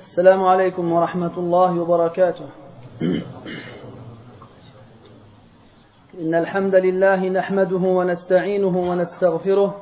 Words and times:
السلام 0.00 0.44
عليكم 0.44 0.92
ورحمة 0.92 1.38
الله 1.38 1.80
وبركاته. 1.80 2.48
إن 6.20 6.34
الحمد 6.34 6.74
لله 6.74 7.28
نحمده 7.28 7.76
ونستعينه 7.76 8.78
ونستغفره 8.90 9.80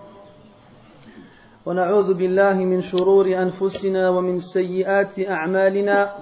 ونعوذ 1.67 2.15
بالله 2.15 2.55
من 2.55 2.81
شرور 2.83 3.27
أنفسنا 3.27 4.11
ومن 4.11 4.41
سيئات 4.41 5.21
أعمالنا. 5.21 6.13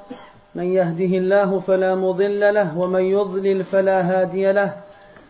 من 0.55 0.65
يهده 0.65 1.19
الله 1.19 1.61
فلا 1.61 1.95
مضل 1.95 2.55
له 2.55 2.79
ومن 2.79 3.03
يضلل 3.03 3.65
فلا 3.65 4.03
هادي 4.03 4.53
له. 4.53 4.90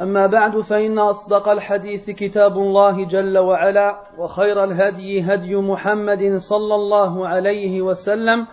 أما 0.00 0.26
بعد 0.26 0.60
فإن 0.60 0.98
أصدق 0.98 1.48
الحديث 1.48 2.10
كتاب 2.10 2.58
الله 2.58 3.04
جل 3.04 3.38
وعلا 3.38 4.00
وخير 4.18 4.64
الهدي 4.64 5.34
هدي 5.34 5.56
محمد 5.56 6.36
صلى 6.36 6.74
الله 6.74 7.28
عليه 7.28 7.82
وسلم 7.82 8.46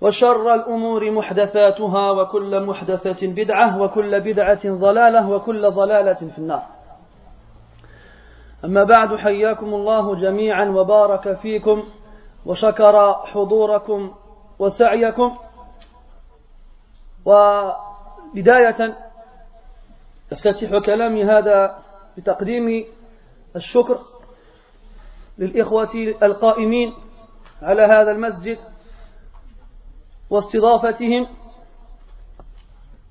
وشر 0.00 0.54
الأمور 0.54 1.10
محدثاتها 1.10 2.10
وكل 2.10 2.66
محدثة 2.66 3.32
بدعة 3.34 3.82
وكل 3.82 4.20
بدعة 4.20 4.60
ضلالة 4.66 5.30
وكل 5.30 5.70
ضلالة 5.70 6.14
في 6.14 6.38
النار. 6.38 6.62
أما 8.64 8.84
بعد 8.84 9.16
حياكم 9.16 9.74
الله 9.74 10.20
جميعا 10.20 10.64
وبارك 10.64 11.36
فيكم 11.36 11.82
وشكر 12.46 13.12
حضوركم 13.12 14.14
وسعيكم 14.58 15.36
وبداية 17.24 19.07
افتتح 20.32 20.78
كلامي 20.86 21.24
هذا 21.24 21.78
بتقديم 22.16 22.84
الشكر 23.56 23.98
للإخوة 25.38 25.88
القائمين 26.22 26.92
على 27.62 27.82
هذا 27.82 28.10
المسجد 28.10 28.58
واستضافتهم 30.30 31.26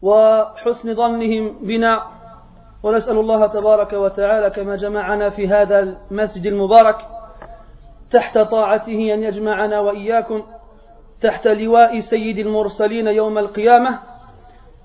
وحسن 0.02 0.96
ظنهم 0.96 1.66
بنا 1.68 2.08
ونسأل 2.84 3.18
الله 3.18 3.48
تبارك 3.48 3.94
وتعالى 3.94 4.50
كما 4.50 4.76
جمعنا 4.76 5.30
في 5.30 5.48
هذا 5.48 5.80
المسجد 5.80 6.46
المبارك 6.46 6.96
تحت 8.12 8.38
طاعته 8.38 9.14
أن 9.14 9.24
يجمعنا 9.24 9.80
وإياكم 9.80 10.44
تحت 11.22 11.48
لواء 11.48 12.00
سيد 12.00 12.38
المرسلين 12.38 13.08
يوم 13.08 13.38
القيامة. 13.38 14.00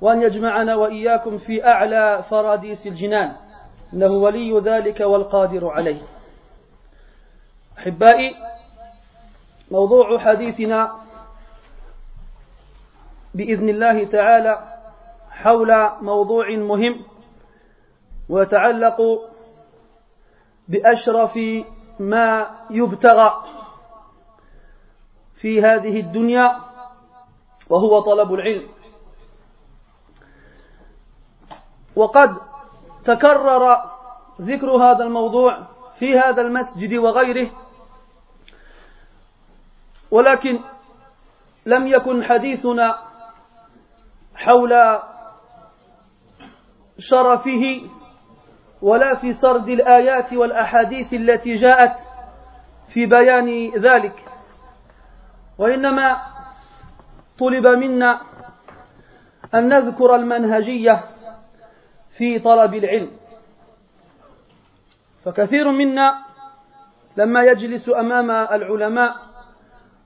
وأن 0.03 0.23
يجمعنا 0.23 0.75
وإياكم 0.75 1.39
في 1.39 1.67
أعلى 1.67 2.23
فراديس 2.31 2.87
الجنان. 2.87 3.37
إنه 3.95 4.11
ولي 4.11 4.61
ذلك 4.61 5.01
والقادر 5.01 5.69
عليه. 5.69 6.03
أحبائي 7.79 8.35
موضوع 9.71 10.19
حديثنا 10.19 10.97
بإذن 13.35 13.69
الله 13.69 14.05
تعالى 14.05 14.79
حول 15.31 15.91
موضوع 16.01 16.51
مهم 16.51 17.05
ويتعلق 18.29 18.97
بأشرف 20.69 21.39
ما 21.99 22.51
يبتغى 22.71 23.45
في 25.35 25.63
هذه 25.63 26.01
الدنيا 26.01 26.57
وهو 27.71 28.01
طلب 28.01 28.35
العلم. 28.35 28.69
وقد 31.97 32.37
تكرر 33.05 33.77
ذكر 34.41 34.71
هذا 34.71 35.05
الموضوع 35.05 35.67
في 35.99 36.19
هذا 36.19 36.43
المسجد 36.43 36.95
وغيره 36.95 37.51
ولكن 40.11 40.59
لم 41.67 41.87
يكن 41.87 42.25
حديثنا 42.25 42.99
حول 44.35 44.99
شرفه 46.99 47.81
ولا 48.83 49.15
في 49.15 49.33
سرد 49.33 49.69
الآيات 49.69 50.33
والأحاديث 50.33 51.15
التي 51.15 51.55
جاءت 51.55 51.97
في 52.95 53.07
بيان 53.07 53.71
ذلك. 53.71 54.25
وإنما 55.59 56.23
طلب 57.39 57.67
منا 57.67 58.21
أن 59.55 59.69
نذكر 59.69 60.15
المنهجية 60.15 61.05
في 62.23 62.39
طلب 62.39 62.75
العلم. 62.75 63.11
فكثير 65.25 65.71
منا 65.71 66.25
لما 67.17 67.43
يجلس 67.43 67.89
أمام 67.89 68.31
العلماء 68.31 69.17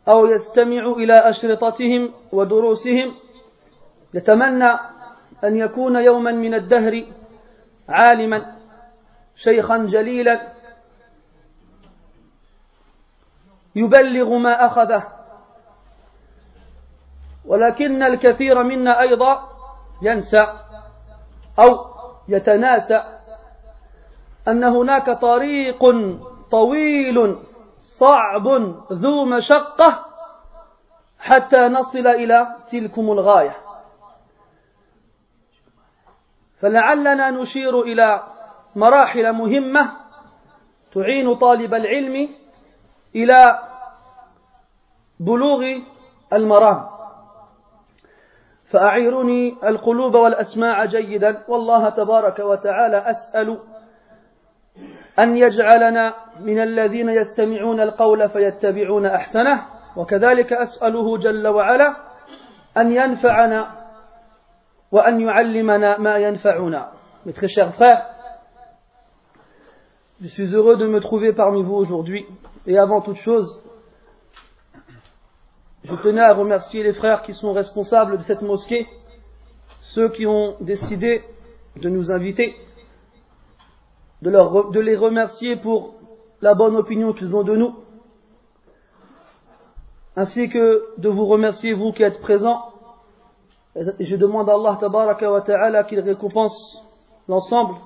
أو 0.09 0.26
يستمع 0.26 0.93
إلى 0.93 1.28
أشرطتهم 1.28 2.12
ودروسهم 2.32 3.15
يتمنى 4.15 4.72
أن 5.44 5.56
يكون 5.56 5.97
يوما 5.97 6.32
من 6.32 6.55
الدهر 6.55 7.05
عالما 7.88 8.56
شيخا 9.34 9.76
جليلا 9.76 10.53
يبلغ 13.75 14.37
ما 14.37 14.66
أخذه. 14.66 15.03
ولكن 17.44 18.03
الكثير 18.03 18.62
منا 18.62 19.00
أيضا 19.00 19.49
ينسى 20.03 20.47
أو 21.59 21.96
يتناسى 22.28 23.03
أن 24.48 24.64
هناك 24.64 25.10
طريق 25.10 25.82
طويل 26.50 27.37
صعب 27.78 28.47
ذو 28.92 29.25
مشقة 29.25 30.06
حتى 31.19 31.69
نصل 31.69 32.06
إلى 32.06 32.56
تلكم 32.70 33.10
الغاية. 33.10 33.56
فلعلنا 36.60 37.31
نشير 37.31 37.81
إلى 37.81 38.22
مراحل 38.76 39.32
مهمة 39.32 39.93
تعين 40.93 41.34
طالب 41.34 41.75
العلم 41.75 42.28
إلى 43.14 43.58
بلوغ 45.20 45.64
المرام. 46.32 46.96
فأعيرني 48.72 49.54
القلوب 49.65 50.15
والأسماع 50.15 50.84
جيدا. 50.84 51.44
والله 51.49 51.91
تبارك 51.91 52.38
وتعالى 52.38 52.97
أسأل 53.10 53.59
أن 55.19 55.37
يجعلنا 55.37 56.14
من 56.41 56.62
الذين 56.62 57.08
يستمعون 57.08 57.81
القول 57.81 58.29
فيتبعون 58.29 59.06
أحسنه. 59.06 59.62
وكذلك 59.96 60.52
أسأله 60.52 61.19
جل 61.19 61.49
وعلا 61.49 61.96
أن 62.76 62.93
ينفعنا 62.93 63.70
وأن 64.93 65.20
يعلمنا 65.20 65.99
ما 65.99 66.17
ينفعنا. 66.17 66.88
Mes 67.25 67.32
chers 67.49 67.75
frères, 67.75 68.06
je 70.20 70.29
suis 70.29 70.55
heureux 70.55 70.76
de 70.76 70.87
me 70.87 71.00
trouver 71.00 71.32
parmi 71.32 71.62
vous 71.62 71.75
aujourd'hui. 71.75 72.25
Et 72.67 72.79
avant 72.79 73.00
toute 73.00 73.17
chose, 73.17 73.49
je 75.88 75.94
tenais 75.94 76.21
à 76.21 76.35
remercier 76.35 76.83
les 76.83 76.93
frères 76.93 77.23
qui 77.23 77.33
sont 77.33 77.53
responsables 77.53 78.19
de 78.19 78.23
cette 78.25 78.43
mosquée, 78.43 78.88
ceux 79.83 80.09
qui 80.09 80.27
ont 80.27 80.56
décidé 80.61 81.23
de 81.77 81.88
nous 81.88 82.11
inviter, 82.11 82.56
de, 84.21 84.81
les 84.81 84.97
remercier 84.97 85.56
pour 85.56 85.94
la 86.41 86.55
bonne 86.55 86.75
opinion 86.75 87.12
qu'ils 87.12 87.37
ont 87.37 87.44
de 87.44 87.55
nous, 87.55 87.73
ainsi 90.17 90.49
que 90.49 90.87
de 90.99 91.09
vous 91.09 91.27
remercier 91.27 91.73
vous 91.73 91.93
qui 91.93 92.03
êtes 92.03 92.21
présents. 92.21 92.73
Et 93.77 94.06
je 94.06 94.17
demande 94.17 94.50
à 94.50 94.55
Allah 94.55 94.79
tabaraka 94.81 95.31
wa 95.31 95.43
ta'ala 95.43 95.85
qu'il 95.85 96.00
récompense 96.00 96.82
l'ensemble 97.29 97.77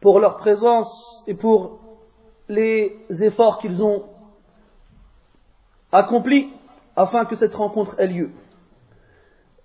pour 0.00 0.18
leur 0.18 0.38
présence 0.38 1.22
et 1.28 1.34
pour 1.34 1.78
les 2.48 2.98
efforts 3.20 3.58
qu'ils 3.58 3.84
ont 3.84 4.04
accomplis 5.92 6.48
afin 6.98 7.26
que 7.26 7.36
cette 7.36 7.54
rencontre 7.54 7.98
ait 8.00 8.08
lieu. 8.08 8.30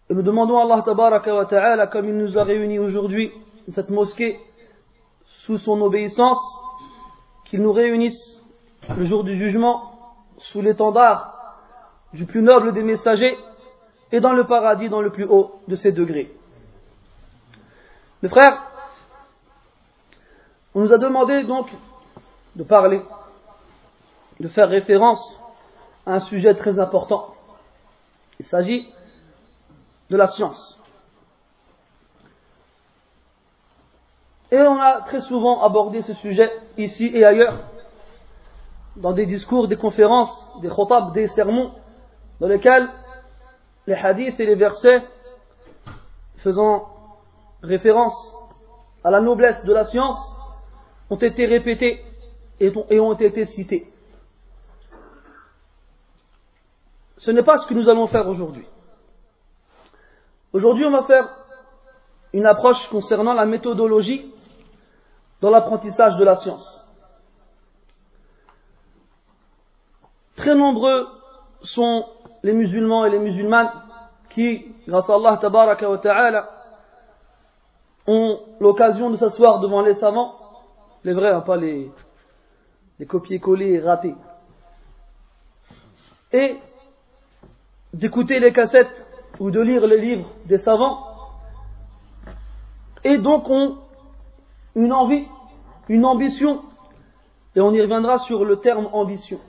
Nous 0.10 0.22
demandons 0.22 0.60
à 0.60 0.64
Allah 0.64 1.88
comme 1.88 2.06
il 2.06 2.16
nous 2.16 2.38
a 2.38 2.44
réunis 2.44 2.78
aujourd'hui, 2.78 3.32
cette 3.70 3.90
mosquée, 3.90 4.40
sous 5.26 5.58
son 5.58 5.82
obéissance, 5.82 6.38
qu'il 7.46 7.64
nous 7.64 7.74
réunisse 7.74 8.40
le 8.96 9.06
jour 9.06 9.24
du 9.24 9.36
jugement, 9.36 10.14
sous 10.38 10.62
l'étendard 10.62 11.34
du 12.14 12.26
plus 12.26 12.44
noble 12.44 12.72
des 12.72 12.84
messagers, 12.84 13.36
et 14.12 14.20
dans 14.20 14.34
le 14.34 14.46
paradis, 14.46 14.90
dans 14.90 15.02
le 15.02 15.10
plus 15.10 15.26
haut 15.26 15.56
de 15.68 15.76
ses 15.76 15.92
degrés. 15.92 16.32
Mes 18.22 18.30
frères, 18.30 18.62
on 20.76 20.82
nous 20.82 20.94
a 20.94 21.00
demandé 21.00 21.46
donc 21.46 21.68
de 22.56 22.64
parler, 22.64 23.02
de 24.40 24.48
faire 24.50 24.70
référence 24.70 25.43
un 26.06 26.20
sujet 26.20 26.54
très 26.56 26.80
important. 26.80 27.34
Il 28.40 28.46
s'agit 28.46 28.90
de 30.10 30.18
la 30.18 30.28
science. 30.28 30.82
Et 34.52 34.60
on 34.60 34.80
a 34.80 35.02
très 35.02 35.22
souvent 35.22 35.64
abordé 35.64 36.02
ce 36.02 36.14
sujet 36.14 36.52
ici 36.78 37.10
et 37.14 37.26
ailleurs, 37.26 37.58
dans 38.96 39.14
des 39.14 39.26
discours, 39.26 39.68
des 39.68 39.78
conférences, 39.78 40.52
des 40.62 40.70
khotab, 40.70 41.14
des 41.14 41.28
sermons, 41.28 41.72
dans 42.40 42.48
lesquels 42.48 42.88
les 43.88 43.96
hadiths 43.96 44.40
et 44.40 44.46
les 44.46 44.56
versets 44.56 45.02
faisant 46.38 46.88
référence 47.64 48.14
à 49.04 49.10
la 49.10 49.22
noblesse 49.22 49.64
de 49.66 49.74
la 49.74 49.86
science 49.86 50.20
ont 51.10 51.16
été 51.18 51.46
répétés 51.46 52.04
et 52.60 53.00
ont 53.00 53.14
été 53.14 53.46
cités. 53.46 53.93
Ce 57.18 57.32
n'est 57.32 57.44
pas 57.44 57.58
ce 57.58 57.68
que 57.68 57.74
nous 57.74 57.90
allons 57.90 58.08
faire 58.08 58.28
aujourd'hui. 58.28 58.68
Aujourd'hui, 60.52 60.86
on 60.86 60.92
va 60.92 61.04
faire 61.04 61.30
une 62.34 62.46
approche 62.46 62.88
concernant 62.90 63.34
la 63.34 63.46
méthodologie 63.46 64.32
dans 65.42 65.50
l'apprentissage 65.50 66.18
de 66.18 66.24
la 66.24 66.36
science. 66.36 66.88
Très 70.36 70.56
nombreux 70.56 71.08
sont 71.62 72.06
les 72.44 72.54
musulmans 72.54 73.06
et 73.06 73.10
les 73.10 73.20
musulmanes 73.20 73.72
qui, 74.30 74.74
grâce 74.88 75.10
à 75.10 75.16
Allah 75.16 75.38
tabaraka 75.38 75.90
wa 75.90 75.98
ta'ala, 75.98 76.50
ont 78.08 78.40
l'occasion 78.60 79.10
de 79.10 79.18
s'asseoir 79.18 79.60
devant 79.60 79.82
les 79.82 79.94
savants, 79.94 80.36
les 81.04 81.14
vrais, 81.14 81.32
hein, 81.32 81.42
pas 81.42 81.56
les, 81.56 81.92
copier-coller 83.08 83.74
et 83.74 83.80
rater, 83.80 84.16
et 86.32 86.58
d'écouter 87.94 88.40
les 88.40 88.52
cassettes 88.52 89.08
ou 89.40 89.52
de 89.52 89.62
lire 89.62 89.86
les 89.86 90.00
livres 90.00 90.30
des 90.46 90.58
savants, 90.58 91.08
et 93.04 93.18
donc 93.18 93.50
ont 93.50 93.78
une 94.76 94.94
envie, 94.94 95.28
une 95.90 96.06
ambition, 96.06 96.62
et 97.56 97.62
on 97.62 97.72
y 97.72 97.82
reviendra 97.82 98.18
sur 98.20 98.46
le 98.46 98.58
terme 98.58 98.90
ambition. 98.94 99.40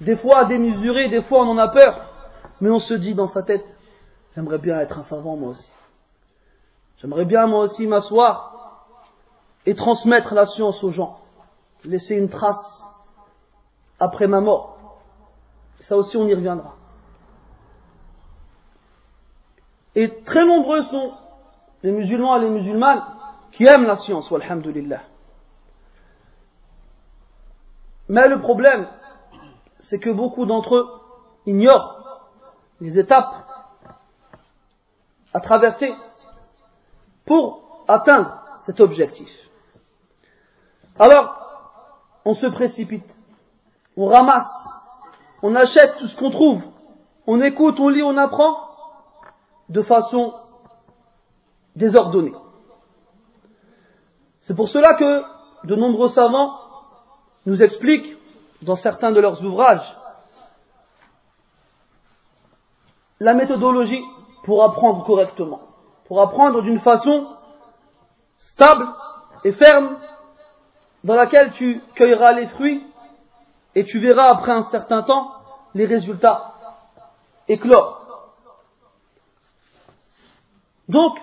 Des 0.00 0.16
fois 0.16 0.44
démesuré, 0.46 1.08
des 1.08 1.22
fois 1.22 1.40
on 1.40 1.50
en 1.50 1.58
a 1.58 1.68
peur, 1.68 2.06
mais 2.60 2.70
on 2.70 2.78
se 2.78 2.94
dit 2.94 3.14
dans 3.14 3.26
sa 3.26 3.42
tête, 3.42 3.64
j'aimerais 4.34 4.58
bien 4.58 4.78
être 4.80 4.98
un 4.98 5.02
savant 5.04 5.36
moi 5.36 5.50
aussi. 5.50 5.72
J'aimerais 6.98 7.24
bien 7.24 7.46
moi 7.46 7.60
aussi 7.60 7.86
m'asseoir 7.86 8.86
et 9.64 9.74
transmettre 9.74 10.34
la 10.34 10.46
science 10.46 10.82
aux 10.84 10.90
gens, 10.90 11.18
laisser 11.84 12.16
une 12.16 12.28
trace 12.28 12.84
après 13.98 14.26
ma 14.26 14.40
mort. 14.40 14.76
Ça 15.80 15.96
aussi 15.96 16.16
on 16.16 16.26
y 16.26 16.34
reviendra. 16.34 16.74
Et 19.94 20.22
très 20.24 20.44
nombreux 20.44 20.82
sont 20.84 21.12
les 21.82 21.92
musulmans 21.92 22.36
et 22.36 22.40
les 22.40 22.50
musulmanes 22.50 23.02
qui 23.52 23.66
aiment 23.66 23.84
la 23.84 23.96
science, 23.96 24.30
alhamdulillah. 24.32 25.00
Mais 28.08 28.28
le 28.28 28.40
problème, 28.40 28.88
c'est 29.78 29.98
que 29.98 30.10
beaucoup 30.10 30.46
d'entre 30.46 30.76
eux 30.76 30.88
ignorent 31.46 32.28
les 32.80 32.98
étapes 32.98 33.46
à 35.32 35.40
traverser 35.40 35.92
pour 37.24 37.84
atteindre 37.86 38.42
cet 38.64 38.80
objectif. 38.80 39.30
Alors, 40.98 41.36
on 42.24 42.34
se 42.34 42.46
précipite, 42.46 43.08
on 43.96 44.06
ramasse, 44.06 44.52
on 45.42 45.54
achète 45.54 45.96
tout 45.98 46.08
ce 46.08 46.16
qu'on 46.16 46.30
trouve, 46.30 46.62
on 47.26 47.40
écoute, 47.40 47.78
on 47.80 47.88
lit, 47.88 48.02
on 48.02 48.16
apprend 48.16 48.69
de 49.70 49.82
façon 49.82 50.34
désordonnée. 51.76 52.34
C'est 54.42 54.56
pour 54.56 54.68
cela 54.68 54.94
que 54.94 55.22
de 55.66 55.76
nombreux 55.76 56.08
savants 56.08 56.58
nous 57.46 57.62
expliquent 57.62 58.16
dans 58.62 58.74
certains 58.74 59.12
de 59.12 59.20
leurs 59.20 59.42
ouvrages 59.44 59.96
la 63.20 63.34
méthodologie 63.34 64.04
pour 64.44 64.64
apprendre 64.64 65.04
correctement, 65.04 65.60
pour 66.06 66.20
apprendre 66.20 66.62
d'une 66.62 66.80
façon 66.80 67.28
stable 68.36 68.88
et 69.44 69.52
ferme 69.52 69.98
dans 71.04 71.14
laquelle 71.14 71.52
tu 71.52 71.80
cueilleras 71.94 72.32
les 72.32 72.46
fruits 72.48 72.84
et 73.74 73.84
tu 73.84 74.00
verras 74.00 74.30
après 74.30 74.52
un 74.52 74.64
certain 74.64 75.02
temps 75.02 75.32
les 75.74 75.86
résultats 75.86 76.54
éclore. 77.46 77.99
Donc, 80.90 81.18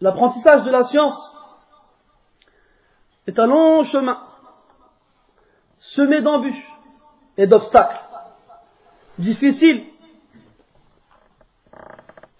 l'apprentissage 0.00 0.62
de 0.62 0.70
la 0.70 0.84
science 0.84 1.36
est 3.26 3.38
un 3.38 3.46
long 3.46 3.82
chemin 3.84 4.18
semé 5.78 6.22
d'embûches 6.22 6.72
et 7.36 7.46
d'obstacles, 7.46 8.00
difficiles 9.18 9.84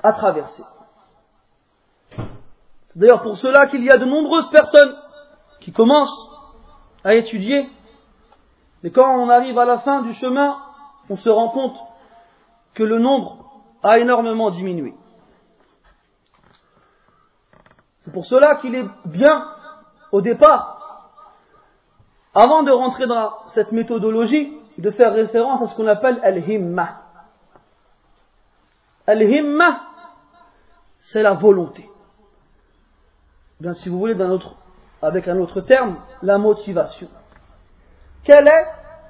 à 0.03 0.13
traverser. 0.13 0.63
C'est 2.87 2.99
d'ailleurs 2.99 3.23
pour 3.23 3.37
cela 3.37 3.67
qu'il 3.67 3.85
y 3.85 3.91
a 3.91 3.99
de 3.99 4.07
nombreuses 4.07 4.49
personnes 4.49 4.97
qui 5.61 5.73
commencent 5.73 6.31
à 7.05 7.15
étudier, 7.17 7.69
mais 8.83 8.91
quand 8.91 9.15
on 9.15 9.29
arrive 9.29 9.59
à 9.59 9.67
la 9.67 9.81
fin 9.81 10.01
du 10.01 10.15
chemin, 10.15 10.57
on 11.11 11.17
se 11.17 11.29
rend 11.29 11.51
compte 11.51 11.77
que 12.73 12.83
le 12.83 12.99
nombre 12.99 13.61
a 13.83 13.99
énormément 13.99 14.51
diminué. 14.51 14.95
C'est 18.07 18.13
pour 18.13 18.25
cela 18.25 18.55
qu'il 18.55 18.73
est 18.77 18.87
bien, 19.05 19.49
au 20.13 20.21
départ, 20.21 21.11
avant 22.37 22.63
de 22.63 22.71
rentrer 22.71 23.09
dans 23.09 23.33
cette 23.49 23.73
méthodologie, 23.73 24.57
de 24.79 24.93
faire 24.93 25.13
référence 25.13 25.63
à 25.63 25.67
ce 25.67 25.75
qu'on 25.75 25.89
appelle 25.89 26.21
al-himma. 26.23 27.01
Al-himma, 29.09 29.81
c'est 30.99 31.21
la 31.21 31.33
volonté. 31.33 31.91
Bien, 33.59 33.73
si 33.73 33.89
vous 33.89 33.99
voulez, 33.99 34.17
avec 35.03 35.27
un 35.27 35.41
autre 35.41 35.61
terme, 35.63 35.97
la 36.23 36.39
motivation. 36.39 37.09
Quelle 38.23 38.47
est 38.47 38.67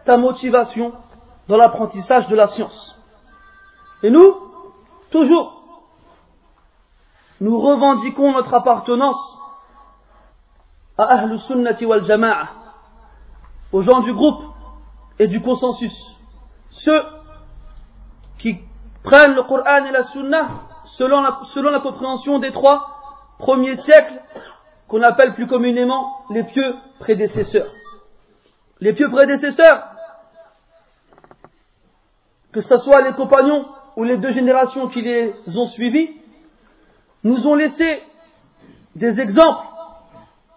ta 0.06 0.16
motivation 0.16 0.94
dans 1.48 1.58
l'apprentissage 1.58 2.28
de 2.28 2.34
la 2.34 2.46
science? 2.46 2.98
Et 4.02 4.08
nous, 4.08 4.36
toujours, 5.10 5.55
nous 7.40 7.58
revendiquons 7.60 8.32
notre 8.32 8.54
appartenance 8.54 9.38
à 10.98 11.04
Ahlus 11.04 11.38
Sunnati 11.40 11.84
wal 11.84 12.04
Jama'a, 12.04 12.48
aux 13.72 13.82
gens 13.82 14.00
du 14.00 14.12
groupe 14.12 14.42
et 15.18 15.26
du 15.26 15.40
consensus. 15.42 15.94
Ceux 16.70 17.02
qui 18.38 18.58
prennent 19.02 19.34
le 19.34 19.42
Coran 19.44 19.84
et 19.86 19.92
la 19.92 20.04
Sunna 20.04 20.46
selon 20.96 21.20
la, 21.20 21.38
selon 21.54 21.70
la 21.70 21.80
compréhension 21.80 22.38
des 22.38 22.52
trois 22.52 22.86
premiers 23.38 23.76
siècles 23.76 24.20
qu'on 24.88 25.02
appelle 25.02 25.34
plus 25.34 25.46
communément 25.46 26.24
les 26.30 26.44
pieux 26.44 26.74
prédécesseurs. 27.00 27.70
Les 28.80 28.92
pieux 28.92 29.10
prédécesseurs, 29.10 29.84
que 32.52 32.60
ce 32.60 32.76
soit 32.78 33.02
les 33.02 33.12
compagnons 33.12 33.66
ou 33.96 34.04
les 34.04 34.16
deux 34.16 34.32
générations 34.32 34.88
qui 34.88 35.02
les 35.02 35.34
ont 35.56 35.66
suivis, 35.66 36.10
nous 37.25 37.47
ont 37.47 37.55
laissé 37.55 38.01
des 38.95 39.19
exemples 39.19 39.65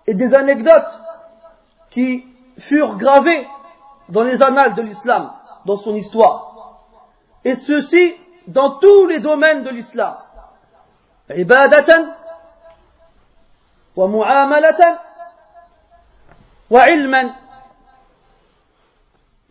et 0.07 0.15
des 0.15 0.35
anecdotes 0.35 1.01
qui 1.91 2.27
furent 2.59 2.97
gravés 2.97 3.47
dans 4.09 4.23
les 4.23 4.43
annales 4.43 4.75
de 4.75 4.83
l'islam, 4.83 5.31
dans 5.67 5.77
son 5.77 5.95
histoire. 5.95 6.81
Et 7.45 7.55
ceci 7.55 8.15
dans 8.47 8.79
tous 8.79 9.07
les 9.07 9.21
domaines 9.21 9.65
de 9.65 9.71
l'islam. 9.71 10.17
Ibadatan 11.31 12.13
ومعاملة 13.97 14.99
وعلما 16.71 17.35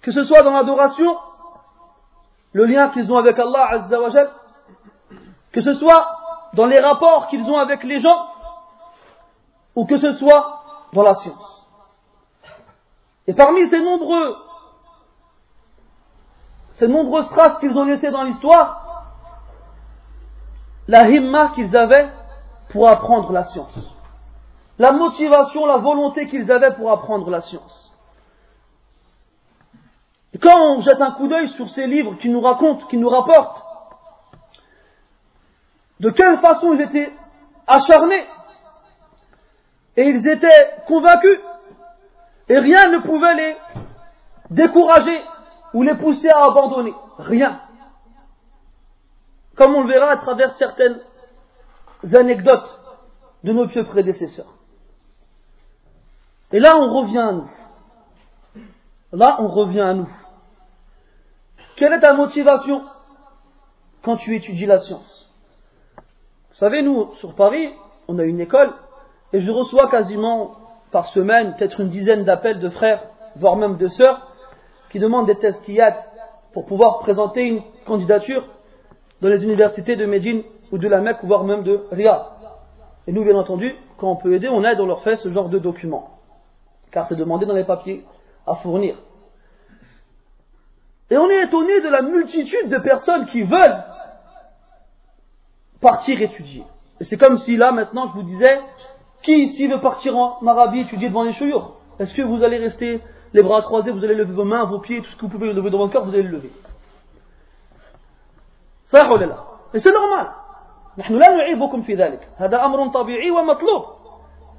que 0.01 0.11
ce 0.11 0.23
soit 0.23 0.43
dans 0.43 0.51
l'adoration, 0.51 1.17
le 2.51 2.65
lien 2.65 2.89
qu'ils 2.89 3.11
ont 3.13 3.17
avec 3.17 3.39
Allah 3.39 3.67
Azza 3.71 4.01
wa 4.01 4.09
Jal, 4.09 4.29
que 5.53 5.61
ce 5.61 5.73
soit 5.75 6.16
dans 6.54 6.66
les 6.66 6.80
rapports 6.80 7.28
qu'ils 7.28 7.48
ont 7.50 7.58
avec 7.58 7.84
les 7.84 7.98
gens, 7.98 8.26
ou 9.74 9.84
que 9.86 9.98
ce 9.98 10.12
soit 10.12 10.62
dans 10.92 11.02
la 11.02 11.14
science. 11.14 11.66
Et 13.26 13.34
parmi 13.34 13.66
ces 13.68 13.80
nombreux, 13.80 14.36
ces 16.74 16.88
nombreuses 16.88 17.28
traces 17.30 17.58
qu'ils 17.58 17.76
ont 17.78 17.84
laissées 17.84 18.10
dans 18.10 18.22
l'histoire, 18.22 19.04
la 20.88 21.08
himma 21.08 21.50
qu'ils 21.54 21.76
avaient 21.76 22.08
pour 22.70 22.88
apprendre 22.88 23.32
la 23.32 23.42
science. 23.42 23.78
La 24.78 24.92
motivation, 24.92 25.66
la 25.66 25.76
volonté 25.76 26.28
qu'ils 26.28 26.50
avaient 26.50 26.74
pour 26.74 26.90
apprendre 26.90 27.28
la 27.30 27.40
science. 27.40 27.92
Et 30.32 30.38
quand 30.38 30.56
on 30.56 30.80
jette 30.80 31.00
un 31.00 31.10
coup 31.12 31.28
d'œil 31.28 31.48
sur 31.48 31.68
ces 31.68 31.86
livres 31.86 32.14
qui 32.18 32.28
nous 32.28 32.40
racontent, 32.40 32.86
qui 32.86 32.96
nous 32.96 33.08
rapportent, 33.08 33.62
de 36.00 36.10
quelle 36.10 36.38
façon 36.38 36.74
ils 36.74 36.80
étaient 36.82 37.12
acharnés, 37.66 38.26
et 39.96 40.02
ils 40.02 40.28
étaient 40.28 40.76
convaincus, 40.86 41.40
et 42.48 42.58
rien 42.58 42.88
ne 42.90 42.98
pouvait 42.98 43.34
les 43.34 43.56
décourager 44.50 45.22
ou 45.74 45.82
les 45.82 45.94
pousser 45.94 46.30
à 46.30 46.44
abandonner. 46.44 46.94
Rien. 47.18 47.60
Comme 49.56 49.74
on 49.74 49.82
le 49.82 49.88
verra 49.88 50.12
à 50.12 50.16
travers 50.18 50.52
certaines 50.52 51.00
anecdotes 52.12 52.80
de 53.44 53.52
nos 53.52 53.66
pieux 53.66 53.84
prédécesseurs. 53.84 54.54
Et 56.52 56.60
là, 56.60 56.78
on 56.78 57.00
revient 57.00 57.18
à 57.18 57.32
nous. 57.32 57.50
Là, 59.12 59.36
on 59.40 59.48
revient 59.48 59.80
à 59.80 59.94
nous. 59.94 60.08
Quelle 61.76 61.92
est 61.92 62.00
ta 62.00 62.14
motivation 62.14 62.84
quand 64.02 64.16
tu 64.16 64.34
étudies 64.34 64.66
la 64.66 64.78
science? 64.78 65.27
Vous 66.58 66.64
savez, 66.64 66.82
nous, 66.82 67.14
sur 67.20 67.34
Paris, 67.34 67.68
on 68.08 68.18
a 68.18 68.24
une 68.24 68.40
école 68.40 68.72
et 69.32 69.38
je 69.38 69.52
reçois 69.52 69.88
quasiment 69.88 70.56
par 70.90 71.04
semaine 71.04 71.54
peut-être 71.56 71.78
une 71.78 71.88
dizaine 71.88 72.24
d'appels 72.24 72.58
de 72.58 72.68
frères, 72.68 73.00
voire 73.36 73.54
même 73.54 73.76
de 73.76 73.86
sœurs, 73.86 74.26
qui 74.90 74.98
demandent 74.98 75.28
des 75.28 75.36
tests 75.36 75.64
KIAT 75.64 75.94
pour 76.52 76.66
pouvoir 76.66 76.98
présenter 76.98 77.46
une 77.46 77.62
candidature 77.86 78.44
dans 79.20 79.28
les 79.28 79.44
universités 79.44 79.94
de 79.94 80.04
Médine 80.04 80.42
ou 80.72 80.78
de 80.78 80.88
la 80.88 81.00
Mecque, 81.00 81.18
voire 81.22 81.44
même 81.44 81.62
de 81.62 81.84
Riyad. 81.92 82.22
Et 83.06 83.12
nous, 83.12 83.22
bien 83.22 83.36
entendu, 83.36 83.76
quand 83.96 84.10
on 84.10 84.16
peut 84.16 84.34
aider, 84.34 84.48
on 84.48 84.64
aide, 84.64 84.80
on 84.80 84.86
leur 84.86 85.04
fait 85.04 85.14
ce 85.14 85.28
genre 85.28 85.50
de 85.50 85.60
documents. 85.60 86.18
Car 86.90 87.06
c'est 87.06 87.14
demandé 87.14 87.46
dans 87.46 87.54
les 87.54 87.62
papiers 87.62 88.04
à 88.48 88.56
fournir. 88.56 88.96
Et 91.08 91.16
on 91.16 91.30
est 91.30 91.44
étonné 91.44 91.82
de 91.82 91.88
la 91.88 92.02
multitude 92.02 92.68
de 92.68 92.78
personnes 92.78 93.26
qui 93.26 93.42
veulent 93.42 93.84
partir 95.80 96.20
étudier. 96.20 96.64
Et 97.00 97.04
c'est 97.04 97.16
comme 97.16 97.38
si 97.38 97.56
là, 97.56 97.72
maintenant, 97.72 98.08
je 98.08 98.12
vous 98.12 98.22
disais, 98.22 98.60
qui 99.22 99.42
ici 99.42 99.66
veut 99.66 99.80
partir 99.80 100.16
en 100.16 100.46
Arabie 100.46 100.80
étudier 100.80 101.08
devant 101.08 101.22
les 101.22 101.32
chouyours? 101.32 101.76
Est-ce 101.98 102.14
que 102.14 102.22
vous 102.22 102.42
allez 102.44 102.58
rester 102.58 103.00
les 103.32 103.42
bras 103.42 103.62
croisés, 103.62 103.90
vous 103.90 104.04
allez 104.04 104.14
lever 104.14 104.32
vos 104.32 104.44
mains, 104.44 104.64
vos 104.64 104.78
pieds, 104.78 105.00
tout 105.00 105.10
ce 105.10 105.16
que 105.16 105.22
vous 105.22 105.28
pouvez 105.28 105.52
lever 105.52 105.70
dans 105.70 105.78
votre 105.78 105.92
corps, 105.92 106.04
vous 106.04 106.14
allez 106.14 106.22
le 106.22 106.30
lever? 106.30 106.50
Ça, 108.86 109.06
Et 109.74 109.80
c'est 109.80 109.92
normal. 109.92 110.28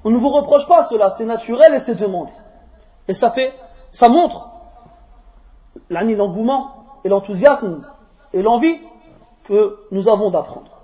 On 0.04 0.10
ne 0.10 0.18
vous 0.18 0.30
reproche 0.30 0.68
pas 0.68 0.86
cela, 0.86 1.12
c'est 1.18 1.26
naturel 1.26 1.74
et 1.74 1.80
c'est 1.82 1.96
demandé. 1.96 2.32
Et 3.08 3.14
ça 3.14 3.32
fait, 3.32 3.54
ça 3.92 4.08
montre 4.08 4.50
l'engouement 5.90 7.02
et 7.04 7.10
l'enthousiasme 7.10 7.86
et 8.34 8.42
l'envie 8.42 8.80
que 9.46 9.80
nous 9.92 10.08
avons 10.08 10.30
d'apprendre. 10.30 10.79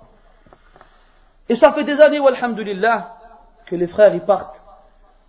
Et 1.48 1.54
ça 1.54 1.72
fait 1.72 1.84
des 1.84 2.00
années, 2.00 2.18
alhamdulillah, 2.18 3.16
que 3.66 3.76
les 3.76 3.86
frères 3.86 4.14
y 4.14 4.20
partent 4.20 4.60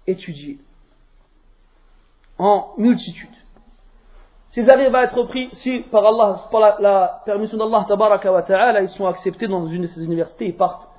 étudier 0.05 0.59
en 2.37 2.73
multitude. 2.77 3.29
S'ils 4.49 4.69
arrivent 4.71 4.95
à 4.95 5.03
être 5.03 5.23
pris, 5.23 5.49
si 5.53 5.79
par 5.79 6.05
Allah, 6.05 6.41
par 6.51 6.79
la, 6.79 7.21
permission 7.25 7.57
d'Allah, 7.57 7.85
wa 7.89 8.41
ta'ala, 8.41 8.81
ils 8.81 8.89
sont 8.89 9.05
acceptés 9.05 9.47
dans 9.47 9.67
une 9.67 9.83
de 9.83 9.87
ces 9.87 10.03
universités, 10.03 10.47
ils 10.47 10.55
partent. 10.55 10.89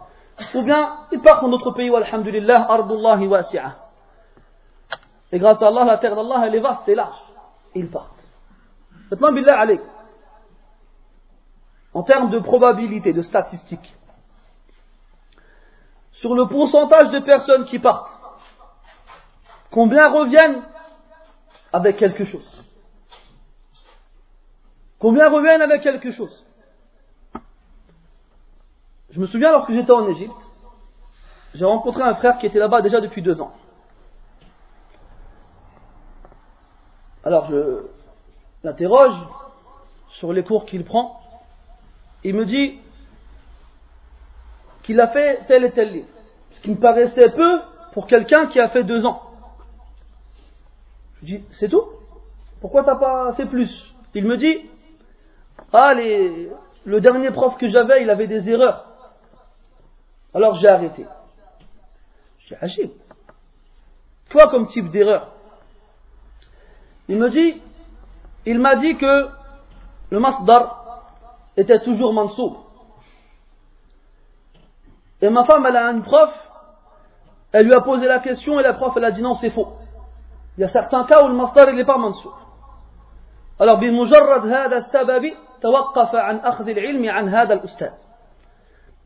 Ou 0.55 0.63
bien, 0.63 0.99
ils 1.11 1.21
partent 1.21 1.43
dans 1.43 1.49
notre 1.49 1.73
pays, 1.73 1.93
alhamdulillah, 1.95 2.71
ardullahi 2.71 3.27
wasi'a. 3.27 3.77
Et 5.33 5.39
grâce 5.39 5.63
à 5.63 5.69
Allah, 5.69 5.85
la 5.85 5.99
terre 5.99 6.15
d'Allah, 6.15 6.45
elle 6.47 6.55
est 6.55 6.61
vaste 6.61 6.89
et 6.89 6.95
large. 6.95 7.21
Ils 7.75 7.91
partent. 7.91 8.29
Maintenant, 9.11 9.33
billah 9.33 9.59
allez. 9.59 9.81
En 11.95 12.03
termes 12.03 12.31
de 12.31 12.39
probabilité, 12.39 13.13
de 13.13 13.23
statistiques, 13.23 13.98
sur 16.21 16.35
le 16.35 16.47
pourcentage 16.47 17.11
de 17.11 17.21
personnes 17.21 17.65
qui 17.65 17.79
partent, 17.79 18.11
combien 19.71 20.11
reviennent 20.11 20.63
avec 21.73 21.97
quelque 21.97 22.25
chose? 22.25 22.65
Combien 24.99 25.31
reviennent 25.31 25.63
avec 25.63 25.83
quelque 25.83 26.11
chose? 26.11 26.45
Je 29.11 29.21
me 29.21 29.27
souviens 29.27 29.53
lorsque 29.53 29.73
j'étais 29.73 29.93
en 29.93 30.09
Égypte, 30.09 30.35
j'ai 31.55 31.65
rencontré 31.65 32.03
un 32.03 32.15
frère 32.15 32.39
qui 32.39 32.47
était 32.47 32.59
là-bas 32.59 32.83
déjà 32.83 33.01
depuis 33.01 33.23
deux 33.23 33.41
ans. 33.41 33.53
Alors 37.25 37.47
je, 37.47 37.87
l'interroge 38.65 39.15
sur 40.11 40.33
les 40.33 40.43
cours 40.43 40.67
qu'il 40.67 40.85
prend, 40.85 41.21
il 42.25 42.35
me 42.35 42.45
dit 42.45 42.81
qu'il 44.89 44.99
a 45.03 45.09
fait 45.09 45.45
tel 45.47 45.65
et 45.65 45.71
tel 45.71 45.93
livre, 45.93 46.09
ce 46.51 46.63
qui 46.63 46.71
me 46.71 46.77
paraissait 46.77 47.29
peu 47.29 47.61
pour 47.93 48.07
quelqu'un 48.07 48.47
qui 48.47 48.59
a 48.59 48.71
fait 48.71 48.85
deux 48.85 49.05
ans. 49.05 49.21
Je 51.21 51.27
dis, 51.27 51.45
c'est 51.51 51.69
tout? 51.69 51.85
Pourquoi 52.63 52.85
t'as 52.85 52.97
pas 52.97 53.35
fait 53.35 53.45
plus? 53.45 53.95
Il 54.15 54.25
me 54.25 54.39
dit, 54.39 54.63
ah, 55.75 55.93
le 55.93 57.01
dernier 57.03 57.31
prof 57.33 57.59
que 57.59 57.69
j'avais, 57.71 58.03
il 58.03 58.09
avait 58.09 58.29
des 58.29 58.49
erreurs. 58.49 58.87
Alors 60.33 60.55
j'ai 60.55 60.69
arrêté. 60.69 61.05
Je 62.39 62.49
dis, 62.49 62.55
agib. 62.59 62.91
Quoi 64.33 64.49
comme 64.49 64.69
type 64.69 64.89
d'erreur 64.91 65.35
Il 67.09 67.19
me 67.19 67.29
dit, 67.29 67.61
il 68.47 68.59
m'a 68.59 68.77
dit 68.77 68.97
que 68.97 69.29
le 70.09 70.19
masdar 70.19 71.03
était 71.59 71.81
toujours 71.81 72.15
mansoub. 72.15 72.68
Et 75.22 75.30
ma 75.30 75.44
femme, 75.46 75.66
elle 75.66 75.78
a 75.78 75.92
une 75.92 76.04
prof, 76.04 76.32
elle 77.52 77.66
lui 77.66 77.74
a 77.74 77.82
posé 77.82 78.08
la 78.08 78.20
question 78.20 78.60
et 78.60 78.64
la 78.64 78.74
prof, 78.74 78.94
elle 78.98 79.06
a 79.06 79.12
dit 79.12 79.22
non, 79.22 79.36
c'est 79.36 79.50
faux. 79.52 79.70
Il 80.58 80.62
y 80.62 80.64
a 80.64 80.68
certains 80.68 81.04
cas 81.06 81.24
où 81.24 81.28
le 81.28 81.34
masdar, 81.34 81.70
il 81.70 81.76
n'est 81.76 81.86
pas 81.86 81.98
mansoub. 81.98 82.34
Alors, 83.60 83.80
بمجرد 83.80 84.46
هذا 84.46 84.78
السبب 84.78 85.34
توقف 85.62 86.16
عن 86.16 86.38
أخذ 86.38 86.68
العلم 86.70 87.10
عن 87.10 87.30
هذا 87.30 87.54
الأستاذ. 87.54 87.92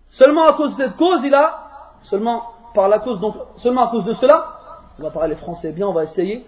Seulement 0.10 0.46
à 0.46 0.54
cause 0.54 0.72
de 0.78 0.84
cette 0.84 0.98
cause, 0.98 1.22
il 1.24 1.34
a, 1.34 1.60
seulement 2.04 2.44
par 2.74 2.88
la 2.88 3.00
cause, 3.00 3.20
donc, 3.20 3.36
seulement 3.58 3.88
à 3.88 3.92
cause 3.92 4.06
de 4.06 4.14
cela, 4.14 4.54
on 4.98 5.04
va 5.04 5.12
parler 5.12 5.36
français 5.36 5.74
bien, 5.74 5.88
on 5.88 5.94
va 5.94 6.06
essayer, 6.06 6.46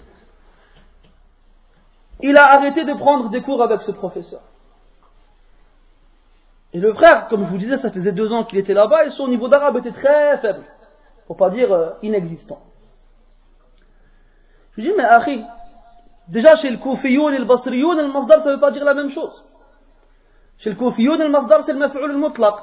il 2.22 2.38
a 2.38 2.54
arrêté 2.54 2.86
de 2.86 2.94
prendre 2.94 3.30
des 3.30 3.42
cours 3.42 3.62
avec 3.62 3.82
ce 3.82 3.92
professeur. 3.92 4.42
Et 6.74 6.80
le 6.80 6.94
frère, 6.94 7.28
comme 7.30 7.46
je 7.46 7.50
vous 7.50 7.58
disais, 7.58 7.78
ça 7.78 7.90
faisait 7.90 8.12
deux 8.12 8.32
ans 8.32 8.44
qu'il 8.44 8.60
était 8.60 8.74
là-bas 8.74 9.06
et 9.06 9.10
son 9.10 9.28
niveau 9.28 9.48
d'arabe 9.48 9.78
était 9.78 9.92
très 9.92 10.38
faible, 10.38 10.64
pour 11.26 11.36
pas 11.38 11.50
dire 11.50 11.72
euh, 11.72 11.90
inexistant. 12.04 12.60
Je 14.72 14.82
lui 14.82 14.90
dis, 14.90 14.96
mais 14.96 15.04
Akhi, 15.04 15.44
déjà 16.28 16.56
chez 16.56 16.70
le 16.70 16.78
Koufiyoun 16.78 17.34
et 17.34 17.40
le 17.40 17.46
Basriyoun, 17.46 17.98
le 17.98 18.12
Masdar, 18.12 18.44
ça 18.44 18.50
ne 18.50 18.54
veut 18.54 18.60
pas 18.60 18.72
dire 18.72 18.86
la 18.86 18.94
même 18.94 19.10
chose. 19.10 19.46
Chez 20.60 20.70
le 20.70 20.76
Koufiyoun, 20.76 21.18
le 21.18 21.30
Masdar, 21.30 21.64
c'est 21.64 21.74
le 21.74 21.80
Maf'ul 21.80 22.04
al-Mutlaq. 22.04 22.56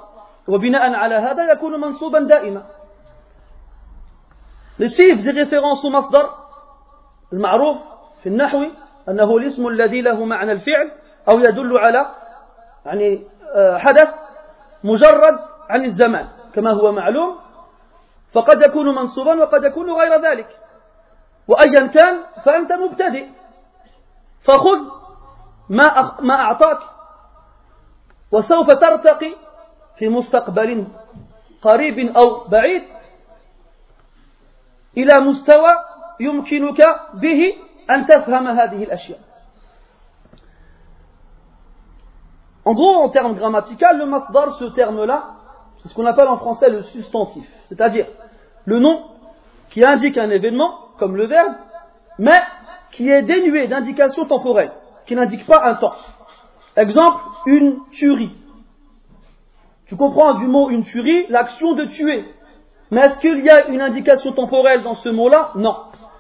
وبناء 0.49 0.95
على 0.95 1.15
هذا 1.15 1.53
يكون 1.53 1.81
منصوبا 1.81 2.21
دائما. 2.21 2.63
Les 4.79 4.89
chiffres 4.89 5.17
faisait 5.17 5.33
référence 5.33 5.85
au 5.85 5.91
Masdar, 5.91 6.49
le 7.33 7.39
Ma'rouf, 7.41 7.79
في 8.23 8.29
النحوي 8.29 8.73
أنه 9.09 9.37
الاسم 9.37 9.67
الذي 9.67 10.01
له 10.01 10.25
معنى 10.25 10.53
الفعل 10.53 10.93
أو 11.29 11.39
يدل 11.39 11.79
على 11.79 12.07
يعني 12.87 13.15
آه، 13.15 13.40
حدث 13.78 14.10
مجرد 14.84 15.40
عن 15.70 15.84
الزمان 15.86 16.28
كما 16.54 16.72
هو 16.74 16.92
معلوم. 16.92 17.38
فقد 18.34 18.62
يكون 18.62 18.96
منصوبا 18.96 19.36
وقد 19.42 19.64
يكون 19.64 19.92
غير 19.92 20.22
ذلك. 20.22 20.60
وأيا 21.48 21.88
كان 21.88 22.24
فأنت 22.46 22.72
مبتدئ. 22.74 23.28
فخذ 24.44 24.80
ما 25.70 26.16
ما 26.20 26.36
أعطاك 26.36 26.80
وسوف 28.32 28.72
ترتقي 28.72 29.36
في 29.98 30.10
مستقبل 30.10 30.88
قريب 31.62 32.16
أو 32.18 32.48
بعيد 32.48 32.82
إلى 34.98 35.20
مستوى 35.20 35.72
يمكنك 36.20 36.82
به 37.14 37.56
أن 37.92 38.06
تفهم 38.06 38.48
هذه 38.48 38.84
الأشياء. 38.84 39.20
En 42.64 42.74
gros, 42.74 42.96
en 42.96 43.10
termes 43.10 43.36
grammatical, 43.36 43.98
le 43.98 44.06
masdar, 44.06 44.54
ce 44.54 44.66
terme-là, 44.66 45.32
c'est 45.80 45.90
ce 45.90 45.96
qu'on 45.96 46.06
appelle 46.06 46.28
en 46.28 46.38
français 46.38 46.70
le 46.70 46.84
substantif. 46.84 47.48
C'est-à-dire 47.68 48.06
le 48.66 48.80
nom 48.80 49.04
qui 49.70 49.84
indique 49.84 50.18
un 50.18 50.30
événement, 50.30 50.76
comme 51.00 51.16
le 51.16 51.26
verbe, 51.26 51.54
mais 52.20 52.40
qui 52.92 53.10
est 53.10 53.24
dénué 53.24 53.68
d'indication 53.68 54.26
temporelle, 54.26 54.72
qui 55.06 55.16
n'indique 55.16 55.48
pas 55.48 55.64
un 55.64 55.76
temps. 55.76 55.96
Exemple, 56.76 57.22
une 57.48 57.80
tuerie. 57.92 58.32
Tu 59.88 59.96
comprends 59.96 60.36
du 60.36 60.48
mot 60.48 60.70
une 60.70 60.84
tuerie 60.84 61.26
l'action 61.30 61.74
de 61.74 61.86
tuer. 61.86 62.26
Mais 62.92 63.02
est-ce 63.02 63.20
qu'il 63.20 63.44
y 63.44 63.50
a 63.50 63.68
une 63.68 63.82
indication 63.82 64.34
temporelle 64.34 64.84
dans 64.84 64.96
ce 64.96 65.10
mot-là? 65.10 65.52
Non. 65.56 65.76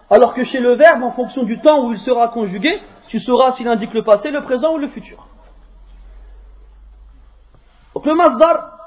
Alors 0.09 0.33
que 0.33 0.43
chez 0.43 0.59
le 0.59 0.75
verbe, 0.75 1.03
en 1.03 1.11
fonction 1.11 1.43
du 1.43 1.59
temps 1.59 1.85
où 1.85 1.91
il 1.91 1.99
sera 1.99 2.29
conjugué, 2.29 2.81
tu 3.07 3.19
sauras 3.19 3.51
s'il 3.51 3.67
indique 3.67 3.93
le 3.93 4.03
passé, 4.03 4.31
le 4.31 4.41
présent 4.41 4.73
ou 4.73 4.77
le 4.77 4.87
futur. 4.87 5.27
Donc 8.01 8.07
le 8.07 8.15
masdar, 8.15 8.79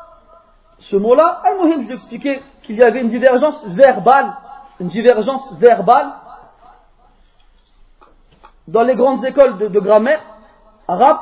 ce 0.81 0.97
mot-là, 0.97 1.41
je 1.87 1.93
expliqué 1.93 2.43
qu'il 2.65 2.75
y 2.75 2.83
avait 2.83 3.01
une 3.01 3.07
divergence 3.07 3.65
verbale, 3.67 4.35
une 4.81 4.89
divergence 4.89 5.53
verbale 5.53 6.15
dans 8.67 8.83
les 8.83 8.97
grandes 8.97 9.25
écoles 9.25 9.59
de, 9.59 9.79
grammaire 9.79 10.21
arabe, 10.89 11.19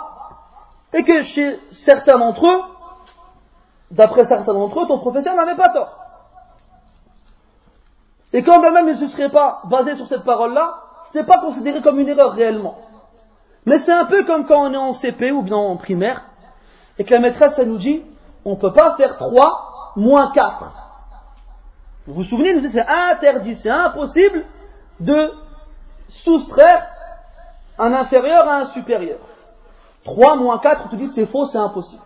et 0.94 1.04
que 1.04 1.20
chez 1.20 1.61
certains 1.72 2.18
d'entre 2.18 2.46
eux, 2.46 2.62
d'après 3.90 4.25
certains 4.25 4.54
d'entre 4.54 4.84
eux, 4.84 4.87
ton 4.87 5.00
professeur 5.00 5.34
n'avait 5.34 5.56
pas 5.56 5.68
tort. 5.68 5.94
Et 8.32 8.42
quand 8.42 8.58
même 8.61 8.88
il 8.88 8.94
ne 8.94 9.06
se 9.06 9.08
serait 9.08 9.28
pas 9.28 9.61
basé 9.64 9.96
sur 9.96 10.06
cette 10.06 10.25
parole-là, 10.25 10.76
ce 11.12 11.18
n'est 11.18 11.26
pas 11.26 11.40
considéré 11.40 11.82
comme 11.82 12.00
une 12.00 12.08
erreur 12.08 12.32
réellement. 12.32 12.78
Mais 13.66 13.76
c'est 13.80 13.92
un 13.92 14.06
peu 14.06 14.25
comme 14.25 14.46
quand 14.46 14.70
on 14.70 14.72
est 14.72 14.78
en 14.78 14.94
CP 14.94 15.30
ou 15.30 15.42
bien 15.42 15.58
en 15.58 15.76
primaire, 15.76 16.31
et 17.02 17.04
que 17.04 17.12
la 17.14 17.18
maîtresse, 17.18 17.54
elle 17.59 17.68
nous 17.68 17.78
dit, 17.78 18.00
on 18.44 18.50
ne 18.50 18.61
peut 18.61 18.73
pas 18.73 18.94
faire 18.94 19.16
3 19.16 19.92
moins 19.97 20.30
4. 20.30 20.73
Vous 22.06 22.14
vous 22.14 22.23
souvenez, 22.23 22.68
c'est 22.68 22.87
interdit, 22.87 23.56
c'est 23.56 23.71
impossible 23.71 24.44
de 25.00 25.32
soustraire 26.09 26.87
un 27.76 27.92
inférieur 27.92 28.49
à 28.49 28.59
un 28.59 28.64
supérieur. 28.66 29.18
3 30.04 30.37
moins 30.37 30.61
4, 30.61 30.85
on 30.87 30.88
te 30.90 30.94
dit 30.94 31.09
c'est 31.09 31.26
faux, 31.26 31.47
c'est 31.47 31.59
impossible. 31.59 32.04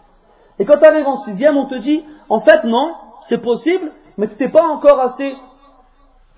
Et 0.58 0.64
quand 0.64 0.78
tu 0.78 0.86
arrives 0.86 1.06
en 1.06 1.16
sixième, 1.16 1.58
on 1.58 1.66
te 1.66 1.74
dit, 1.74 2.02
en 2.30 2.40
fait 2.40 2.64
non, 2.64 2.94
c'est 3.28 3.42
possible, 3.42 3.92
mais 4.16 4.28
tu 4.28 4.42
n'es 4.42 4.48
pas 4.48 4.64
encore 4.64 4.98
assez 4.98 5.36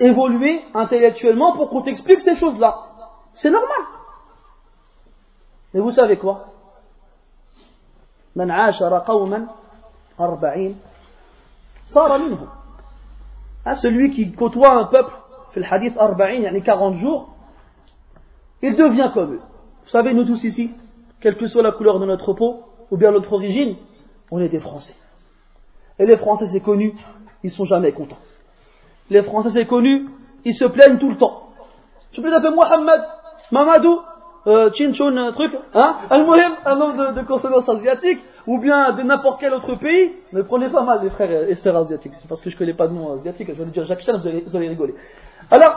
évolué 0.01 0.65
intellectuellement 0.75 1.55
pour 1.55 1.71
qu'on 1.71 1.83
t'explique 1.83 2.23
ces 2.23 2.35
choses-là. 2.35 2.77
C'est 3.35 3.51
normal. 3.51 3.83
Mais 5.75 5.79
vous 5.79 5.93
savez 5.93 6.19
quoi? 6.19 6.48
من 8.38 8.52
عاشر 8.52 8.98
قوما 8.98 9.48
أربعين 10.20 10.76
صار 11.94 12.18
منهم 12.18 12.48
hein, 13.66 13.76
celui 13.76 14.10
qui 14.12 14.32
côtoie 14.32 14.72
un 14.74 14.86
peuple 14.86 15.14
fait 15.52 15.60
le 15.60 15.66
hadith 15.72 15.96
arba'in, 15.98 16.42
yani 16.42 16.62
40 16.62 16.98
jours 16.98 17.36
il 18.62 18.76
devient 18.76 19.12
comme 19.14 19.34
eux 19.34 19.42
vous 19.84 19.90
savez 19.90 20.14
nous 20.14 20.26
tous 20.26 20.44
ici 20.44 20.72
quelle 21.22 21.38
que 21.38 21.48
soit 21.48 21.64
la 21.64 21.72
couleur 21.72 22.00
de 22.00 22.06
notre 22.06 22.34
peau 22.34 22.64
ou 22.92 22.98
bien 22.98 23.12
notre 23.12 23.34
origine 23.34 23.76
on 24.32 24.40
est 24.40 24.50
des 24.50 24.60
Français 24.60 24.96
et 26.00 26.06
les 26.06 26.18
Français 26.18 26.48
c'est 26.48 26.62
connu 26.62 26.96
ils 27.44 27.52
sont 27.52 27.66
jamais 27.66 27.92
contents 27.92 28.18
les 29.10 29.22
Français 29.22 29.52
c'est 29.54 29.68
connu 29.68 30.10
ils 30.46 30.56
se 30.56 30.66
plaignent 30.66 30.98
tout 30.98 31.10
le 31.10 31.18
temps 31.18 31.50
tu 32.12 32.22
peux 32.22 32.30
t'appeler 32.32 32.56
Mohamed 32.56 33.02
Mamadou 33.52 34.00
euh, 34.49 34.71
un 34.71 35.33
truc, 35.33 35.57
hein, 35.75 35.97
un 36.11 36.75
nom 36.75 36.95
de, 36.95 37.13
de 37.13 37.23
consonance 37.27 37.69
asiatique, 37.69 38.19
ou 38.47 38.59
bien 38.59 38.93
de 38.93 39.03
n'importe 39.03 39.41
quel 39.41 39.53
autre 39.53 39.75
pays, 39.75 40.13
ne 40.33 40.43
prenez 40.43 40.69
pas 40.71 40.83
mal 40.83 41.01
les 41.03 41.11
frères 41.11 41.31
et 41.49 41.55
sœurs 41.55 41.77
asiatiques, 41.77 42.15
c'est 42.15 42.29
parce 42.29 42.41
que 42.41 42.51
je 42.51 42.57
connais 42.57 42.73
pas 42.73 42.89
de 42.89 42.95
nom 42.95 43.19
asiatique, 43.19 43.49
je 43.49 43.63
vais 43.63 43.71
dire 43.71 43.85
Jacques 43.85 44.01
Chan, 44.01 44.19
vous 44.19 44.27
allez, 44.27 44.41
vous 44.47 44.57
allez 44.57 44.69
rigoler. 44.69 44.95
Alors, 45.51 45.77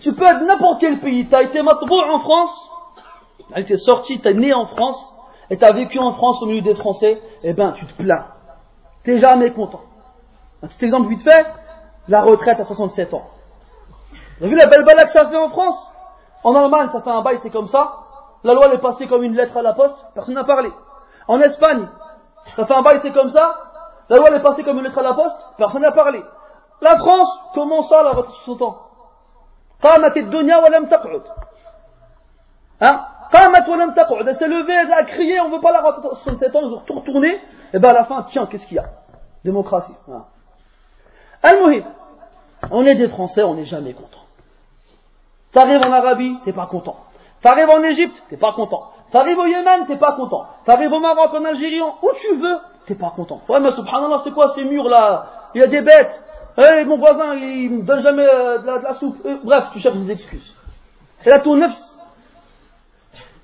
tu 0.00 0.12
peux 0.12 0.24
être 0.24 0.44
n'importe 0.44 0.80
quel 0.80 1.00
pays, 1.00 1.26
tu 1.26 1.34
as 1.34 1.42
été 1.42 1.62
matbou 1.62 1.94
en 1.94 2.20
France, 2.20 2.70
tu 3.48 3.54
as 3.54 3.60
été 3.60 3.76
sorti, 3.76 4.20
tu 4.20 4.28
es 4.28 4.34
né 4.34 4.52
en 4.52 4.66
France, 4.66 5.02
et 5.50 5.56
tu 5.56 5.64
as 5.64 5.72
vécu 5.72 5.98
en 5.98 6.12
France 6.14 6.42
au 6.42 6.46
milieu 6.46 6.60
des 6.60 6.74
Français, 6.74 7.20
eh 7.42 7.52
ben 7.54 7.72
tu 7.72 7.86
te 7.86 8.02
plains. 8.02 8.26
Tu 9.04 9.18
jamais 9.18 9.52
content. 9.52 9.80
Un 10.62 10.66
petit 10.66 10.84
exemple 10.84 11.08
vite 11.08 11.22
fait, 11.22 11.46
la 12.08 12.22
retraite 12.22 12.60
à 12.60 12.64
67 12.64 13.14
ans. 13.14 13.22
Vous 14.38 14.44
avez 14.44 14.54
vu 14.54 14.58
la 14.58 14.66
belle 14.66 14.84
balade 14.84 15.06
que 15.06 15.12
ça 15.12 15.26
fait 15.28 15.36
en 15.36 15.48
France? 15.48 15.78
En 16.44 16.54
Allemagne, 16.54 16.88
ça 16.92 17.00
fait 17.00 17.10
un 17.10 17.22
bail, 17.22 17.38
c'est 17.38 17.50
comme 17.50 17.68
ça. 17.68 17.94
La 18.44 18.54
loi 18.54 18.72
est 18.72 18.78
passée 18.78 19.06
comme 19.06 19.22
une 19.24 19.34
lettre 19.34 19.56
à 19.56 19.62
la 19.62 19.72
poste, 19.72 19.96
personne 20.14 20.34
n'a 20.34 20.44
parlé. 20.44 20.70
En 21.26 21.40
Espagne, 21.40 21.88
ça 22.56 22.64
fait 22.64 22.74
un 22.74 22.82
bail, 22.82 23.00
c'est 23.02 23.12
comme 23.12 23.30
ça. 23.30 23.56
La 24.08 24.16
loi 24.16 24.30
est 24.30 24.40
passée 24.40 24.62
comme 24.62 24.78
une 24.78 24.84
lettre 24.84 24.98
à 24.98 25.02
la 25.02 25.14
poste, 25.14 25.36
personne 25.56 25.82
n'a 25.82 25.92
parlé. 25.92 26.22
La 26.80 26.96
France, 26.96 27.28
comment 27.54 27.82
ça, 27.82 28.02
la 28.02 28.10
retraite 28.10 28.36
sous 28.44 28.54
temps 28.54 28.84
Hein? 32.80 33.04
Elle 33.30 34.36
s'est 34.36 34.48
levée, 34.48 34.72
elle 34.72 34.92
a 34.92 35.04
crié, 35.04 35.40
on 35.40 35.48
ne 35.48 35.54
veut 35.54 35.60
pas 35.60 35.72
la 35.72 35.82
retraite 35.82 36.04
67 36.04 36.56
ans, 36.56 36.60
ils 36.62 36.72
ont 36.72 36.98
retourné. 37.00 37.40
Et 37.74 37.78
bien 37.78 37.90
à 37.90 37.92
la 37.92 38.04
fin, 38.04 38.22
tiens, 38.28 38.46
qu'est-ce 38.46 38.66
qu'il 38.66 38.76
y 38.76 38.80
a? 38.80 38.86
Démocratie. 39.44 39.94
al 41.42 41.84
on 42.70 42.84
est 42.84 42.96
des 42.96 43.08
Français, 43.08 43.42
on 43.42 43.54
n'est 43.54 43.66
jamais 43.66 43.92
contre. 43.92 44.24
T'arrives 45.52 45.82
en 45.82 45.92
Arabie, 45.92 46.36
t'es 46.44 46.52
pas 46.52 46.66
content. 46.66 46.96
T'arrives 47.42 47.70
en 47.70 47.82
Égypte, 47.82 48.22
t'es 48.28 48.36
pas 48.36 48.52
content. 48.52 48.90
T'arrives 49.10 49.38
au 49.38 49.46
Yémen, 49.46 49.86
t'es 49.86 49.96
pas 49.96 50.12
content. 50.12 50.46
T'arrives 50.64 50.92
au 50.92 51.00
Maroc, 51.00 51.32
en 51.32 51.44
Algérie, 51.44 51.80
où 51.80 52.10
tu 52.20 52.36
veux, 52.36 52.58
t'es 52.86 52.94
pas 52.94 53.10
content. 53.10 53.40
Ouais, 53.48 53.60
mais 53.60 53.72
subhanallah, 53.72 54.20
c'est 54.24 54.32
quoi 54.32 54.52
ces 54.54 54.64
murs 54.64 54.88
là? 54.88 55.50
Il 55.54 55.60
y 55.60 55.64
a 55.64 55.66
des 55.66 55.80
bêtes. 55.80 56.22
Hey, 56.58 56.84
mon 56.84 56.98
voisin, 56.98 57.34
il 57.34 57.70
me 57.70 57.82
donne 57.82 58.00
jamais 58.00 58.26
euh, 58.26 58.58
de, 58.58 58.66
la, 58.66 58.94
soupe. 58.94 59.16
Euh, 59.24 59.38
bref, 59.44 59.68
tu 59.72 59.78
cherches 59.78 59.96
des 59.96 60.10
excuses. 60.10 60.54
Et 61.24 61.30
là, 61.30 61.40
ton 61.40 61.56
nefs, 61.56 61.78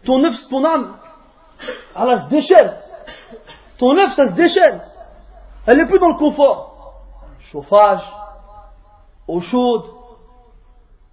ton 0.04 0.18
nefs, 0.18 0.48
ton 0.50 0.64
âme, 0.64 0.96
elle 1.96 2.22
se 2.22 2.28
déchaîne. 2.28 2.74
Ton 3.78 3.96
œuf, 3.98 4.12
ça 4.14 4.28
se 4.28 4.34
déchaîne. 4.34 4.82
Elle 5.66 5.78
n'est 5.78 5.86
plus 5.86 5.98
dans 5.98 6.08
le 6.08 6.18
confort. 6.18 7.02
Chauffage, 7.40 8.02
eau 9.28 9.40
chaude, 9.40 9.84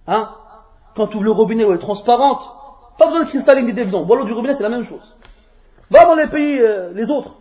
hein, 0.06 0.30
quand 0.94 1.08
tu 1.08 1.16
ouvres 1.16 1.24
le 1.24 1.30
robinet, 1.32 1.64
elle 1.64 1.74
est 1.74 1.78
transparente. 1.78 2.42
Pas 2.98 3.06
besoin 3.06 3.24
de 3.24 3.30
s'installer 3.30 3.64
des 3.64 3.72
déviants. 3.72 4.02
Voilà 4.02 4.24
du 4.24 4.32
robinet, 4.32 4.54
c'est 4.54 4.62
la 4.62 4.68
même 4.68 4.84
chose. 4.84 5.16
Va 5.90 6.04
dans 6.04 6.14
les 6.14 6.28
pays, 6.28 6.60
euh, 6.60 6.92
les 6.94 7.10
autres. 7.10 7.34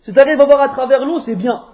Si 0.00 0.12
tu 0.12 0.18
arrives 0.18 0.40
à 0.40 0.44
voir 0.44 0.60
à 0.60 0.68
travers 0.68 1.04
l'eau, 1.04 1.20
c'est 1.20 1.36
bien. 1.36 1.64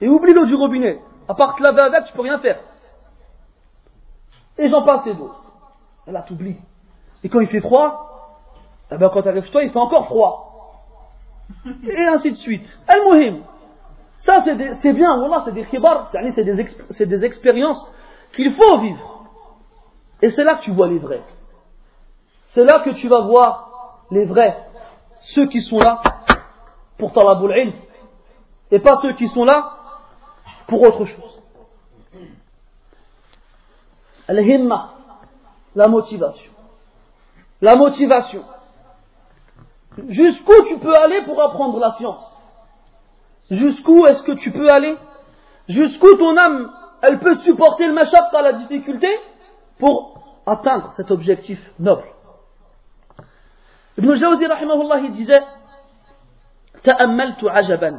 Et 0.00 0.08
oublie 0.08 0.34
l'eau 0.34 0.46
du 0.46 0.54
robinet. 0.54 1.00
À 1.28 1.34
part 1.34 1.56
te 1.56 1.62
laver 1.62 1.80
avec, 1.80 2.04
tu 2.04 2.12
peux 2.12 2.22
rien 2.22 2.38
faire. 2.38 2.58
Et 4.58 4.68
j'en 4.68 4.82
passe 4.82 5.06
et 5.06 5.14
d'autres. 5.14 5.42
Et 6.06 6.12
là, 6.12 6.22
t'oublies. 6.22 6.58
Et 7.22 7.28
quand 7.28 7.40
il 7.40 7.48
fait 7.48 7.60
froid, 7.60 8.40
eh 8.90 8.96
ben, 8.96 9.08
quand 9.08 9.22
tu 9.22 9.28
arrives 9.28 9.44
chez 9.44 9.52
toi, 9.52 9.62
il 9.62 9.70
fait 9.70 9.78
encore 9.78 10.06
froid. 10.06 10.82
Et 11.66 12.06
ainsi 12.06 12.30
de 12.32 12.36
suite. 12.36 12.78
El-Muhim. 12.86 13.42
Ça, 14.18 14.42
c'est 14.42 14.92
bien. 14.92 15.18
Voilà, 15.18 15.42
c'est 15.44 15.52
des 15.52 15.64
khibar, 15.64 16.10
c'est 16.90 17.06
des 17.06 17.24
expériences 17.24 17.90
qu'il 18.34 18.52
faut 18.54 18.78
vivre. 18.78 19.26
Et 20.22 20.30
c'est 20.30 20.44
là 20.44 20.54
que 20.54 20.62
tu 20.62 20.72
vois 20.72 20.88
les 20.88 20.98
vrais. 20.98 21.22
C'est 22.54 22.64
là 22.64 22.80
que 22.80 22.90
tu 22.90 23.08
vas 23.08 23.20
voir 23.22 24.06
les 24.10 24.24
vrais. 24.24 24.68
Ceux 25.22 25.46
qui 25.46 25.60
sont 25.60 25.78
là 25.78 26.00
pour 26.98 27.12
talabul 27.12 27.52
ilm. 27.56 27.72
Et 28.70 28.78
pas 28.78 28.96
ceux 28.96 29.12
qui 29.14 29.28
sont 29.28 29.44
là 29.44 29.76
pour 30.66 30.82
autre 30.82 31.04
chose. 31.04 31.42
Al-himma, 34.28 34.94
la 35.74 35.88
motivation. 35.88 36.52
La 37.60 37.76
motivation. 37.76 38.44
Jusqu'où 40.08 40.62
tu 40.66 40.78
peux 40.78 40.94
aller 40.94 41.22
pour 41.24 41.40
apprendre 41.42 41.78
la 41.78 41.92
science? 41.92 42.38
Jusqu'où 43.50 44.06
est-ce 44.06 44.22
que 44.22 44.32
tu 44.32 44.50
peux 44.50 44.70
aller? 44.70 44.96
Jusqu'où 45.68 46.16
ton 46.16 46.36
âme 46.36 46.72
elle 47.06 47.18
peut 47.18 47.34
supporter 47.34 47.86
le 47.86 47.92
mashaq 47.92 48.32
à 48.32 48.42
la 48.42 48.52
difficulté 48.52 49.08
pour 49.78 50.42
atteindre 50.46 50.92
cet 50.96 51.10
objectif 51.10 51.58
noble. 51.78 52.06
Ibn 53.98 54.14
Jawzi 54.14 54.46
rahimahullah 54.46 54.98
il 55.00 55.12
disait 55.12 55.42
تأملت 56.84 57.44
عجبا 57.44 57.92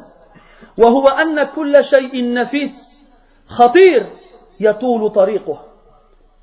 وهو 0.77 1.07
أن 1.07 1.43
كل 1.43 1.83
شيء 1.85 2.33
نفيس 2.33 3.05
خطير 3.47 4.11
يطول 4.59 5.09
طريقه 5.09 5.61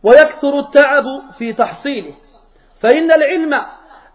ويكثر 0.02 0.58
التعب 0.58 1.04
في 1.38 1.52
تحصيله 1.52 2.14
فإن 2.80 3.12
العلم 3.12 3.62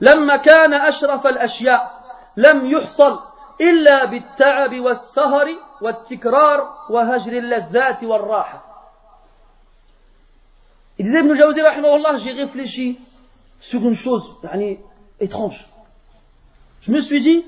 لما 0.02 0.38
كان 0.38 0.74
أشرف 0.74 1.28
الأشياء 1.28 1.92
لم 2.38 2.66
يحصل 2.66 3.20
إلا 3.61 4.05
بالتعب 4.05 4.81
والسهر 4.81 5.47
والتكرار 5.81 6.75
وهجر 6.91 7.33
اللذات 7.33 8.05
والراحة 8.05 8.73
Il 10.99 11.07
disait 11.07 11.21
Ibn 11.21 11.35
Jawzi, 11.35 11.61
j'ai 12.23 12.33
réfléchi 12.33 13.01
sur 13.61 13.81
une 13.81 13.95
chose 13.95 14.25
yani, 14.45 14.79
étrange. 15.19 15.67
Je 16.83 16.93
me 16.93 17.01
suis 17.01 17.23
dit, 17.23 17.45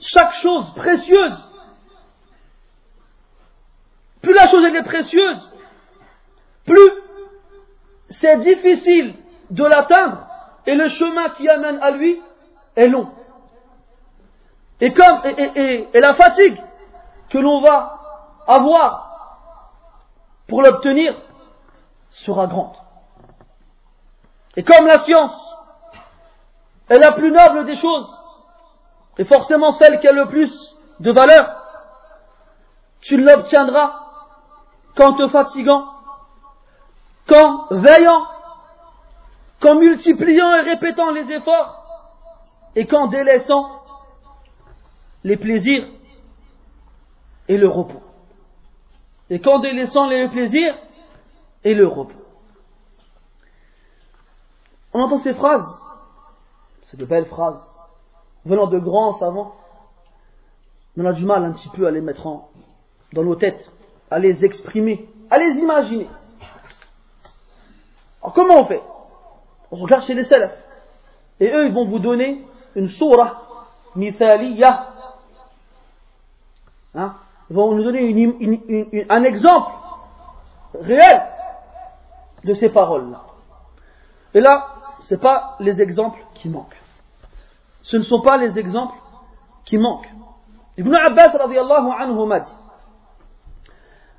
chaque 0.00 0.32
chose 0.34 0.72
précieuse, 0.74 1.50
plus 4.22 4.34
la 4.34 4.48
chose 4.48 4.64
est 4.64 4.82
précieuse, 4.82 5.56
plus 6.64 6.90
c'est 8.10 8.38
difficile 8.38 9.14
de 9.50 9.64
l'atteindre 9.64 10.26
et 10.66 10.74
le 10.74 10.88
chemin 10.88 11.30
qui 11.30 11.48
amène 11.48 11.78
à 11.82 11.90
lui 11.90 12.20
est 12.76 12.88
long. 12.88 13.10
Et, 14.81 14.91
comme, 14.93 15.21
et, 15.25 15.87
la 15.93 16.15
fatigue 16.15 16.59
que 17.29 17.37
l'on 17.37 17.61
va 17.61 17.99
avoir 18.47 19.07
pour 20.47 20.63
l'obtenir 20.63 21.15
sera 22.09 22.47
grande. 22.47 22.73
Et 24.57 24.63
comme 24.63 24.87
la 24.87 24.99
science 24.99 25.55
est 26.89 26.97
la 26.97 27.11
plus 27.11 27.31
noble 27.31 27.65
des 27.65 27.75
choses, 27.75 28.09
et 29.19 29.23
forcément 29.23 29.71
celle 29.71 29.99
qui 29.99 30.07
a 30.07 30.11
le 30.11 30.27
plus 30.27 30.75
de 30.99 31.11
valeur, 31.11 31.55
tu 33.01 33.17
l'obtiendras 33.17 33.93
qu'en 34.95 35.13
te 35.13 35.27
fatiguant, 35.27 35.85
qu'en 37.29 37.67
veillant, 37.69 38.25
qu'en 39.61 39.75
multipliant 39.75 40.55
et 40.55 40.61
répétant 40.61 41.11
les 41.11 41.31
efforts, 41.31 41.85
et 42.75 42.87
qu'en 42.87 43.07
délaissant 43.07 43.80
les 45.23 45.37
plaisirs 45.37 45.87
et 47.47 47.57
le 47.57 47.67
repos. 47.67 48.01
Et 49.29 49.39
qu'en 49.39 49.59
délaissant 49.59 50.07
les 50.07 50.27
plaisirs 50.27 50.75
et 51.63 51.73
le 51.73 51.87
repos. 51.87 52.19
On 54.93 55.01
entend 55.01 55.19
ces 55.19 55.33
phrases, 55.33 55.65
c'est 56.87 56.97
de 56.97 57.05
belles 57.05 57.27
phrases, 57.27 57.63
venant 58.45 58.67
de 58.67 58.79
grands 58.79 59.13
savants, 59.13 59.55
on 60.97 61.05
a 61.05 61.13
du 61.13 61.23
mal 61.23 61.45
un 61.45 61.53
petit 61.53 61.69
peu 61.69 61.87
à 61.87 61.91
les 61.91 62.01
mettre 62.01 62.27
dans 63.13 63.23
nos 63.23 63.35
têtes, 63.35 63.71
à 64.09 64.19
les 64.19 64.43
exprimer, 64.43 65.07
à 65.29 65.37
les 65.37 65.59
imaginer. 65.59 66.09
Alors 68.21 68.33
comment 68.33 68.59
on 68.59 68.65
fait? 68.65 68.81
On 69.71 69.77
regarde 69.77 70.03
chez 70.03 70.13
les 70.13 70.25
salafs. 70.25 70.57
Et 71.39 71.47
eux, 71.47 71.65
ils 71.65 71.73
vont 71.73 71.87
vous 71.87 71.99
donner 71.99 72.45
une 72.75 72.89
surah, 72.89 73.41
mithaliya. 73.95 74.90
Hein 76.94 77.14
ils 77.48 77.56
vont 77.56 77.72
nous 77.72 77.84
donner 77.84 79.06
un 79.08 79.22
exemple 79.22 79.70
réel 80.74 81.22
de 82.44 82.54
ces 82.54 82.68
paroles-là. 82.70 83.20
Et 84.34 84.40
là, 84.40 84.66
ce 85.02 85.14
pas 85.14 85.56
les 85.60 85.80
exemples 85.80 86.18
qui 86.34 86.48
manquent. 86.48 86.80
Ce 87.82 87.96
ne 87.96 88.02
sont 88.02 88.20
pas 88.20 88.36
les 88.36 88.58
exemples 88.58 88.96
qui 89.64 89.78
manquent. 89.78 90.10
Ibn 90.76 90.94
Abbas 90.94 91.38
radiallahu 91.38 91.90
anhu 91.98 92.26
m'a 92.26 92.40
dit 92.40 92.52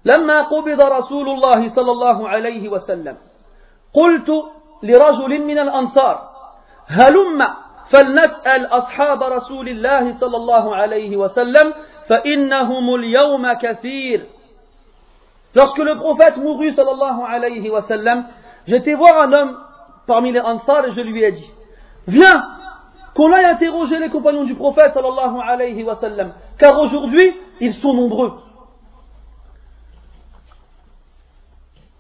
لما 0.05 0.41
قبض 0.41 0.81
رسول 0.81 1.29
الله 1.29 1.67
صلى 1.67 1.91
الله 1.91 2.29
عليه 2.29 2.69
وسلم 2.69 3.17
قلت 3.93 4.29
لرجل 4.83 5.45
من 5.45 5.59
الأنصار 5.59 6.29
هلم 6.87 7.47
فلنسأل 7.89 8.65
أصحاب 8.65 9.23
رسول 9.23 9.67
الله 9.69 10.11
صلى 10.11 10.37
الله 10.37 10.75
عليه 10.75 11.17
وسلم 11.17 11.73
فإنهم 12.08 12.94
اليوم 12.94 13.52
كثير 13.52 14.26
Lorsque 15.54 15.78
le 15.78 15.96
prophète 15.96 16.38
mourut 16.38 16.72
sallallahu 16.72 17.24
alayhi 17.28 17.68
wa 17.68 17.82
sallam, 17.82 18.24
j'étais 18.66 18.94
voir 18.94 19.20
un 19.20 19.32
homme 19.34 19.58
parmi 20.06 20.32
les 20.32 20.40
Ansar 20.40 20.86
et 20.86 20.92
je 20.92 21.00
lui 21.02 21.22
ai 21.22 21.32
dit, 21.32 21.50
viens, 22.06 22.42
qu'on 23.14 23.30
aille 23.30 23.44
interroger 23.44 23.98
les 23.98 24.08
compagnons 24.08 24.44
du 24.44 24.54
prophète 24.54 24.92
sallallahu 24.94 25.40
alayhi 25.46 25.82
wa 25.82 25.96
sallam, 25.96 26.32
car 26.58 26.78
aujourd'hui, 26.80 27.34
ils 27.60 27.74
sont 27.74 27.92
nombreux. 27.92 28.32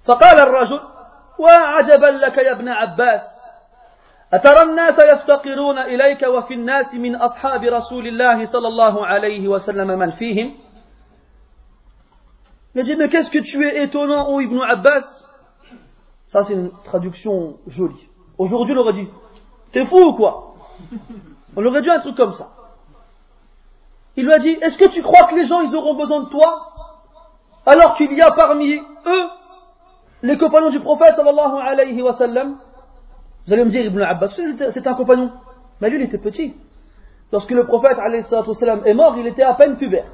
فقال 0.04 0.38
الرجل 0.38 0.80
وعجبا 1.38 2.06
لك 2.06 2.38
يا 2.38 2.52
ابن 2.52 2.68
عباس 2.68 3.41
أترى 4.33 4.61
الناس 4.61 4.99
يفتقرون 4.99 5.79
إليك 5.79 6.23
وفي 6.23 6.53
الناس 6.53 6.95
من 6.95 7.15
أصحاب 7.15 7.63
رسول 7.63 8.07
الله 8.07 8.45
صلى 8.45 8.67
الله 8.67 9.05
عليه 9.05 9.47
وسلم 9.47 9.87
من 9.87 10.11
فيهم 10.11 10.53
Il 12.75 12.81
a 12.81 12.83
dit, 12.83 12.95
mais 12.95 13.09
qu'est-ce 13.09 13.31
que 13.31 13.39
tu 13.39 13.65
es 13.65 13.83
étonnant, 13.83 14.29
ô 14.29 14.39
Ibn 14.39 14.61
Abbas 14.61 15.25
Ça, 16.27 16.43
c'est 16.43 16.53
une 16.53 16.71
traduction 16.85 17.57
jolie. 17.67 18.07
Aujourd'hui, 18.37 18.75
on 18.75 18.81
aurait 18.81 18.93
dit, 18.93 19.07
t'es 19.71 19.83
fou 19.85 19.97
ou 19.97 20.13
quoi 20.13 20.53
On 21.55 21.65
aurait 21.65 21.81
dit 21.81 21.89
un 21.89 21.99
truc 21.99 22.15
comme 22.15 22.33
ça. 22.33 22.49
Il 24.15 24.25
lui 24.25 24.33
a 24.33 24.37
dit, 24.37 24.57
est-ce 24.61 24.77
que 24.77 24.89
tu 24.89 25.01
crois 25.01 25.25
que 25.25 25.35
les 25.35 25.45
gens, 25.45 25.61
ils 25.61 25.75
auront 25.75 25.95
besoin 25.95 26.19
de 26.21 26.29
toi 26.29 26.67
Alors 27.65 27.95
qu'il 27.95 28.13
y 28.13 28.21
a 28.21 28.29
parmi 28.31 28.75
eux 28.75 29.27
les 30.23 30.37
compagnons 30.37 30.69
du 30.69 30.79
prophète 30.79 31.15
sallallahu 31.15 31.59
alayhi 31.61 32.01
wa 32.01 32.13
sallam, 32.13 32.57
vous 33.45 33.53
allez 33.53 33.63
me 33.63 33.69
dire 33.69 33.85
Ibn 33.85 34.01
Abbas, 34.01 34.33
c'est 34.71 34.87
un 34.87 34.93
compagnon. 34.93 35.31
Mais 35.79 35.89
lui, 35.89 35.99
il 35.99 36.03
était 36.03 36.17
petit. 36.17 36.55
Lorsque 37.31 37.51
le 37.51 37.65
prophète 37.65 37.97
alayhi 37.97 38.23
wa 38.29 38.53
sallam 38.53 38.81
est 38.85 38.93
mort, 38.93 39.17
il 39.17 39.27
était 39.27 39.43
à 39.43 39.53
peine 39.53 39.77
pubère. 39.77 40.05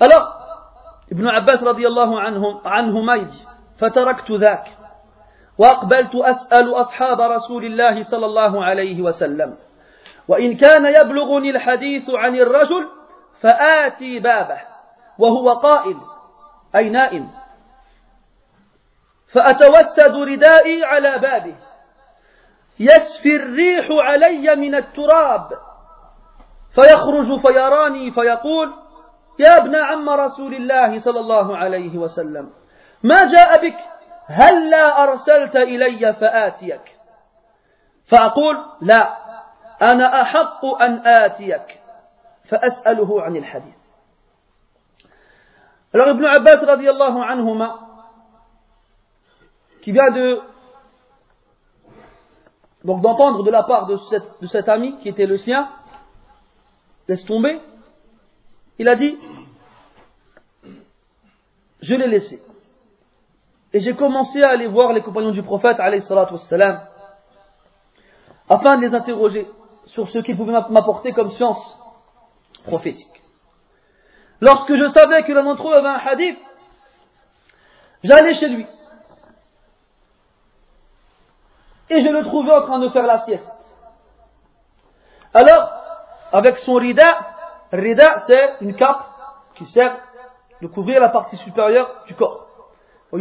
Alors, 0.00 0.34
Ibn 1.10 1.26
Abbas 1.26 1.58
radiallahu 1.62 2.14
عنهما 2.64 3.14
يجي 3.14 3.44
فتركت 3.78 4.30
ذاك 4.30 4.68
وأقبلت 5.58 6.14
أسأل 6.14 6.74
أصحاب 6.74 7.20
رسول 7.20 7.64
الله 7.64 8.02
صلى 8.02 8.26
الله 8.26 8.64
عليه 8.64 9.02
وسلم 9.02 9.54
وإن 10.28 10.56
كان 10.56 10.86
يبلغني 10.86 11.50
الحديث 11.50 12.10
عن 12.10 12.34
الرجل 12.34 12.88
فآتي 13.40 14.18
بابه 14.18 14.60
وهو 15.18 15.52
قائل 15.52 15.96
أي 16.76 16.90
نائم 16.90 17.28
فأتوسد 19.33 20.15
ردائي 20.15 20.83
على 20.83 21.19
بابه. 21.19 21.55
يسفي 22.79 23.35
الريح 23.35 23.87
علي 23.91 24.55
من 24.55 24.75
التراب. 24.75 25.49
فيخرج 26.75 27.39
فيراني 27.41 28.11
فيقول 28.11 28.73
يا 29.39 29.57
ابن 29.57 29.75
عم 29.75 30.09
رسول 30.09 30.53
الله 30.53 30.99
صلى 30.99 31.19
الله 31.19 31.57
عليه 31.57 31.97
وسلم 31.97 32.49
ما 33.03 33.31
جاء 33.31 33.69
بك؟ 33.69 33.77
هل 34.27 34.69
لا 34.69 35.03
أرسلت 35.03 35.55
إلي 35.55 36.13
فآتيك؟ 36.13 36.97
فأقول 38.05 38.55
لا 38.81 39.17
أنا 39.81 40.21
أحق 40.21 40.65
أن 40.81 41.07
آتيك. 41.07 41.79
فأسأله 42.49 43.21
عن 43.21 43.35
الحديث. 43.35 43.83
Alors 45.93 46.09
Ibn 46.09 46.25
Abbas 46.25 46.57
radiallahu 46.65 47.21
anhuma 47.21 47.82
qui 49.83 49.91
vient 49.91 50.11
de 50.11 50.39
donc 52.85 53.01
d'entendre 53.01 53.43
de 53.43 53.51
la 53.51 53.63
part 53.63 53.85
de, 53.85 53.97
cette, 54.09 54.41
de 54.41 54.47
cet 54.47 54.69
ami 54.69 54.97
qui 54.99 55.09
était 55.09 55.25
le 55.25 55.37
sien, 55.37 55.69
laisse 57.07 57.25
tomber, 57.25 57.59
il 58.79 58.87
a 58.87 58.95
dit, 58.95 59.17
je 61.81 61.95
l'ai 61.95 62.07
laissé. 62.07 62.41
Et 63.73 63.79
j'ai 63.79 63.93
commencé 63.93 64.41
à 64.41 64.49
aller 64.49 64.67
voir 64.67 64.93
les 64.93 65.01
compagnons 65.01 65.31
du 65.31 65.43
prophète, 65.43 65.77
wassalam, 65.79 66.81
afin 68.49 68.77
de 68.77 68.81
les 68.83 68.93
interroger 68.93 69.47
sur 69.87 70.07
ce 70.09 70.19
qu'ils 70.19 70.37
pouvaient 70.37 70.53
m'apporter 70.69 71.11
comme 71.11 71.31
science 71.31 71.79
prophétique. 72.65 73.21
Lorsque 74.39 74.75
je 74.75 74.87
savais 74.87 75.23
que 75.23 75.31
l'un 75.33 75.43
d'entre 75.43 75.69
eux 75.69 75.73
avait 75.73 75.87
un 75.87 76.07
hadith, 76.07 76.39
j'allais 78.03 78.33
chez 78.33 78.47
lui. 78.49 78.65
Et 81.89 82.01
je 82.01 82.09
le 82.09 82.23
trouvais 82.23 82.51
en 82.51 82.61
train 82.63 82.79
de 82.79 82.89
faire 82.89 83.05
la 83.05 83.19
sieste. 83.21 83.47
Alors, 85.33 85.71
avec 86.31 86.59
son 86.59 86.75
rida, 86.75 87.17
rida 87.71 88.19
c'est 88.19 88.55
une 88.61 88.75
cape 88.75 89.05
qui 89.55 89.65
sert 89.65 89.97
de 90.61 90.67
couvrir 90.67 90.99
la 90.99 91.09
partie 91.09 91.37
supérieure 91.37 92.03
du 92.07 92.15
corps. 92.15 92.47
Hein, 93.11 93.19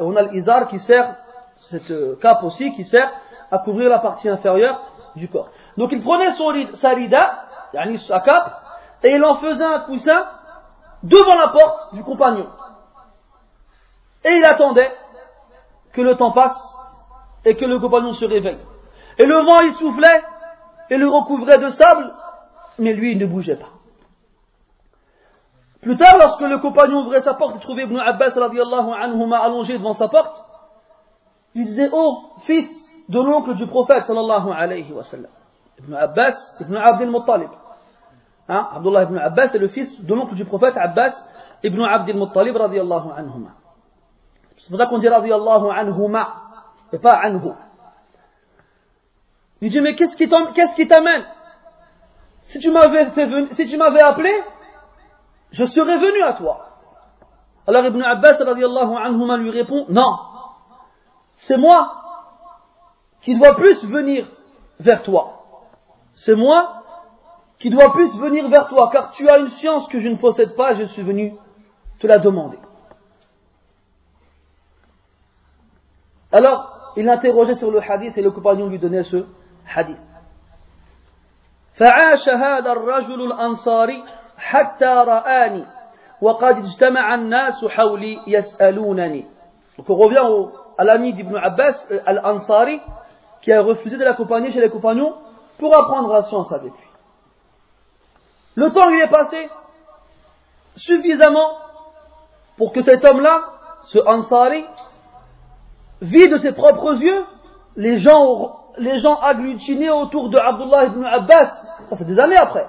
on 0.00 0.16
a 0.16 0.22
l'izar 0.22 0.68
qui 0.68 0.78
sert, 0.78 1.16
cette 1.70 1.90
euh, 1.90 2.18
cape 2.20 2.42
aussi 2.42 2.72
qui 2.74 2.84
sert 2.84 3.12
à 3.50 3.58
couvrir 3.58 3.88
la 3.88 3.98
partie 3.98 4.28
inférieure 4.28 4.80
du 5.14 5.28
corps. 5.28 5.50
Donc 5.76 5.92
il 5.92 6.02
prenait 6.02 6.32
son, 6.32 6.52
sa 6.76 6.90
rida, 6.90 7.44
sa 8.06 8.20
cape, 8.20 8.62
et 9.02 9.10
il 9.10 9.24
en 9.24 9.36
faisait 9.36 9.64
un 9.64 9.80
coussin 9.80 10.26
devant 11.02 11.36
la 11.36 11.48
porte 11.48 11.94
du 11.94 12.02
compagnon. 12.02 12.48
Et 14.24 14.30
il 14.30 14.44
attendait 14.44 14.92
que 15.92 16.00
le 16.00 16.16
temps 16.16 16.32
passe 16.32 16.58
et 17.44 17.56
que 17.56 17.64
le 17.64 17.78
compagnon 17.78 18.12
se 18.14 18.24
réveille. 18.24 18.60
Et 19.18 19.26
le 19.26 19.44
vent 19.44 19.60
il 19.60 19.72
soufflait 19.72 20.22
et 20.90 20.96
le 20.96 21.08
recouvrait 21.08 21.58
de 21.58 21.68
sable, 21.68 22.12
mais 22.78 22.92
lui 22.92 23.12
il 23.12 23.18
ne 23.18 23.26
bougeait 23.26 23.56
pas. 23.56 23.70
Plus 25.80 25.96
tard, 25.96 26.18
lorsque 26.18 26.40
le 26.40 26.58
compagnon 26.58 27.02
ouvrait 27.02 27.20
sa 27.20 27.34
porte 27.34 27.56
et 27.56 27.60
trouvait 27.60 27.84
Ibn 27.84 27.98
Abbas 27.98 28.32
anhuma 28.36 29.38
allongé 29.38 29.78
devant 29.78 29.92
sa 29.92 30.08
porte, 30.08 30.44
il 31.54 31.64
disait, 31.66 31.88
oh, 31.92 32.18
fils 32.42 32.68
de 33.08 33.20
l'oncle 33.20 33.54
du 33.54 33.66
prophète 33.66 34.06
sallallahu 34.06 34.50
alayhi 34.52 34.92
wa 34.92 35.04
sallam. 35.04 35.30
Ibn 35.78 35.94
Abbas, 35.94 36.34
Ibn 36.60 36.76
Abdel 36.76 37.10
Muttalib. 37.10 37.50
Hein? 38.48 38.68
Abdullah 38.76 39.02
ibn 39.04 39.18
Abbas 39.18 39.54
est 39.54 39.58
le 39.58 39.68
fils 39.68 40.02
de 40.02 40.14
l'oncle 40.14 40.34
du 40.34 40.44
prophète 40.44 40.74
Abbas 40.76 41.14
ibn 41.62 41.82
Abdel 41.82 42.16
Muttalib 42.16 42.56
radiallahu 42.56 43.10
anhuma. 43.16 43.50
C'est 44.58 44.70
pour 44.70 44.78
ça 44.78 44.86
qu'on 44.86 44.98
dit 44.98 45.08
radiallahu 45.08 45.70
anhuma 45.70 46.42
et 46.92 46.98
pas 46.98 47.14
anhu. 47.14 47.50
Il 49.60 49.70
dit 49.70 49.80
mais 49.80 49.94
qu'est-ce 49.94 50.16
qui 50.16 50.88
t'amène? 50.88 51.24
Si 52.42 52.60
tu 52.60 52.70
m'avais 52.70 53.08
si 53.52 53.66
tu 53.66 53.76
m'avais 53.76 54.00
appelé, 54.00 54.32
je 55.52 55.64
serais 55.66 55.98
venu 55.98 56.22
à 56.22 56.34
toi. 56.34 56.66
Alors 57.66 57.84
Ibn 57.84 58.02
Abbas 58.02 58.36
radiallahu 58.38 58.96
anhuma 58.96 59.36
lui 59.36 59.50
répond 59.50 59.86
non, 59.88 60.18
c'est 61.36 61.56
moi 61.56 62.02
qui 63.22 63.36
dois 63.38 63.54
plus 63.56 63.84
venir 63.84 64.26
vers 64.80 65.02
toi. 65.02 65.34
C'est 66.12 66.34
moi 66.34 66.82
qui 67.58 67.70
dois 67.70 67.92
plus 67.92 68.16
venir 68.18 68.48
vers 68.48 68.68
toi, 68.68 68.88
car 68.92 69.10
tu 69.12 69.28
as 69.28 69.38
une 69.38 69.48
science 69.48 69.86
que 69.88 69.98
je 70.00 70.08
ne 70.08 70.16
possède 70.16 70.54
pas, 70.54 70.74
je 70.74 70.84
suis 70.84 71.02
venu 71.02 71.34
te 71.98 72.06
la 72.06 72.18
demander. 72.18 72.58
Alors, 76.31 76.93
il 76.95 77.05
l'interrogeait 77.05 77.55
sur 77.55 77.71
le 77.71 77.79
hadith 77.81 78.17
et 78.17 78.21
le 78.21 78.31
compagnon 78.31 78.67
lui 78.67 78.79
donnait 78.79 79.03
ce 79.03 79.25
hadith. 79.75 79.99
فعاش 81.73 82.29
هذا 82.29 82.71
الرجل 82.71 83.21
الأنصاري 83.21 84.03
حتى 84.37 84.85
رآني 84.85 85.65
وقد 86.21 86.57
اجتمع 86.57 87.15
الناس 87.15 87.65
حولي 87.65 88.19
يسألونني 88.27 89.25
Donc 89.77 89.89
on 89.89 89.95
revient 89.95 90.19
au, 90.19 90.51
à 90.77 90.83
l'ami 90.83 91.13
d'Ibn 91.13 91.35
Abbas, 91.35 91.77
euh, 91.89 91.99
Al-Ansari, 92.05 92.79
qui 93.41 93.51
a 93.51 93.61
refusé 93.61 93.97
de 93.97 94.03
l'accompagner 94.03 94.51
chez 94.51 94.61
les 94.61 94.69
compagnons 94.69 95.15
pour 95.57 95.75
apprendre 95.75 96.13
la 96.13 96.23
science 96.23 96.51
avec 96.51 96.71
lui. 96.71 96.87
Le 98.55 98.71
temps 98.71 98.87
lui 98.89 99.01
est 99.01 99.09
passé 99.09 99.49
suffisamment 100.75 101.57
pour 102.57 102.71
que 102.71 102.83
cet 102.83 103.03
homme-là, 103.03 103.41
ce 103.81 103.97
Ansari, 103.97 104.63
vit 106.00 106.28
de 106.28 106.36
ses 106.36 106.52
propres 106.52 106.96
yeux 107.00 107.24
les 107.76 107.96
gens, 107.96 108.56
les 108.76 108.98
gens 108.98 109.14
agglutinés 109.20 109.90
autour 109.90 110.30
de 110.30 110.36
Abdullah 110.36 110.86
ibn 110.86 111.04
Abbas, 111.04 111.50
ça 111.88 111.96
fait 111.96 112.04
des 112.04 112.18
années 112.18 112.36
après, 112.36 112.66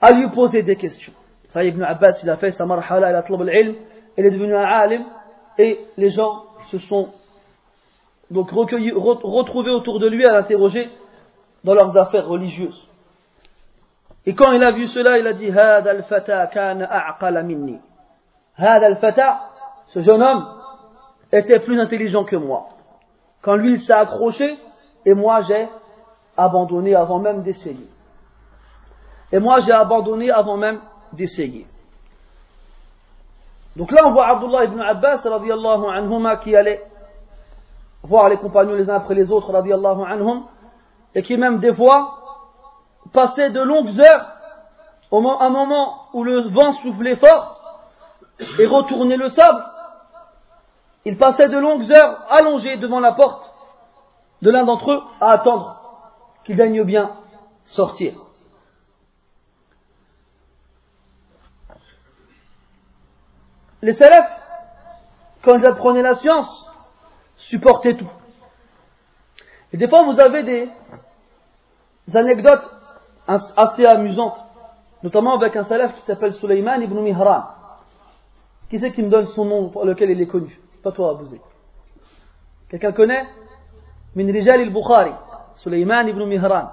à 0.00 0.12
lui 0.12 0.28
poser 0.30 0.62
des 0.62 0.76
questions. 0.76 1.12
Ça 1.50 1.62
ibn 1.62 1.82
Abbas, 1.82 2.18
il 2.22 2.30
a 2.30 2.36
fait 2.36 2.50
sa 2.52 2.64
marhala, 2.64 3.10
il 3.10 3.16
a 3.16 3.22
tlab 3.22 3.42
al-ilm, 3.42 3.74
il 4.16 4.26
est 4.26 4.30
devenu 4.30 4.56
un 4.56 4.64
alim, 4.64 5.04
et 5.58 5.78
les 5.96 6.10
gens 6.10 6.44
se 6.70 6.78
sont 6.78 7.10
donc 8.30 8.50
recueillis, 8.50 8.92
retrouvés 8.92 9.70
autour 9.70 10.00
de 10.00 10.08
lui 10.08 10.26
à 10.26 10.32
l'interroger 10.32 10.90
dans 11.64 11.74
leurs 11.74 11.96
affaires 11.96 12.26
religieuses. 12.26 12.88
Et 14.26 14.34
quand 14.34 14.52
il 14.52 14.62
a 14.62 14.72
vu 14.72 14.88
cela, 14.88 15.18
il 15.18 15.26
a 15.26 15.32
dit 15.32 15.50
Hada 15.50 15.90
al-fata 15.90 16.46
kana 16.48 16.86
a'qala 16.90 17.42
minni. 17.42 17.78
Hada 18.56 18.86
al-fata, 18.86 19.40
ce 19.88 20.02
jeune 20.02 20.22
homme, 20.22 20.57
était 21.32 21.60
plus 21.60 21.80
intelligent 21.80 22.24
que 22.24 22.36
moi. 22.36 22.68
Quand 23.42 23.56
lui 23.56 23.72
il 23.72 23.80
s'est 23.80 23.92
accroché, 23.92 24.58
et 25.04 25.14
moi 25.14 25.42
j'ai 25.42 25.68
abandonné 26.36 26.94
avant 26.94 27.18
même 27.18 27.42
d'essayer. 27.42 27.88
Et 29.32 29.38
moi 29.38 29.60
j'ai 29.60 29.72
abandonné 29.72 30.30
avant 30.30 30.56
même 30.56 30.80
d'essayer. 31.12 31.66
Donc 33.76 33.92
là 33.92 34.02
on 34.06 34.12
voit 34.12 34.28
Abdullah 34.28 34.64
ibn 34.64 34.80
Abbas 34.80 35.22
radiallahu 35.24 35.84
anhuma 35.92 36.36
qui 36.38 36.56
allait 36.56 36.82
voir 38.02 38.28
les 38.28 38.36
compagnons 38.36 38.74
les 38.74 38.88
uns 38.88 38.96
après 38.96 39.14
les 39.14 39.30
autres 39.30 39.52
radiallahu 39.52 40.02
anhum 40.06 40.44
et 41.14 41.22
qui 41.22 41.36
même 41.36 41.58
des 41.58 41.74
fois 41.74 42.18
passait 43.12 43.50
de 43.50 43.60
longues 43.60 43.98
heures, 44.00 44.26
au 45.10 45.26
un 45.26 45.50
moment 45.50 46.08
où 46.12 46.24
le 46.24 46.48
vent 46.50 46.72
soufflait 46.72 47.16
fort 47.16 47.82
et 48.58 48.66
retournait 48.66 49.16
le 49.16 49.28
sable, 49.28 49.62
il 51.04 51.16
passait 51.16 51.48
de 51.48 51.58
longues 51.58 51.90
heures 51.92 52.24
allongé 52.30 52.76
devant 52.76 53.00
la 53.00 53.12
porte 53.12 53.52
de 54.42 54.50
l'un 54.50 54.64
d'entre 54.64 54.90
eux 54.90 55.02
à 55.20 55.30
attendre 55.30 55.80
qu'il 56.44 56.56
daigne 56.56 56.82
bien 56.84 57.16
sortir. 57.64 58.14
Les 63.82 63.92
salafs, 63.92 64.30
quand 65.42 65.56
ils 65.56 65.66
apprenaient 65.66 66.02
la 66.02 66.14
science, 66.14 66.66
supportaient 67.36 67.96
tout. 67.96 68.10
Et 69.72 69.76
des 69.76 69.88
fois, 69.88 70.02
vous 70.04 70.18
avez 70.18 70.42
des, 70.42 70.70
anecdotes 72.14 72.74
assez 73.26 73.84
amusantes, 73.84 74.38
notamment 75.02 75.36
avec 75.36 75.54
un 75.54 75.64
salaf 75.64 75.94
qui 75.94 76.00
s'appelle 76.02 76.32
Sulaiman 76.32 76.80
ibn 76.82 76.98
Mihran. 77.00 77.44
Qui 78.70 78.80
c'est 78.80 78.92
qui 78.92 79.02
me 79.02 79.10
donne 79.10 79.26
son 79.26 79.44
nom 79.44 79.68
pour 79.68 79.84
lequel 79.84 80.10
il 80.10 80.20
est 80.20 80.26
connu? 80.26 80.58
Pas 80.82 80.92
toi, 80.92 81.10
Abouzé. 81.10 81.40
Quelqu'un 82.68 82.92
connaît? 82.92 83.26
Min 84.14 84.32
Rijal 84.32 84.60
al-Bukhari, 84.60 85.12
Sulaiman 85.56 86.06
ibn 86.08 86.24
Mihran. 86.24 86.70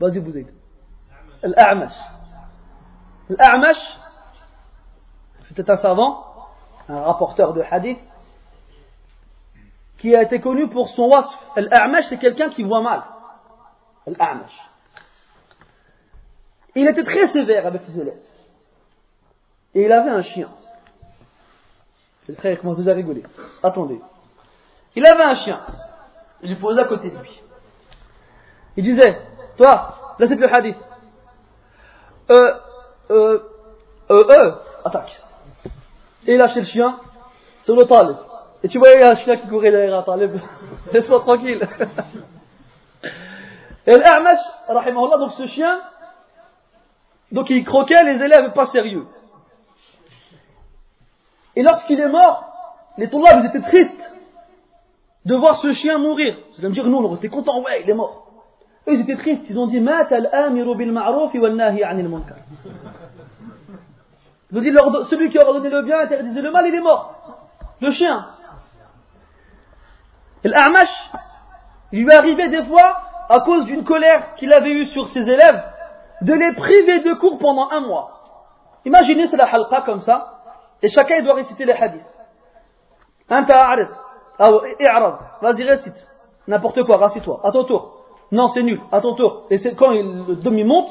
Vas-y, 0.00 0.20
Bouzé. 0.20 0.46
Al-A'mash. 1.42 1.94
Al-A'mash, 3.30 3.98
c'était 5.44 5.70
un 5.70 5.76
savant, 5.76 6.24
un 6.88 7.02
rapporteur 7.02 7.52
de 7.52 7.62
hadith, 7.70 7.98
qui 9.98 10.14
a 10.14 10.22
été 10.22 10.40
connu 10.40 10.68
pour 10.68 10.88
son 10.90 11.08
wasf. 11.08 11.34
Al-A'mash, 11.56 12.06
c'est 12.08 12.18
quelqu'un 12.18 12.50
qui 12.50 12.62
voit 12.62 12.82
mal. 12.82 13.04
Al-A'mash. 14.06 14.70
Il 16.74 16.88
était 16.88 17.04
très 17.04 17.28
sévère 17.28 17.66
avec 17.66 17.82
ses 17.82 17.98
élèves. 17.98 18.20
Et 19.74 19.84
il 19.84 19.92
avait 19.92 20.10
un 20.10 20.22
chien. 20.22 20.50
Le 22.28 22.34
frère 22.34 22.60
commence 22.60 22.78
déjà 22.78 22.92
à 22.92 22.94
rigoler. 22.94 23.22
Attendez. 23.62 24.00
Il 24.96 25.06
avait 25.06 25.24
un 25.24 25.34
chien. 25.36 25.60
Il 26.42 26.50
lui 26.50 26.56
posait 26.56 26.80
à 26.80 26.84
côté 26.84 27.10
de 27.10 27.18
lui. 27.18 27.42
Il 28.76 28.84
disait, 28.84 29.20
toi, 29.56 30.16
là 30.18 30.26
c'est 30.26 30.36
le 30.36 30.52
hadith. 30.52 30.76
Euh, 32.30 32.54
euh, 33.10 33.38
euh, 34.10 34.24
euh, 34.30 34.52
attaque. 34.84 35.20
Et 36.26 36.32
il 36.32 36.38
lâchait 36.38 36.60
le 36.60 36.66
chien 36.66 36.98
sur 37.64 37.76
le 37.76 37.84
talib. 37.86 38.16
Et 38.62 38.68
tu 38.68 38.78
voyais 38.78 39.02
un 39.02 39.16
chien 39.16 39.36
qui 39.36 39.46
courait 39.48 39.70
derrière 39.70 39.98
un 39.98 40.02
talib. 40.02 40.36
Laisse-moi 40.92 41.20
tranquille. 41.20 41.66
Et 43.86 43.96
l'A'mash, 43.98 44.38
donc 45.18 45.32
ce 45.32 45.46
chien, 45.46 45.78
donc 47.30 47.50
il 47.50 47.62
croquait 47.64 48.02
les 48.04 48.22
élèves 48.22 48.52
pas 48.54 48.64
sérieux. 48.66 49.04
Et 51.56 51.62
lorsqu'il 51.62 52.00
est 52.00 52.08
mort, 52.08 52.44
les 52.98 53.08
tollabs 53.08 53.40
ils 53.40 53.46
étaient 53.46 53.60
tristes 53.60 54.12
de 55.24 55.34
voir 55.34 55.56
ce 55.56 55.72
chien 55.72 55.98
mourir. 55.98 56.36
Vous 56.52 56.60
allez 56.60 56.68
me 56.68 56.74
dire, 56.74 56.86
nous 56.86 56.98
on 56.98 57.16
était 57.16 57.28
contents, 57.28 57.62
ouais, 57.62 57.82
il 57.82 57.90
est 57.90 57.94
mort. 57.94 58.26
Eux 58.88 58.94
ils 58.94 59.00
étaient 59.00 59.16
tristes, 59.16 59.46
ils 59.48 59.58
ont 59.58 59.66
dit, 59.66 59.80
mat 59.80 60.12
al-amiru 60.12 60.76
bil 60.76 60.92
ma'ruf 60.92 61.32
wal 61.34 61.54
nahi 61.54 61.82
anil 61.82 62.08
munkar. 62.08 62.36
Ils 64.50 64.58
ont 64.58 64.60
dit, 64.60 64.72
celui 65.08 65.30
qui 65.30 65.38
a 65.38 65.46
ordonné 65.46 65.70
le 65.70 65.82
bien, 65.82 66.00
interdisait 66.00 66.42
le 66.42 66.50
mal, 66.50 66.66
il 66.66 66.74
est 66.74 66.80
mort. 66.80 67.14
Le 67.80 67.90
chien. 67.90 68.26
Et 70.44 70.48
l'A'mash, 70.48 71.10
il 71.92 72.04
lui 72.04 72.12
arrivait 72.12 72.48
des 72.48 72.62
fois, 72.64 72.98
à 73.28 73.40
cause 73.40 73.64
d'une 73.64 73.84
colère 73.84 74.34
qu'il 74.36 74.52
avait 74.52 74.70
eue 74.70 74.84
sur 74.86 75.08
ses 75.08 75.20
élèves, 75.20 75.62
de 76.20 76.34
les 76.34 76.52
priver 76.52 77.00
de 77.00 77.14
cours 77.14 77.38
pendant 77.38 77.70
un 77.70 77.80
mois. 77.80 78.10
Imaginez, 78.84 79.26
c'est 79.26 79.36
la 79.36 79.46
halqa 79.46 79.80
comme 79.82 80.00
ça, 80.00 80.33
et 80.82 80.88
chacun 80.88 81.22
doit 81.22 81.34
réciter 81.34 81.64
les 81.64 81.72
hadiths. 81.72 82.02
Vas-y 85.40 85.64
récite. 85.64 86.08
N'importe 86.46 86.82
quoi, 86.84 86.98
rassis-toi, 86.98 87.40
à 87.42 87.50
ton 87.50 87.64
tour. 87.64 88.04
Non, 88.32 88.48
c'est 88.48 88.62
nul, 88.62 88.80
à 88.92 89.00
ton 89.00 89.14
tour. 89.14 89.46
Et 89.50 89.58
c'est 89.58 89.74
quand 89.74 89.92
il, 89.92 90.24
le 90.26 90.36
demi 90.36 90.64
monte, 90.64 90.88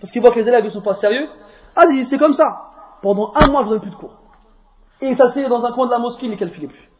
parce 0.00 0.12
qu'il 0.12 0.22
voit 0.22 0.30
que 0.30 0.38
les 0.38 0.48
élèves 0.48 0.64
ne 0.64 0.70
sont 0.70 0.82
pas 0.82 0.94
sérieux, 0.94 1.28
ah, 1.76 1.84
c'est 2.08 2.18
comme 2.18 2.34
ça. 2.34 2.70
Pendant 3.02 3.32
un 3.34 3.48
mois, 3.48 3.62
je 3.62 3.66
ne 3.66 3.70
donne 3.72 3.80
plus 3.80 3.90
de 3.90 3.96
cours. 3.96 4.16
Et 5.00 5.08
il 5.08 5.16
s'asseyait 5.16 5.48
dans 5.48 5.64
un 5.64 5.72
coin 5.72 5.86
de 5.86 5.90
la 5.90 5.98
mosquée, 5.98 6.26
il 6.26 6.32
ne 6.32 6.36
calculait 6.36 6.68
plus. 6.68 6.90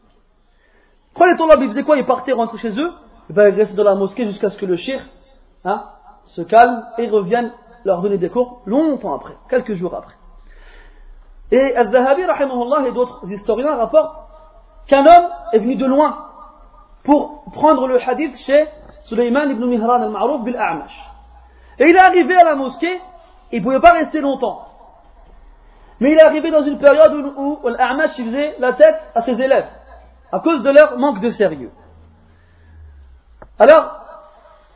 Quand 1.15 1.25
les 1.25 1.37
tollabs, 1.37 1.61
ils 1.61 1.69
faisaient 1.69 1.83
quoi? 1.83 1.97
Ils 1.97 2.05
partaient 2.05 2.33
rentrer 2.33 2.57
chez 2.57 2.79
eux, 2.79 2.91
ils 3.29 3.39
rester 3.39 3.75
dans 3.75 3.83
la 3.83 3.95
mosquée 3.95 4.25
jusqu'à 4.25 4.49
ce 4.49 4.57
que 4.57 4.65
le 4.65 4.75
shir 4.75 5.01
hein, 5.63 5.85
se 6.25 6.41
calme 6.41 6.85
et 6.97 7.07
revienne 7.07 7.53
leur 7.85 8.01
donner 8.01 8.17
des 8.17 8.29
cours 8.29 8.61
longtemps 8.65 9.15
après, 9.15 9.35
quelques 9.49 9.73
jours 9.73 9.95
après. 9.95 10.15
Et 11.51 11.75
Al-Zahabi, 11.75 12.23
et 12.87 12.91
d'autres 12.91 13.29
historiens 13.31 13.75
rapportent 13.75 14.27
qu'un 14.87 15.05
homme 15.05 15.29
est 15.53 15.59
venu 15.59 15.75
de 15.75 15.85
loin 15.85 16.25
pour 17.03 17.43
prendre 17.53 17.87
le 17.87 17.99
hadith 18.01 18.35
chez 18.37 18.67
Suleiman 19.03 19.49
ibn 19.49 19.65
Mihran 19.65 20.01
al-Ma'rouf 20.01 20.43
bil-A'mash. 20.43 21.11
Et 21.79 21.89
il 21.89 21.95
est 21.95 21.99
arrivé 21.99 22.35
à 22.35 22.43
la 22.43 22.55
mosquée, 22.55 22.99
il 23.51 23.59
ne 23.59 23.63
pouvait 23.63 23.79
pas 23.79 23.93
rester 23.93 24.21
longtemps. 24.21 24.65
Mais 25.99 26.11
il 26.11 26.17
est 26.17 26.23
arrivé 26.23 26.51
dans 26.51 26.63
une 26.63 26.79
période 26.79 27.13
où, 27.37 27.59
où 27.63 27.67
l'A'mash 27.69 28.15
faisait 28.15 28.55
la 28.59 28.73
tête 28.73 28.99
à 29.13 29.21
ses 29.21 29.33
élèves, 29.33 29.67
à 30.31 30.39
cause 30.39 30.63
de 30.63 30.69
leur 30.69 30.97
manque 30.97 31.19
de 31.19 31.29
sérieux. 31.29 31.71
Alors, 33.59 33.99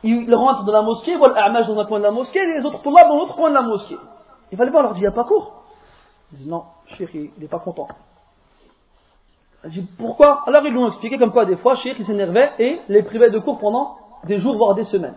il 0.02 0.34
rentre 0.34 0.64
dans 0.64 0.72
la 0.72 0.82
mosquée, 0.82 1.16
voit 1.16 1.34
l'A'mash 1.34 1.66
dans 1.66 1.78
un 1.78 1.84
coin 1.84 1.98
de 1.98 2.04
la 2.04 2.10
mosquée, 2.10 2.38
et 2.38 2.58
les 2.58 2.64
autres 2.64 2.80
tombent 2.82 2.94
dans 2.94 3.16
l'autre 3.16 3.34
coin 3.34 3.50
de 3.50 3.54
la 3.54 3.62
mosquée. 3.62 3.98
Il 4.52 4.56
fallait 4.56 4.70
voir, 4.70 4.84
leur 4.84 4.94
dit, 4.94 5.00
il 5.00 5.02
n'y 5.02 5.08
a 5.08 5.12
pas 5.12 5.24
cours. 5.24 5.59
Ils 6.32 6.38
disent, 6.38 6.48
non, 6.48 6.64
Cheikh, 6.86 7.14
il 7.14 7.30
n'est 7.38 7.48
pas 7.48 7.58
content. 7.58 7.88
Il 9.64 9.70
dit, 9.70 9.88
pourquoi? 9.98 10.42
Alors 10.46 10.64
ils 10.64 10.70
lui 10.70 10.78
ont 10.78 10.86
expliqué 10.86 11.18
comme 11.18 11.32
quoi 11.32 11.44
des 11.44 11.56
fois, 11.56 11.74
Cheikh, 11.74 11.98
il 11.98 12.04
s'énervait 12.04 12.52
et 12.58 12.80
les 12.88 13.02
privait 13.02 13.30
de 13.30 13.38
cours 13.38 13.58
pendant 13.58 13.98
des 14.24 14.38
jours, 14.38 14.56
voire 14.56 14.74
des 14.74 14.84
semaines. 14.84 15.16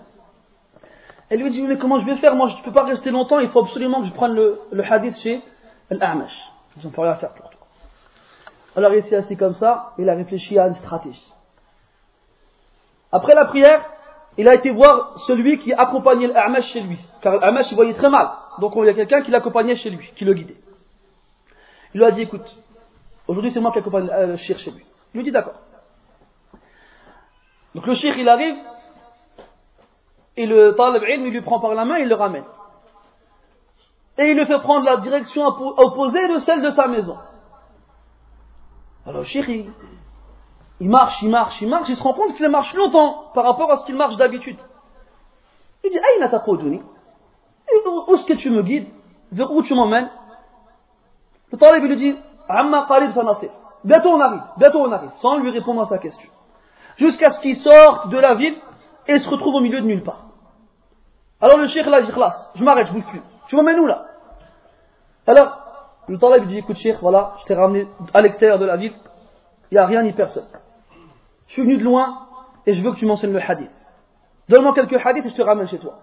Elle 1.29 1.41
lui 1.41 1.49
dit, 1.49 1.61
mais 1.61 1.77
comment 1.77 1.99
je 1.99 2.05
vais 2.05 2.17
faire? 2.17 2.35
Moi, 2.35 2.49
je 2.49 2.57
ne 2.57 2.63
peux 2.63 2.71
pas 2.71 2.83
rester 2.83 3.09
longtemps, 3.09 3.39
il 3.39 3.49
faut 3.49 3.61
absolument 3.61 4.01
que 4.01 4.07
je 4.07 4.13
prenne 4.13 4.33
le, 4.33 4.59
le 4.71 4.83
hadith 4.83 5.17
chez 5.17 5.41
l'A'mash. 5.89 6.37
Ils 6.77 6.85
n'ont 6.85 6.91
pas 6.91 7.03
rien 7.03 7.11
à 7.11 7.15
faire 7.15 7.33
pour 7.33 7.49
toi. 7.49 7.59
Alors 8.75 8.93
il 8.93 9.03
s'est 9.03 9.15
assis 9.15 9.37
comme 9.37 9.53
ça, 9.53 9.93
il 9.97 10.09
a 10.09 10.15
réfléchi 10.15 10.57
à 10.57 10.67
une 10.67 10.75
stratégie. 10.75 11.31
Après 13.11 13.35
la 13.35 13.45
prière, 13.45 13.87
il 14.37 14.47
a 14.47 14.55
été 14.55 14.71
voir 14.71 15.19
celui 15.27 15.59
qui 15.59 15.71
accompagnait 15.71 16.27
l'A'mash 16.27 16.71
chez 16.71 16.81
lui. 16.81 16.99
Car 17.21 17.37
l'A'mash, 17.37 17.71
il 17.71 17.75
voyait 17.75 17.93
très 17.93 18.09
mal. 18.09 18.31
Donc 18.59 18.73
il 18.75 18.85
y 18.85 18.89
a 18.89 18.93
quelqu'un 18.93 19.21
qui 19.21 19.31
l'accompagnait 19.31 19.75
chez 19.75 19.91
lui, 19.91 20.11
qui 20.15 20.25
le 20.25 20.33
guidait. 20.33 20.57
Il 21.93 21.99
lui 21.99 22.05
a 22.05 22.11
dit, 22.11 22.21
écoute, 22.21 22.45
aujourd'hui 23.27 23.51
c'est 23.51 23.59
moi 23.59 23.71
qui 23.71 23.79
accompagne 23.79 24.09
euh, 24.11 24.27
le 24.27 24.37
shir 24.37 24.57
chez 24.57 24.71
lui. 24.71 24.85
Il 25.13 25.17
lui 25.17 25.23
dit, 25.25 25.31
d'accord. 25.31 25.59
Donc 27.75 27.87
le 27.87 27.93
shir, 27.93 28.17
il 28.17 28.29
arrive, 28.29 28.55
et 30.35 30.45
le 30.45 30.75
talib 30.75 31.03
il 31.25 31.31
lui 31.31 31.41
prend 31.41 31.59
par 31.59 31.73
la 31.73 31.85
main, 31.85 31.97
il 31.97 32.07
le 32.07 32.15
ramène. 32.15 32.45
Et 34.17 34.29
il 34.29 34.37
lui 34.37 34.45
fait 34.45 34.59
prendre 34.59 34.85
la 34.85 34.97
direction 34.97 35.45
opposée 35.45 36.27
de 36.27 36.39
celle 36.39 36.61
de 36.61 36.69
sa 36.69 36.87
maison. 36.87 37.17
Alors 39.05 39.21
le 39.21 39.25
shir, 39.25 39.47
il, 39.49 39.69
marche, 40.89 41.21
il 41.21 41.29
marche, 41.29 41.61
il 41.61 41.69
marche, 41.69 41.89
il 41.89 41.95
se 41.95 42.03
rend 42.03 42.13
compte 42.13 42.35
qu'il 42.35 42.47
marche 42.49 42.73
longtemps 42.75 43.31
par 43.33 43.43
rapport 43.43 43.71
à 43.71 43.77
ce 43.77 43.85
qu'il 43.85 43.95
marche 43.95 44.17
d'habitude. 44.17 44.57
Il 45.83 45.91
dit, 45.91 45.99
Aïna 45.99 46.29
taqouduni 46.29 46.81
Où 47.85 48.15
est-ce 48.15 48.25
que 48.25 48.33
tu 48.33 48.49
me 48.49 48.63
guides? 48.63 48.87
Vers 49.31 49.51
où 49.51 49.61
tu 49.61 49.73
m'emmènes? 49.73 50.09
Le 51.53 51.59
talib 51.59 51.83
lui 51.83 51.95
dit, 51.95 52.17
Amma 52.49 52.85
qalib 52.87 53.11
sanasir. 53.11 53.51
Bientôt 53.83 54.09
on 54.09 54.19
arrive, 54.19 54.41
bientôt 54.57 54.79
on 54.79 54.91
arrive, 54.91 55.11
sans 55.21 55.37
lui 55.37 55.51
répondre 55.51 55.81
à 55.81 55.85
sa 55.85 55.99
question. 55.99 56.29
Jusqu'à 56.97 57.31
ce 57.31 57.41
qu'il 57.41 57.55
sorte 57.55 58.09
de 58.09 58.17
la 58.17 58.33
ville 58.33 58.57
et 59.07 59.19
se 59.19 59.29
retrouve 59.29 59.55
au 59.55 59.59
milieu 59.59 59.79
de 59.79 59.85
nulle 59.85 60.03
part. 60.03 60.25
Alors 61.39 61.57
le 61.57 61.67
cheikh 61.67 61.85
là, 61.85 62.01
dit, 62.01 62.11
je 62.55 62.63
m'arrête, 62.63 62.87
je 62.87 62.93
bouge 62.93 63.05
plus. 63.05 63.21
Tu 63.47 63.55
m'emmènes 63.55 63.79
où 63.79 63.85
là? 63.85 64.05
Alors, 65.27 65.91
le 66.07 66.17
talib 66.17 66.45
lui 66.45 66.53
dit, 66.53 66.57
écoute 66.57 66.77
cheikh, 66.77 66.97
voilà, 67.01 67.35
je 67.41 67.45
t'ai 67.45 67.53
ramené 67.53 67.87
à 68.15 68.21
l'extérieur 68.21 68.57
de 68.57 68.65
la 68.65 68.75
ville, 68.75 68.93
il 69.69 69.75
n'y 69.75 69.79
a 69.79 69.85
rien 69.85 70.01
ni 70.01 70.11
personne. 70.11 70.47
Je 71.47 71.53
suis 71.53 71.61
venu 71.61 71.77
de 71.77 71.83
loin 71.83 72.27
et 72.65 72.73
je 72.73 72.81
veux 72.81 72.91
que 72.91 72.97
tu 72.97 73.05
m'enseignes 73.05 73.33
le 73.33 73.41
hadith. 73.41 73.69
Donne-moi 74.49 74.73
quelques 74.73 75.05
hadiths 75.05 75.25
et 75.27 75.29
je 75.29 75.35
te 75.35 75.41
ramène 75.43 75.67
chez 75.67 75.77
toi. 75.77 75.99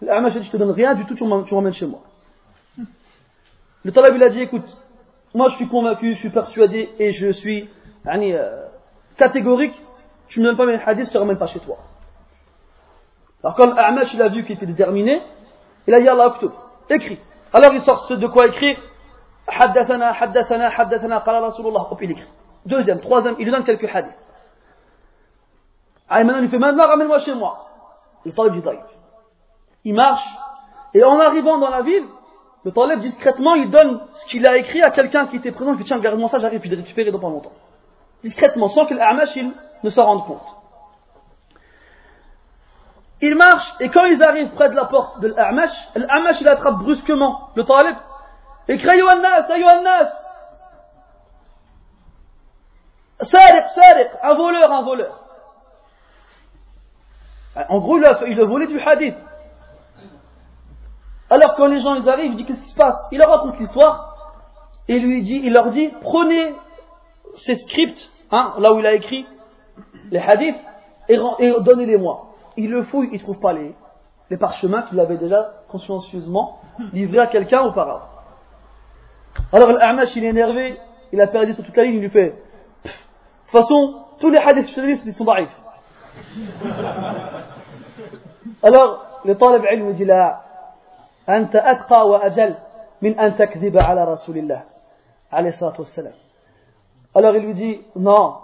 Dit, 0.00 0.08
je 0.08 0.50
te 0.50 0.56
donne 0.56 0.70
rien 0.70 0.94
du 0.94 1.04
tout, 1.04 1.14
tu 1.14 1.24
m'emmènes 1.24 1.74
chez 1.74 1.86
moi. 1.86 2.00
Le 3.84 3.92
talib 3.92 4.16
il 4.16 4.22
a 4.22 4.28
dit, 4.28 4.42
écoute, 4.42 4.76
moi 5.34 5.48
je 5.48 5.56
suis 5.56 5.68
convaincu, 5.68 6.14
je 6.14 6.18
suis 6.18 6.30
persuadé 6.30 6.90
et 6.98 7.12
je 7.12 7.30
suis 7.30 7.68
euh, 8.06 8.66
catégorique, 9.16 9.80
tu 10.28 10.40
ne 10.40 10.44
me 10.44 10.48
donnes 10.50 10.56
pas 10.56 10.66
mes 10.66 10.82
hadiths, 10.82 11.06
je 11.06 11.12
te 11.12 11.18
ramène 11.18 11.38
pas 11.38 11.46
chez 11.46 11.60
toi. 11.60 11.78
Alors 13.42 13.56
quand 13.56 13.74
l'Amash 13.74 14.12
il 14.14 14.22
a 14.22 14.28
vu 14.28 14.44
qu'il 14.44 14.56
était 14.56 14.66
déterminé, 14.66 15.22
il 15.86 15.94
a 15.94 16.00
dit 16.00 16.08
Allah 16.08 16.26
Aktub, 16.26 16.52
écrit. 16.90 17.18
Alors 17.52 17.72
il 17.72 17.80
sort 17.80 18.06
de 18.10 18.26
quoi 18.26 18.46
écrire? 18.46 18.78
Haddathana, 19.46 20.12
haddathana, 20.12 20.68
haddathana, 20.68 21.22
qala 21.24 21.40
Rasulullah. 21.40 21.86
Hop, 21.90 21.98
il 22.02 22.10
écrit. 22.10 22.28
Deuxième, 22.66 23.00
troisième, 23.00 23.36
il 23.38 23.44
lui 23.44 23.52
donne 23.52 23.64
quelques 23.64 23.88
hadiths. 23.88 24.12
Ah, 26.08 26.24
maintenant, 26.24 26.42
il 26.42 26.48
fait 26.48 26.58
maintenant, 26.58 26.86
ramène-moi 26.86 27.18
chez 27.20 27.34
moi. 27.34 27.66
Le 28.24 28.32
talib 28.32 28.52
dit 28.52 28.62
Il 29.84 29.94
marche, 29.94 30.26
et 30.94 31.04
en 31.04 31.18
arrivant 31.20 31.58
dans 31.58 31.70
la 31.70 31.82
ville, 31.82 32.04
le 32.64 32.72
talib 32.72 33.00
discrètement, 33.00 33.54
il 33.54 33.70
donne 33.70 34.00
ce 34.12 34.26
qu'il 34.26 34.46
a 34.46 34.56
écrit 34.56 34.82
à 34.82 34.90
quelqu'un 34.90 35.26
qui 35.26 35.36
était 35.36 35.52
présent. 35.52 35.76
Fait 35.76 35.84
Tiens, 35.84 35.98
garde-moi 35.98 36.28
ça, 36.28 36.38
j'arrive, 36.38 36.60
je 36.64 36.68
vais 36.68 36.76
récupérer 36.76 37.10
dans 37.10 37.20
pas 37.20 37.28
longtemps. 37.28 37.52
Discrètement, 38.22 38.68
sans 38.68 38.86
que 38.86 38.94
l'Amash 38.94 39.38
ne 39.82 39.90
s'en 39.90 40.04
rende 40.04 40.26
compte. 40.26 40.42
Il 43.20 43.34
marche, 43.34 43.72
et 43.80 43.88
quand 43.88 44.04
ils 44.04 44.22
arrivent 44.22 44.54
près 44.54 44.68
de 44.68 44.74
la 44.74 44.84
porte 44.84 45.20
de 45.20 45.28
l'Amash, 45.28 45.72
l'Amash 45.94 46.40
il 46.40 46.48
attrape 46.48 46.78
brusquement 46.78 47.50
le 47.54 47.64
talib 47.64 47.96
et 48.68 48.76
crie 48.76 48.90
Ayyuhannas, 48.90 49.50
Ayyuhannas 49.50 50.12
Sariq, 53.22 53.68
Sariq, 53.74 54.10
un 54.22 54.34
voleur, 54.34 54.72
un 54.72 54.82
voleur. 54.82 55.24
En 57.68 57.78
gros, 57.78 57.98
il 57.98 58.04
a, 58.04 58.44
volé 58.44 58.66
du 58.68 58.78
hadith. 58.78 59.16
Alors 61.30 61.54
quand 61.56 61.66
les 61.66 61.82
gens 61.82 61.94
ils 61.94 62.08
arrivent, 62.08 62.32
il 62.32 62.36
dit 62.36 62.44
qu'est-ce 62.44 62.62
qui 62.62 62.70
se 62.70 62.76
passe? 62.76 62.96
Il 63.12 63.18
leur 63.18 63.30
raconte 63.30 63.58
l'histoire 63.58 64.16
et 64.88 64.98
lui 64.98 65.22
dit, 65.22 65.40
il 65.44 65.52
leur 65.52 65.70
dit 65.70 65.90
prenez 66.00 66.54
ces 67.36 67.56
scripts, 67.56 68.10
hein, 68.30 68.54
là 68.58 68.72
où 68.72 68.78
il 68.78 68.86
a 68.86 68.94
écrit 68.94 69.26
les 70.10 70.18
hadiths, 70.18 70.56
et, 71.08 71.16
donnez-les-moi. 71.60 72.26
Il 72.56 72.70
le 72.70 72.82
fouille, 72.82 73.10
il 73.12 73.20
trouve 73.20 73.38
pas 73.38 73.52
les, 73.52 73.74
parchemins 74.36 74.82
qu'il 74.82 74.98
avait 75.00 75.16
déjà 75.16 75.54
consciencieusement 75.68 76.60
livrés 76.92 77.20
à 77.20 77.26
quelqu'un 77.26 77.62
auparavant. 77.62 78.06
Alors 79.52 79.72
l'Amash 79.72 80.16
il 80.16 80.24
est 80.24 80.28
énervé, 80.28 80.78
il 81.12 81.20
a 81.20 81.26
perdu 81.26 81.52
sur 81.52 81.64
toute 81.64 81.76
la 81.76 81.84
ligne, 81.84 81.96
il 81.96 82.00
lui 82.00 82.10
fait 82.10 82.34
de 83.48 83.52
toute 83.52 83.62
façon, 83.62 83.94
tous 84.20 84.30
les 84.30 84.38
hadiths 84.38 84.76
ils 84.76 85.14
sont 85.14 85.24
daïfs. 85.24 85.48
Alors, 88.62 89.20
le 89.24 89.36
talib 89.36 89.64
ilm 89.70 89.92
dit 89.94 90.04
là, 90.04 90.47
أنت 91.29 91.55
أتقى 91.55 92.07
وأجل 92.09 92.55
من 93.01 93.19
أن 93.19 93.35
تكذب 93.35 93.77
على 93.77 94.03
رسول 94.05 94.37
الله 94.37 94.63
عليه 95.31 95.49
الصلاة 95.49 95.77
والسلام. 95.79 96.13
Alors 97.15 97.35
il 97.35 97.45
lui 97.45 97.53
dit, 97.53 97.81
non, 97.95 98.37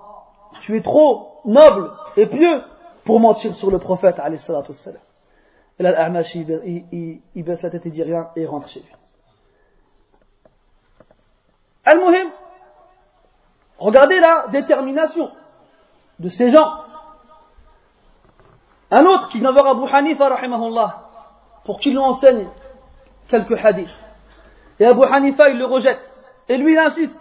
tu 0.61 0.77
es 0.77 0.81
trop 0.81 1.41
noble 1.45 1.91
et 2.17 2.27
pieux 2.27 2.63
pour 3.05 3.19
mentir 3.19 3.53
sur 3.55 3.71
le 3.71 3.79
prophète 3.79 4.19
عليه 4.19 4.37
الصلاة 4.37 4.65
والسلام. 4.67 5.01
Et 5.79 5.83
là, 5.83 5.91
l'Amash, 5.91 6.35
il, 6.35 6.83
il, 6.91 7.21
il 7.35 7.43
baisse 7.43 7.61
la 7.61 7.69
tête 7.69 7.85
et 7.85 7.89
dit 7.89 8.03
rien 8.03 8.29
et 8.35 8.45
rentre 8.45 8.67
chez 8.67 8.81
lui. 8.81 8.91
Al-Muhim, 11.85 12.29
regardez 13.77 14.19
la 14.19 14.47
détermination 14.51 15.31
de 16.19 16.29
ces 16.29 16.51
gens 16.51 16.69
un 18.91 19.05
autre 19.05 19.29
qui 19.29 19.39
vient 19.39 19.51
voir 19.51 19.67
Abu 19.67 19.87
Hanifa, 19.87 20.29
rahimahullah, 20.29 21.01
pour 21.63 21.79
qu'il 21.79 21.93
lui 21.93 21.99
enseigne 21.99 22.47
quelques 23.28 23.64
hadiths. 23.64 23.88
Et 24.80 24.86
Abu 24.86 25.02
Hanifa, 25.04 25.48
il 25.50 25.58
le 25.58 25.66
rejette. 25.66 26.00
Et 26.48 26.56
lui, 26.56 26.72
il 26.72 26.78
insiste. 26.78 27.18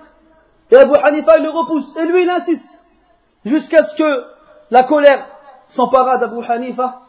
Et 0.71 0.75
Abu 0.75 0.95
Hanifa, 0.95 1.37
il 1.37 1.43
le 1.43 1.49
repousse. 1.49 1.95
Et 1.97 2.05
lui, 2.05 2.23
il 2.23 2.29
insiste. 2.29 2.69
Jusqu'à 3.45 3.83
ce 3.83 3.95
que 3.95 4.25
la 4.71 4.83
colère 4.83 5.27
s'empara 5.69 6.17
d'Abu 6.17 6.43
Hanifa. 6.47 7.01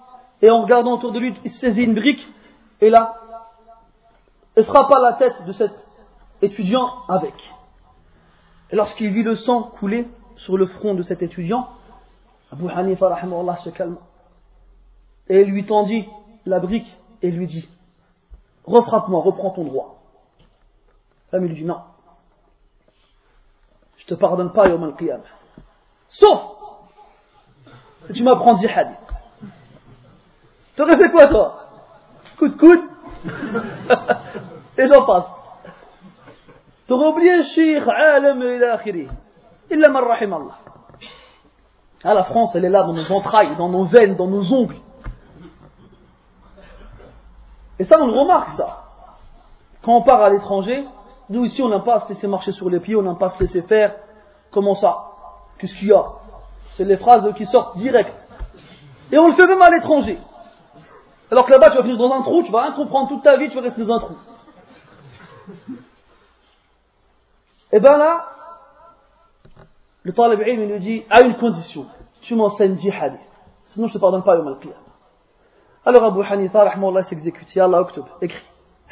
Et 0.43 0.51
en 0.51 0.63
regardant 0.63 0.93
autour 0.93 1.13
de 1.13 1.19
lui, 1.19 1.35
il 1.45 1.51
saisit 1.51 1.85
une 1.85 1.95
brique. 1.95 2.27
Et 2.81 2.91
là, 2.91 3.15
il 4.57 4.65
frappa 4.65 4.99
la 5.01 5.15
tête 5.15 5.45
de 5.47 5.53
cet 5.53 5.73
étudiant 6.43 6.89
avec. 7.09 7.35
Et 8.71 8.77
lorsqu'il 8.77 9.11
vit 9.13 9.23
le 9.23 9.35
sang 9.35 9.63
couler 9.63 10.07
sur 10.37 10.57
le 10.57 10.67
front 10.67 10.95
de 10.95 11.03
cet 11.03 11.23
étudiant, 11.23 11.69
Abu 12.53 12.69
Hanifa, 12.69 13.17
se 13.57 13.71
calma 13.71 13.99
et 15.29 15.45
lui 15.45 15.65
tendit 15.65 16.09
la 16.47 16.61
brique 16.61 16.93
et 17.23 17.31
lui 17.31 17.47
dit 17.47 17.69
Refrappe-moi, 18.67 19.23
reprends 19.23 19.51
ton 19.51 19.65
droit. 19.65 20.03
L'homme 21.33 21.47
lui 21.47 21.55
dit 21.55 21.65
Non, 21.65 21.81
je 23.99 24.07
te 24.07 24.15
pardonne 24.15 24.53
pas, 24.53 24.69
Yom 24.69 24.85
al-Qiyam. 24.85 25.21
Sauf 26.11 26.41
que 28.07 28.13
tu 28.13 28.23
m'apprends 28.23 28.57
Tu 28.57 28.69
T'aurais 30.77 30.97
fait 30.97 31.11
quoi, 31.11 31.27
toi? 31.29 31.59
Coup 32.39 32.49
de 32.49 32.57
Et 34.77 34.87
j'en 34.87 35.07
passe. 35.07 35.25
T'aurais 36.87 37.09
oublié 37.09 37.43
Sheikh, 37.45 37.89
Alam 37.89 38.43
et 38.43 38.63
akhiri. 38.63 39.09
Illa 39.71 39.89
Allah. 39.89 40.59
Ah, 42.03 42.13
la 42.13 42.25
France, 42.25 42.55
elle 42.55 42.67
est 42.67 42.71
là 42.71 42.83
dans 42.83 42.93
nos 42.93 43.11
entrailles, 43.11 43.57
dans 43.57 43.71
nos 43.71 43.85
veines, 43.85 44.17
dans 44.17 44.27
nos 44.27 44.53
ongles. 44.53 44.77
Et 47.79 47.85
ça, 47.85 48.01
on 48.01 48.07
le 48.07 48.19
remarque, 48.19 48.53
ça. 48.53 48.85
Quand 49.83 49.97
on 49.97 50.03
part 50.03 50.23
à 50.23 50.31
l'étranger, 50.31 50.87
nous 51.29 51.45
ici, 51.45 51.63
on 51.63 51.69
n'aime 51.69 51.83
pas 51.83 52.01
se 52.01 52.09
laisser 52.09 52.27
marcher 52.27 52.53
sur 52.53 52.71
les 52.71 52.81
pieds, 52.81 52.97
on 52.97 53.03
n'aime 53.03 53.19
pas 53.19 53.31
se 53.31 53.41
laisser 53.41 53.63
faire. 53.63 53.95
Comment 54.51 54.75
ça? 54.77 55.11
Qu'est-ce 55.59 55.75
qu'il 55.77 55.89
y 55.89 55.93
a? 55.93 56.05
C'est 56.77 56.85
les 56.85 56.97
phrases 56.97 57.33
qui 57.35 57.47
sortent 57.47 57.77
direct. 57.77 58.15
Et 59.11 59.19
on 59.19 59.29
le 59.29 59.35
fait 59.35 59.47
même 59.47 59.63
à 59.63 59.71
l'étranger. 59.71 60.19
Alors 61.31 61.47
que 61.47 61.51
là-bas, 61.51 61.71
tu 61.71 61.77
vas 61.77 61.83
finir 61.83 61.99
dans 61.99 62.13
un 62.13 62.23
trou, 62.23 62.43
tu 62.43 62.53
vas 62.53 62.63
rien 62.63 63.07
toute 63.09 63.23
ta 63.23 63.37
vie, 63.37 63.49
tu 63.49 63.57
vas 63.57 63.63
rester 63.63 63.85
dans 63.85 63.95
un 63.95 64.01
trou. 64.01 64.17
Et 67.73 67.81
bien 67.81 67.97
là, 67.97 68.27
le 70.05 70.13
talib 70.13 70.41
il 70.47 70.67
lui 70.67 70.81
dit, 70.81 71.05
à 71.11 71.23
une 71.23 71.37
condition, 71.37 71.87
tu 72.21 72.37
m'enseignes 72.37 72.77
10 72.77 72.91
hadiths. 72.91 73.21
Sinon, 73.67 73.89
je 73.89 73.95
ne 73.95 73.99
te 73.99 74.01
pardonne 74.01 74.23
pas, 74.23 74.37
Yom 74.37 74.47
al 74.47 74.59
alors 75.87 76.05
Abu 76.05 76.23
Hanifa, 76.23 76.65
rahmallah, 76.65 77.03
s'exécute. 77.05 77.55
Ya 77.55 77.65
Allah, 77.65 77.81
octobre, 77.81 78.17
écrit. 78.23 78.45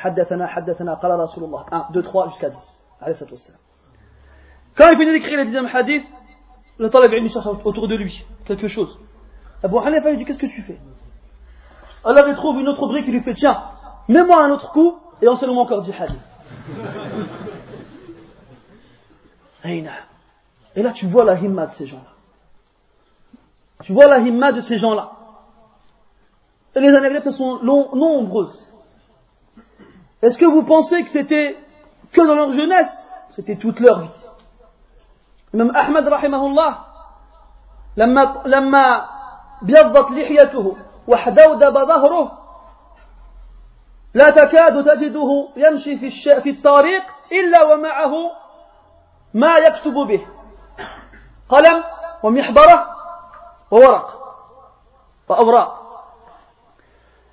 Haddathana, 0.02 0.46
haddathana, 0.46 0.98
qala 1.00 1.16
Rasulullah. 1.16 1.64
1, 1.70 1.86
2, 1.92 2.02
3, 2.02 2.28
jusqu'à 2.30 2.50
10. 2.50 2.58
Quand 4.76 4.90
il 4.90 4.98
finit 4.98 5.12
d'écrire 5.12 5.38
le 5.38 5.44
dixième 5.44 5.68
hadith, 5.72 6.04
le 6.78 6.88
talib 6.88 7.12
il 7.12 7.30
cherche 7.32 7.46
autour 7.64 7.88
de 7.88 7.96
lui 7.96 8.24
quelque 8.44 8.68
chose. 8.68 8.98
Abu 9.62 9.76
Hanifa 9.78 10.10
lui 10.10 10.18
dit 10.18 10.24
Qu'est-ce 10.24 10.38
que 10.38 10.46
tu 10.46 10.62
fais? 10.62 10.78
Alors 12.04 12.28
il 12.28 12.34
trouve 12.34 12.58
une 12.60 12.68
autre 12.68 12.86
brique, 12.86 13.06
il 13.06 13.12
lui 13.12 13.22
fait 13.22 13.34
Tiens, 13.34 13.62
mets-moi 14.08 14.42
un 14.42 14.50
autre 14.50 14.72
coup 14.72 14.96
et 15.20 15.28
enseigne-moi 15.28 15.62
encore 15.62 15.82
du 15.82 15.92
hadith. 15.92 16.20
et 19.64 20.82
là, 20.82 20.92
tu 20.92 21.06
vois 21.06 21.24
la 21.24 21.34
himma 21.38 21.66
de 21.66 21.72
ces 21.72 21.86
gens-là. 21.86 22.12
Tu 23.82 23.92
vois 23.92 24.06
la 24.06 24.18
himma 24.18 24.52
de 24.52 24.60
ces 24.60 24.78
gens-là. 24.78 25.10
et 26.75 26.79
les 26.79 26.93
anecdotes 26.93 27.31
sont 27.31 27.59
nombreuses 27.63 28.77
est-ce 30.21 30.37
que 30.37 30.45
vous 30.45 30.63
pensez 30.63 31.03
que 31.03 31.09
c'était 31.09 31.57
que 32.11 32.21
dans 32.25 32.35
leur 32.35 32.51
jeunesse 32.51 33.09
C'était 33.31 33.55
toute 33.55 33.79
leur 33.79 33.99
vie. 34.01 34.09
Même 35.53 35.71
Ahmed 35.75 36.07
rahimahullah, 36.07 36.83
لما 37.97 38.43
لما 38.45 39.09
بيضت 39.61 40.11
لحيته 40.11 40.77
وحدودب 41.07 41.73
ظهره 41.73 42.31
لا 44.13 44.29
تكاد 44.29 44.83
تجده 44.85 45.49
يمشي 45.55 45.97
في 45.97 46.05
الش... 46.05 46.29
في 46.43 46.49
الطريق 46.49 47.03
إلا 47.31 47.63
ومعه 47.63 48.11
ما 49.33 49.57
يكتب 49.57 49.93
به 49.93 50.27
قلم 51.49 51.83
ومحبرة 52.23 52.87
وورق 53.71 54.17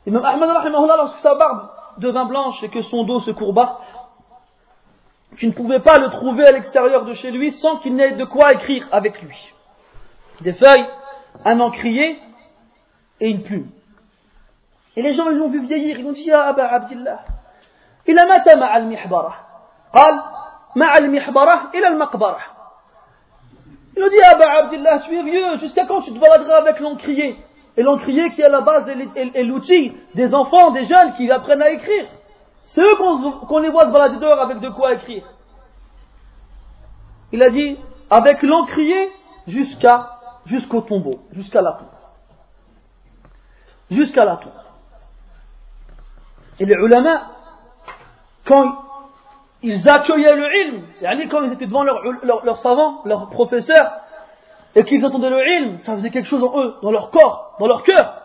et 0.10 0.12
même 0.12 0.26
Ahmed 0.26 0.49
lorsque 0.74 1.20
sa 1.20 1.36
barbe 1.36 1.70
devint 1.99 2.26
blanche 2.26 2.64
et 2.64 2.70
que 2.70 2.82
son 2.82 3.03
dos 3.03 3.20
se 3.20 3.30
courba, 3.30 3.82
tu 5.38 5.45
ne 5.45 5.51
pouvais 5.51 5.82
pas 5.82 5.99
le 5.99 6.10
trouver 6.10 6.47
à 6.47 6.51
l'extérieur 6.51 7.05
de 7.05 7.14
chez 7.14 7.30
lui 7.30 7.51
sans 7.51 7.78
qu'il 7.78 7.95
n'ait 7.95 8.16
de 8.16 8.26
quoi 8.26 8.53
écrire 8.53 8.88
avec 8.91 9.22
lui. 9.22 9.38
Des 10.41 10.53
feuilles, 10.53 10.88
un 11.45 11.60
encrier 11.60 12.20
et 13.20 13.30
une 13.30 13.43
plume. 13.43 13.70
Et 14.95 15.03
les 15.03 15.14
gens, 15.14 15.30
ils 15.30 15.38
l'ont 15.38 15.49
vu 15.49 15.60
vieillir, 15.60 15.99
ils 15.99 16.07
ont 16.07 16.12
dit, 16.12 16.32
Ah 16.32 16.47
Abba 16.47 16.74
Abdillah, 16.74 17.20
il 18.07 18.18
a 18.18 18.26
mata 18.26 18.55
ma'al 18.55 18.88
mihbara. 18.88 19.36
Qal, 19.93 20.24
ma'al 20.74 21.07
mihbara, 21.07 21.70
il 21.76 21.86
al 21.86 21.97
maqbara. 21.97 22.39
Il 23.95 24.01
a 24.01 24.10
dit, 24.10 24.16
Ya 24.16 24.32
Abba 24.32 24.51
Abdillah, 24.64 25.01
tu 25.01 25.16
es 25.16 25.22
vieux, 25.22 25.60
jusqu'à 25.60 25.86
quand 25.86 26.01
tu 26.01 26.12
te 26.14 26.18
baladeras 26.18 26.62
avec 26.62 26.80
l'encrier? 26.80 27.38
Et 27.78 27.84
l'encrier 27.84 28.32
qui 28.32 28.41
est 28.41 28.49
la 28.49 28.61
base 28.61 28.89
et 29.15 29.43
l'outil 29.43 29.93
des 30.15 30.34
enfants, 30.34 30.72
des 30.72 30.86
jeunes 30.86 31.13
qui 31.13 31.30
apprennent 31.32 31.61
à 31.61 31.72
écrire. 31.72 32.07
C'est 32.65 32.82
eux 32.82 32.95
qu'on 32.95 33.59
les 33.59 33.70
voit 33.70 33.88
se 33.88 33.91
balader 33.91 34.17
dehors 34.17 34.39
avec 34.39 34.59
de 34.59 34.70
quoi 34.70 34.93
écrire. 34.93 35.24
Il 37.32 37.41
a 37.41 37.49
dit 37.49 37.78
avec 38.09 38.41
l'encrier 38.41 39.11
jusqu'à 39.47 40.20
jusqu'au 40.45 40.82
tombeau, 40.82 41.20
jusqu'à 41.32 41.61
la 41.61 41.74
tombe. 41.74 41.88
Jusqu'à 43.91 44.26
la 44.26 44.38
tombe. 44.38 44.51
Et 46.59 46.65
les 46.65 46.76
ulama, 46.76 47.28
quand 48.45 48.84
ils 49.61 49.88
accueillaient 49.88 50.36
le 50.36 50.47
ilm, 50.63 51.30
quand 51.30 51.43
ils 51.43 51.53
étaient 51.53 51.65
devant 51.65 51.84
leurs 51.84 52.01
leur, 52.24 52.45
leur 52.45 52.57
savants, 52.57 53.01
leurs 53.05 53.30
professeurs, 53.30 53.91
et 54.78 54.85
qu'ils 54.85 55.05
entendaient 55.05 55.30
le 55.30 55.47
ilm, 55.47 55.78
ça 55.78 55.95
faisait 55.95 56.11
quelque 56.11 56.26
chose 56.28 56.43
en 56.43 56.61
eux, 56.61 56.74
dans 56.82 56.91
leur 56.91 57.11
corps, 57.11 57.57
dans 57.61 57.66
leur 57.66 57.82
cœur, 57.82 58.22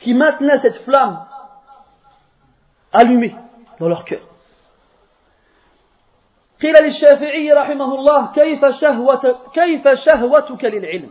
qui 0.00 0.14
maintenait 0.14 0.58
cette 0.58 0.78
flamme 0.84 1.24
allumée 2.92 3.34
dans 3.80 3.88
leur 3.88 4.04
cœur. 4.04 4.20
قيل 6.62 6.74
للشافعي 6.74 7.52
رحمه 7.52 7.94
الله 7.94 8.26
كيف 8.32 8.64
شهوة 8.64 9.36
كيف 9.52 9.88
شهوتك 9.88 10.64
للعلم 10.64 11.10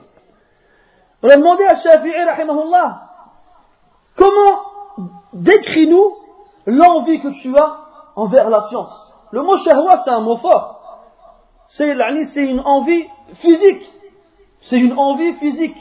On 1.23 1.29
a 1.29 1.37
demandé 1.37 1.63
à 1.65 1.75
Shafi'i 1.75 2.23
rahimahullah 2.23 3.01
comment 4.15 4.61
décris-nous 5.33 6.15
l'envie 6.65 7.21
que 7.21 7.27
tu 7.41 7.55
as 7.55 7.77
envers 8.15 8.49
la 8.49 8.61
science. 8.69 9.13
Le 9.31 9.43
mot 9.43 9.57
shahwa 9.57 9.97
c'est 10.03 10.09
un 10.09 10.21
mot 10.21 10.37
fort. 10.37 10.79
C'est 11.67 11.91
une 11.91 12.59
envie 12.61 13.05
physique 13.35 13.87
c'est 14.65 14.77
une 14.77 14.97
envie 14.97 15.33
physique. 15.33 15.77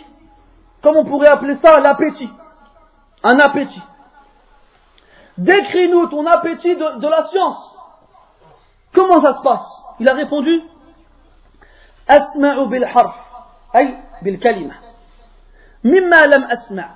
Comme 0.82 0.96
on 0.96 1.04
pourrait 1.04 1.28
appeler 1.28 1.56
ça 1.56 1.80
l'appétit. 1.80 2.30
Un 3.22 3.38
appétit. 3.38 3.82
Décris-nous 5.36 6.06
ton 6.06 6.26
appétit 6.26 6.76
de, 6.76 7.08
la 7.08 7.26
science. 7.26 7.76
Comment 8.94 9.20
ça 9.20 9.32
se 9.32 9.42
passe 9.42 9.84
Il 10.00 10.08
a 10.08 10.14
répondu 10.14 10.62
أسمع 12.10 12.64
بالحرف 12.64 13.14
أي 13.76 13.96
بالكلمة 14.22 14.74
مما 15.84 16.26
لم 16.26 16.44
أسمع 16.44 16.88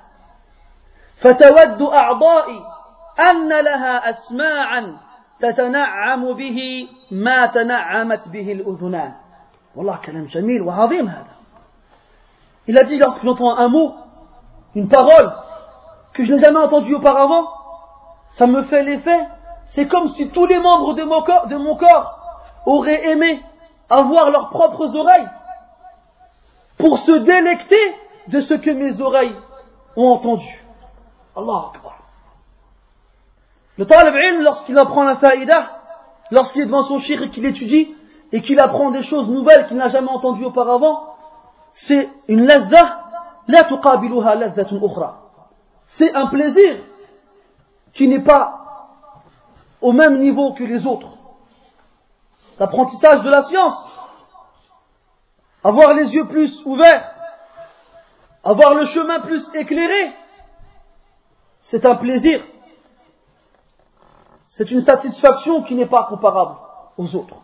فتود 1.17 1.81
أعضائي 1.81 2.61
أن 3.19 3.49
لها 3.49 4.09
أسماعا 4.09 4.97
تتنعم 5.39 6.33
به 6.33 6.89
ما 7.11 7.45
تنعمت 7.47 8.29
به 8.29 8.51
الأذنان 8.51 9.13
والله 9.75 9.97
كلام 10.05 10.25
جميل 10.25 10.61
وعظيم 10.61 11.07
هذا 11.07 11.35
Il 12.66 12.78
a 12.78 12.84
dit 12.84 12.98
lorsque 12.98 13.24
j'entends 13.24 13.56
un 13.56 13.68
mot, 13.68 13.94
une 14.74 14.88
parole, 14.88 15.32
que 16.12 16.24
je 16.24 16.32
n'ai 16.32 16.38
jamais 16.38 16.58
entendu 16.58 16.94
auparavant, 16.94 17.48
ça 18.30 18.46
me 18.46 18.62
fait 18.62 18.82
l'effet, 18.82 19.26
c'est 19.66 19.86
comme 19.86 20.08
si 20.08 20.30
tous 20.30 20.46
les 20.46 20.58
membres 20.58 20.94
de 20.94 21.02
mon, 21.02 21.22
corps, 21.22 21.46
de 21.46 21.56
mon 21.56 21.76
corps 21.76 22.18
auraient 22.66 23.08
aimé 23.08 23.42
avoir 23.88 24.30
leurs 24.30 24.50
propres 24.50 24.96
oreilles 24.96 25.28
pour 26.78 26.98
se 26.98 27.12
délecter 27.12 27.76
de 28.28 28.40
ce 28.40 28.54
que 28.54 28.70
mes 28.70 29.00
oreilles 29.00 29.36
ont 29.96 30.08
entendu. 30.08 30.64
Allah 31.36 31.70
Akbar. 31.74 31.98
Le 33.76 33.86
talib 33.86 34.40
lorsqu'il 34.40 34.78
apprend 34.78 35.04
la 35.04 35.16
faïda, 35.16 35.70
lorsqu'il 36.30 36.62
est 36.62 36.66
devant 36.66 36.82
son 36.82 36.98
shir 36.98 37.22
et 37.22 37.30
qu'il 37.30 37.46
étudie, 37.46 37.94
et 38.32 38.42
qu'il 38.42 38.60
apprend 38.60 38.90
des 38.90 39.02
choses 39.02 39.28
nouvelles 39.28 39.66
qu'il 39.66 39.76
n'a 39.76 39.88
jamais 39.88 40.10
entendues 40.10 40.44
auparavant, 40.44 41.09
c'est 41.72 42.08
une 42.28 42.46
lazza, 42.46 43.00
la 43.48 43.64
tuqabiluha 43.64 44.34
lazzatun 44.34 44.76
ukhra. 44.76 45.20
C'est 45.86 46.14
un 46.14 46.26
plaisir 46.28 46.76
qui 47.92 48.08
n'est 48.08 48.22
pas 48.22 48.60
au 49.80 49.92
même 49.92 50.18
niveau 50.18 50.52
que 50.54 50.64
les 50.64 50.86
autres. 50.86 51.08
L'apprentissage 52.58 53.22
de 53.22 53.30
la 53.30 53.42
science, 53.42 53.90
avoir 55.64 55.94
les 55.94 56.14
yeux 56.14 56.26
plus 56.26 56.64
ouverts, 56.66 57.14
avoir 58.44 58.74
le 58.74 58.86
chemin 58.86 59.20
plus 59.20 59.54
éclairé, 59.54 60.14
c'est 61.60 61.84
un 61.86 61.96
plaisir. 61.96 62.42
C'est 64.44 64.70
une 64.70 64.80
satisfaction 64.80 65.62
qui 65.62 65.74
n'est 65.74 65.88
pas 65.88 66.04
comparable 66.04 66.56
aux 66.98 67.14
autres. 67.14 67.36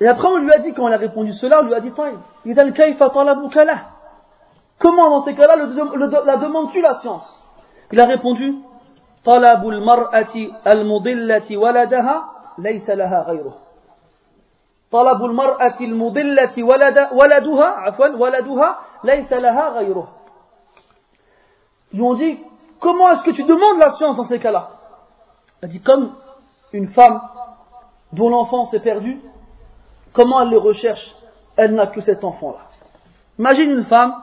Et 0.00 0.06
après, 0.06 0.28
on 0.28 0.38
lui 0.38 0.52
a 0.52 0.58
dit, 0.58 0.72
quand 0.74 0.84
on 0.84 0.92
a 0.92 0.96
répondu 0.96 1.32
cela, 1.32 1.60
on 1.60 1.66
lui 1.66 1.74
a 1.74 1.80
dit, 1.80 1.92
Comment 4.78 5.10
dans 5.10 5.20
ces 5.20 5.34
cas-là 5.34 5.56
la 5.56 6.36
demandes-tu 6.38 6.80
la 6.80 6.96
science 6.96 7.40
Il 7.92 8.00
a 8.00 8.06
répondu, 8.06 8.56
طلب 9.24 9.68
المرأة 9.68 10.34
المضلة 10.66 11.56
ولدها 11.56 12.24
ليس 12.58 12.90
لها 12.90 13.22
غيره 13.22 13.54
طلب 14.92 15.24
المرأة 15.24 15.80
المضلة 15.80 16.64
ولد 16.64 17.08
ولدها 17.12 17.64
عفوا 17.64 18.16
ولدها 18.16 18.78
ليس 19.04 19.32
لها 19.32 19.68
غيره 19.68 20.08
Ils 21.94 22.02
ont 22.02 22.14
dit 22.14 22.38
comment 22.80 23.10
est-ce 23.12 23.22
que 23.22 23.30
tu 23.32 23.44
demandes 23.44 23.78
la 23.78 23.90
science 23.92 24.16
dans 24.16 24.24
ces 24.24 24.38
cas-là 24.38 24.70
Il 25.60 25.66
a 25.66 25.68
dit 25.68 25.82
comme 25.82 26.14
une 26.72 26.88
femme 26.88 27.20
dont 28.12 28.30
l'enfant 28.30 28.64
s'est 28.66 28.80
perdu 28.80 29.20
Comment 30.17 30.41
elle 30.41 30.49
le 30.49 30.57
recherche 30.57 31.15
Elle 31.55 31.75
n'a 31.75 31.85
que 31.85 32.01
cet 32.01 32.23
enfant-là. 32.23 32.69
Imagine 33.37 33.69
une 33.69 33.85
femme 33.85 34.15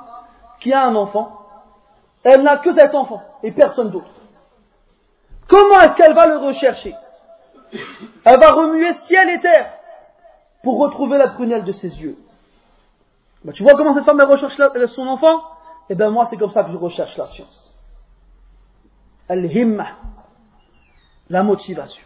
qui 0.58 0.72
a 0.72 0.84
un 0.84 0.96
enfant, 0.96 1.46
elle 2.24 2.42
n'a 2.42 2.56
que 2.56 2.72
cet 2.72 2.96
enfant 2.96 3.22
et 3.44 3.52
personne 3.52 3.90
d'autre. 3.90 4.10
Comment 5.46 5.78
est-ce 5.82 5.94
qu'elle 5.94 6.14
va 6.14 6.26
le 6.26 6.38
rechercher? 6.38 6.96
Elle 8.24 8.40
va 8.40 8.50
remuer 8.50 8.92
ciel 8.94 9.30
et 9.30 9.40
terre 9.40 9.72
pour 10.64 10.80
retrouver 10.80 11.16
la 11.16 11.28
prunelle 11.28 11.62
de 11.62 11.70
ses 11.70 11.96
yeux. 12.02 12.18
Bah, 13.44 13.52
tu 13.52 13.62
vois 13.62 13.74
comment 13.74 13.94
cette 13.94 14.04
femme 14.04 14.20
recherche 14.20 14.56
son 14.88 15.06
enfant? 15.06 15.44
Eh 15.88 15.94
bien 15.94 16.10
moi 16.10 16.26
c'est 16.28 16.36
comme 16.36 16.50
ça 16.50 16.64
que 16.64 16.72
je 16.72 16.76
recherche 16.76 17.16
la 17.16 17.26
science. 17.26 17.78
Al-himma, 19.28 19.86
la 21.30 21.44
motivation. 21.44 22.04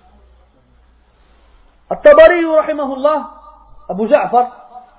At-Tabari, 1.89 2.45
rahimahullah, 2.45 3.38
Abu 3.89 4.08
Ja'far, 4.08 4.46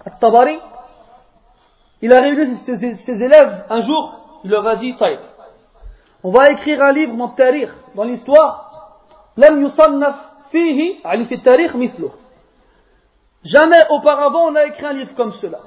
At-Tabari, 0.07 0.59
il 2.03 2.12
a 2.12 2.20
réuni 2.20 2.57
ses, 2.57 2.76
ses- 2.76 2.95
ses 2.95 3.22
élèves 3.22 3.64
un 3.70 3.80
jour, 3.80 4.40
il 4.45 4.51
leur 4.51 4.66
a 4.66 4.76
dit, 4.76 4.95
Taïb, 4.97 5.20
on 6.22 6.30
va 6.30 6.51
écrire 6.51 6.82
un 6.82 6.92
livre 6.92 7.16
dans 7.16 7.26
le 7.28 7.34
tarikh, 7.36 7.70
dans 7.95 8.05
l'histoire, 8.05 8.61
لم 9.36 9.64
يصنف 9.66 10.14
فيه 10.51 11.01
يعني 11.05 11.24
في 11.24 11.34
التاريخ 11.34 11.76
مثله. 11.76 12.11
Jamais 13.45 13.82
auparavant 13.90 14.47
on 14.51 14.55
a 14.55 14.64
écrit 14.66 14.86
un 14.86 14.92
livre 14.92 15.14
comme 15.16 15.32
cela. 15.34 15.59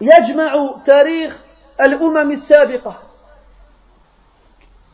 يجمع 0.00 0.74
تاريخ 0.86 1.44
الأمم 1.80 2.30
السابقة. 2.32 2.94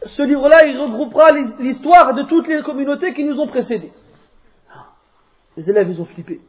Ce 0.05 0.23
livre-là, 0.23 0.65
il 0.67 0.79
regroupera 0.81 1.33
l'his- 1.33 1.57
l'histoire 1.59 2.15
de 2.15 2.23
toutes 2.23 2.47
les 2.47 2.63
communautés 2.63 3.13
qui 3.15 3.25
nous 3.25 3.39
ont 3.41 3.49
précédés. 3.49 3.93
Les 5.57 5.69
élèves, 5.71 5.91
ils 5.91 6.01
ont 6.01 6.05
flippé. 6.05 6.41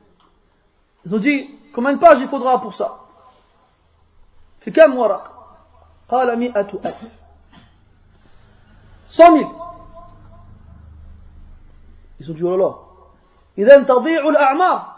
Ils 1.06 1.16
ont 1.16 1.20
dit, 1.20 1.50
combien 1.74 1.94
de 1.94 2.00
pages 2.00 2.20
il 2.22 2.28
faudra 2.28 2.60
pour 2.62 2.74
ça 2.74 2.96
في 4.62 4.72
كم 4.72 4.98
ورق 4.98 5.32
قال 6.10 6.40
مئة 6.40 6.60
ألف 6.86 7.04
100 9.10 9.32
000 9.32 9.52
Ils 12.20 12.30
ont 12.32 12.34
dit, 12.34 12.44
oh 12.44 12.58
là 12.58 12.58
là. 12.58 12.76
إذا 13.58 13.84
تضيع 13.84 14.30
الأعمار 14.30 14.96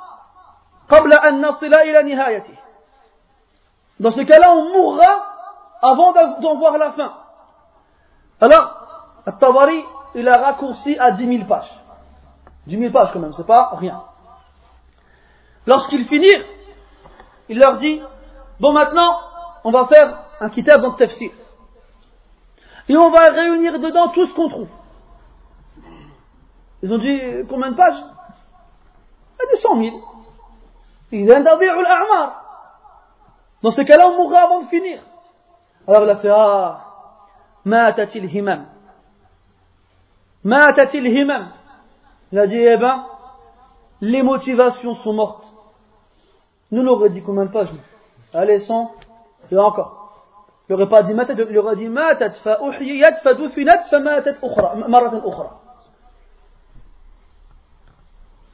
قبل 0.89 1.13
أن 1.13 1.41
نصل 1.41 1.73
إلى 1.73 2.03
نهايته. 2.15 2.57
Dans 3.99 4.11
ce 4.11 4.21
cas-là, 4.21 4.51
on 4.53 4.73
mourra 4.73 5.25
avant 5.81 6.11
d'av- 6.13 6.39
d'en 6.41 6.55
voir 6.57 6.77
la 6.77 6.91
fin. 6.93 7.13
Alors, 8.41 9.21
At-Tabari, 9.27 9.83
il 10.15 10.27
a 10.27 10.37
raccourci 10.37 10.97
à 10.97 11.11
10 11.11 11.27
000 11.37 11.45
pages. 11.47 11.69
Du 12.66 12.76
mille 12.76 12.92
pages 12.92 13.10
quand 13.12 13.20
même, 13.20 13.32
c'est 13.32 13.46
pas 13.46 13.70
rien. 13.76 14.02
Lorsqu'ils 15.66 16.06
finirent, 16.06 16.44
il 17.48 17.58
leur 17.58 17.76
dit, 17.76 18.00
bon 18.60 18.72
maintenant, 18.72 19.20
on 19.64 19.70
va 19.70 19.86
faire 19.86 20.18
un 20.40 20.48
kitab 20.48 20.82
dans 20.82 20.96
le. 20.96 21.32
Et 22.88 22.96
on 22.96 23.10
va 23.10 23.30
réunir 23.30 23.78
dedans 23.80 24.08
tout 24.08 24.26
ce 24.26 24.34
qu'on 24.34 24.48
trouve. 24.48 24.68
Ils 26.82 26.92
ont 26.92 26.98
dit, 26.98 27.20
combien 27.48 27.70
de 27.70 27.76
pages? 27.76 28.02
Des 29.50 29.58
cent 29.58 29.76
mille. 29.76 29.94
Dans 33.62 33.70
ces 33.70 33.84
cas-là, 33.84 34.08
on 34.08 34.16
mourra 34.16 34.40
avant 34.40 34.62
de 34.62 34.66
finir. 34.66 35.00
Alors 35.86 36.02
il 36.02 36.10
a 36.10 36.16
fait, 36.16 36.30
ah, 36.30 36.84
matatil 37.64 38.24
himam. 38.24 38.66
Matatil 40.42 41.06
himam. 41.06 41.52
Il 42.32 42.38
a 42.38 42.46
dit, 42.46 42.56
eh 42.56 42.76
ben, 42.76 43.04
les 44.00 44.22
motivations 44.22 44.94
sont 44.96 45.12
mortes. 45.12 45.44
Nous, 46.70 46.82
on 46.82 46.86
aurait 46.86 47.10
dit 47.10 47.22
combien 47.22 47.44
de 47.44 47.52
pages 47.52 47.70
Allez, 48.34 48.60
100, 48.60 48.92
et 49.50 49.58
encore. 49.58 50.06
Il 50.68 50.72
n'aurait 50.72 50.88
pas 50.88 51.02
dit 51.02 51.12
il 51.12 51.58
aurait 51.58 51.76
dit 51.76 51.88
matat, 51.88 52.30
fa 52.30 52.58
fa 53.22 53.34
dufinat, 53.34 53.84
fa 53.84 54.00
matat 54.00 54.32
ukhra. 54.42 55.60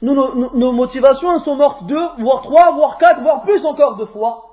Nous, 0.03 0.14
nos, 0.14 0.73
motivations 0.73 1.39
sont 1.39 1.57
mortes 1.57 1.87
deux, 1.87 2.09
voire 2.18 2.43
trois, 2.43 2.73
voire 2.73 2.99
quatre, 2.99 3.23
voire 3.23 3.43
plus 3.43 3.64
encore 3.64 3.97
de 3.97 4.05
fois 4.07 4.51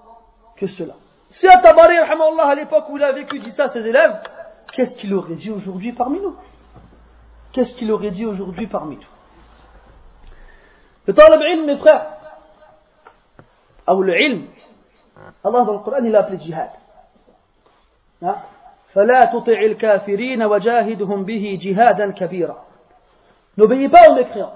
que 0.55 0.67
cela. 0.67 0.93
Si 1.31 1.47
rahimahullah, 1.47 2.47
à 2.47 2.55
l'époque 2.55 2.85
où 2.89 2.97
il 2.97 3.03
a 3.03 3.11
vécu, 3.11 3.39
dit 3.39 3.51
ça 3.51 3.65
à 3.65 3.69
ses 3.69 3.85
élèves, 3.85 4.21
qu'est-ce 4.73 4.97
qu'il 4.97 5.13
aurait 5.13 5.35
dit 5.35 5.51
aujourd'hui 5.51 5.91
parmi 5.91 6.19
nous? 6.19 6.35
Qu'est-ce 7.52 7.76
qu'il 7.76 7.90
aurait 7.92 8.10
dit 8.10 8.26
aujourd'hui 8.26 8.66
parmi 8.66 8.96
nous 8.96 9.02
Le 11.06 11.14
talib 11.14 11.40
ilm, 11.40 11.66
mes 11.66 11.76
frères, 11.76 12.06
ou 13.88 14.02
le 14.02 14.20
ilm, 14.20 14.46
Allah 15.44 15.64
dans 15.64 15.72
le 15.72 15.78
Coran, 15.78 16.02
il 16.02 16.10
l'a 16.10 16.20
appelé 16.20 16.38
jihad. 16.38 16.70
Hein 18.22 18.36
فلا 18.94 19.24
تطع 19.24 19.58
الكافرين 19.58 20.42
وجاهدهم 20.42 21.24
به 21.24 21.58
جهادا 21.60 22.10
كبيرا 22.10 22.64
N'obéis 23.56 23.88
pas 23.88 24.10
aux 24.10 24.14
mécréants. 24.14 24.54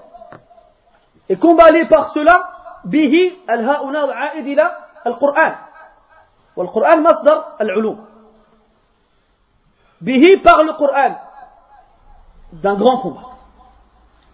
Et 1.29 1.37
combat-les 1.37 1.85
par 1.85 2.09
cela, 2.09 2.43
به 2.85 3.31
الهاء 3.49 3.85
هنا 3.85 4.13
عائد 4.13 4.45
إلى 4.45 4.77
القرآن. 5.07 5.55
والقرآن 6.55 7.03
مصدر 7.03 7.43
العلوم. 7.61 8.05
به 10.01 10.41
par 10.43 10.63
le 10.63 10.73
Coran. 10.73 11.15
D'un 12.62 12.74
grand 12.74 12.98
combat. 12.98 13.34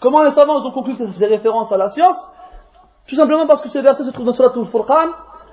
Comment 0.00 0.22
les 0.22 0.32
savants 0.32 0.64
ont 0.64 0.70
conclu 0.72 0.94
que 0.94 1.06
ça 1.06 1.12
faisait 1.12 1.26
référence 1.26 1.70
à 1.72 1.76
la 1.76 1.88
science 1.88 2.16
Tout 3.06 3.16
simplement 3.16 3.46
parce 3.46 3.60
que 3.60 3.68
ce 3.68 3.78
verset 3.78 4.04
se 4.04 4.10
trouve 4.10 4.26
dans 4.26 4.32
Surah 4.32 4.52
Al-Furqan 4.54 5.10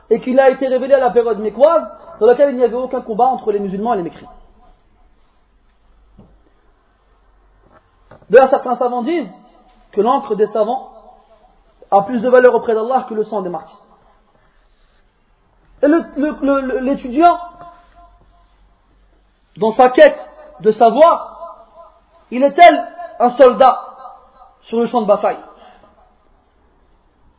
et 0.09 0.21
qu'il 0.21 0.39
a 0.39 0.49
été 0.49 0.67
révélé 0.67 0.93
à 0.93 0.99
la 0.99 1.11
période 1.11 1.39
mécoise 1.39 1.85
dans 2.19 2.25
laquelle 2.25 2.51
il 2.51 2.57
n'y 2.57 2.63
avait 2.63 2.75
aucun 2.75 3.01
combat 3.01 3.25
entre 3.25 3.51
les 3.51 3.59
musulmans 3.59 3.93
et 3.93 3.97
les 3.97 4.03
mécréants. 4.03 4.31
D'ailleurs, 8.29 8.49
certains 8.49 8.75
savants 8.75 9.03
disent 9.03 9.33
que 9.91 10.01
l'encre 10.01 10.35
des 10.35 10.47
savants 10.47 10.91
a 11.91 12.01
plus 12.01 12.21
de 12.21 12.29
valeur 12.29 12.53
auprès 12.55 12.73
d'Allah 12.73 13.05
que 13.07 13.13
le 13.13 13.23
sang 13.23 13.41
des 13.41 13.49
martyrs. 13.49 13.79
Et 15.81 15.87
l'étudiant, 15.87 17.37
dans 19.57 19.71
sa 19.71 19.89
quête 19.89 20.19
de 20.61 20.71
savoir, 20.71 21.36
il 22.31 22.43
est 22.43 22.53
tel 22.53 22.87
un 23.19 23.29
soldat 23.31 23.95
sur 24.61 24.79
le 24.79 24.85
champ 24.85 25.01
de 25.01 25.07
bataille. 25.07 25.39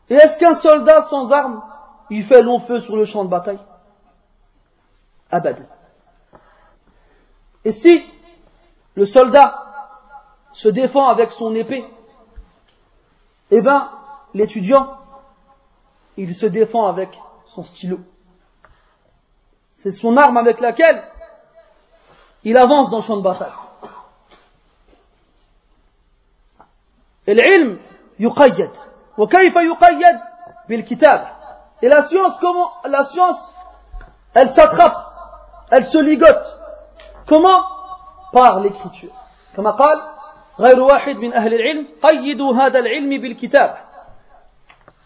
Et 0.09 0.15
est-ce 0.15 0.37
qu'un 0.39 0.55
soldat 0.55 1.03
sans 1.03 1.31
armes, 1.31 1.63
il 2.09 2.25
fait 2.25 2.41
long 2.41 2.59
feu 2.59 2.79
sur 2.79 2.95
le 2.95 3.03
champ 3.03 3.23
de 3.23 3.29
bataille? 3.29 3.59
Abad. 5.31 5.67
Et 7.63 7.71
si 7.71 8.03
le 8.95 9.05
soldat 9.05 9.65
se 10.53 10.69
défend 10.69 11.07
avec 11.07 11.31
son 11.33 11.53
épée, 11.53 11.85
eh 13.51 13.61
bien, 13.61 13.91
l'étudiant, 14.33 14.97
il 16.17 16.35
se 16.35 16.47
défend 16.47 16.87
avec 16.87 17.17
son 17.47 17.63
stylo. 17.63 17.99
C'est 19.75 19.91
son 19.91 20.17
arme 20.17 20.37
avec 20.37 20.59
laquelle 20.59 21.03
il 22.43 22.57
avance 22.57 22.89
dans 22.89 22.97
le 22.97 23.03
champ 23.03 23.17
de 23.17 23.21
bataille. 23.21 23.51
العلم 27.28 27.80
يقيد 28.18 28.70
وكيف 29.18 29.56
يقيد 29.56 30.20
بالكتاب 30.68 31.26
et 31.82 31.88
la 31.88 32.02
science 32.04 32.38
comment 32.40 32.70
la 32.84 33.04
science 33.04 33.54
elle 34.34 34.50
s'attrape 34.50 34.96
elle 35.70 35.86
se 35.86 35.98
ligote 35.98 36.46
comment 37.26 37.62
par 38.32 38.60
l'écriture 38.60 39.12
كما 39.56 39.70
قال 39.70 40.02
غير 40.60 40.80
واحد 40.80 41.16
من 41.16 41.32
أهل 41.32 41.54
العلم 41.54 41.86
قيدوا 42.02 42.54
هذا 42.54 42.78
العلم 42.78 43.22
بالكتاب 43.22 43.76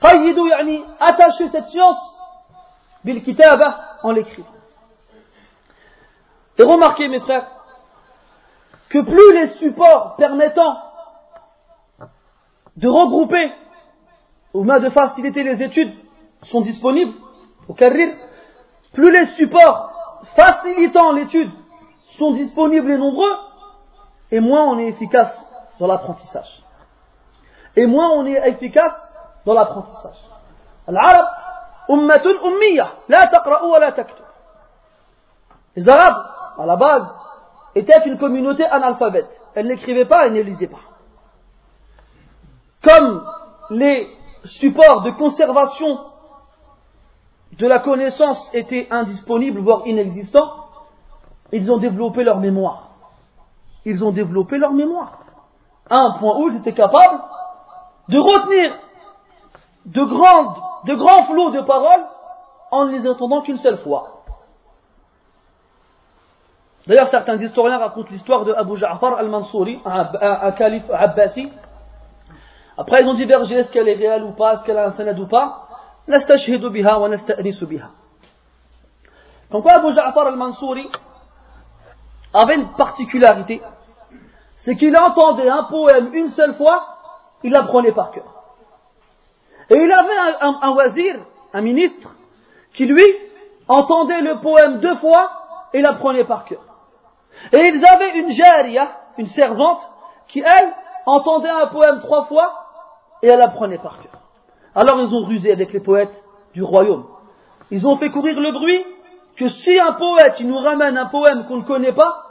قيدوا 0.02 0.48
يعني 0.48 0.84
attachez 1.00 1.48
cette 1.48 1.66
science 1.66 2.18
بالكتابة 3.04 3.74
en 4.02 4.10
l'écrivant 4.12 4.58
et 6.58 6.62
remarquez 6.62 7.08
mes 7.08 7.20
frères 7.20 7.46
que 8.88 8.98
plus 8.98 9.32
les 9.34 9.48
supports 9.58 10.16
permettant 10.16 10.76
de 12.77 12.87
regrouper 12.87 13.51
ou 14.53 14.63
même 14.63 14.81
de 14.81 14.89
faciliter 14.89 15.43
les 15.43 15.61
études 15.63 15.93
sont 16.43 16.61
disponibles 16.61 17.13
au 17.67 17.73
Carril, 17.73 18.15
plus 18.93 19.11
les 19.11 19.25
supports 19.27 19.91
facilitant 20.35 21.11
l'étude 21.11 21.51
sont 22.17 22.31
disponibles 22.31 22.91
et 22.91 22.97
nombreux, 22.97 23.35
et 24.31 24.39
moins 24.39 24.65
on 24.65 24.79
est 24.79 24.87
efficace 24.87 25.33
dans 25.79 25.87
l'apprentissage. 25.87 26.63
Et 27.75 27.85
moins 27.85 28.09
on 28.11 28.25
est 28.25 28.47
efficace 28.47 28.93
dans 29.45 29.53
l'apprentissage. 29.53 30.17
L'arabe, 30.87 31.27
ummatun 31.89 32.35
ummiya, 32.43 32.91
la 33.09 33.27
taqra'u 33.27 33.69
wa 33.69 33.79
la 33.79 33.91
taktub. 33.91 34.25
Les 35.75 35.89
arabes, 35.89 36.23
à 36.59 36.65
la 36.65 36.75
base, 36.75 37.07
étaient 37.73 38.05
une 38.05 38.17
communauté 38.19 38.63
analphabète. 38.65 39.41
Elles 39.55 39.67
n'écrivaient 39.67 40.05
pas, 40.05 40.27
elles 40.27 40.33
ne 40.33 40.41
lisaient 40.41 40.67
pas. 40.67 40.92
Comme 42.83 43.25
les 43.69 44.09
supports 44.45 45.01
de 45.03 45.11
conservation 45.11 45.99
de 47.53 47.67
la 47.67 47.79
connaissance 47.79 48.53
étaient 48.53 48.87
indisponibles, 48.91 49.61
voire 49.61 49.87
inexistants, 49.87 50.51
ils 51.51 51.71
ont 51.71 51.77
développé 51.77 52.23
leur 52.23 52.39
mémoire. 52.39 52.89
Ils 53.85 54.03
ont 54.03 54.11
développé 54.11 54.57
leur 54.57 54.73
mémoire. 54.73 55.19
À 55.89 55.97
un 55.97 56.11
point 56.17 56.37
où 56.37 56.49
ils 56.49 56.57
étaient 56.57 56.73
capables 56.73 57.21
de 58.09 58.19
retenir 58.19 58.73
de 59.85 60.03
grandes 60.03 60.55
de 60.85 60.95
grands 60.95 61.23
flots 61.25 61.51
de 61.51 61.61
paroles 61.61 62.05
en 62.71 62.85
ne 62.85 62.91
les 62.91 63.07
entendant 63.07 63.41
qu'une 63.41 63.57
seule 63.57 63.77
fois. 63.79 64.23
D'ailleurs, 66.87 67.07
certains 67.07 67.37
historiens 67.37 67.77
racontent 67.77 68.09
l'histoire 68.11 68.43
de 68.43 68.53
Abu 68.53 68.75
Ja'far 68.75 69.17
al-Mansouri, 69.17 69.79
un, 69.85 70.51
calife 70.51 70.89
abbasi. 70.91 71.49
Après, 72.77 73.01
ils 73.01 73.07
ont 73.07 73.13
divergé 73.13 73.55
est-ce 73.55 73.71
qu'elle 73.71 73.87
est 73.87 73.95
réelle 73.95 74.23
ou 74.23 74.31
pas, 74.31 74.55
est-ce 74.55 74.65
qu'elle 74.65 74.77
a 74.77 74.87
un 74.87 74.91
sanad 74.91 75.19
ou 75.19 75.27
pas? 75.27 75.67
biha 76.07 76.99
wa 76.99 77.09
biha. 77.09 77.89
Donc, 79.51 79.67
Abu 79.67 79.93
Ja'far 79.93 80.27
al-Mansouri 80.27 80.89
avait 82.33 82.55
une 82.55 82.69
particularité, 82.69 83.61
c'est 84.57 84.75
qu'il 84.75 84.97
entendait 84.97 85.49
un 85.49 85.63
poème 85.65 86.09
une 86.13 86.29
seule 86.29 86.55
fois, 86.55 86.87
il 87.43 87.51
l'apprenait 87.51 87.91
par 87.91 88.11
cœur. 88.11 88.43
Et 89.69 89.75
il 89.75 89.91
avait 89.91 90.37
un, 90.41 90.59
un, 90.61 90.71
wazir, 90.71 91.19
un 91.53 91.61
ministre, 91.61 92.15
qui 92.73 92.85
lui 92.85 93.05
entendait 93.67 94.21
le 94.21 94.39
poème 94.39 94.79
deux 94.79 94.95
fois 94.95 95.31
et 95.73 95.81
l'apprenait 95.81 96.23
par 96.23 96.45
cœur. 96.45 96.61
Et 97.51 97.59
ils 97.59 97.85
avaient 97.85 98.19
une 98.19 98.31
jaria, 98.31 98.89
une 99.17 99.27
servante, 99.27 99.81
qui 100.27 100.39
elle 100.39 100.73
entendait 101.05 101.49
un 101.49 101.67
poème 101.67 101.99
trois 101.99 102.25
fois 102.25 102.62
et 103.23 103.27
elle 103.27 103.41
apprenait 103.41 103.79
par 103.79 103.99
cœur. 103.99 104.21
Alors 104.75 104.99
ils 104.99 105.15
ont 105.15 105.25
rusé 105.25 105.51
avec 105.51 105.73
les 105.73 105.79
poètes 105.79 106.13
du 106.53 106.61
royaume. 106.61 107.05
Ils 107.71 107.87
ont 107.87 107.95
fait 107.95 108.09
courir 108.09 108.39
le 108.39 108.51
bruit 108.51 108.85
que 109.37 109.49
si 109.49 109.79
un 109.79 109.93
poète 109.93 110.39
nous 110.41 110.57
ramène 110.57 110.97
un 110.97 111.07
poème 111.07 111.45
qu'on 111.47 111.57
ne 111.57 111.63
connaît 111.63 111.93
pas, 111.93 112.25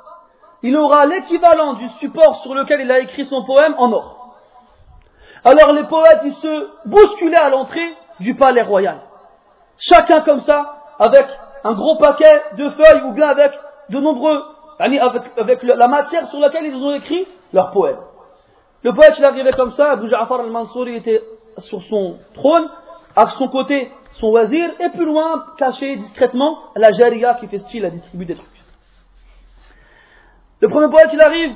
il 0.62 0.76
aura 0.76 1.07
l'équivalent 1.07 1.74
du 1.74 1.88
support 1.88 2.36
sur 2.43 2.55
lequel 2.55 2.82
il 2.82 2.93
a 2.93 3.01
écrit 3.01 3.26
son 3.26 3.45
poème 3.45 3.74
en 3.78 3.90
or. 3.90 4.36
Alors 5.45 5.72
les 5.72 5.84
poètes, 5.84 6.20
ils 6.24 6.34
se 6.34 6.88
bousculaient 6.88 7.36
à 7.36 7.49
l'entrée 7.49 7.97
du 8.20 8.36
palais 8.36 8.62
royal. 8.62 8.99
Chacun 9.78 10.20
comme 10.20 10.40
ça, 10.40 10.76
avec 11.01 11.26
un 11.64 11.72
gros 11.72 11.97
paquet 11.97 12.43
de 12.57 12.68
feuilles 12.68 13.03
ou 13.07 13.12
bien 13.12 13.28
avec 13.28 13.53
de 13.88 13.99
nombreux, 13.99 14.40
avec, 14.78 15.62
la 15.62 15.88
matière 15.88 16.28
sur 16.28 16.38
laquelle 16.38 16.66
ils 16.66 16.76
ont 16.76 16.95
écrit 16.95 17.26
leur 17.53 17.72
poème. 17.72 17.99
Le 18.83 18.93
poète, 18.93 19.15
il 19.17 19.25
arrivait 19.25 19.51
comme 19.51 19.71
ça, 19.71 19.91
Abu 19.91 20.07
Ja'far 20.07 20.39
al-Mansouri 20.41 20.95
était 20.95 21.23
sur 21.57 21.81
son 21.81 22.19
trône, 22.33 22.69
à 23.15 23.27
son 23.27 23.47
côté 23.47 23.91
son 24.13 24.29
wazir, 24.29 24.69
et 24.79 24.89
plus 24.89 25.05
loin, 25.05 25.45
caché 25.57 25.95
discrètement, 25.95 26.59
la 26.75 26.91
jaria 26.91 27.35
qui 27.35 27.47
fait 27.47 27.59
style 27.59 27.85
à 27.85 27.89
distribuer 27.89 28.25
des 28.25 28.35
trucs. 28.35 28.47
Le 30.59 30.69
premier 30.69 30.89
poète, 30.89 31.11
il 31.13 31.21
arrive. 31.21 31.55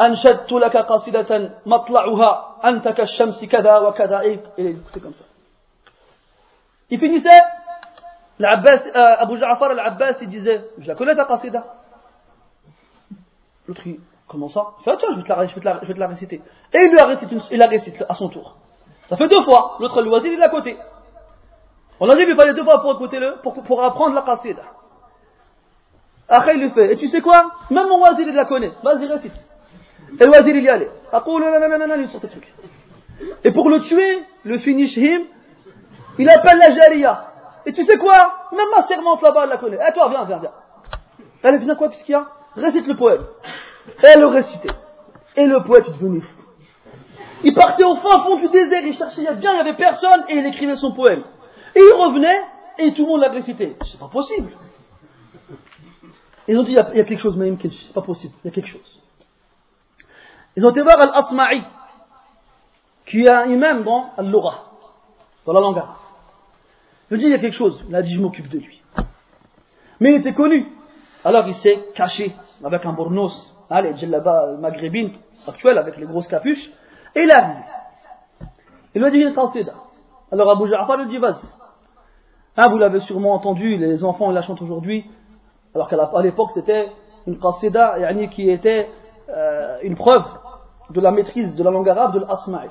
أنشدت 0.00 0.52
لك 0.52 0.76
قصيدة 0.76 1.50
مطلعها 1.66 2.60
أنت 2.64 2.88
كالشمس 2.88 3.44
كذا 3.44 3.78
وكذا 3.78 4.22
et 4.22 4.76
c'est 4.92 5.00
comme 5.00 5.14
ça. 5.14 5.24
Il 6.90 7.00
finissait, 7.00 7.42
l'Abbas, 8.38 8.86
euh, 8.86 9.16
Abu 9.18 9.36
Ja'far 9.36 9.70
al-Abbas, 9.70 10.18
il 10.22 10.28
disait, 10.30 10.64
je 10.78 10.86
la 10.86 10.94
connais 10.94 11.16
ta 11.16 11.24
qasida. 11.24 11.64
L'autre, 13.66 13.82
il, 13.86 13.98
comment 14.27 14.47
ça 14.47 14.73
ah, 14.79 14.81
je 14.85 14.91
vais, 14.91 14.97
te 14.97 15.29
la, 15.29 15.45
je, 15.81 15.87
vais 15.87 15.93
te 15.93 15.99
la, 15.99 16.07
réciter. 16.07 16.41
Et 16.73 16.77
il 16.77 16.91
lui 16.91 16.99
a 16.99 17.07
il 17.51 17.57
la 17.57 17.67
récite 17.67 18.03
à 18.07 18.15
son 18.15 18.29
tour. 18.29 18.57
Ça 19.09 19.17
fait 19.17 19.27
deux 19.27 19.43
fois. 19.43 19.77
L'autre, 19.79 20.01
le 20.01 20.09
wazir, 20.09 20.31
il 20.33 20.39
est 20.39 20.43
à 20.43 20.49
côté. 20.49 20.77
On 21.99 22.09
a 22.09 22.15
dit 22.15 22.25
qu'il 22.25 22.35
fallait 22.35 22.53
deux 22.53 22.63
fois 22.63 22.81
pour 22.81 22.93
écouter 22.93 23.19
le, 23.19 23.35
pour, 23.41 23.53
pour 23.63 23.83
apprendre 23.83 24.15
la 24.15 24.21
qasida. 24.21 24.63
Après, 26.27 26.55
il 26.55 26.61
lui 26.61 26.69
fait, 26.71 26.93
et 26.93 26.97
tu 26.97 27.07
sais 27.07 27.21
quoi 27.21 27.51
Même 27.69 27.87
mon 27.87 27.99
wazir, 27.99 28.27
il 28.27 28.35
la 28.35 28.45
connaît. 28.45 28.71
Vas-y, 28.81 29.05
récite. 29.05 29.33
Et 30.19 30.25
le 30.25 30.31
wazir, 30.31 30.55
il 30.55 30.63
y 30.63 30.69
allait. 30.69 30.89
il 31.13 32.09
sort 32.09 32.21
ce 32.21 32.27
truc. 32.27 32.53
Et 33.43 33.51
pour 33.51 33.69
le 33.69 33.79
tuer, 33.81 34.23
le 34.43 34.57
finish 34.57 34.97
him, 34.97 35.23
il 36.17 36.29
appelle 36.29 36.57
la 36.57 36.71
Jaria. 36.71 37.25
Et 37.65 37.73
tu 37.73 37.83
sais 37.83 37.97
quoi 37.97 38.47
Même 38.51 38.67
ma 38.75 38.83
servante 38.87 39.21
là-bas, 39.21 39.43
elle 39.43 39.49
la 39.49 39.57
connaît. 39.57 39.79
Eh 39.87 39.93
toi, 39.93 40.09
viens, 40.09 40.25
viens, 40.25 40.39
viens. 40.39 40.51
Elle 41.43 41.59
vient 41.59 41.75
quoi 41.75 41.89
Qu'est-ce 41.89 42.11
y 42.11 42.15
a 42.15 42.27
Récite 42.55 42.87
le 42.87 42.95
poème. 42.95 43.25
Et 43.87 44.05
elle 44.05 44.19
le 44.19 44.27
récitait. 44.27 44.71
Et 45.35 45.45
le 45.45 45.63
poète, 45.63 45.85
il 45.87 45.93
devenait 45.93 46.21
fou. 46.21 46.41
Il 47.43 47.53
partait 47.53 47.83
au 47.83 47.95
fin 47.95 48.19
fond 48.23 48.37
du 48.37 48.47
désert, 48.49 48.83
il 48.85 48.93
cherchait 48.93 49.21
bien, 49.35 49.51
il 49.51 49.55
n'y 49.55 49.59
avait 49.59 49.75
personne, 49.75 50.23
et 50.29 50.35
il 50.35 50.45
écrivait 50.45 50.77
son 50.77 50.93
poème. 50.93 51.23
Et 51.75 51.79
il 51.79 51.93
revenait, 51.93 52.41
et 52.77 52.93
tout 52.93 53.03
le 53.03 53.07
monde 53.07 53.21
l'a 53.21 53.29
récité. 53.29 53.75
C'est 53.85 53.99
pas 53.99 54.07
possible. 54.07 54.51
Ils 56.47 56.57
ont 56.57 56.63
dit, 56.63 56.71
il 56.71 56.75
y 56.75 56.79
a, 56.79 56.83
quelque 56.83 57.17
chose 57.17 57.37
même, 57.37 57.57
c'est 57.59 57.93
pas 57.93 58.01
possible, 58.01 58.33
il 58.43 58.47
y 58.47 58.51
a 58.51 58.53
quelque 58.53 58.69
chose. 58.69 59.01
Ils 60.55 60.65
ont 60.65 60.69
été 60.69 60.81
voir 60.81 60.99
Al-Asma'i, 60.99 61.63
qui 63.05 63.21
est 63.23 63.29
un 63.29 63.49
imam 63.49 63.83
dans 63.83 64.11
Al-Lugha, 64.17 64.63
dans 65.45 65.53
la 65.53 65.59
langue 65.59 65.77
arabe. 65.77 65.95
Ils 67.09 67.15
ont 67.15 67.17
dit, 67.17 67.25
il 67.25 67.31
y 67.31 67.35
a 67.35 67.39
quelque 67.39 67.57
chose. 67.57 67.83
Il 67.89 67.95
a 67.95 68.01
dit, 68.01 68.13
je 68.13 68.21
m'occupe 68.21 68.47
de 68.49 68.59
lui. 68.59 68.81
Mais 69.99 70.13
il 70.13 70.19
était 70.19 70.33
connu. 70.33 70.67
Alors 71.23 71.47
il 71.47 71.55
s'est 71.55 71.85
caché 71.95 72.33
avec 72.63 72.85
un 72.85 72.93
Allez, 73.75 73.89
hein, 73.89 73.91
les 73.93 73.97
djellabas 73.97 74.57
maghrébines 74.59 75.13
actuels 75.47 75.79
avec 75.79 75.97
les 75.97 76.05
grosses 76.05 76.27
capuches, 76.27 76.69
et 77.15 77.23
il 77.23 77.31
a 77.31 77.41
venu. 77.41 77.63
Il 78.93 79.01
lui 79.01 79.07
a 79.07 79.09
dit 79.09 79.17
une 79.17 79.33
qasida. 79.33 79.73
Alors 80.31 80.51
Abu 80.51 80.69
Ja'far 80.69 80.97
lui 80.97 81.07
dit 81.07 81.17
vas 81.17 81.35
hein, 82.55 82.69
vous 82.69 82.77
l'avez 82.77 82.99
sûrement 82.99 83.33
entendu, 83.33 83.77
les 83.77 84.03
enfants 84.03 84.29
ils 84.29 84.35
la 84.35 84.43
chantent 84.43 84.61
aujourd'hui, 84.61 85.09
alors 85.73 85.89
qu'à 85.89 86.21
l'époque 86.21 86.51
c'était 86.53 86.91
une 87.25 87.39
qasida 87.39 87.97
yani, 87.97 88.29
qui 88.29 88.47
était 88.47 88.89
euh, 89.29 89.79
une 89.81 89.95
preuve 89.95 90.25
de 90.91 91.01
la 91.01 91.09
maîtrise 91.09 91.55
de 91.55 91.63
la 91.63 91.71
langue 91.71 91.89
arabe 91.89 92.13
de 92.13 92.19
l'asma'i. 92.19 92.69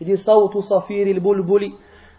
Il 0.00 0.06
dit 0.06 0.16
Sawtu 0.16 0.62
safiri 0.62 1.10
al-bulbuli, 1.10 1.74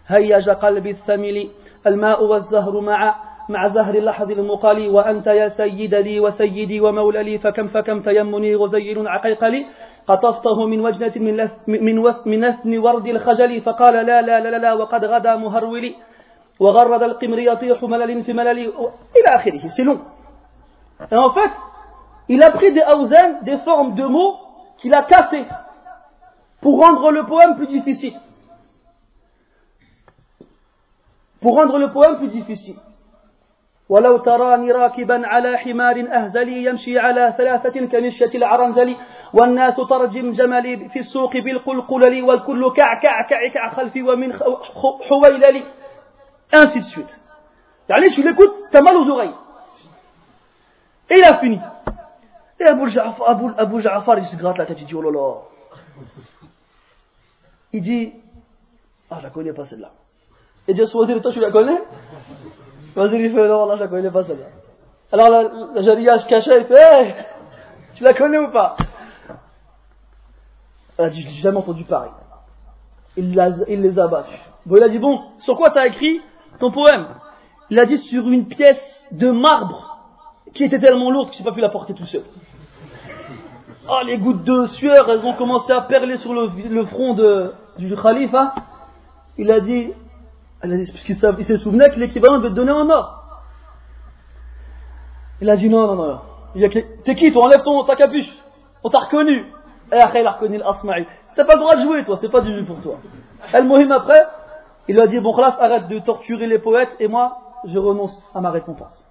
hayyaja 0.08 0.54
qalbi 0.54 0.90
al-thamili, 0.90 1.50
al-ma'u 1.84 2.40
zahru 2.42 2.82
ma'a. 2.82 3.31
مع 3.48 3.68
زهر 3.68 3.94
اللحظ 3.94 4.30
المقالي 4.30 4.88
وأنت 4.88 5.26
يا 5.26 5.48
سيد 5.48 5.94
لي 5.94 6.20
وسيدي 6.20 6.80
ومولى 6.80 7.22
لي 7.22 7.38
فكم 7.38 7.66
فكم 7.68 8.00
تيمني 8.00 8.54
غزير 8.54 9.08
عقيقلي 9.08 9.66
قطفته 10.06 10.66
من 10.66 10.80
وجنة 10.80 11.12
من 11.16 11.36
لف 11.36 11.52
من 11.66 11.98
وف 11.98 12.26
من 12.26 12.44
أثن 12.44 12.78
ورد 12.78 13.06
الخجل 13.06 13.60
فقال 13.60 13.94
لا 13.94 14.22
لا 14.22 14.40
لا 14.40 14.58
لا 14.58 14.72
وقد 14.72 15.04
غدا 15.04 15.36
مهرولي 15.36 15.94
وغرد 16.60 17.02
القمر 17.02 17.38
يطيح 17.38 17.82
ملل 17.82 18.22
في 18.24 18.32
ملل 18.32 18.58
إلى 19.16 19.28
آخره 19.34 19.68
c'est 19.68 21.16
en 21.16 21.30
fait 21.34 21.50
il 22.28 22.42
a 22.42 22.50
pris 22.50 22.72
des 22.72 22.84
hausen 22.94 23.40
des 23.42 23.58
formes 23.58 23.94
de 23.94 24.04
mots 24.04 24.36
qu'il 24.78 24.94
a 24.94 25.02
cassés 25.02 25.46
pour 26.62 26.78
rendre 26.78 27.10
le 27.10 27.26
poème 27.26 27.56
plus 27.56 27.66
difficile. 27.66 28.14
Pour 31.40 31.56
rendre 31.56 31.76
le 31.76 31.92
poème 31.92 32.18
plus 32.18 32.28
difficile. 32.28 32.76
ولو 33.92 34.16
تراني 34.18 34.72
راكبا 34.72 35.26
على 35.26 35.58
حمار 35.58 35.96
أهزلي 36.12 36.64
يمشي 36.64 36.98
على 36.98 37.34
ثلاثة 37.38 37.86
كمشية 37.86 38.30
العرنزل 38.34 38.96
والناس 39.32 39.76
ترجم 39.76 40.30
جملي 40.30 40.88
في 40.88 40.98
السوق 40.98 41.36
بالقلقلل 41.36 42.22
والكل 42.22 42.72
كع 42.72 43.00
كع 43.00 43.26
كع 43.30 43.52
كع 43.54 43.70
خلفي 43.70 44.02
ومن 44.02 44.32
حويللي 45.08 45.64
ainsi 46.52 46.80
de 46.80 46.84
suite. 46.84 47.20
Yani 47.88 48.10
tu 48.14 48.22
l'écoutes, 48.22 48.58
t'as 48.70 48.82
mal 48.82 48.96
aux 48.96 49.08
oreilles. 49.08 49.38
Et 51.10 51.16
il 51.16 51.24
a 51.24 51.38
fini. 51.38 51.58
Et 52.60 52.64
Abu 52.64 52.88
Ja'far, 52.90 53.30
Abu, 53.30 53.46
Abu 53.56 53.80
Ja'far 53.80 54.18
il 54.18 54.26
se 54.26 54.36
gratte 54.36 54.58
la 54.58 54.66
tête, 54.66 54.78
il 54.80 54.86
dit, 54.86 54.94
oh 54.94 55.02
là 55.02 55.10
là. 55.10 55.28
Il 57.72 57.82
dit, 57.82 58.12
ah, 59.10 59.16
je 59.18 59.24
la 59.24 59.30
connais 59.30 59.54
pas 59.54 59.64
celle-là. 59.64 59.92
Et 60.68 60.74
Dieu 60.74 60.86
soit 60.86 61.06
toi 61.06 61.32
tu 61.32 61.40
la 61.40 61.50
connais 61.50 61.80
Vas-y, 62.94 63.20
il 63.20 63.32
fait, 63.32 63.48
non, 63.48 63.66
là, 63.66 63.76
je 63.76 63.82
la 63.82 63.88
connais 63.88 64.10
pas 64.10 64.24
celle-là. 64.24 64.46
Alors 65.12 65.28
la, 65.28 65.42
la 65.74 65.82
Jaria 65.82 66.18
se 66.18 66.28
cachait, 66.28 66.60
il 66.60 66.66
fait, 66.66 66.80
hey, 66.80 67.14
tu 67.94 68.04
la 68.04 68.14
connais 68.14 68.38
ou 68.38 68.50
pas? 68.50 68.76
Elle 70.98 71.06
a 71.06 71.10
dit, 71.10 71.22
je 71.22 71.28
n'ai 71.28 71.34
jamais 71.34 71.58
entendu 71.58 71.84
pareil. 71.84 72.10
Il, 73.16 73.34
les 73.34 73.98
a 73.98 74.08
battus. 74.08 74.38
Bon, 74.64 74.76
il 74.76 74.82
a 74.82 74.88
dit, 74.88 74.98
bon, 74.98 75.20
sur 75.38 75.56
quoi 75.56 75.70
t'as 75.70 75.86
écrit 75.86 76.20
ton 76.58 76.70
poème? 76.70 77.06
Il 77.70 77.78
a 77.78 77.86
dit 77.86 77.98
sur 77.98 78.28
une 78.28 78.46
pièce 78.46 79.06
de 79.12 79.30
marbre 79.30 79.98
qui 80.54 80.64
était 80.64 80.78
tellement 80.78 81.10
lourde 81.10 81.30
que 81.30 81.34
je 81.34 81.40
n'ai 81.40 81.44
pas 81.44 81.52
pu 81.52 81.60
la 81.60 81.70
porter 81.70 81.94
tout 81.94 82.06
seul. 82.06 82.24
Oh, 83.88 84.00
les 84.06 84.18
gouttes 84.18 84.44
de 84.44 84.66
sueur, 84.66 85.10
elles 85.10 85.26
ont 85.26 85.34
commencé 85.34 85.72
à 85.72 85.82
perler 85.82 86.16
sur 86.16 86.32
le, 86.32 86.84
front 86.84 87.14
de, 87.14 87.52
du 87.78 87.94
khalifa. 87.96 88.54
Il 89.38 89.50
a 89.50 89.60
dit, 89.60 89.92
puisqu'il 90.62 91.16
se 91.16 91.58
souvenait 91.58 91.90
que 91.90 91.98
l'équivalent 91.98 92.38
devait 92.38 92.54
donner 92.54 92.72
en 92.72 92.88
or. 92.88 93.22
Il 95.40 95.50
a 95.50 95.56
dit 95.56 95.68
non, 95.68 95.86
non, 95.88 95.96
non. 95.96 96.20
T'es 97.04 97.14
qui 97.14 97.32
toi? 97.32 97.44
Enlève 97.44 97.62
ton, 97.62 97.84
ta 97.84 97.96
capuche. 97.96 98.30
On 98.84 98.90
t'a 98.90 99.00
reconnu. 99.00 99.44
Et 99.92 99.98
après, 99.98 100.20
il 100.20 100.26
a 100.26 100.32
reconnu 100.32 100.58
l'Asma'i. 100.58 101.06
T'as 101.34 101.44
pas 101.44 101.54
le 101.54 101.60
droit 101.60 101.76
de 101.76 101.82
jouer, 101.82 102.04
toi, 102.04 102.16
c'est 102.16 102.28
pas 102.30 102.42
du 102.42 102.54
jeu 102.54 102.64
pour 102.64 102.80
toi. 102.80 102.98
El 103.52 103.64
Mohim 103.64 103.90
après, 103.90 104.26
il 104.88 104.94
lui 104.94 105.02
a 105.02 105.06
dit 105.06 105.18
Bon, 105.18 105.34
classe, 105.34 105.58
arrête 105.58 105.88
de 105.88 105.98
torturer 105.98 106.46
les 106.46 106.58
poètes 106.58 106.94
et 107.00 107.08
moi, 107.08 107.38
je 107.64 107.78
renonce 107.78 108.22
à 108.34 108.40
ma 108.40 108.50
récompense. 108.50 109.04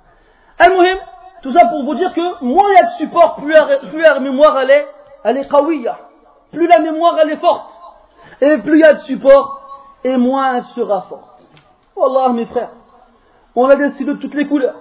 El 0.59 0.71
Mohim, 0.71 0.97
tout 1.41 1.51
ça 1.51 1.67
pour 1.67 1.83
vous 1.83 1.95
dire 1.95 2.13
que 2.13 2.43
moins 2.43 2.65
il 2.69 2.75
y 2.75 2.77
a 2.77 2.85
de 2.85 2.91
support, 2.91 3.35
plus, 3.35 4.01
la 4.01 4.19
mémoire 4.19 4.57
elle 4.59 4.71
est, 4.71 4.87
elle 5.23 5.37
est 5.37 5.49
Plus 6.51 6.67
la 6.67 6.79
mémoire 6.79 7.17
elle 7.21 7.31
est 7.31 7.37
forte. 7.37 7.71
Et 8.39 8.57
plus 8.59 8.79
il 8.79 8.81
y 8.81 8.85
a 8.85 8.93
de 8.93 8.99
support, 8.99 9.61
et 10.03 10.17
moins 10.17 10.55
elle 10.55 10.63
sera 10.63 11.01
forte. 11.03 11.30
Wallah, 11.95 12.29
mes 12.33 12.45
frères, 12.45 12.71
on 13.55 13.67
a 13.67 13.75
des 13.75 13.91
stylos 13.91 14.15
de 14.15 14.19
toutes 14.19 14.33
les 14.33 14.47
couleurs. 14.47 14.75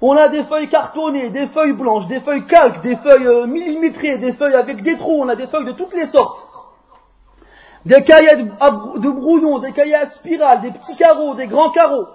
On 0.00 0.16
a 0.16 0.28
des 0.28 0.44
feuilles 0.44 0.68
cartonnées, 0.68 1.30
des 1.30 1.48
feuilles 1.48 1.72
blanches, 1.72 2.06
des 2.06 2.20
feuilles 2.20 2.46
calques, 2.46 2.82
des 2.82 2.96
feuilles 2.96 3.26
euh, 3.26 3.46
millimétrées, 3.46 4.18
des 4.18 4.32
feuilles 4.32 4.54
avec 4.54 4.82
des 4.82 4.96
trous, 4.96 5.22
on 5.22 5.28
a 5.28 5.34
des 5.34 5.48
feuilles 5.48 5.66
de 5.66 5.72
toutes 5.72 5.94
les 5.94 6.06
sortes. 6.06 6.38
Des 7.84 8.02
cahiers 8.02 8.44
de, 8.44 9.10
brouillon, 9.10 9.58
des 9.58 9.72
cahiers 9.72 9.96
à 9.96 10.06
spirale, 10.06 10.60
des 10.60 10.70
petits 10.70 10.96
carreaux, 10.96 11.34
des 11.34 11.46
grands 11.46 11.70
carreaux. 11.70 12.06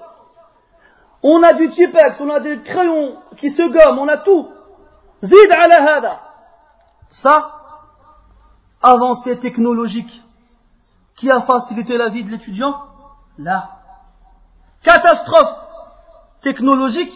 On 1.23 1.41
a 1.43 1.53
du 1.53 1.69
Tipex, 1.69 2.19
on 2.21 2.29
a 2.29 2.39
des 2.39 2.61
crayons 2.61 3.15
qui 3.37 3.49
se 3.49 3.63
gomment, 3.63 3.99
on 3.99 4.07
a 4.07 4.17
tout. 4.17 4.47
Zid 5.21 5.51
ala 5.51 5.95
hada. 5.95 6.19
Ça, 7.11 7.59
avancée 8.81 9.39
technologique 9.39 10.21
qui 11.15 11.29
a 11.31 11.41
facilité 11.41 11.97
la 11.97 12.09
vie 12.09 12.23
de 12.23 12.29
l'étudiant, 12.29 12.75
là. 13.37 13.82
Catastrophe 14.83 15.57
technologique 16.41 17.13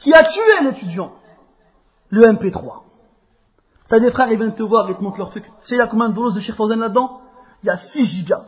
qui 0.00 0.12
a 0.12 0.24
tué 0.24 0.42
l'étudiant, 0.62 1.12
le 2.10 2.26
MP3. 2.26 2.82
T'as 3.88 3.98
des 4.00 4.10
frères, 4.10 4.30
ils 4.30 4.36
viennent 4.36 4.54
te 4.54 4.62
voir, 4.62 4.88
ils 4.90 4.96
te 4.96 5.02
montrent 5.02 5.18
leur 5.18 5.30
truc. 5.30 5.44
Tu 5.44 5.50
sais, 5.68 5.74
il 5.76 5.78
y 5.78 5.80
a 5.80 5.86
combien 5.86 6.08
de 6.08 6.14
doses 6.14 6.34
de 6.34 6.40
Sheikh 6.40 6.58
là-dedans? 6.58 7.20
Il 7.62 7.66
y 7.66 7.70
a 7.70 7.76
6 7.76 8.04
gigas. 8.04 8.44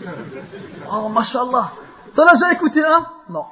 Oh, 0.92 1.08
mashallah. 1.08 1.72
T'en 2.14 2.24
as 2.24 2.32
déjà 2.32 2.52
écouté 2.52 2.82
un? 2.84 3.06
Non. 3.28 3.44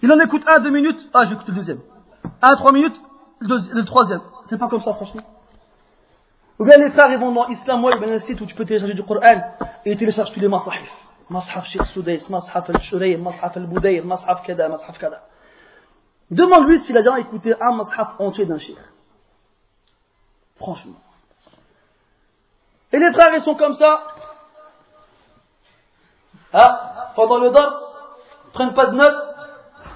Il 0.00 0.10
en 0.10 0.18
écoute 0.20 0.42
un, 0.46 0.60
deux 0.60 0.70
minutes. 0.70 1.08
Ah, 1.12 1.26
j'écoute 1.28 1.46
le 1.48 1.54
deuxième. 1.54 1.80
Un, 2.40 2.54
trois 2.56 2.72
minutes, 2.72 2.98
le, 3.40 3.82
troisième. 3.82 4.20
C'est 4.46 4.58
pas 4.58 4.68
comme 4.68 4.80
ça, 4.80 4.94
franchement. 4.94 5.22
Ou 6.58 6.64
bien 6.64 6.78
les 6.78 6.90
frères, 6.90 7.10
ils 7.10 7.18
vont 7.18 7.32
dans 7.32 7.48
Islam 7.48 7.84
Web, 7.84 8.02
un 8.02 8.18
site 8.20 8.40
où 8.40 8.46
tu 8.46 8.54
peux 8.54 8.64
télécharger 8.64 8.94
du 8.94 9.02
Coran 9.02 9.20
et 9.84 9.92
ils 9.92 9.98
téléchargent 9.98 10.32
tous 10.32 10.40
les 10.40 10.48
masahif. 10.48 10.90
Mashaf 11.32 11.66
Sheikh 11.66 11.86
Soudais, 11.86 12.20
Mashaf 12.28 12.68
al-Shurayr, 12.68 13.18
Mashaf 13.18 13.56
al-Boudayr, 13.56 14.04
Mashaf 14.04 14.42
kada, 14.44 14.68
Mashaf 14.68 14.98
kada. 14.98 15.22
Demande-lui 16.30 16.80
s'il 16.80 16.96
a 16.96 17.00
déjà 17.00 17.18
écouté 17.18 17.54
un 17.60 17.72
mashaf 17.72 18.14
entier 18.18 18.46
d'un 18.46 18.58
shir. 18.58 18.76
Franchement. 20.56 21.00
Et 22.92 22.98
les 22.98 23.12
frères, 23.12 23.34
ils 23.34 23.42
sont 23.42 23.54
comme 23.54 23.74
ça. 23.74 24.02
Ah, 26.52 27.12
pendant 27.16 27.38
le 27.38 27.50
dot, 27.50 27.74
prennent 28.52 28.74
pas 28.74 28.86
de 28.86 28.96
notes, 28.96 29.24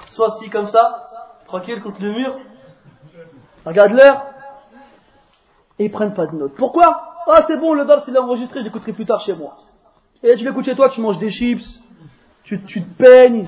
soit 0.08 0.28
assis 0.28 0.48
comme 0.48 0.68
ça, 0.70 1.06
tranquille 1.46 1.82
contre 1.82 2.00
le 2.00 2.12
mur, 2.12 2.34
regarde 3.66 3.92
l'heure, 3.92 4.24
et 5.78 5.84
ils 5.84 5.92
prennent 5.92 6.14
pas 6.14 6.26
de 6.26 6.34
notes. 6.34 6.54
Pourquoi? 6.56 7.24
Ah, 7.26 7.42
c'est 7.46 7.58
bon, 7.58 7.74
le 7.74 7.84
dot, 7.84 8.00
s'il 8.04 8.16
est 8.16 8.18
enregistré, 8.18 8.60
je 8.60 8.64
l'écouterai 8.64 8.94
plus 8.94 9.04
tard 9.04 9.20
chez 9.20 9.34
moi. 9.34 9.56
Et 10.25 10.35
tu 10.35 10.43
l'écoutes 10.43 10.65
chez 10.65 10.75
toi, 10.75 10.89
tu 10.89 11.01
manges 11.01 11.17
des 11.17 11.29
chips, 11.29 11.65
tu, 12.43 12.61
tu 12.63 12.83
te 12.83 13.03
peignes, 13.03 13.47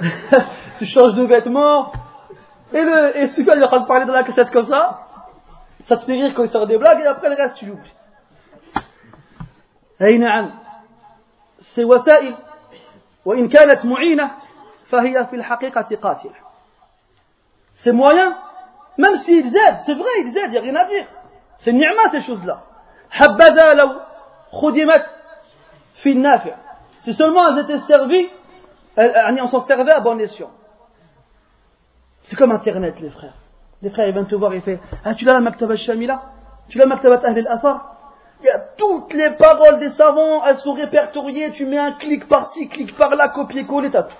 tu 0.77 0.85
changes 0.85 1.15
de 1.15 1.23
vêtements, 1.23 1.91
et, 2.73 2.81
le, 2.81 3.17
et 3.17 3.27
celui-là, 3.27 3.55
il 3.55 3.61
est 3.61 3.65
en 3.65 3.67
train 3.67 3.79
de 3.79 3.87
parler 3.87 4.05
dans 4.05 4.13
la 4.13 4.23
cassette 4.23 4.51
comme 4.51 4.65
ça, 4.65 5.07
ça 5.87 5.97
te 5.97 6.03
fait 6.05 6.13
rire 6.13 6.33
quand 6.35 6.43
il 6.43 6.49
sort 6.49 6.67
des 6.67 6.77
blagues, 6.77 6.99
et 6.99 7.07
après 7.07 7.29
le 7.29 7.35
reste, 7.35 7.57
tu 7.57 7.65
l'oublies. 7.65 7.93
أي 10.01 10.17
نعم 10.17 10.51
c'est 11.59 11.83
وسائل 11.83 12.35
وإن 13.25 13.47
كانت 13.49 13.85
معينة 13.85 14.31
فهي 14.85 15.25
في 15.25 15.35
الحقيقة 15.35 15.95
قاتلة 15.95 16.35
ces 17.73 17.91
moyens 17.91 18.33
même 18.97 19.17
s'ils 19.17 19.47
aident 19.47 19.79
c'est 19.85 19.95
vrai 19.95 20.09
ils 20.19 20.37
aident 20.37 20.45
il 20.45 20.51
n'y 20.51 20.57
a 20.57 20.61
rien 20.61 20.75
à 20.75 20.85
dire 20.85 21.05
c'est 21.57 21.73
ni'ma 21.73 22.09
ces 22.11 22.21
choses-là 22.21 22.63
حبذا 23.11 23.73
لو 23.73 23.99
خدمت 24.51 25.05
fi. 26.02 26.50
Si 27.00 27.14
seulement 27.14 27.48
elles 27.48 27.64
étaient 27.64 27.80
servies, 27.80 28.28
elles, 28.96 29.38
on 29.42 29.46
s'en 29.46 29.60
servait 29.60 29.92
à 29.92 30.00
bon 30.00 30.18
escient. 30.20 30.50
C'est 32.24 32.36
comme 32.36 32.52
Internet, 32.52 33.00
les 33.00 33.10
frères. 33.10 33.34
Les 33.80 33.90
frères, 33.90 34.06
ils 34.06 34.12
viennent 34.12 34.26
te 34.26 34.34
voir 34.36 34.52
et 34.52 34.60
font 34.60 34.78
Ah, 35.04 35.14
tu 35.14 35.24
l'as 35.24 35.32
la 35.34 35.40
Maktaba 35.40 35.74
Shamila 35.74 36.20
Tu 36.68 36.78
l'as 36.78 36.84
la 36.84 36.94
Maktaba 36.94 37.20
Ahl 37.26 37.38
al-Afar 37.38 37.96
Il 38.40 38.46
y 38.46 38.50
a 38.50 38.60
toutes 38.76 39.12
les 39.12 39.36
paroles 39.38 39.80
des 39.80 39.90
savants, 39.90 40.44
elles 40.44 40.58
sont 40.58 40.74
répertoriées. 40.74 41.50
Tu 41.52 41.66
mets 41.66 41.78
un 41.78 41.92
clic 41.92 42.28
par-ci, 42.28 42.68
clic 42.68 42.96
par-là, 42.96 43.28
copier-coller, 43.28 43.90
t'as 43.90 44.04
tout. 44.04 44.16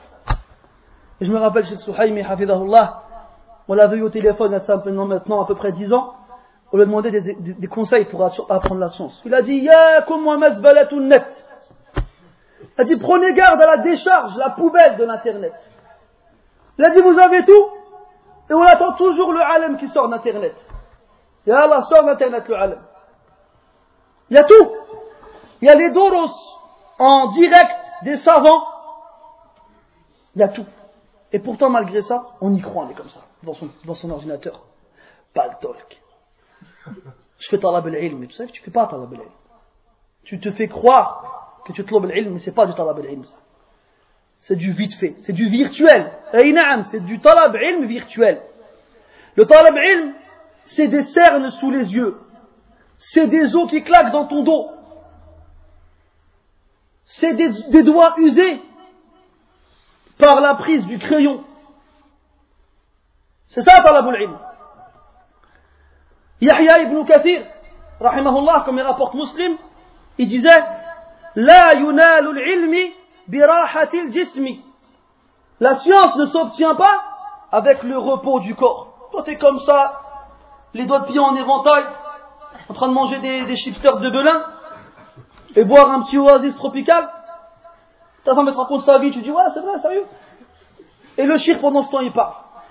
Et 1.20 1.24
je 1.24 1.33
me 1.33 1.39
rappelle 1.39 1.64
chez 1.64 1.76
Souhaimi, 1.76 2.22
Hafidahullah, 2.22 3.03
on 3.68 3.74
l'avait 3.74 3.99
eu 3.99 4.03
au 4.03 4.11
téléphone, 4.11 4.59
il 4.61 4.68
y 4.68 4.70
a 4.70 5.05
maintenant 5.05 5.43
à 5.43 5.47
peu 5.47 5.55
près 5.55 5.70
10 5.70 5.93
ans. 5.93 6.14
On 6.72 6.76
lui 6.76 6.83
a 6.83 6.87
demandé 6.87 7.11
des, 7.11 7.35
des, 7.35 7.53
des 7.53 7.66
conseils 7.68 8.07
pour 8.07 8.24
apprendre 8.24 8.80
la 8.80 8.89
science. 8.89 9.20
Il 9.24 9.35
a 9.35 9.43
dit 9.43 9.59
Ya 9.59 10.03
kum 10.03 10.26
wa 10.26 10.39
mazbalatun 10.39 11.01
net. 11.01 11.47
A 12.78 12.84
dit 12.84 12.96
prenez 12.96 13.34
garde 13.34 13.60
à 13.60 13.76
la 13.76 13.76
décharge, 13.78 14.36
la 14.36 14.50
poubelle 14.50 14.96
de 14.96 15.04
l'internet. 15.04 15.52
Il 16.78 16.84
a 16.84 16.90
dit 16.90 17.02
vous 17.02 17.18
avez 17.18 17.44
tout 17.44 17.66
et 18.50 18.54
on 18.54 18.62
attend 18.62 18.92
toujours 18.94 19.32
le 19.32 19.40
alim 19.40 19.76
qui 19.76 19.88
sort 19.88 20.08
d'Internet. 20.08 20.54
Et 21.46 21.52
Allah 21.52 21.82
sort 21.82 22.04
d'Internet 22.04 22.48
le 22.48 22.56
alim. 22.56 22.80
Il 24.30 24.36
y 24.36 24.38
a 24.38 24.44
tout. 24.44 24.70
Il 25.60 25.66
y 25.66 25.70
a 25.70 25.74
les 25.74 25.90
doros 25.90 26.30
en 26.98 27.28
direct 27.28 27.72
des 28.02 28.16
savants. 28.16 28.66
Il 30.34 30.40
y 30.40 30.42
a 30.42 30.48
tout. 30.48 30.66
Et 31.32 31.38
pourtant, 31.38 31.70
malgré 31.70 32.02
ça, 32.02 32.26
on 32.40 32.52
y 32.54 32.60
croit, 32.60 32.84
on 32.84 32.90
est 32.90 32.94
comme 32.94 33.08
ça, 33.08 33.20
dans 33.42 33.54
son, 33.54 33.68
dans 33.84 33.94
son 33.94 34.10
ordinateur. 34.10 34.60
Pas 35.34 35.46
le 35.46 35.54
talk. 35.60 36.02
Je 37.38 37.48
fais 37.48 37.58
talab 37.58 37.86
al-ilm, 37.86 38.18
mais 38.18 38.26
tu 38.26 38.34
sais 38.34 38.46
que 38.46 38.52
tu 38.52 38.62
fais 38.62 38.70
pas 38.70 38.86
talab 38.86 39.12
al-ilm. 39.12 39.30
Tu 40.24 40.40
te 40.40 40.50
fais 40.52 40.68
croire 40.68 41.41
que 41.64 41.72
tu 41.72 41.84
talab 41.84 42.04
al-ilm, 42.04 42.34
mais 42.34 42.40
c'est 42.40 42.54
pas 42.54 42.66
du 42.66 42.74
talab 42.74 42.98
al-ilm, 42.98 43.24
ça 43.24 43.36
c'est 44.42 44.56
du 44.56 44.72
vite 44.72 44.94
fait, 44.94 45.14
c'est 45.24 45.32
du 45.32 45.48
virtuel. 45.48 46.10
c'est 46.32 47.04
du 47.04 47.20
talab 47.20 47.54
ilm 47.54 47.84
virtuel. 47.84 48.42
Le 49.36 49.46
talab 49.46 49.76
ilm, 49.76 50.14
c'est 50.64 50.88
des 50.88 51.04
cernes 51.04 51.48
sous 51.50 51.70
les 51.70 51.94
yeux. 51.94 52.18
C'est 52.96 53.28
des 53.28 53.54
os 53.54 53.70
qui 53.70 53.82
claquent 53.84 54.10
dans 54.10 54.26
ton 54.26 54.42
dos. 54.42 54.68
C'est 57.04 57.34
des, 57.34 57.82
doigts 57.84 58.14
usés 58.18 58.60
par 60.18 60.40
la 60.40 60.54
prise 60.54 60.86
du 60.86 60.98
crayon. 60.98 61.44
C'est 63.46 63.62
ça 63.62 63.80
talab 63.80 64.12
ilm. 64.12 64.38
Yahya 66.40 66.82
ibn 66.82 67.04
Kathir, 67.04 67.46
rahimahullah, 68.00 68.62
comme 68.64 68.78
il 68.78 68.82
rapporte 68.82 69.14
Muslim, 69.14 69.56
il 70.18 70.28
disait, 70.28 70.50
La 71.35 71.74
ilmi 71.74 72.93
la 75.61 75.76
science 75.76 76.16
ne 76.16 76.26
s'obtient 76.26 76.74
pas 76.74 77.03
avec 77.53 77.83
le 77.85 77.97
repos 77.97 78.41
du 78.41 78.55
corps. 78.55 79.09
Toi, 79.12 79.22
t'es 79.22 79.39
comme 79.39 79.61
ça, 79.61 80.01
les 80.74 80.87
doigts 80.87 81.01
de 81.01 81.07
pied 81.07 81.20
en 81.20 81.35
éventail, 81.37 81.85
en 82.68 82.74
train 82.74 82.89
de 82.89 82.95
manger 82.95 83.20
des, 83.20 83.47
des 83.47 83.57
chipsters 83.57 83.99
de 84.01 84.11
belin, 84.11 84.45
et 85.55 85.64
boire 85.64 85.91
un 85.91 86.03
petit 86.03 86.18
oasis 86.18 86.57
tropical. 86.57 87.09
Ta 88.24 88.35
femme 88.35 88.51
te 88.51 88.57
raconte 88.57 88.83
sa 88.83 88.99
vie, 88.99 89.12
tu 89.12 89.20
dis, 89.20 89.30
ouais, 89.30 89.45
c'est 89.55 89.61
vrai, 89.61 89.78
sérieux. 89.80 90.07
Et 91.16 91.24
le 91.24 91.39
chir, 91.39 91.61
pendant 91.61 91.83
ce 91.83 91.91
temps, 91.91 92.01
il 92.01 92.12
part. 92.12 92.62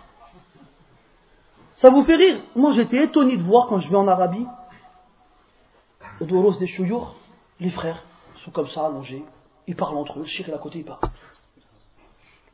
Ça 1.75 1.89
vous 1.89 2.03
fait 2.03 2.15
rire 2.15 2.39
Moi, 2.55 2.73
j'étais 2.73 3.03
étonné 3.05 3.37
de 3.37 3.43
voir 3.43 3.67
quand 3.67 3.79
je 3.79 3.89
vais 3.89 3.95
en 3.97 4.07
Arabie, 4.07 4.45
au 6.19 6.25
Doros 6.25 6.53
des 6.53 6.67
Chouyours, 6.67 7.15
les 7.59 7.69
frères 7.71 8.03
sont 8.43 8.51
comme 8.51 8.67
ça, 8.67 8.85
allongés, 8.85 9.23
ils 9.67 9.75
parlent 9.75 9.97
entre 9.97 10.19
eux, 10.19 10.21
le 10.21 10.27
shir 10.27 10.47
est 10.49 10.53
à 10.53 10.57
côté, 10.57 10.79
il 10.79 10.85
parle. 10.85 10.99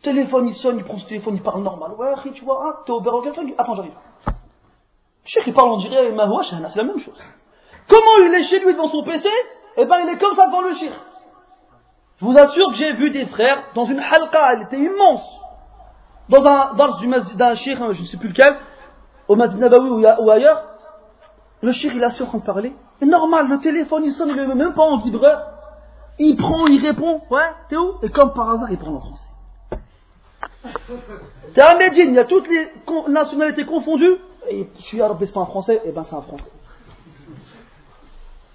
Téléphone, 0.02 0.48
il 0.48 0.54
sonne, 0.54 0.78
il 0.78 0.84
prend 0.84 0.98
ce 1.00 1.08
téléphone, 1.08 1.36
il 1.36 1.42
parle 1.42 1.64
normal. 1.64 1.92
Ouais, 1.98 2.14
tu 2.34 2.44
vois, 2.46 2.64
ah, 2.66 2.84
t'es 2.86 2.92
au 2.92 3.02
bureau 3.02 3.22
quelqu'un 3.22 3.46
Attends, 3.58 3.76
j'arrive. 3.76 3.94
Le 4.28 5.48
il 5.48 5.54
parle, 5.54 5.70
on 5.70 5.78
dirait, 5.78 6.14
c'est 6.50 6.78
la 6.78 6.84
même 6.84 7.00
chose. 7.00 7.22
Comment 7.90 8.26
il 8.26 8.34
est 8.36 8.44
chez 8.44 8.60
lui 8.60 8.74
devant 8.74 8.90
son 8.90 9.04
PC 9.04 9.28
Eh 9.78 9.86
ben, 9.86 9.98
il 10.04 10.10
est 10.10 10.18
comme 10.18 10.36
ça 10.36 10.48
devant 10.48 10.62
le 10.62 10.74
shir. 10.74 10.92
Je 12.20 12.26
vous 12.26 12.38
assure 12.38 12.70
que 12.70 12.76
j'ai 12.76 12.94
vu 12.94 13.12
des 13.12 13.26
frères 13.28 13.64
dans 13.76 13.86
une 13.86 14.00
halqa, 14.00 14.54
elle 14.54 14.64
était 14.64 14.80
immense. 14.80 15.26
Dans 16.30 16.46
un 16.46 16.74
dars 16.76 17.00
d'un 17.36 17.54
shir, 17.56 17.94
je 17.94 18.02
ne 18.02 18.08
sais 18.08 18.18
plus 18.18 18.30
lequel, 18.30 18.58
au 19.28 19.36
Masjid 19.36 19.64
ou 19.64 20.30
ailleurs, 20.30 20.64
le 21.62 21.72
shir, 21.72 21.94
il 21.94 22.02
est 22.02 22.06
assis 22.06 22.24
en 22.24 22.28
train 22.28 22.40
parler. 22.40 22.74
Et 23.02 23.06
normal, 23.06 23.48
le 23.48 23.60
téléphone, 23.60 24.04
il 24.06 24.12
sonne, 24.12 24.30
il 24.30 24.40
est 24.40 24.48
même 24.48 24.74
pas 24.74 24.84
en 24.84 24.98
vibreur. 24.98 25.57
Il 26.20 26.36
prend, 26.36 26.68
il 26.68 26.86
répond, 26.86 27.22
ouais, 27.30 27.50
t'es 27.70 27.76
où? 27.76 27.96
Et 28.02 28.10
comme 28.10 28.34
par 28.34 28.50
hasard, 28.50 28.72
il 28.72 28.78
parle 28.78 28.96
en 28.96 29.02
français. 29.02 29.28
T'es 31.54 31.62
un 31.62 31.78
Médine, 31.78 32.10
il 32.10 32.16
y 32.16 32.20
a 32.20 32.26
toutes 32.26 32.48
les 32.48 32.72
nationalités 33.08 33.66
confondues. 33.66 34.18
Et 34.50 34.68
je 34.80 34.84
suis 34.84 35.02
arabe, 35.02 35.24
c'est 35.26 35.38
un 35.38 35.46
français, 35.46 35.76
et 35.76 35.90
eh 35.90 35.92
ben 35.92 36.04
c'est 36.04 36.16
un 36.16 36.22
français. 36.22 36.52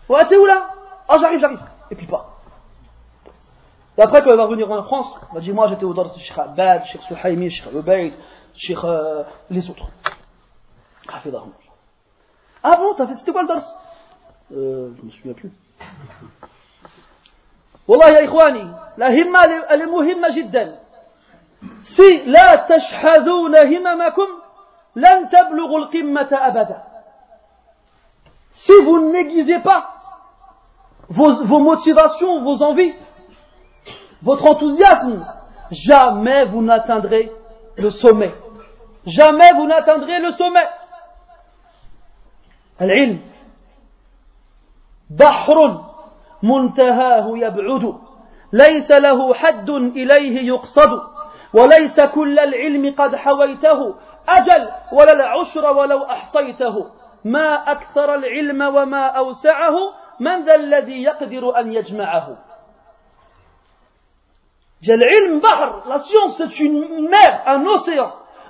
Ouais, 0.08 0.26
t'es 0.26 0.36
où 0.36 0.46
là? 0.46 0.68
Ah, 1.08 1.18
j'arrive, 1.18 1.40
j'arrive. 1.40 1.60
Et 1.90 1.94
puis 1.94 2.06
pas. 2.06 2.40
Et 3.98 4.00
après, 4.00 4.22
quand 4.22 4.30
il 4.30 4.36
va 4.36 4.44
revenir 4.44 4.70
en 4.70 4.82
France, 4.84 5.14
il 5.30 5.34
va 5.34 5.40
dire 5.40 5.54
Moi 5.54 5.68
j'étais 5.68 5.84
au 5.84 5.92
Dars 5.92 6.16
Cheikh 6.18 6.38
Abad, 6.38 6.84
Cheikh 6.86 7.02
Souhaimi, 7.02 7.50
Cheikh 7.50 7.72
Ubaid, 7.72 8.14
Cheikh 8.54 8.78
euh, 8.84 9.22
les 9.50 9.68
autres. 9.68 9.86
Ah 12.62 12.76
bon, 12.76 12.94
t'as 12.96 13.06
fait, 13.06 13.16
c'était 13.16 13.32
quoi 13.32 13.42
le 13.42 13.48
Dars 13.48 13.62
euh, 14.52 14.90
Je 14.96 15.02
me 15.02 15.10
souviens 15.10 15.34
plus. 15.34 15.52
والله 17.87 18.09
يا 18.09 18.25
إخواني 18.25 18.71
الهمة 18.97 19.39
المهمة 19.71 20.29
جدا 20.29 20.79
سي 21.83 22.23
لا 22.25 22.55
تشحذون 22.55 23.55
هممكم 23.55 24.27
لن 24.95 25.29
تبلغوا 25.29 25.79
القمة 25.79 26.29
أبدا 26.31 26.83
Si 28.51 28.73
vous 28.85 29.11
n'aiguisez 29.11 29.59
pas 29.59 29.93
vos, 31.09 31.45
vos 31.45 31.59
motivations, 31.59 32.41
vos 32.43 32.63
envies, 32.63 32.95
votre 34.23 34.47
enthousiasme, 34.47 35.23
jamais 35.69 36.45
vous 36.45 36.63
n'atteindrez 36.63 37.31
le 37.77 37.89
sommet. 37.91 38.33
Jamais 39.05 39.53
vous 39.53 39.67
n'atteindrez 39.67 40.19
le 40.19 40.31
sommet. 40.31 40.67
العلم 42.81 43.19
بحر 45.09 45.57
منتهاه 46.42 47.38
يبعد. 47.38 47.98
ليس 48.52 48.90
له 48.90 49.34
حد 49.34 49.70
إليه 49.70 50.46
يقصد. 50.46 51.00
وليس 51.54 52.00
كل 52.00 52.38
العلم 52.38 52.94
قد 52.98 53.16
حويته. 53.16 53.94
أجل 54.28 54.68
ولا 54.92 55.12
العشر 55.12 55.72
ولو 55.76 56.04
أحصيته. 56.04 56.86
ما 57.24 57.54
أكثر 57.54 58.14
العلم 58.14 58.62
وما 58.62 59.06
أوسعه. 59.06 59.76
من 60.20 60.44
ذا 60.44 60.54
الذي 60.54 61.02
يقدر 61.02 61.58
أن 61.58 61.72
يجمعه؟ 61.72 62.36
العلم 64.88 65.40
بحر 65.40 65.82
la 65.88 65.98
science 65.98 66.36
c'est 66.38 66.60
une 66.60 67.08
mer 67.08 67.42
un 67.46 67.64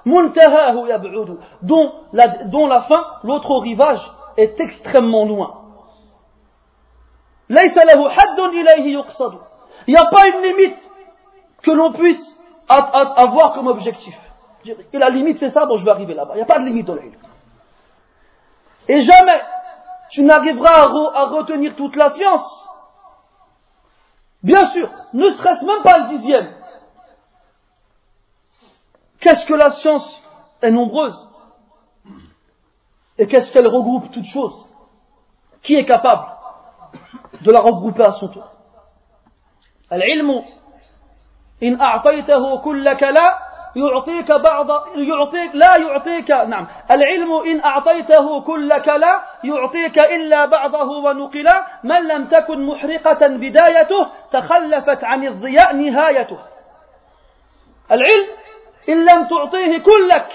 muntahahu 0.05 0.88
yab'udu. 0.88 1.38
Dont 1.62 1.93
la, 2.12 2.45
dont 2.45 2.66
la 2.66 2.82
fin 2.82 3.05
l'autre 3.22 3.57
rivage 3.59 4.03
est 4.36 4.59
extrêmement 4.61 5.24
loin. 5.24 5.62
Il 9.87 9.95
n'y 9.95 9.97
a 9.97 10.07
pas 10.07 10.29
une 10.29 10.43
limite 10.43 10.79
que 11.63 11.71
l'on 11.71 11.93
puisse 11.93 12.41
avoir 12.69 13.53
comme 13.53 13.67
objectif. 13.67 14.17
Et 14.65 14.99
la 14.99 15.11
limite 15.11 15.39
c'est 15.39 15.51
ça 15.51 15.67
bon 15.67 15.77
je 15.77 15.85
vais 15.85 15.91
arriver 15.91 16.15
là-bas. 16.15 16.33
Il 16.35 16.39
n'y 16.39 16.43
a 16.43 16.47
pas 16.47 16.59
de 16.59 16.65
limite 16.65 16.87
dans 16.87 16.95
l'ilm 16.95 17.13
et 18.89 19.03
jamais 19.03 19.41
tu 20.11 20.23
n'arriveras 20.23 20.91
à, 21.15 21.25
retenir 21.27 21.77
toute 21.77 21.97
la 21.97 22.11
science. 22.11 22.69
Bien 24.43 24.67
sûr, 24.71 24.91
ne 25.13 25.31
serait-ce 25.31 25.65
même 25.65 25.83
pas 25.83 26.01
le 26.01 26.09
dixième. 26.09 26.55
Qu'est-ce 29.21 29.47
que 29.47 29.55
la 29.55 29.71
science 29.71 30.21
est 30.61 30.71
nombreuse 30.71 31.17
Et 33.19 33.29
qu'est-ce 33.29 33.53
qu'elle 33.53 33.69
regroupe 33.69 34.11
toutes 34.11 34.27
choses? 34.27 34.67
Qui 35.63 35.77
est 35.77 35.85
capable? 35.85 36.27
De 37.43 37.53
la 37.53 37.61
regrouper 37.61 38.05
à 38.05 38.12
son 38.12 38.28
tour. 38.28 38.49
In 41.61 41.76
يعطيك 43.76 44.32
بعض 44.32 44.68
يعطيك 44.97 45.55
لا 45.55 45.76
يعطيك 45.76 46.30
نعم 46.30 46.66
العلم 46.90 47.32
إن 47.32 47.64
أعطيته 47.64 48.40
كلك 48.40 48.88
لا 48.88 49.22
يعطيك 49.45 49.99
إلا 49.99 50.47
بعضه 50.47 50.90
ونقلا 50.90 51.66
من 51.84 52.09
لم 52.09 52.24
تكن 52.24 52.66
محرقة 52.66 53.26
بدايته 53.26 54.09
تخلفت 54.32 55.05
عن 55.05 55.26
الضياء 55.26 55.76
نهايته 55.76 56.38
العلم 57.93 58.26
إن 58.88 59.05
لم 59.05 59.26
تعطيه 59.28 59.78
كلك 59.78 60.28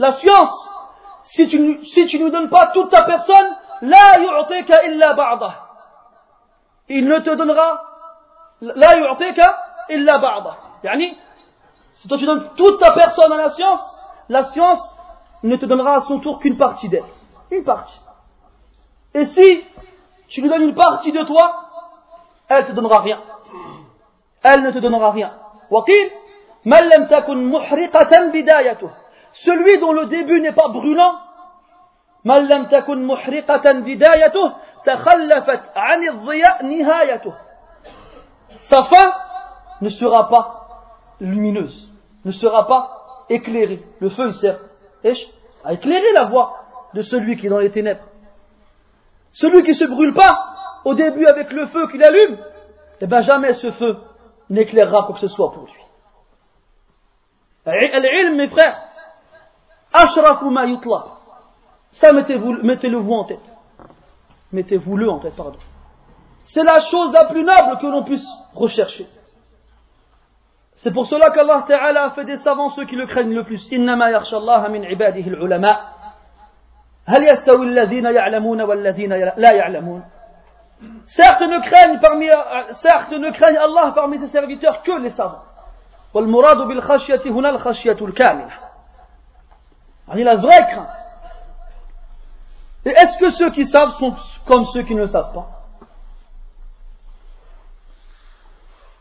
la 0.00 0.12
science 0.12 0.68
si 1.24 1.48
tu, 1.48 1.84
si 1.84 2.06
tu 2.06 2.22
ne 2.22 2.30
donnes 2.30 2.50
pas 2.50 2.68
toute 2.68 2.90
ta 2.90 3.02
personne 3.02 3.56
لا 3.82 4.16
يعطيك 4.16 4.70
إلا 4.70 5.12
بعضه 5.12 5.54
il 6.88 7.06
ne 7.06 7.18
te 7.20 7.30
donnera 7.30 7.82
la 8.60 8.96
yu'tika 8.96 9.58
illa 9.90 10.18
ba'da. 10.18 10.56
Yani, 10.82 11.16
si 11.92 12.08
toi 12.08 12.18
tu 12.18 12.26
donnes 12.26 12.48
toute 12.56 12.80
ta 12.80 12.92
personne 12.92 13.32
à 13.32 13.36
la 13.36 13.50
science, 13.50 13.80
la 14.28 14.42
science 14.44 14.96
ne 15.42 15.56
te 15.56 15.66
donnera 15.66 15.94
à 15.94 16.00
son 16.02 16.20
tour 16.20 16.38
qu'une 16.38 16.56
partie 16.56 16.88
d'elle. 16.88 17.04
Une 17.50 17.64
partie. 17.64 17.98
Et 19.14 19.24
si 19.26 19.64
tu 20.28 20.40
lui 20.42 20.48
donnes 20.48 20.62
une 20.62 20.74
partie 20.74 21.12
de 21.12 21.22
toi, 21.22 21.64
elle 22.48 22.66
te 22.66 22.72
donnera 22.72 23.00
rien. 23.00 23.20
Elle 24.42 24.62
ne 24.62 24.70
te 24.70 24.78
donnera 24.78 25.10
rien. 25.10 25.32
Celui 29.32 29.78
dont 29.78 29.92
le 29.92 30.06
début 30.06 30.40
n'est 30.40 30.52
pas 30.52 30.68
brûlant, 30.68 31.14
sa 38.62 38.84
fin 38.84 39.12
ne 39.80 39.88
sera 39.90 40.28
pas 40.28 40.68
lumineuse, 41.20 41.90
ne 42.24 42.30
sera 42.30 42.66
pas 42.66 43.24
éclairée. 43.28 43.82
Le 44.00 44.10
feu, 44.10 44.28
il 44.28 44.34
sert 44.34 44.58
à 45.64 45.72
éclairer 45.72 46.12
la 46.12 46.24
voie 46.24 46.54
de 46.94 47.02
celui 47.02 47.36
qui 47.36 47.46
est 47.46 47.50
dans 47.50 47.58
les 47.58 47.70
ténèbres. 47.70 48.04
Celui 49.32 49.62
qui 49.62 49.70
ne 49.70 49.74
se 49.74 49.84
brûle 49.84 50.14
pas 50.14 50.54
au 50.84 50.94
début 50.94 51.26
avec 51.26 51.52
le 51.52 51.66
feu 51.66 51.86
qu'il 51.88 52.02
allume, 52.02 52.38
eh 53.00 53.06
bien 53.06 53.20
jamais 53.20 53.54
ce 53.54 53.70
feu 53.72 53.96
n'éclairera 54.48 55.04
quoi 55.04 55.14
que 55.14 55.20
ce 55.20 55.28
soit 55.28 55.52
pour 55.52 55.64
lui. 55.64 55.72
Al-ilm, 57.66 58.36
mes 58.36 58.48
frères, 58.48 58.82
ashrafu 59.92 60.46
ma 60.46 60.66
yutla. 60.66 61.04
Ça, 61.92 62.12
mettez-le 62.12 62.96
vous 62.96 63.12
en 63.12 63.24
tête 63.24 63.57
Mettez-vous-le 64.51 65.09
en 65.09 65.19
tête, 65.19 65.35
pardon. 65.35 65.57
C'est 66.43 66.63
la 66.63 66.81
chose 66.81 67.11
la 67.13 67.25
plus 67.25 67.43
noble 67.43 67.79
que 67.79 67.87
l'on 67.87 68.03
puisse 68.03 68.27
rechercher. 68.53 69.07
C'est 70.75 70.91
pour 70.91 71.05
cela 71.05 71.31
qu'Allah 71.31 71.63
Ta'ala 71.67 72.05
a 72.05 72.09
fait 72.11 72.25
des 72.25 72.37
savants 72.37 72.69
ceux 72.69 72.85
qui 72.85 72.95
le 72.95 73.05
craignent 73.05 73.33
le 73.33 73.43
plus. 73.43 73.71
Innama 73.71 74.11
yakhsha 74.11 74.37
Allah 74.37 74.67
min 74.69 74.83
ibadihi 74.83 75.29
al-ulama. 75.29 75.79
Hal 77.07 77.23
yastawi 77.23 77.69
alladhina 77.69 78.11
ya'lamuna 78.11 78.65
walladhina 78.65 79.15
la 79.37 79.53
ya'lamun. 79.53 80.01
Certes 81.07 81.41
ne 81.41 81.59
craignent 81.59 81.99
parmi, 81.99 82.27
certes 82.71 83.13
ne 83.13 83.31
craignent 83.31 83.57
Allah 83.57 83.93
parmi 83.95 84.19
ses 84.19 84.27
serviteurs 84.27 84.83
que 84.83 84.91
les 85.01 85.09
savants. 85.09 85.43
والمراد 86.13 86.57
بالخشية 86.57 87.31
هنا 87.31 87.49
الخشية 87.49 87.97
الكاملة. 88.01 88.53
يعني 90.07 90.23
la 90.23 90.35
vraie 90.35 90.65
crainte. 90.67 91.03
Et 92.88 92.92
est-ce 92.92 93.18
que 93.18 93.30
ceux 93.32 93.50
qui 93.50 93.66
savent 93.66 93.98
sont 93.98 94.14
comme 94.46 94.64
ceux 94.66 94.82
qui 94.82 94.94
ne 94.94 95.06
savent 95.06 95.34
pas 95.34 95.46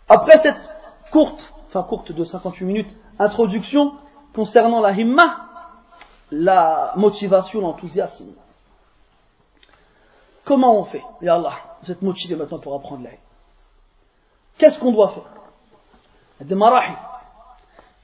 Après 0.10 0.40
cette 0.40 0.60
courte 1.12 1.54
enfin 1.70 1.84
courte 1.84 2.12
de 2.12 2.26
58 2.26 2.66
minutes, 2.66 2.96
introduction 3.18 3.94
concernant 4.34 4.82
la 4.82 4.92
himma, 4.92 5.48
la 6.32 6.92
motivation, 6.98 7.62
l'enthousiasme. 7.62 8.34
Comment 10.44 10.80
on 10.80 10.86
fait 10.86 11.04
Ya 11.22 11.36
Allah, 11.36 11.54
vous 11.84 11.92
êtes 11.92 12.02
motivé 12.02 12.36
maintenant 12.36 12.60
pour 12.60 12.76
apprendre 12.76 13.04
la 13.04 13.12
Qu'est-ce 14.58 14.80
qu'on 14.80 14.92
doit 14.92 15.10
faire 15.10 15.24
des 16.42 16.56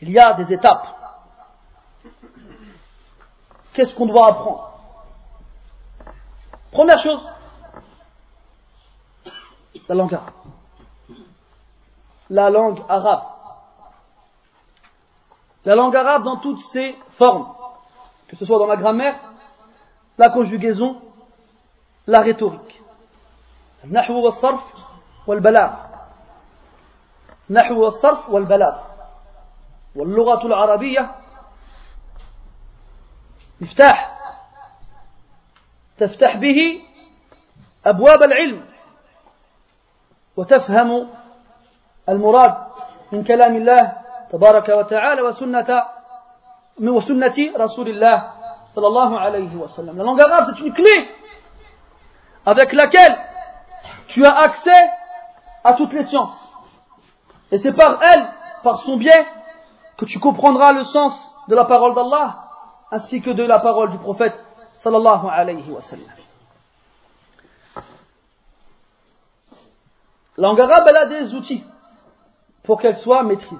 il 0.01 0.09
y 0.11 0.19
a 0.19 0.33
des 0.33 0.53
étapes. 0.53 0.87
Qu'est-ce 3.73 3.93
qu'on 3.95 4.07
doit 4.07 4.27
apprendre 4.27 4.72
Première 6.72 7.00
chose, 7.00 7.26
la 9.88 9.94
langue 9.94 10.14
arabe. 10.14 10.34
La 12.30 12.50
langue 12.50 12.82
arabe. 12.88 13.22
La 15.64 15.74
langue 15.74 15.96
arabe 15.96 16.24
dans 16.24 16.36
toutes 16.36 16.60
ses 16.72 16.96
formes, 17.16 17.54
que 18.28 18.36
ce 18.36 18.44
soit 18.44 18.58
dans 18.58 18.66
la 18.66 18.76
grammaire, 18.76 19.18
la 20.18 20.30
conjugaison, 20.30 21.00
la 22.06 22.20
rhétorique. 22.20 22.82
النحو 23.84 24.24
والصرف 24.24 24.60
والبلاغ 25.26 25.70
نحو 27.50 27.84
والصرف 27.84 28.30
والبلاغ 28.30 28.78
واللغة 29.96 30.46
العربية 30.46 31.14
مفتاح 33.60 34.18
تفتح 35.98 36.36
به 36.36 36.80
أبواب 37.86 38.22
العلم 38.22 38.64
وتفهم 40.36 41.08
المراد 42.08 42.54
من 43.12 43.24
كلام 43.24 43.56
الله 43.56 43.92
تبارك 44.30 44.68
وتعالى 44.68 45.22
وسنة 45.22 45.84
وسنة 46.80 47.38
رسول 47.56 47.88
الله 47.88 48.30
صلى 48.74 48.86
الله 48.86 49.20
عليه 49.20 49.56
وسلم. 49.56 49.96
La 49.98 50.04
langue 50.04 50.20
arabe, 50.20 50.44
c'est 50.54 50.64
une 50.64 50.72
clé 50.72 51.08
avec 52.46 52.72
laquelle 52.72 53.18
tu 54.08 54.24
as 54.24 54.36
accès 54.38 54.90
à 55.64 55.74
toutes 55.74 55.92
les 55.92 56.04
sciences. 56.04 56.38
Et 57.50 57.58
c'est 57.58 57.72
par 57.72 58.02
elle, 58.02 58.28
par 58.62 58.78
son 58.80 58.96
biais, 58.96 59.26
que 59.96 60.04
tu 60.04 60.20
comprendras 60.20 60.72
le 60.72 60.84
sens 60.84 61.12
de 61.48 61.54
la 61.54 61.64
parole 61.64 61.94
d'Allah 61.94 62.44
ainsi 62.90 63.20
que 63.20 63.30
de 63.30 63.42
la 63.42 63.58
parole 63.58 63.90
du 63.90 63.98
prophète 63.98 64.38
sallallahu 64.82 65.28
alayhi 65.28 65.70
wa 65.70 65.80
sallam. 65.82 66.08
La 70.36 70.48
langue 70.48 70.60
arabe, 70.60 70.84
elle 70.88 70.96
a 70.96 71.06
des 71.06 71.34
outils 71.34 71.64
pour 72.62 72.80
qu'elle 72.80 72.96
soit 72.98 73.22
maîtrisée. 73.24 73.56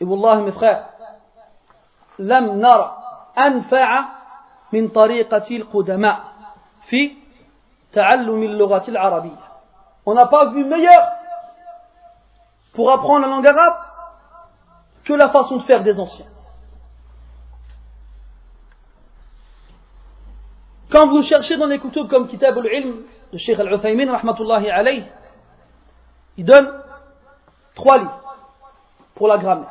Et 0.00 0.04
Wallah, 0.04 0.36
mes 0.36 0.52
frères, 0.52 0.86
لم 2.18 2.60
نرى 2.60 2.96
أنفع 3.38 4.04
من 4.72 4.88
طريقة 4.88 5.56
القدماء 5.56 6.24
في 6.88 7.16
تعلم 7.92 8.42
اللغة 8.42 8.84
العربية. 8.88 9.44
On 10.06 10.14
n'a 10.14 10.26
pas 10.26 10.46
vu 10.46 10.64
meilleur 10.64 11.02
pour 12.74 12.90
apprendre 12.92 13.26
la 13.26 13.28
langue 13.28 13.46
arabe 13.46 13.74
que 15.04 15.12
la 15.12 15.30
façon 15.30 15.56
de 15.56 15.62
faire 15.62 15.82
des 15.82 15.98
anciens. 15.98 16.26
Quand 20.91 21.07
vous 21.07 21.21
cherchez 21.21 21.57
dans 21.57 21.67
les 21.67 21.79
kutub 21.79 22.07
comme 22.09 22.27
Kitab 22.27 22.57
al-Ilm, 22.57 23.03
le 23.31 23.37
Cheikh 23.37 23.59
al-Uthaymin, 23.59 24.11
rahmatullahi 24.11 24.69
alayh, 24.69 25.05
il 26.37 26.45
donne 26.45 26.71
trois 27.75 27.99
livres 27.99 28.21
pour 29.13 29.27
la 29.27 29.37
grammaire. 29.37 29.69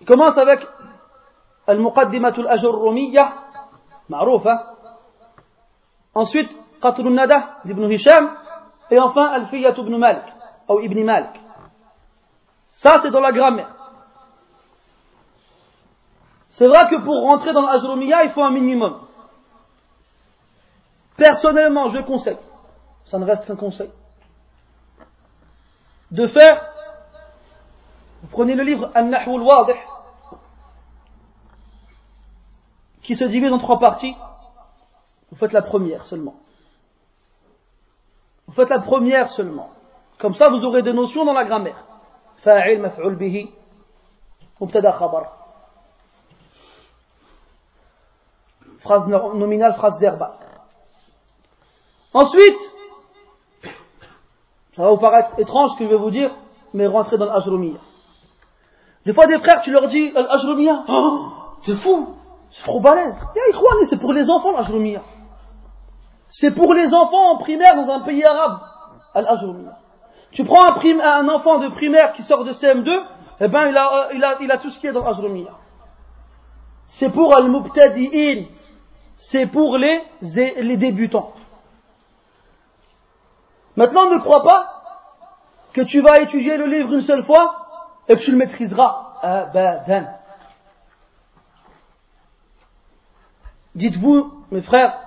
Il 0.00 0.06
commence 0.06 0.38
avec 0.38 0.66
Al-Muqaddimat 1.66 2.32
al-Ajurrumiyya, 2.36 3.32
ma'roufa. 4.08 4.74
Ensuite, 6.14 6.56
Qatr 6.80 7.00
al-Nada 7.00 7.58
d'Ibn 7.64 7.90
Hisham. 7.90 8.30
Et 8.90 8.98
enfin, 8.98 9.26
Al-Fiyyat 9.26 9.74
ibn 9.78 9.96
Malik, 9.96 10.22
ou 10.68 10.80
Ibn 10.80 11.04
Malik. 11.04 11.40
Ça, 12.70 13.00
c'est 13.02 13.10
dans 13.10 13.20
la 13.20 13.32
grammaire. 13.32 13.74
C'est 16.50 16.68
vrai 16.68 16.88
que 16.88 16.96
pour 16.96 17.22
rentrer 17.22 17.52
dans 17.52 17.62
l'Ajurumiyya, 17.62 18.24
il 18.24 18.30
faut 18.30 18.44
un 18.44 18.52
minimum. 18.52 19.05
Personnellement, 21.16 21.90
je 21.90 22.00
conseille, 22.00 22.38
ça 23.06 23.18
ne 23.18 23.24
reste 23.24 23.46
qu'un 23.46 23.56
conseil, 23.56 23.90
de 26.10 26.26
faire, 26.26 26.62
vous 28.22 28.28
prenez 28.28 28.54
le 28.54 28.62
livre 28.62 28.90
An-Nahwu 28.94 29.36
al-Wadih, 29.36 29.80
qui 33.02 33.16
se 33.16 33.24
divise 33.24 33.52
en 33.52 33.58
trois 33.58 33.78
parties, 33.78 34.16
vous 35.30 35.36
faites 35.36 35.52
la 35.52 35.62
première 35.62 36.04
seulement. 36.04 36.34
Vous 38.46 38.54
faites 38.54 38.70
la 38.70 38.80
première 38.80 39.28
seulement. 39.30 39.70
Comme 40.18 40.34
ça, 40.34 40.48
vous 40.48 40.64
aurez 40.64 40.82
des 40.82 40.92
notions 40.92 41.24
dans 41.24 41.32
la 41.32 41.44
grammaire. 41.44 41.84
Phrase 48.80 49.06
nominale, 49.08 49.74
phrase 49.74 50.00
verbale. 50.00 50.45
Ensuite, 52.16 52.72
ça 54.72 54.84
va 54.84 54.90
vous 54.90 54.96
paraître 54.96 55.38
étrange 55.38 55.72
ce 55.72 55.78
que 55.80 55.84
je 55.84 55.90
vais 55.90 55.98
vous 55.98 56.10
dire, 56.10 56.30
mais 56.72 56.86
rentrez 56.86 57.18
dans 57.18 57.26
l'ajrumiyya. 57.26 57.78
Des 59.04 59.12
fois, 59.12 59.26
des 59.26 59.36
frères, 59.36 59.60
tu 59.60 59.70
leur 59.70 59.86
dis 59.88 60.12
l'ajrumiyya, 60.12 60.84
oh, 60.88 61.26
c'est 61.60 61.76
fou, 61.76 62.16
c'est 62.52 62.62
trop 62.62 62.80
balèze. 62.80 63.22
C'est 63.90 64.00
pour 64.00 64.14
les 64.14 64.30
enfants 64.30 64.52
l'ajrumiyya. 64.52 65.02
C'est 66.28 66.52
pour 66.52 66.72
les 66.72 66.86
enfants 66.86 67.32
en 67.32 67.38
primaire 67.40 67.76
dans 67.76 67.92
un 67.92 68.00
pays 68.00 68.24
arabe, 68.24 68.60
l'ajrumiyya. 69.14 69.76
Tu 70.32 70.42
prends 70.44 70.64
un, 70.64 71.28
enfant 71.28 71.58
de 71.58 71.68
primaire 71.68 72.14
qui 72.14 72.22
sort 72.22 72.44
de 72.44 72.52
CM2, 72.52 72.98
eh 73.40 73.48
ben 73.48 73.66
il 73.68 73.76
a, 73.76 74.38
il 74.40 74.50
a, 74.50 74.56
tout 74.56 74.70
ce 74.70 74.80
qui 74.80 74.86
est 74.86 74.92
dans 74.92 75.04
l'ajrumiyya. 75.04 75.50
C'est 76.86 77.12
pour 77.12 77.36
al-mubtadi'in, 77.36 78.44
c'est 79.16 79.48
pour 79.48 79.76
les 79.76 80.76
débutants. 80.78 81.34
Maintenant, 83.76 84.08
ne 84.10 84.18
crois 84.18 84.42
pas 84.42 84.72
que 85.72 85.82
tu 85.82 86.00
vas 86.00 86.20
étudier 86.20 86.56
le 86.56 86.66
livre 86.66 86.94
une 86.94 87.02
seule 87.02 87.24
fois 87.24 87.66
et 88.08 88.16
que 88.16 88.22
tu 88.22 88.30
le 88.32 88.38
maîtriseras. 88.38 89.02
Dites-vous, 93.74 94.44
mes 94.50 94.62
frères, 94.62 94.98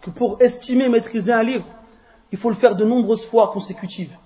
que 0.00 0.10
pour 0.10 0.40
estimer 0.40 0.88
maîtriser 0.88 1.32
un 1.32 1.42
livre, 1.42 1.66
il 2.32 2.38
faut 2.38 2.48
le 2.48 2.56
faire 2.56 2.74
de 2.74 2.84
nombreuses 2.84 3.26
fois 3.28 3.52
consécutives. 3.52 4.16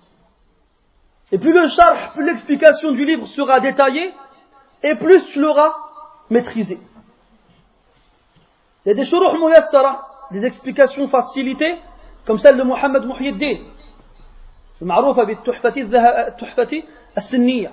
Et 1.32 1.38
plus 1.38 1.52
le 1.52 1.66
charge, 1.66 2.12
plus 2.12 2.24
l'explication 2.24 2.92
du 2.92 3.04
livre 3.04 3.26
sera 3.26 3.58
détaillée, 3.58 4.14
et 4.84 4.94
plus 4.94 5.24
tu 5.26 5.40
l'auras 5.40 5.74
maîtrisé. 6.30 6.78
Il 8.84 8.90
y 8.90 8.92
a 8.92 8.94
des 8.94 9.04
shuruh 9.04 9.36
muyassara, 9.36 10.08
des 10.30 10.44
explications 10.44 11.08
facilitées, 11.08 11.76
comme 12.25 12.39
celle 12.39 12.57
de 12.57 12.63
Mohamed 12.63 13.05
Muhyiddin 13.05 13.63
المعروفة 14.81 15.23
بالتحفة 15.23 15.73
التحفة 16.27 16.83
السنية 17.17 17.71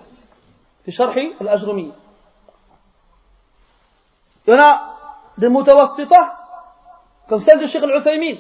في 0.85 0.93
شرح 0.93 1.17
الأجرمية 1.41 1.93
Il 4.47 4.51
y 4.51 4.55
en 4.55 4.61
a 4.61 4.95
des 5.39 5.49
mutawassita 5.49 6.37
comme 7.29 7.43
celle 7.43 7.61
de 7.61 7.67
Sheikh 7.67 7.83
Al-Uthaymin 7.83 8.37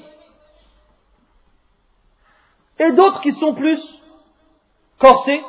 et 2.78 2.92
d'autres 2.92 3.20
qui 3.20 3.32
sont 3.32 3.54
plus 3.54 3.80
corsés 4.98 5.42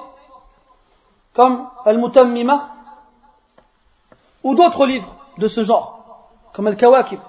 comme 1.33 1.69
Al-Mutammima 1.85 2.69
ou 4.43 4.55
d'autres 4.55 4.85
livres 4.85 5.15
de 5.37 5.47
ce 5.47 5.63
genre 5.63 6.29
comme 6.53 6.67
Al-Kawakib 6.67 7.19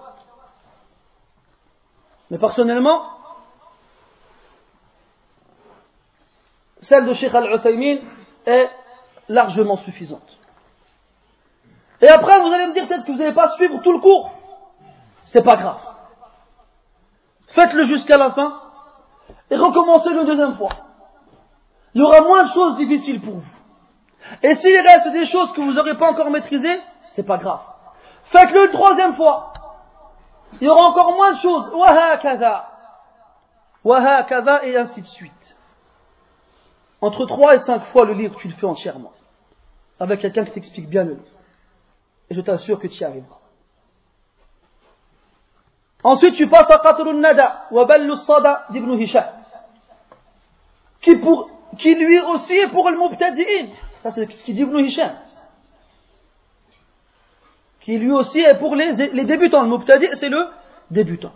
mais 2.30 2.38
personnellement 2.38 3.13
celle 6.87 7.05
de 7.05 7.13
Sheikh 7.13 7.33
Al-Uthaymin 7.33 7.99
est 8.45 8.69
largement 9.29 9.77
suffisante. 9.77 10.37
Et 12.01 12.07
après, 12.07 12.39
vous 12.41 12.51
allez 12.53 12.67
me 12.67 12.73
dire 12.73 12.87
peut-être 12.87 13.05
que 13.05 13.11
vous 13.11 13.17
n'allez 13.17 13.33
pas 13.33 13.49
suivre 13.55 13.81
tout 13.81 13.91
le 13.91 13.99
cours. 13.99 14.31
C'est 15.23 15.41
pas 15.41 15.55
grave. 15.55 15.79
Faites-le 17.47 17.85
jusqu'à 17.85 18.17
la 18.17 18.31
fin 18.31 18.61
et 19.49 19.55
recommencez 19.55 20.13
le 20.13 20.25
deuxième 20.25 20.55
fois. 20.55 20.69
Il 21.93 22.01
y 22.01 22.03
aura 22.03 22.21
moins 22.21 22.43
de 22.43 22.51
choses 22.51 22.75
difficiles 22.77 23.21
pour 23.21 23.35
vous. 23.35 23.55
Et 24.43 24.53
s'il 24.55 24.79
reste 24.79 25.11
des 25.11 25.25
choses 25.25 25.53
que 25.53 25.61
vous 25.61 25.73
n'aurez 25.73 25.97
pas 25.97 26.09
encore 26.09 26.29
maîtrisées, 26.29 26.81
c'est 27.13 27.25
pas 27.25 27.37
grave. 27.37 27.61
Faites-le 28.25 28.65
une 28.65 28.71
troisième 28.71 29.15
fois. 29.15 29.53
Il 30.59 30.67
y 30.67 30.69
aura 30.69 30.87
encore 30.89 31.13
moins 31.13 31.31
de 31.31 31.37
choses. 31.37 31.71
Wahakaza. 31.73 32.69
Wahakaza 33.83 34.65
et 34.65 34.75
ainsi 34.77 35.01
de 35.01 35.07
suite. 35.07 35.44
Entre 37.05 37.27
3 37.27 37.53
et 37.53 37.59
5 37.59 37.85
fois 37.85 38.03
le 38.05 38.13
livre, 38.13 38.35
tu 38.39 38.47
le 38.47 38.55
fais 38.55 38.65
entièrement. 38.65 39.11
Avec 39.99 40.21
quelqu'un 40.21 40.43
qui 40.43 40.53
t'explique 40.53 40.89
bien 40.89 41.03
le 41.03 41.11
livre. 41.11 41.37
Et 42.31 42.33
je 42.33 42.41
t'assure 42.41 42.79
que 42.79 42.87
tu 42.87 42.99
y 42.99 43.03
arriveras. 43.03 43.37
Ensuite, 46.03 46.33
tu 46.33 46.47
passes 46.47 46.71
à 46.71 46.79
Qatrun 46.79 47.13
Nada, 47.19 47.67
wa 47.69 47.87
Sada 48.25 48.65
d'Ibn 48.71 48.93
Hisham. 48.93 49.23
Qui, 50.99 51.17
pour, 51.17 51.47
qui 51.77 51.93
lui 51.93 52.19
aussi 52.21 52.53
est 52.53 52.69
pour 52.69 52.89
le 52.89 52.97
Mubtadi'in. 52.97 53.67
Ça, 54.01 54.09
c'est 54.09 54.25
ce 54.25 54.43
qu'il 54.43 54.55
dit 54.55 54.63
Ibn 54.63 54.79
Hisham. 54.79 55.15
Qui 57.81 57.99
lui 57.99 58.11
aussi 58.11 58.39
est 58.39 58.57
pour 58.57 58.75
les, 58.75 58.93
les 58.93 59.25
débutants. 59.25 59.61
Le 59.61 59.69
Mubtadi', 59.69 60.09
c'est 60.15 60.29
le 60.29 60.47
débutant. 60.89 61.33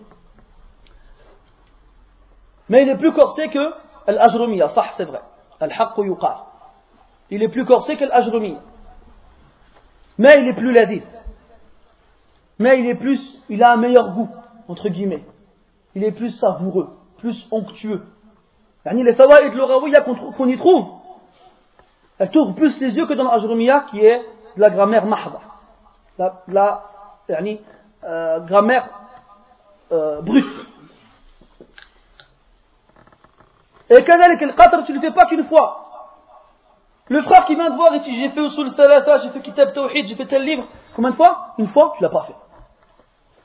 Mais 2.69 2.81
il 2.81 2.89
est 2.89 2.97
plus 2.97 3.13
corsé 3.13 3.49
que 3.49 3.71
Al-Ajrumiya, 4.07 4.69
ça 4.69 4.85
c'est 4.97 5.05
vrai. 5.05 5.21
Il 7.31 7.43
est 7.43 7.49
plus 7.49 7.65
corsé 7.65 7.95
que 7.97 8.05
l'Ajrumi. 8.05 8.57
Mais 10.17 10.41
il 10.41 10.47
est 10.47 10.53
plus 10.53 10.71
ladif. 10.71 11.03
Mais 12.59 12.79
il 12.79 12.87
est 12.87 12.95
plus, 12.95 13.41
il 13.49 13.63
a 13.63 13.73
un 13.73 13.77
meilleur 13.77 14.13
goût, 14.13 14.29
entre 14.67 14.89
guillemets. 14.89 15.23
Il 15.95 16.03
est 16.03 16.11
plus 16.11 16.31
savoureux, 16.31 16.89
plus 17.17 17.47
onctueux. 17.51 18.05
les 18.85 19.13
fawaïd 19.13 19.53
l'orawiya 19.53 20.01
qu'on 20.01 20.47
y 20.47 20.57
trouve, 20.57 20.87
elles 22.17 22.31
tournent 22.31 22.53
plus 22.53 22.79
les 22.81 22.97
yeux 22.97 23.05
que 23.05 23.13
dans 23.13 23.23
l'Ajrumiya 23.23 23.85
qui 23.89 23.99
est 24.01 24.19
de 24.55 24.61
la 24.61 24.69
grammaire 24.69 25.05
mahda. 25.05 25.39
La, 26.17 26.43
la 26.49 26.83
euh, 28.03 28.39
grammaire 28.41 28.89
euh, 29.91 30.21
brute. 30.21 30.45
Et 33.90 34.02
كذلك 34.02 34.42
القطر 34.42 34.84
tu 34.86 34.92
ne 34.92 34.98
le 34.98 35.00
fais 35.00 35.14
pas 35.14 35.26
qu'une 35.26 35.44
fois. 35.44 35.84
Le 37.08 37.20
frère 37.22 37.44
qui 37.44 37.54
vient 37.54 37.70
te 37.70 37.76
voir 37.76 37.94
et 37.94 38.00
dit 38.00 38.14
j'ai 38.14 38.30
fait 38.30 38.40
Usul 38.40 38.70
Salata, 38.70 39.18
j'ai 39.18 39.30
fait 39.30 39.42
Kitab 39.42 39.74
Tawhid, 39.74 40.06
j'ai 40.06 40.14
fait 40.14 40.26
tel 40.26 40.42
livre. 40.42 40.66
Combien 40.96 41.10
de 41.10 41.16
fois 41.16 41.54
Une 41.58 41.68
fois, 41.68 41.92
tu 41.96 42.02
l'as 42.02 42.08
pas 42.08 42.22
fait. 42.22 42.34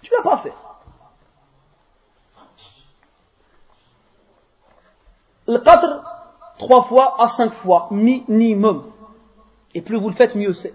Tu 0.01 0.11
l'as 0.15 0.23
pas 0.23 0.37
fait. 0.37 0.53
Le 5.47 5.57
qatr, 5.59 6.03
trois 6.57 6.83
fois 6.83 7.21
à 7.21 7.27
cinq 7.29 7.53
fois, 7.55 7.87
minimum. 7.91 8.91
Et 9.73 9.81
plus 9.81 9.99
vous 9.99 10.09
le 10.09 10.15
faites, 10.15 10.35
mieux 10.35 10.53
c'est. 10.53 10.73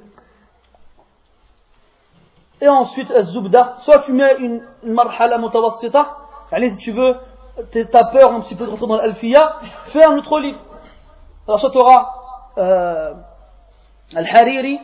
Et 2.61 2.69
ensuite, 2.69 3.12
Zubda, 3.23 3.77
soit 3.81 4.01
tu 4.01 4.12
mets 4.12 4.37
une, 4.39 4.62
une 4.83 4.93
marhala 4.93 5.39
mutawassita, 5.39 6.17
allez 6.51 6.71
si 6.71 6.79
tu 6.79 6.93
veux, 6.93 7.17
t'as 7.91 8.12
peur 8.12 8.34
un 8.34 8.41
petit 8.41 8.55
peu 8.55 8.66
de 8.66 8.70
rentrer 8.70 8.88
dans 8.88 8.97
l'Alfiya, 8.97 9.53
fais 9.91 10.03
un 10.03 10.18
autre 10.18 10.39
livre. 10.39 10.60
Alors 11.47 11.60
soit 11.60 11.72
tu 11.72 11.78
auras 11.78 12.14
Al-Hariri, 14.16 14.80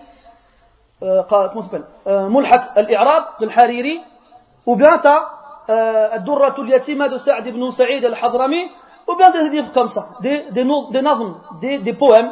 euh, 1.03 1.23
comment 1.29 1.61
s'appelle? 1.61 1.85
Euh, 2.07 2.29
Mulhat 2.29 2.71
Al-I'rab 2.75 3.23
Al-Hariri, 3.41 3.99
ou 4.65 4.75
bien 4.75 4.99
tu 4.99 5.07
as 5.07 5.29
euh, 5.69 6.09
Ad-Durratul 6.13 6.69
Yatima 6.69 7.09
de 7.09 7.17
Sa'd 7.17 7.45
ibn 7.47 7.71
Sa'id 7.71 8.05
Al-Hadrami, 8.05 8.69
ou 9.07 9.15
bien 9.15 9.31
des 9.31 9.49
livres 9.49 9.71
comme 9.73 9.89
ça, 9.89 10.09
des, 10.21 10.45
des, 10.51 11.77
des 11.79 11.93
poèmes 11.93 12.31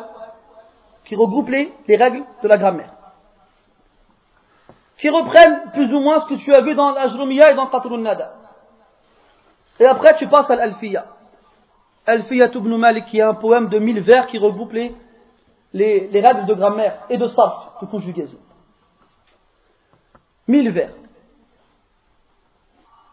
qui 1.06 1.16
regroupent 1.16 1.50
les, 1.50 1.74
les 1.88 1.96
règles 1.96 2.24
de 2.42 2.48
la 2.48 2.58
grammaire 2.58 2.94
qui 5.04 5.10
reprennent 5.10 5.72
plus 5.74 5.94
ou 5.94 6.00
moins 6.00 6.20
ce 6.20 6.28
que 6.30 6.36
tu 6.36 6.54
as 6.54 6.62
vu 6.62 6.76
dans 6.76 6.92
l'Ajrumiya 6.92 7.52
et 7.52 7.56
dans 7.56 7.68
Qatrun 7.68 7.98
Nada. 7.98 8.32
Et 9.84 9.86
après, 9.86 10.16
tu 10.16 10.28
passes 10.28 10.50
à 10.50 10.56
l'Alfiya. 10.56 11.04
Alfiya 12.06 12.48
ibn 12.56 12.78
Malik, 12.78 13.04
qui 13.08 13.18
est 13.18 13.22
un 13.22 13.34
poème 13.34 13.68
de 13.68 13.80
mille 13.80 14.00
vers 14.00 14.28
qui 14.28 14.38
regroupe 14.38 14.72
les, 14.72 14.96
les, 15.74 16.08
les 16.08 16.22
règles 16.22 16.46
de 16.46 16.54
grammaire 16.54 17.04
et 17.10 17.18
de 17.18 17.28
sarf, 17.28 17.82
de 17.82 17.88
conjugaison. 17.88 18.38
Mille 20.48 20.72
vers. 20.72 20.92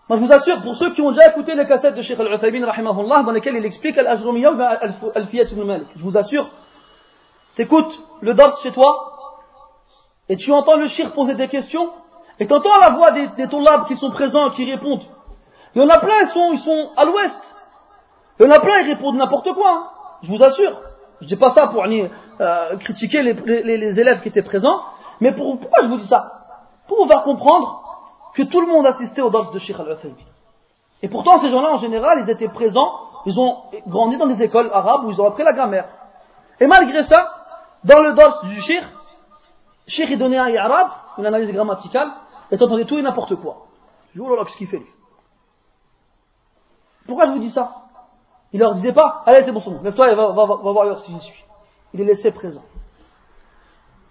Moi, 0.08 0.18
je 0.18 0.24
vous 0.24 0.32
assure, 0.32 0.62
pour 0.62 0.76
ceux 0.76 0.92
qui 0.92 1.02
ont 1.02 1.10
déjà 1.10 1.28
écouté 1.30 1.56
les 1.56 1.66
cassettes 1.66 1.96
de 1.96 2.02
Sheikh 2.02 2.20
Al-Uthaymin, 2.20 2.64
dans 3.24 3.32
lesquelles 3.32 3.56
il 3.56 3.64
explique 3.64 3.98
Al-Ajrumiya 3.98 4.52
ou 4.52 5.10
Alfiya 5.16 5.50
ibn 5.50 5.64
Malik, 5.64 5.88
je 5.96 6.02
vous 6.04 6.16
assure, 6.16 6.48
t'écoutes 7.56 8.00
le 8.20 8.34
dars 8.34 8.56
chez 8.62 8.70
toi, 8.70 8.92
et 10.28 10.36
tu 10.36 10.52
entends 10.52 10.76
le 10.76 10.86
shir 10.86 11.10
poser 11.14 11.34
des 11.34 11.48
questions, 11.48 11.90
et 12.38 12.46
tu 12.46 12.52
entends 12.52 12.78
la 12.78 12.90
voix 12.90 13.10
des, 13.10 13.26
des 13.26 13.48
qui 13.88 13.96
sont 13.96 14.12
présents, 14.12 14.50
qui 14.50 14.70
répondent. 14.70 15.02
Il 15.74 15.82
y 15.82 15.84
en 15.84 15.88
a 15.88 15.98
plein, 15.98 16.22
ils 16.22 16.28
sont, 16.28 16.52
ils 16.52 16.60
sont 16.60 16.90
à 16.96 17.04
l'ouest. 17.04 17.56
Il 18.38 18.46
y 18.46 18.48
en 18.48 18.52
a 18.52 18.60
plein, 18.60 18.80
ils 18.80 18.92
répondent 18.92 19.16
n'importe 19.16 19.52
quoi. 19.52 19.92
Je 20.22 20.30
vous 20.30 20.42
assure. 20.42 20.78
Je 21.20 21.26
dis 21.26 21.36
pas 21.36 21.50
ça 21.50 21.68
pour 21.68 21.84
euh, 21.84 22.76
critiquer 22.78 23.22
les, 23.22 24.00
élèves 24.00 24.22
qui 24.22 24.28
étaient 24.28 24.42
présents, 24.42 24.80
mais 25.20 25.32
pour, 25.32 25.58
pourquoi 25.58 25.82
je 25.82 25.88
vous 25.88 25.98
dis 25.98 26.06
ça? 26.06 26.32
Pour 26.88 27.02
vous 27.02 27.08
faire 27.08 27.22
comprendre 27.22 27.82
que 28.34 28.42
tout 28.42 28.60
le 28.60 28.66
monde 28.66 28.86
assistait 28.86 29.20
au 29.20 29.30
dars 29.30 29.50
de 29.50 29.58
Sheikh 29.58 29.78
al 29.78 29.98
Et 31.02 31.08
pourtant, 31.08 31.38
ces 31.38 31.50
gens-là, 31.50 31.72
en 31.72 31.78
général, 31.78 32.20
ils 32.24 32.30
étaient 32.30 32.48
présents, 32.48 32.92
ils 33.26 33.38
ont 33.38 33.58
grandi 33.86 34.16
dans 34.16 34.26
des 34.26 34.42
écoles 34.42 34.70
arabes 34.72 35.04
où 35.04 35.10
ils 35.10 35.20
ont 35.20 35.26
appris 35.26 35.44
la 35.44 35.52
grammaire. 35.52 35.88
Et 36.58 36.66
malgré 36.66 37.04
ça, 37.04 37.30
dans 37.84 38.00
le 38.00 38.14
dars 38.14 38.44
du 38.44 38.60
Sheikh, 38.62 38.84
Cheikh 39.86 40.08
il 40.10 40.18
donnait 40.18 40.38
un 40.38 40.54
arabe, 40.56 40.90
une 41.18 41.26
analyse 41.26 41.52
grammaticale, 41.52 42.10
et 42.50 42.56
t'entendais 42.56 42.84
tout 42.86 42.98
et 42.98 43.02
n'importe 43.02 43.34
quoi. 43.36 43.66
Je 44.14 44.20
dis, 44.20 44.26
oh 44.26 44.44
qu'est-ce 44.44 44.56
qu'il 44.56 44.68
fait 44.68 44.78
lui? 44.78 44.86
Pourquoi 47.11 47.26
je 47.26 47.32
vous 47.32 47.40
dis 47.40 47.50
ça? 47.50 47.74
Il 48.52 48.61
leur 48.61 48.72
disait 48.74 48.92
pas, 48.92 49.24
allez 49.26 49.42
c'est 49.42 49.50
bon, 49.50 49.58
c'est 49.58 49.70
bon, 49.70 49.82
lève-toi 49.82 50.12
et 50.12 50.14
va, 50.14 50.28
va, 50.28 50.44
va, 50.44 50.54
voir 50.54 51.00
si 51.00 51.11
j'y 51.12 51.18
suis. 51.18 51.44
Il 51.92 51.98
les 51.98 52.06
laissait 52.06 52.30
présents. 52.30 52.62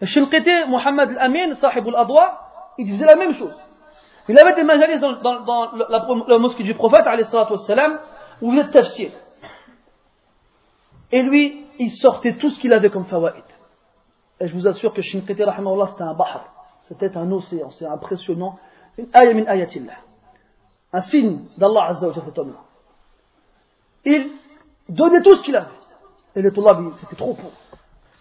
Shilqiti, 0.01 0.51
Mohamed 0.67 1.11
Al-Amin, 1.11 1.55
Sahib 1.55 1.87
al-Adwa, 1.87 2.39
il 2.77 2.87
disait 2.87 3.05
la 3.05 3.15
même 3.15 3.31
chose. 3.31 3.55
Il 4.27 4.37
avait 4.37 4.53
des 4.53 4.63
majalis 4.63 4.99
dans, 4.99 5.13
dans, 5.21 5.45
dans 5.45 5.71
la, 6.27 6.37
mosquée 6.39 6.63
du 6.63 6.75
prophète, 6.75 7.05
wassalam, 7.05 7.99
où 8.41 8.51
il 8.51 8.59
êtes 8.59 8.71
tafsir. 8.71 9.11
Et 11.13 11.23
lui, 11.23 11.67
il 11.79 11.91
sortait 11.91 12.33
tout 12.33 12.49
ce 12.49 12.59
qu'il 12.59 12.73
avait 12.73 12.89
comme 12.89 13.05
fawaïd. 13.05 13.45
Et 14.41 14.47
je 14.47 14.53
vous 14.53 14.67
assure 14.67 14.93
que 14.93 15.01
Shinqiti, 15.01 15.35
c'était 15.35 16.03
un 16.03 16.13
bahr. 16.15 16.43
C'était 16.81 17.15
un 17.15 17.31
océan. 17.31 17.69
C'est 17.69 17.87
impressionnant. 17.87 18.59
Une 18.97 19.07
ayatillah. 19.47 19.99
Un 20.91 20.99
signe 20.99 21.39
d'Allah 21.57 21.91
Azza 21.91 22.07
wa 22.09 22.13
cet 22.13 22.37
homme-là. 22.37 22.68
Il 24.05 24.31
donnait 24.87 25.21
tout 25.21 25.35
ce 25.35 25.43
qu'il 25.43 25.55
avait. 25.55 25.67
Et 26.35 26.41
les 26.41 26.51
Tullab, 26.51 26.91
c'était 26.97 27.15
trop 27.15 27.33
pour. 27.33 27.51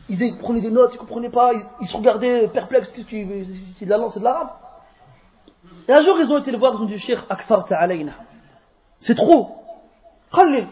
Ils 0.08 0.38
prenaient 0.38 0.60
des 0.60 0.70
notes, 0.70 0.92
ils 0.92 0.96
ne 0.96 1.00
comprenaient 1.00 1.30
pas, 1.30 1.52
ils, 1.80 1.86
se 1.86 1.96
regardaient 1.96 2.48
perplexes, 2.48 2.94
c'est 2.94 3.04
de 3.04 4.24
l'arabe. 4.24 4.50
Et 5.86 5.92
un 5.92 6.02
jour, 6.02 6.18
ils 6.18 6.30
ont 6.32 6.38
été 6.38 6.50
le 6.50 6.58
voir, 6.58 6.74
ils 6.74 6.82
ont 6.82 6.86
dit, 6.86 6.98
Cheikh, 6.98 7.18
alayna. 7.70 8.12
C'est 8.98 9.14
trop. 9.14 9.50
Khalil, 10.32 10.66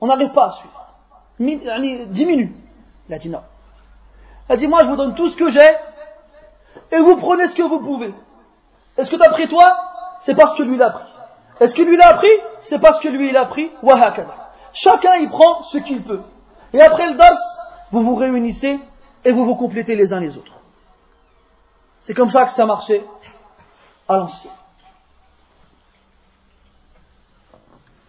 on 0.00 0.06
n'arrive 0.06 0.32
pas 0.32 0.46
à 0.46 0.52
suivre. 0.52 0.84
Diminue. 1.38 2.54
Il 3.08 3.14
a 3.14 3.18
dit 3.18 3.28
non. 3.28 3.42
Elle 4.48 4.58
dit, 4.58 4.66
moi 4.66 4.84
je 4.84 4.88
vous 4.88 4.96
donne 4.96 5.14
tout 5.14 5.28
ce 5.30 5.36
que 5.36 5.50
j'ai, 5.50 5.74
et 6.92 6.98
vous 6.98 7.16
prenez 7.16 7.48
ce 7.48 7.54
que 7.54 7.62
vous 7.62 7.80
pouvez. 7.80 8.12
Est-ce 8.96 9.10
que 9.10 9.16
d'après 9.16 9.48
toi, 9.48 9.76
c'est 10.22 10.34
parce 10.34 10.54
que 10.56 10.62
lui 10.62 10.76
l'a 10.76 10.90
pris 10.90 11.08
Est-ce 11.60 11.74
que 11.74 11.82
lui 11.82 11.96
l'a 11.96 12.08
appris? 12.08 12.28
C'est 12.64 12.78
parce 12.78 13.00
que 13.00 13.08
lui 13.08 13.28
il 13.28 13.36
a 13.36 13.46
pris 13.46 13.70
Chacun 14.72 15.14
il 15.16 15.30
prend 15.30 15.64
ce 15.64 15.78
qu'il 15.78 16.02
peut. 16.02 16.22
Et 16.72 16.80
après 16.80 17.08
le 17.08 17.14
dars, 17.16 17.38
vous 17.92 18.02
vous 18.02 18.16
réunissez 18.16 18.80
et 19.24 19.32
vous 19.32 19.44
vous 19.44 19.54
complétez 19.54 19.94
les 19.94 20.12
uns 20.12 20.20
les 20.20 20.36
autres. 20.36 20.52
C'est 22.00 22.14
comme 22.14 22.30
ça 22.30 22.44
que 22.44 22.50
ça 22.50 22.66
marchait 22.66 23.04
à 24.08 24.16
l'ancien. 24.16 24.50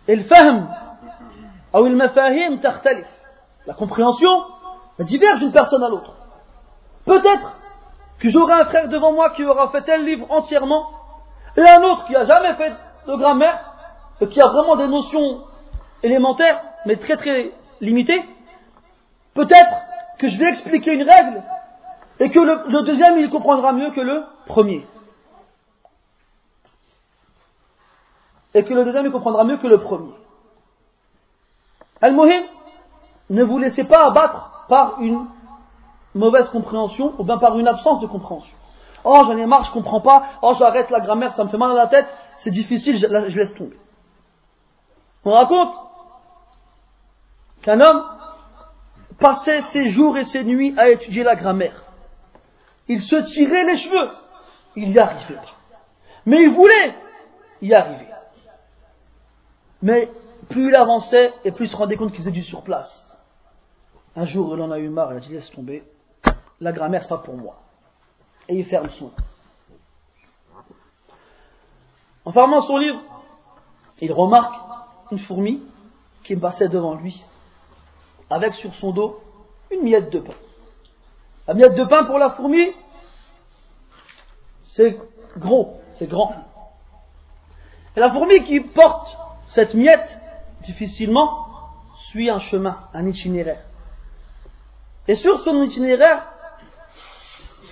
Et 0.08 0.16
le 0.16 0.24
fahm, 0.24 0.70
ou 1.74 1.84
le 1.84 1.96
mafahim 1.96 2.60
la 3.66 3.74
compréhension, 3.74 4.30
diverge 5.00 5.40
d'une 5.40 5.52
personne 5.52 5.84
à 5.84 5.90
l'autre. 5.90 6.14
Peut-être 7.06 7.58
que 8.20 8.30
j'aurai 8.30 8.54
un 8.54 8.66
frère 8.66 8.88
devant 8.88 9.12
moi 9.12 9.32
qui 9.32 9.44
aura 9.44 9.70
fait 9.70 9.82
tel 9.82 10.04
livre 10.06 10.26
entièrement, 10.30 10.90
et 11.58 11.62
un 11.62 11.82
autre 11.84 12.06
qui 12.06 12.14
n'a 12.14 12.26
jamais 12.26 12.54
fait 12.56 12.74
de 13.08 13.16
grammaire, 13.16 13.75
qui 14.24 14.42
a 14.42 14.48
vraiment 14.48 14.76
des 14.76 14.88
notions 14.88 15.42
élémentaires, 16.04 16.62
mais 16.86 16.98
très 16.98 17.18
très 17.18 17.52
limitées. 17.82 18.24
Peut-être 19.34 19.76
que 20.20 20.28
je 20.28 20.40
vais 20.40 20.50
expliquer 20.50 20.94
une 20.94 21.04
règle, 21.04 21.44
et 22.20 22.30
que 22.30 22.40
le, 22.40 22.84
deuxième, 22.84 23.20
il 23.20 23.30
comprendra 23.30 23.74
mieux 23.74 23.92
que 23.92 24.00
le 24.00 24.24
premier. 24.46 24.86
Et 28.54 28.64
que 28.64 28.74
le 28.74 28.86
deuxième, 28.86 29.06
il 29.06 29.12
comprendra 29.12 29.44
mieux 29.44 29.58
que 29.58 29.68
le 29.68 29.80
premier. 29.80 30.14
Al-Muhim, 32.02 32.44
ne 33.30 33.44
vous 33.44 33.58
laissez 33.58 33.84
pas 33.84 34.06
abattre 34.06 34.66
par 34.70 35.02
une 35.02 35.26
mauvaise 36.14 36.50
compréhension 36.50 37.14
ou 37.18 37.24
bien 37.24 37.38
par 37.38 37.60
une 37.60 37.68
absence 37.68 38.00
de 38.00 38.08
compréhension. 38.08 38.56
Oh, 39.04 39.24
j'en 39.26 39.38
ai 39.38 39.46
marre, 39.46 39.66
je 39.66 39.72
comprends 39.72 40.02
pas. 40.02 40.24
Oh, 40.42 40.54
j'arrête 40.58 40.90
la 40.90 41.02
grammaire, 41.02 41.34
ça 41.34 41.44
me 41.44 41.50
fait 41.50 41.58
mal 41.58 41.72
à 41.72 41.76
la 41.76 41.88
tête. 41.88 42.08
C'est 42.38 42.52
difficile, 42.52 42.98
je 42.98 43.38
laisse 43.38 43.54
tomber. 43.56 43.78
On 45.26 45.32
raconte 45.32 45.76
qu'un 47.64 47.82
homme 47.82 48.06
passait 49.20 49.62
ses 49.64 49.90
jours 49.90 50.18
et 50.18 50.24
ses 50.24 50.44
nuits 50.44 50.76
à 50.78 50.90
étudier 50.90 51.24
la 51.24 51.36
grammaire. 51.36 51.84
Il 52.88 53.02
se 53.02 53.16
tirait 53.16 53.64
les 53.64 53.78
cheveux. 53.78 54.12
Il 54.76 54.92
n'y 54.92 55.00
arrivait 55.00 55.36
pas. 55.36 55.56
Mais 56.28 56.44
il 56.44 56.54
voulait 56.54 56.96
y 57.62 57.74
arriver. 57.74 58.08
Mais 59.82 60.12
plus 60.50 60.70
il 60.70 60.76
avançait 60.76 61.34
et 61.44 61.52
plus 61.52 61.66
il 61.66 61.70
se 61.70 61.76
rendait 61.76 61.96
compte 61.96 62.12
qu'il 62.12 62.20
faisait 62.20 62.32
du 62.32 62.44
surplace. 62.44 63.02
Un 64.16 64.26
jour, 64.26 64.56
il 64.56 64.62
en 64.62 64.72
a 64.72 64.80
eu 64.80 64.90
marre, 64.90 65.14
il 65.14 65.18
a 65.18 65.20
dit 65.20 65.34
laisse 65.34 65.52
tomber, 65.52 65.84
la 66.62 66.72
grammaire, 66.72 67.02
c'est 67.04 67.10
pas 67.10 67.18
pour 67.18 67.36
moi. 67.36 67.58
Et 68.48 68.56
il 68.56 68.66
ferme 68.66 68.90
son. 68.92 69.12
En 72.24 72.32
fermant 72.32 72.62
son 72.62 72.78
livre, 72.78 73.02
il 74.00 74.12
remarque 74.14 74.56
une 75.12 75.20
fourmi 75.20 75.62
qui 76.24 76.36
passait 76.36 76.68
devant 76.68 76.96
lui, 76.96 77.24
avec 78.30 78.56
sur 78.56 78.74
son 78.76 78.92
dos 78.92 79.22
une 79.72 79.84
miette 79.84 80.12
de 80.12 80.20
pain. 80.20 80.34
La 81.48 81.54
miette 81.54 81.76
de 81.76 81.84
pain 81.84 82.06
pour 82.06 82.18
la 82.18 82.32
fourmi, 82.32 82.72
c'est 84.68 84.98
gros, 85.38 85.80
c'est 85.94 86.08
grand. 86.08 86.34
Et 87.96 88.00
la 88.00 88.10
fourmi 88.10 88.44
qui 88.44 88.60
porte 88.60 89.16
cette 89.50 89.74
miette, 89.74 90.20
difficilement, 90.64 91.48
suit 92.10 92.30
un 92.30 92.40
chemin, 92.40 92.78
un 92.94 93.06
itinéraire. 93.06 93.62
Et 95.08 95.16
sur 95.16 95.40
son 95.42 95.62
itinéraire, 95.62 96.28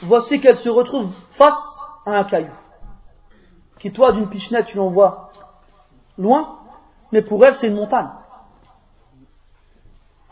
voici 0.04 0.40
qu'elle 0.40 0.58
se 0.58 0.70
retrouve 0.70 1.12
face 1.32 1.62
à 2.06 2.12
un 2.12 2.24
caillou, 2.26 2.54
qui 3.80 3.92
toi 3.92 4.12
d'une 4.14 4.30
pichenette 4.30 4.68
tu 4.68 4.78
l'envoies 4.78 5.32
loin, 6.18 6.60
mais 7.14 7.22
pour 7.22 7.46
elle 7.46 7.54
c'est 7.54 7.68
une 7.68 7.76
montagne. 7.76 8.10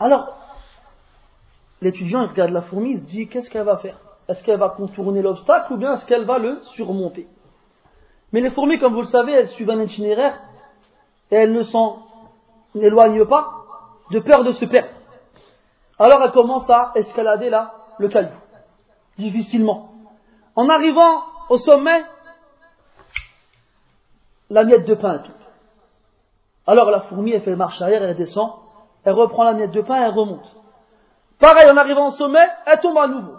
Alors, 0.00 0.36
l'étudiant 1.80 2.26
regarde 2.26 2.50
la 2.50 2.62
fourmi, 2.62 2.90
il 2.90 2.98
se 2.98 3.04
dit 3.04 3.28
qu'est-ce 3.28 3.48
qu'elle 3.48 3.64
va 3.64 3.76
faire? 3.76 3.96
Est-ce 4.28 4.44
qu'elle 4.44 4.58
va 4.58 4.68
contourner 4.68 5.22
l'obstacle 5.22 5.72
ou 5.72 5.76
bien 5.76 5.94
est-ce 5.94 6.06
qu'elle 6.06 6.24
va 6.24 6.38
le 6.38 6.60
surmonter? 6.74 7.28
Mais 8.32 8.40
les 8.40 8.50
fourmis, 8.50 8.80
comme 8.80 8.94
vous 8.94 9.02
le 9.02 9.06
savez, 9.06 9.32
elles 9.32 9.48
suivent 9.48 9.70
un 9.70 9.80
itinéraire 9.80 10.40
et 11.30 11.36
elles 11.36 11.52
ne 11.52 11.62
s'en 11.62 12.00
éloignent 12.74 13.26
pas 13.26 13.48
de 14.10 14.18
peur 14.18 14.42
de 14.42 14.50
se 14.50 14.64
perdre. 14.64 14.90
Alors 16.00 16.20
elle 16.24 16.32
commence 16.32 16.68
à 16.68 16.90
escalader 16.96 17.48
là 17.48 17.74
le 17.98 18.08
caillou 18.08 18.30
difficilement. 19.18 19.88
En 20.56 20.68
arrivant 20.68 21.22
au 21.48 21.58
sommet, 21.58 22.02
la 24.50 24.64
miette 24.64 24.86
de 24.86 24.94
pain 24.94 25.18
tombe. 25.18 25.41
Alors 26.66 26.90
la 26.90 27.00
fourmi, 27.00 27.32
elle 27.32 27.42
fait 27.42 27.56
marche 27.56 27.80
arrière, 27.82 28.02
elle 28.02 28.16
descend, 28.16 28.52
elle 29.04 29.14
reprend 29.14 29.44
la 29.44 29.52
miette 29.52 29.72
de 29.72 29.80
pain 29.80 29.96
elle 29.96 30.12
remonte. 30.12 30.54
Pareil, 31.38 31.68
en 31.68 31.76
arrivant 31.76 32.08
au 32.08 32.12
sommet, 32.12 32.46
elle 32.66 32.80
tombe 32.80 32.96
à 32.98 33.08
nouveau. 33.08 33.34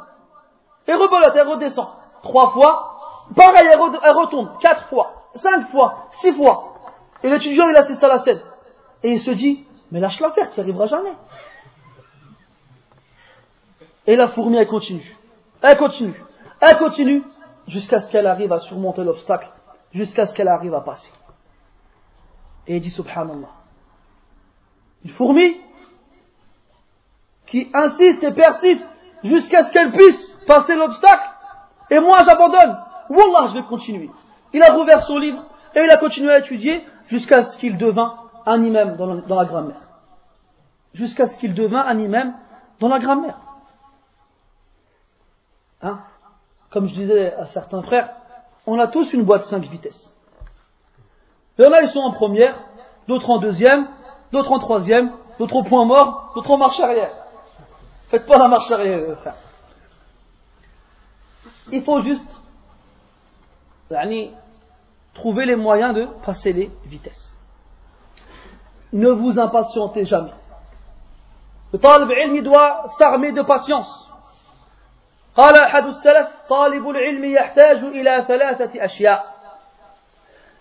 Et 0.87 0.93
rebolote, 0.93 1.33
elle 1.35 1.47
redescend. 1.47 1.87
Trois 2.21 2.51
fois. 2.51 2.97
Pareil, 3.33 3.67
elle, 3.71 3.79
retombe. 3.79 4.57
Quatre 4.59 4.87
fois. 4.87 5.29
Cinq 5.35 5.69
fois. 5.69 6.09
Six 6.19 6.35
fois. 6.35 6.73
Et 7.23 7.29
l'étudiant, 7.29 7.69
il 7.69 7.75
assiste 7.77 8.03
à 8.03 8.09
la 8.09 8.19
scène. 8.19 8.41
Et 9.03 9.13
il 9.13 9.21
se 9.21 9.31
dit, 9.31 9.65
mais 9.91 10.01
lâche-la 10.01 10.31
faire, 10.31 10.49
ça 10.49 10.61
n'arrivera 10.61 10.87
jamais. 10.87 11.13
Et 14.05 14.17
la 14.17 14.27
fourmi, 14.27 14.57
elle 14.57 14.67
continue. 14.67 15.17
Elle 15.61 15.77
continue. 15.77 16.21
Elle 16.59 16.77
continue 16.77 17.23
jusqu'à 17.67 18.01
ce 18.01 18.11
qu'elle 18.11 18.27
arrive 18.27 18.51
à 18.51 18.59
surmonter 18.59 19.03
l'obstacle, 19.03 19.49
jusqu'à 19.93 20.25
ce 20.25 20.33
qu'elle 20.33 20.49
arrive 20.49 20.73
à 20.73 20.81
passer. 20.81 21.11
Et 22.67 22.77
il 22.77 22.81
dit 22.81 22.89
Subhanallah. 22.89 23.49
Une 25.03 25.11
fourmi 25.11 25.57
qui 27.45 27.69
insiste 27.73 28.23
et 28.23 28.31
persiste 28.31 28.87
jusqu'à 29.23 29.65
ce 29.65 29.73
qu'elle 29.73 29.91
puisse 29.91 30.33
passer 30.47 30.75
l'obstacle, 30.75 31.29
et 31.89 31.99
moi 31.99 32.23
j'abandonne. 32.23 32.77
Wallah, 33.09 33.49
je 33.49 33.53
vais 33.55 33.63
continuer. 33.63 34.09
Il 34.53 34.63
a 34.63 34.73
rouvert 34.73 35.03
son 35.03 35.17
livre 35.17 35.43
et 35.75 35.81
il 35.81 35.89
a 35.89 35.97
continué 35.97 36.31
à 36.31 36.39
étudier 36.39 36.85
jusqu'à 37.07 37.43
ce 37.43 37.57
qu'il 37.57 37.77
devint 37.77 38.15
un 38.45 38.63
imam 38.63 38.95
dans 38.95 39.35
la, 39.35 39.45
grammaire. 39.45 39.81
Jusqu'à 40.93 41.27
ce 41.27 41.37
qu'il 41.37 41.53
devint 41.53 41.85
un 41.85 41.99
imam 41.99 42.33
dans 42.79 42.89
la 42.89 42.99
grammaire. 42.99 43.39
Hein? 45.81 45.99
Comme 46.69 46.87
je 46.87 46.93
disais 46.93 47.33
à 47.33 47.45
certains 47.45 47.81
frères, 47.83 48.09
on 48.65 48.79
a 48.79 48.87
tous 48.87 49.11
une 49.13 49.23
boîte 49.23 49.43
5 49.43 49.63
vitesses. 49.65 50.12
Il 51.58 51.64
y 51.64 51.68
en 51.68 51.72
a, 51.72 51.82
ils 51.82 51.90
sont 51.90 52.00
en 52.00 52.12
première, 52.12 52.56
d'autres 53.06 53.30
en 53.30 53.38
deuxième, 53.38 53.88
d'autres 54.32 54.52
en 54.52 54.58
troisième, 54.58 55.12
d'autres 55.38 55.56
au 55.56 55.62
point 55.64 55.84
mort, 55.84 56.32
d'autres 56.34 56.50
en 56.50 56.58
marche 56.58 56.78
arrière. 56.80 57.12
Faites 58.10 58.26
pas 58.26 58.38
la 58.38 58.48
marche 58.48 58.70
arrière, 58.70 58.98
euh, 58.98 59.16
frère. 59.16 59.34
Il 61.70 61.82
faut 61.84 62.00
juste 62.02 62.36
trouver 65.14 65.46
les 65.46 65.56
moyens 65.56 65.94
de 65.94 66.06
passer 66.24 66.52
les 66.52 66.70
vitesses. 66.86 67.28
Ne 68.92 69.10
vous 69.10 69.38
impatientez 69.38 70.04
jamais. 70.04 70.32
Le 71.72 71.78
talib 71.78 72.10
ilmi 72.10 72.42
doit 72.42 72.84
s'armer 72.98 73.32
de 73.32 73.42
patience. 73.42 74.04
قال 75.38 75.56
أحد 75.56 75.86
السلف 75.86 76.28
طالب 76.48 76.88
العلم 76.88 77.24
يحتاج 77.24 77.76
إلى 77.84 78.24
ثلاثة 78.28 78.84
أشياء 78.84 79.31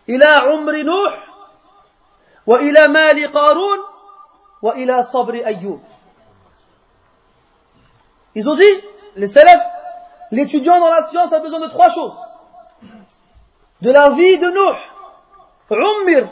إلى 0.09 0.25
عمر 0.25 0.83
نوح 0.83 1.27
وإلى 2.47 2.87
مال 2.87 3.33
قارون 3.33 3.77
وإلى 4.61 5.03
صبر 5.03 5.33
أيوب 5.33 5.81
Ils 8.35 8.47
ont 8.47 8.55
dit, 8.55 8.83
les 9.15 9.25
salafs, 9.25 9.65
l'étudiant 10.29 10.79
dans 10.79 10.89
la 10.89 11.05
science 11.05 11.33
a 11.33 11.39
besoin 11.39 11.59
de 11.59 11.69
trois 11.69 11.89
choses. 11.89 12.13
De 13.81 13.89
la 13.89 14.11
vie 14.11 14.37
de 14.37 14.45
Nuh, 14.45 14.77
Ummir, 15.71 16.29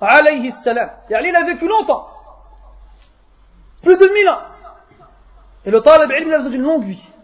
alayhi 0.00 0.52
salam. 0.62 0.90
Il 1.10 1.34
a 1.34 1.44
vécu 1.44 1.66
longtemps. 1.66 2.08
Plus 3.82 3.96
de 3.96 4.06
mille 4.06 4.28
ans. 4.28 4.42
Et 5.64 5.70
le 5.72 5.80
talib 5.80 6.08
il 6.10 6.32
a 6.32 6.36
besoin 6.36 6.50
d'une 6.50 6.62
longue 6.62 6.84
vie. 6.84 7.14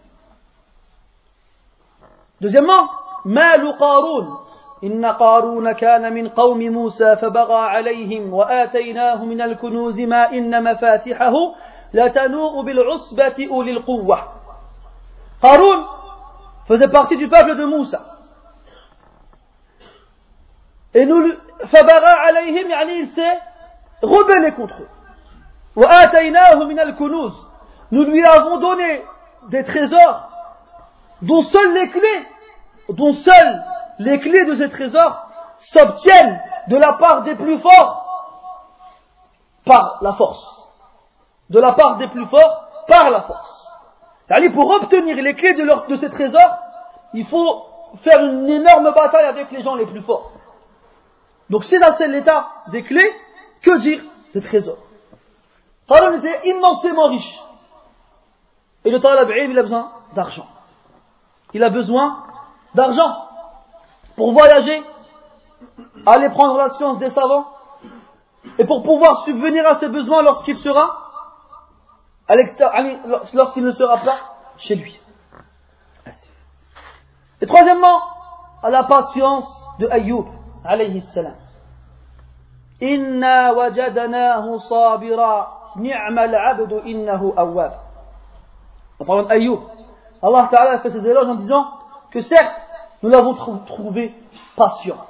Deuxièmement, 2.41 2.89
Mal 3.23 3.61
Qarun. 3.79 4.39
إن 4.84 5.06
قارون 5.06 5.72
كان 5.72 6.12
من 6.12 6.28
قوم 6.28 6.58
موسى 6.58 7.16
فبغى 7.16 7.58
عليهم 7.58 8.34
وآتيناه 8.34 9.24
من 9.24 9.40
الكنوز 9.40 10.00
ما 10.00 10.32
إن 10.32 10.64
مفاتحه 10.64 11.32
لتنوء 11.94 12.62
بالعصبة 12.62 13.48
أولي 13.50 13.70
القوة 13.70 14.32
قارون 15.42 15.86
faisait 16.68 16.88
partie 16.88 17.16
du 17.16 17.28
peuple 17.28 17.56
de 17.56 17.64
Moussa. 17.64 18.00
Et 20.94 21.04
nous, 21.04 21.32
فبغى 21.66 22.06
عليهم 22.06 22.70
يعني 22.70 23.00
il 23.00 23.06
s'est 23.08 23.38
rebellé 24.02 24.52
contre 24.52 24.82
eux. 24.82 24.88
وآتيناه 25.76 26.64
من 26.64 26.80
الكنوز 26.80 27.50
Nous 27.92 28.04
lui 28.04 28.24
avons 28.24 28.58
donné 28.58 29.02
des 29.48 29.64
trésors 29.64 30.30
dont 31.22 31.42
seules 31.42 31.74
les 31.74 31.90
clés, 31.90 32.26
dont 32.88 33.12
seules 33.12 33.62
les 34.00 34.18
clés 34.18 34.46
de 34.46 34.54
ces 34.54 34.70
trésors 34.70 35.26
s'obtiennent 35.58 36.40
de 36.68 36.76
la 36.78 36.94
part 36.94 37.22
des 37.22 37.34
plus 37.34 37.58
forts 37.58 38.06
par 39.66 39.98
la 40.00 40.14
force. 40.14 40.70
De 41.50 41.60
la 41.60 41.72
part 41.72 41.98
des 41.98 42.08
plus 42.08 42.24
forts 42.26 42.64
par 42.88 43.10
la 43.10 43.20
force. 43.20 43.66
Allez, 44.30 44.48
pour 44.50 44.70
obtenir 44.70 45.16
les 45.16 45.34
clés 45.34 45.54
de, 45.54 45.96
ces 45.96 46.10
trésors, 46.10 46.58
il 47.12 47.26
faut 47.26 47.66
faire 48.02 48.24
une 48.24 48.48
énorme 48.48 48.90
bataille 48.94 49.26
avec 49.26 49.50
les 49.50 49.60
gens 49.60 49.74
les 49.74 49.86
plus 49.86 50.00
forts. 50.00 50.30
Donc 51.50 51.64
c'est 51.64 51.78
dans 51.78 51.94
l'état 52.08 52.48
des 52.68 52.82
clés, 52.82 53.12
que 53.60 53.78
dire 53.80 54.02
des 54.32 54.40
trésors 54.40 54.78
Pharaon 55.88 56.14
était 56.14 56.48
immensément 56.48 57.08
riche. 57.08 57.38
Et 58.86 58.90
le 58.90 58.98
Talab 58.98 59.28
il 59.28 59.58
a 59.58 59.62
besoin 59.62 59.92
d'argent. 60.14 60.46
Il 61.52 61.62
a 61.62 61.68
besoin 61.68 62.24
d'argent 62.74 63.29
pour 64.16 64.32
voyager, 64.32 64.82
aller 66.06 66.28
prendre 66.30 66.56
la 66.56 66.70
science 66.70 66.98
des 66.98 67.10
savants, 67.10 67.46
et 68.58 68.64
pour 68.64 68.82
pouvoir 68.82 69.24
subvenir 69.24 69.66
à 69.66 69.74
ses 69.74 69.88
besoins 69.88 70.22
lorsqu'il 70.22 70.58
sera 70.58 71.10
à 72.28 72.34
lorsqu'il 73.34 73.64
ne 73.64 73.72
sera 73.72 73.96
pas 73.98 74.18
chez 74.58 74.76
lui. 74.76 75.00
Et 77.40 77.46
troisièmement, 77.46 78.00
à 78.62 78.70
la 78.70 78.84
patience 78.84 79.48
de 79.80 79.88
Ayyub, 79.88 80.26
alayhi 80.64 81.00
salam. 81.12 81.34
Inna 82.80 83.52
wajadnahu 83.54 84.60
sabira, 84.60 85.72
ni'mal 85.76 86.34
abdu 86.34 86.76
innahu 86.84 87.32
awwab. 87.36 87.72
En 89.00 89.04
parlant 89.04 89.24
d'Ayyub, 89.24 89.60
Allah 90.22 90.48
Ta'ala 90.50 90.78
fait 90.80 90.90
ses 90.90 91.06
éloges 91.06 91.28
en 91.28 91.34
disant 91.34 91.66
que 92.12 92.20
certes, 92.20 92.69
nous 93.02 93.10
l'avons 93.10 93.34
trouvé 93.64 94.14
patient. 94.56 95.06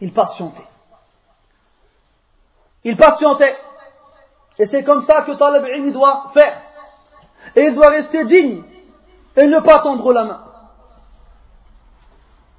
Il 0.00 0.12
patientait. 0.12 0.66
Il 2.84 2.96
patientait. 2.96 3.56
Et 4.58 4.66
c'est 4.66 4.84
comme 4.84 5.02
ça 5.02 5.22
que 5.22 5.32
Talib 5.32 5.66
Ilmi 5.66 5.92
doit 5.92 6.30
faire. 6.32 6.62
Et 7.54 7.64
il 7.64 7.74
doit 7.74 7.88
rester 7.88 8.24
digne 8.24 8.62
et 9.36 9.46
ne 9.46 9.60
pas 9.60 9.80
tendre 9.80 10.12
la 10.12 10.24
main. 10.24 10.42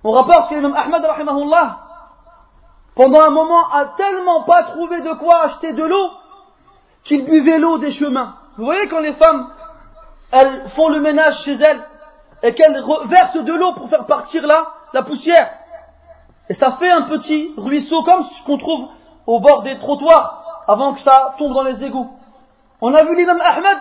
On 0.04 0.12
rapporte 0.12 0.50
que 0.50 0.56
l'imam 0.56 0.76
Ahmad, 0.76 1.04
rahimahullah, 1.04 1.80
pendant 2.96 3.22
un 3.22 3.30
moment, 3.30 3.70
a 3.72 3.86
tellement 3.98 4.44
pas 4.44 4.64
trouvé 4.64 5.02
de 5.02 5.14
quoi 5.14 5.44
acheter 5.44 5.74
de 5.74 5.84
l'eau 5.84 6.12
qu'il 7.04 7.26
buvait 7.26 7.60
l'eau 7.60 7.78
des 7.78 7.92
chemins. 7.92 8.36
Vous 8.58 8.66
voyez 8.66 8.88
quand 8.88 9.00
les 9.00 9.14
femmes, 9.14 9.50
elles 10.32 10.70
font 10.72 10.90
le 10.90 11.02
ménage 11.02 11.44
chez 11.44 11.54
elles, 11.54 11.87
et 12.44 12.54
qu'elle 12.54 12.84
verse 13.06 13.38
de 13.38 13.54
l'eau 13.54 13.74
pour 13.74 13.90
faire 13.90 14.06
partir 14.06 14.46
là 14.46 14.68
la 14.94 15.04
poussière. 15.04 15.52
Et 16.50 16.54
ça 16.54 16.74
fait 16.74 16.90
un 16.90 17.04
petit 17.04 17.54
ruisseau 17.58 18.04
comme 18.04 18.24
ce 18.24 18.46
qu'on 18.46 18.58
trouve 18.58 18.88
au 19.26 19.40
bord 19.40 19.64
des 19.64 19.78
trottoirs 19.80 20.64
avant 20.68 20.94
que 20.94 21.00
ça 21.00 21.36
tombe 21.38 21.54
dans 21.54 21.64
les 21.64 21.84
égouts. 21.84 22.10
On 22.82 22.94
a 22.94 23.04
vu 23.04 23.16
l'imam 23.16 23.40
Ahmed 23.42 23.78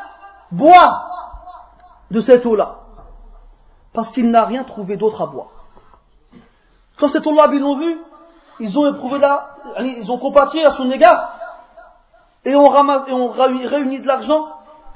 boire 0.51 1.11
de 2.11 2.21
cette 2.21 2.47
eau-là. 2.47 2.77
Parce 3.93 4.11
qu'il 4.13 4.31
n'a 4.31 4.45
rien 4.45 4.65
trouvé 4.65 4.97
d'autre 4.97 5.23
à 5.23 5.27
boire. 5.27 5.49
Quand 6.99 7.09
ces 7.09 7.27
eau-là 7.27 7.47
l'ont 7.49 7.79
vu, 7.79 7.99
ils 8.61 8.79
ont 8.79 8.87
éprouvé 8.87 9.19
là, 9.19 9.51
ils 9.81 10.11
ont 10.11 10.19
compati 10.19 10.63
à 10.65 10.73
son 10.73 10.91
égard. 10.91 11.35
Et 12.45 12.55
on, 12.55 12.69
ramasse, 12.69 13.03
et 13.09 13.13
on 13.13 13.29
réunit 13.29 14.01
de 14.01 14.07
l'argent 14.07 14.47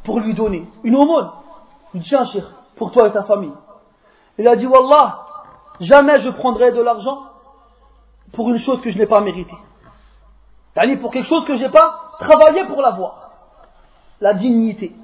pour 0.04 0.20
lui 0.20 0.34
donner 0.34 0.66
une 0.84 0.96
aumône. 0.96 1.30
Il 1.94 2.02
dit, 2.02 2.08
tiens, 2.08 2.26
pour 2.80 2.92
toi 2.92 3.08
et 3.08 3.12
ta 3.12 3.24
famille. 3.24 3.52
Il 4.38 4.48
a 4.48 4.56
dit, 4.56 4.66
Wallah, 4.66 5.26
jamais 5.80 6.18
je 6.20 6.30
prendrai 6.30 6.72
de 6.72 6.80
l'argent 6.80 7.26
pour 8.32 8.48
une 8.48 8.56
chose 8.56 8.80
que 8.80 8.90
je 8.90 8.96
n'ai 8.96 9.04
pas 9.04 9.20
méritée. 9.20 9.58
pour 11.02 11.10
quelque 11.12 11.28
chose 11.28 11.46
que 11.46 11.58
je 11.58 11.64
n'ai 11.64 11.68
pas 11.68 12.14
travaillé 12.20 12.64
pour 12.64 12.80
l'avoir. 12.80 13.32
La 14.22 14.32
dignité. 14.32 14.96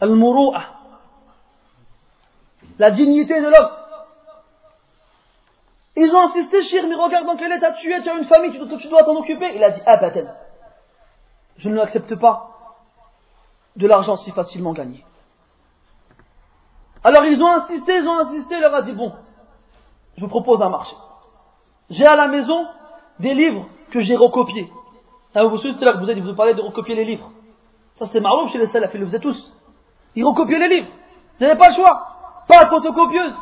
Al-muru'a. 0.00 0.62
La 2.80 2.90
dignité 2.90 3.40
de 3.40 3.46
l'homme. 3.46 3.70
Ils 5.94 6.12
ont 6.16 6.22
insisté, 6.22 6.64
Shir, 6.64 6.82
mais 6.88 6.96
regarde 6.96 7.26
dans 7.26 7.36
quel 7.36 7.52
état 7.52 7.74
tu 7.74 7.92
es, 7.92 8.02
tu 8.02 8.08
as 8.08 8.14
une 8.14 8.24
famille, 8.24 8.50
tu 8.50 8.88
dois 8.88 9.04
t'en 9.04 9.14
occuper. 9.14 9.52
Il 9.54 9.62
a 9.62 9.70
dit, 9.70 9.82
ah, 9.86 10.00
je 11.58 11.68
ne 11.68 11.76
l'accepte 11.76 12.16
pas 12.16 12.50
de 13.76 13.86
l'argent 13.86 14.16
si 14.16 14.32
facilement 14.32 14.72
gagné. 14.72 15.04
Alors 17.04 17.26
ils 17.26 17.42
ont 17.42 17.50
insisté, 17.50 17.98
ils 17.98 18.08
ont 18.08 18.18
insisté, 18.18 18.54
il 18.54 18.60
leur 18.60 18.74
a 18.74 18.82
dit 18.82 18.92
bon, 18.92 19.12
je 20.16 20.22
vous 20.22 20.28
propose 20.28 20.62
un 20.62 20.70
marché. 20.70 20.96
J'ai 21.90 22.06
à 22.06 22.16
la 22.16 22.28
maison 22.28 22.66
des 23.20 23.34
livres 23.34 23.66
que 23.90 24.00
j'ai 24.00 24.16
recopiés. 24.16 24.72
Ah, 25.34 25.44
vous 25.44 25.58
savez, 25.58 25.74
vous 25.74 26.10
avez 26.10 26.20
vous 26.20 26.34
parlez 26.34 26.54
de 26.54 26.62
recopier 26.62 26.94
les 26.94 27.04
livres. 27.04 27.30
Ça, 27.98 28.06
c'est 28.06 28.20
marrant 28.20 28.48
chez 28.48 28.58
les 28.58 28.66
salafs, 28.66 28.92
ils 28.94 29.00
le 29.00 29.06
faisaient 29.06 29.20
tous. 29.20 29.52
Ils 30.14 30.24
recopiaient 30.24 30.58
les 30.58 30.76
livres. 30.76 30.88
Vous 31.38 31.44
n'avez 31.44 31.58
pas 31.58 31.68
le 31.68 31.74
choix. 31.74 32.06
Pas 32.48 32.64
de 32.64 32.70
photocopieuse. 32.70 33.34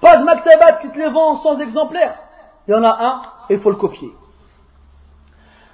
Pas 0.00 0.18
de 0.18 0.24
maktabat 0.24 0.72
qui 0.74 0.90
te 0.90 0.98
les 0.98 1.08
vend 1.08 1.36
sans 1.36 1.58
exemplaires. 1.60 2.18
Il 2.66 2.72
y 2.72 2.74
en 2.74 2.82
a 2.82 3.04
un 3.04 3.22
et 3.48 3.54
il 3.54 3.60
faut 3.60 3.70
le 3.70 3.76
copier. 3.76 4.10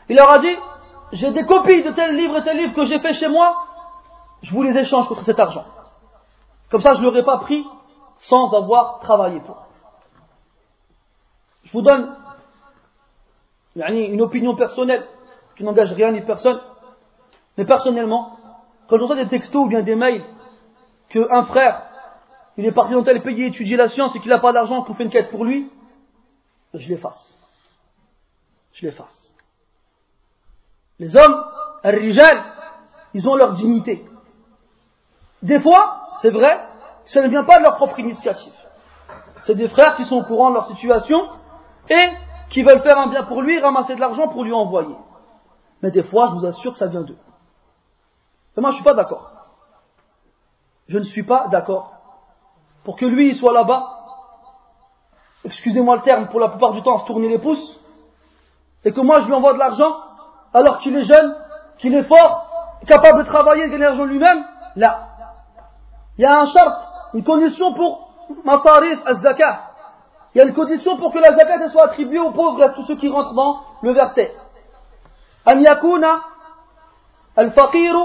Il 0.08 0.16
leur 0.16 0.30
a 0.30 0.38
dit, 0.40 0.56
j'ai 1.12 1.30
des 1.30 1.44
copies 1.44 1.82
de 1.82 1.90
tel 1.92 2.16
livre 2.16 2.36
et 2.38 2.44
tel 2.44 2.56
livre 2.56 2.74
que 2.74 2.84
j'ai 2.84 2.98
fait 2.98 3.14
chez 3.14 3.28
moi, 3.28 3.54
je 4.42 4.52
vous 4.52 4.62
les 4.62 4.76
échange 4.76 5.08
contre 5.08 5.22
cet 5.22 5.38
argent. 5.38 5.64
Comme 6.70 6.80
ça, 6.80 6.94
je 6.94 7.00
ne 7.00 7.04
l'aurais 7.04 7.24
pas 7.24 7.38
pris 7.38 7.64
sans 8.18 8.52
avoir 8.54 9.00
travaillé 9.00 9.40
pour. 9.40 9.66
Je 11.64 11.72
vous 11.72 11.82
donne 11.82 12.16
une 13.74 14.20
opinion 14.20 14.54
personnelle 14.56 15.06
qui 15.56 15.64
n'engage 15.64 15.92
rien 15.92 16.12
ni 16.12 16.20
personne. 16.20 16.60
Mais 17.56 17.64
personnellement, 17.64 18.38
quand 18.88 18.98
j'entends 18.98 19.16
des 19.16 19.28
textos 19.28 19.64
ou 19.64 19.68
bien 19.68 19.82
des 19.82 19.94
mails 19.94 20.24
qu'un 21.08 21.44
frère, 21.44 21.82
il 22.56 22.66
est 22.66 22.72
parti 22.72 22.92
dans 22.92 23.02
tel 23.02 23.22
pays 23.22 23.44
étudier 23.44 23.76
la 23.76 23.88
science 23.88 24.14
et 24.14 24.20
qu'il 24.20 24.30
n'a 24.30 24.38
pas 24.38 24.52
d'argent, 24.52 24.82
qu'on 24.82 24.94
fait 24.94 25.04
une 25.04 25.10
quête 25.10 25.30
pour 25.30 25.44
lui, 25.44 25.70
je 26.74 26.88
l'efface. 26.88 27.36
Je 28.74 28.86
l'efface. 28.86 29.36
Les 30.98 31.16
hommes, 31.16 31.44
rijal, 31.82 32.44
ils 33.14 33.28
ont 33.28 33.34
leur 33.34 33.54
dignité. 33.54 34.04
Des 35.42 35.60
fois, 35.60 36.08
c'est 36.20 36.30
vrai, 36.30 36.60
ça 37.06 37.22
ne 37.22 37.28
vient 37.28 37.44
pas 37.44 37.58
de 37.58 37.64
leur 37.64 37.76
propre 37.76 37.98
initiative. 37.98 38.52
C'est 39.42 39.54
des 39.54 39.68
frères 39.68 39.96
qui 39.96 40.04
sont 40.04 40.16
au 40.16 40.24
courant 40.24 40.50
de 40.50 40.54
leur 40.54 40.66
situation 40.66 41.18
et 41.88 42.08
qui 42.50 42.62
veulent 42.62 42.82
faire 42.82 42.98
un 42.98 43.08
bien 43.08 43.24
pour 43.24 43.42
lui, 43.42 43.58
ramasser 43.60 43.94
de 43.94 44.00
l'argent 44.00 44.28
pour 44.28 44.44
lui 44.44 44.52
envoyer. 44.52 44.94
Mais 45.82 45.90
des 45.90 46.02
fois, 46.02 46.28
je 46.28 46.40
vous 46.40 46.46
assure 46.46 46.72
que 46.72 46.78
ça 46.78 46.88
vient 46.88 47.02
d'eux. 47.02 47.16
Et 48.56 48.60
moi, 48.60 48.70
je 48.70 48.74
ne 48.74 48.82
suis 48.82 48.84
pas 48.84 48.94
d'accord. 48.94 49.30
Je 50.88 50.98
ne 50.98 51.04
suis 51.04 51.22
pas 51.22 51.48
d'accord. 51.48 51.92
Pour 52.84 52.96
que 52.96 53.06
lui, 53.06 53.30
il 53.30 53.36
soit 53.36 53.52
là-bas, 53.52 53.88
excusez-moi 55.44 55.96
le 55.96 56.02
terme, 56.02 56.28
pour 56.28 56.40
la 56.40 56.48
plupart 56.48 56.72
du 56.72 56.82
temps, 56.82 56.96
à 56.96 57.00
se 57.00 57.06
tourner 57.06 57.28
les 57.28 57.38
pouces, 57.38 57.80
et 58.84 58.92
que 58.92 59.00
moi, 59.00 59.20
je 59.20 59.26
lui 59.26 59.34
envoie 59.34 59.54
de 59.54 59.58
l'argent, 59.58 59.94
alors 60.52 60.80
qu'il 60.80 60.96
est 60.96 61.04
jeune, 61.04 61.34
qu'il 61.78 61.94
est 61.94 62.04
fort, 62.04 62.78
capable 62.86 63.24
de 63.24 63.28
travailler 63.28 63.68
de 63.68 63.76
l'argent 63.76 64.04
lui-même, 64.04 64.44
là 64.76 65.09
Il 66.19 66.21
y 66.21 66.25
a 66.25 66.39
un 66.39 66.45
charte, 66.45 66.81
une 67.13 67.23
condition 67.23 67.73
pour 67.73 68.09
matarif 68.43 68.99
al-zakat. 69.05 69.61
Il 70.33 70.39
y 70.39 70.41
a 70.41 70.45
une 70.45 70.53
condition 70.53 70.97
pour 70.97 71.13
que 71.13 71.19
la 71.19 71.35
zakat 71.35 71.69
soit 71.69 71.85
attribuée 71.85 72.19
aux 72.19 72.31
pauvres 72.31 72.61
et 72.61 72.65
à 72.65 72.69
tous 72.69 72.83
ceux 72.85 72.95
qui 72.95 73.09
rentrent 73.09 73.33
dans 73.33 73.61
le 73.81 73.93
verset. 73.93 74.31
أن 75.47 75.65
يكون 75.65 76.05
الفقير 77.39 77.95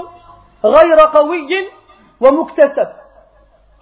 غير 0.65 0.99
قوي 0.99 1.69
ومكتسب 2.21 2.87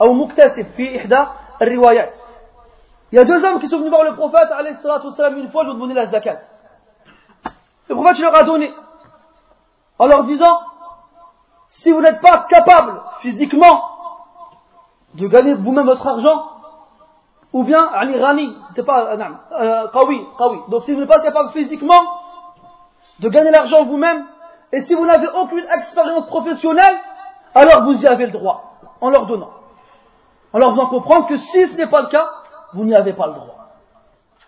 أو 0.02 0.14
مكتسب 0.14 0.66
في 0.78 0.98
إحدى 0.98 1.26
الروايات 1.62 2.14
Il 3.12 3.16
y 3.16 3.20
a 3.20 3.26
deux 3.26 3.44
hommes 3.44 3.60
qui 3.60 3.68
sont 3.68 3.80
venus 3.80 3.90
voir 3.90 4.04
le 4.04 4.16
prophète 4.16 4.52
alayhi 4.52 4.76
salatu 4.76 5.08
wasalam 5.08 5.40
une 5.40 5.50
fois, 5.50 5.66
je 5.66 5.72
vous 5.72 5.80
donner 5.80 5.96
la 5.96 6.06
zakat. 6.06 6.42
Le 7.90 7.96
prophète 7.96 8.20
leur 8.20 8.36
a 8.36 8.44
donné 8.44 8.72
en 9.98 10.06
leur 10.06 10.24
disant 10.24 10.60
si 11.70 11.92
vous 11.92 12.02
n'êtes 12.02 12.22
pas 12.22 12.46
capable 12.50 13.02
physiquement 13.22 13.93
de 15.15 15.27
gagner 15.29 15.55
vous-même 15.55 15.87
votre 15.87 16.07
argent, 16.07 16.51
ou 17.53 17.63
bien 17.63 17.89
Ali 17.93 18.19
Rani, 18.19 18.57
c'était 18.69 18.83
pas 18.83 19.15
euh, 19.15 19.89
Qawi, 19.89 20.21
Qawi. 20.37 20.59
Donc 20.69 20.83
si 20.85 20.93
vous 20.93 21.01
n'êtes 21.01 21.09
pas 21.09 21.21
capable 21.21 21.51
physiquement 21.51 22.03
de 23.21 23.29
gagner 23.29 23.53
l'argent 23.53 23.85
vous-même, 23.85 24.27
et 24.73 24.81
si 24.81 24.95
vous 24.95 25.07
n'avez 25.07 25.29
aucune 25.29 25.65
expérience 25.73 26.27
professionnelle, 26.27 26.97
alors 27.55 27.85
vous 27.85 28.03
y 28.03 28.07
avez 28.07 28.27
le 28.27 28.33
droit, 28.33 28.79
en 29.01 29.09
leur 29.09 29.27
donnant. 29.27 29.51
En 30.53 30.59
leur 30.59 30.71
faisant 30.71 30.87
comprendre 30.87 31.29
que 31.29 31.37
si 31.37 31.67
ce 31.69 31.77
n'est 31.77 31.87
pas 31.87 32.03
le 32.03 32.09
cas, 32.09 32.29
vous 32.73 32.85
n'y 32.85 32.95
avez 32.95 33.13
pas 33.13 33.29
le 33.29 33.35
droit. 33.35 33.69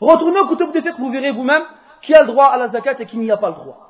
Retournez 0.00 0.40
au 0.40 0.48
côté 0.48 0.66
de 0.66 0.90
que 0.90 0.96
vous 1.00 1.10
verrez 1.10 1.30
vous-même 1.30 1.62
qui 2.02 2.14
a 2.14 2.22
le 2.22 2.26
droit 2.26 2.46
à 2.46 2.56
la 2.58 2.68
zakat 2.68 3.00
et 3.00 3.06
qui 3.06 3.18
n'y 3.18 3.30
a 3.30 3.36
pas 3.36 3.48
le 3.48 3.54
droit. 3.54 3.86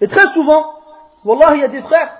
Et 0.00 0.08
très 0.08 0.26
souvent, 0.28 0.74
Wallah, 1.24 1.54
il 1.54 1.60
y 1.60 1.64
a 1.64 1.68
des 1.68 1.82
frères, 1.82 2.12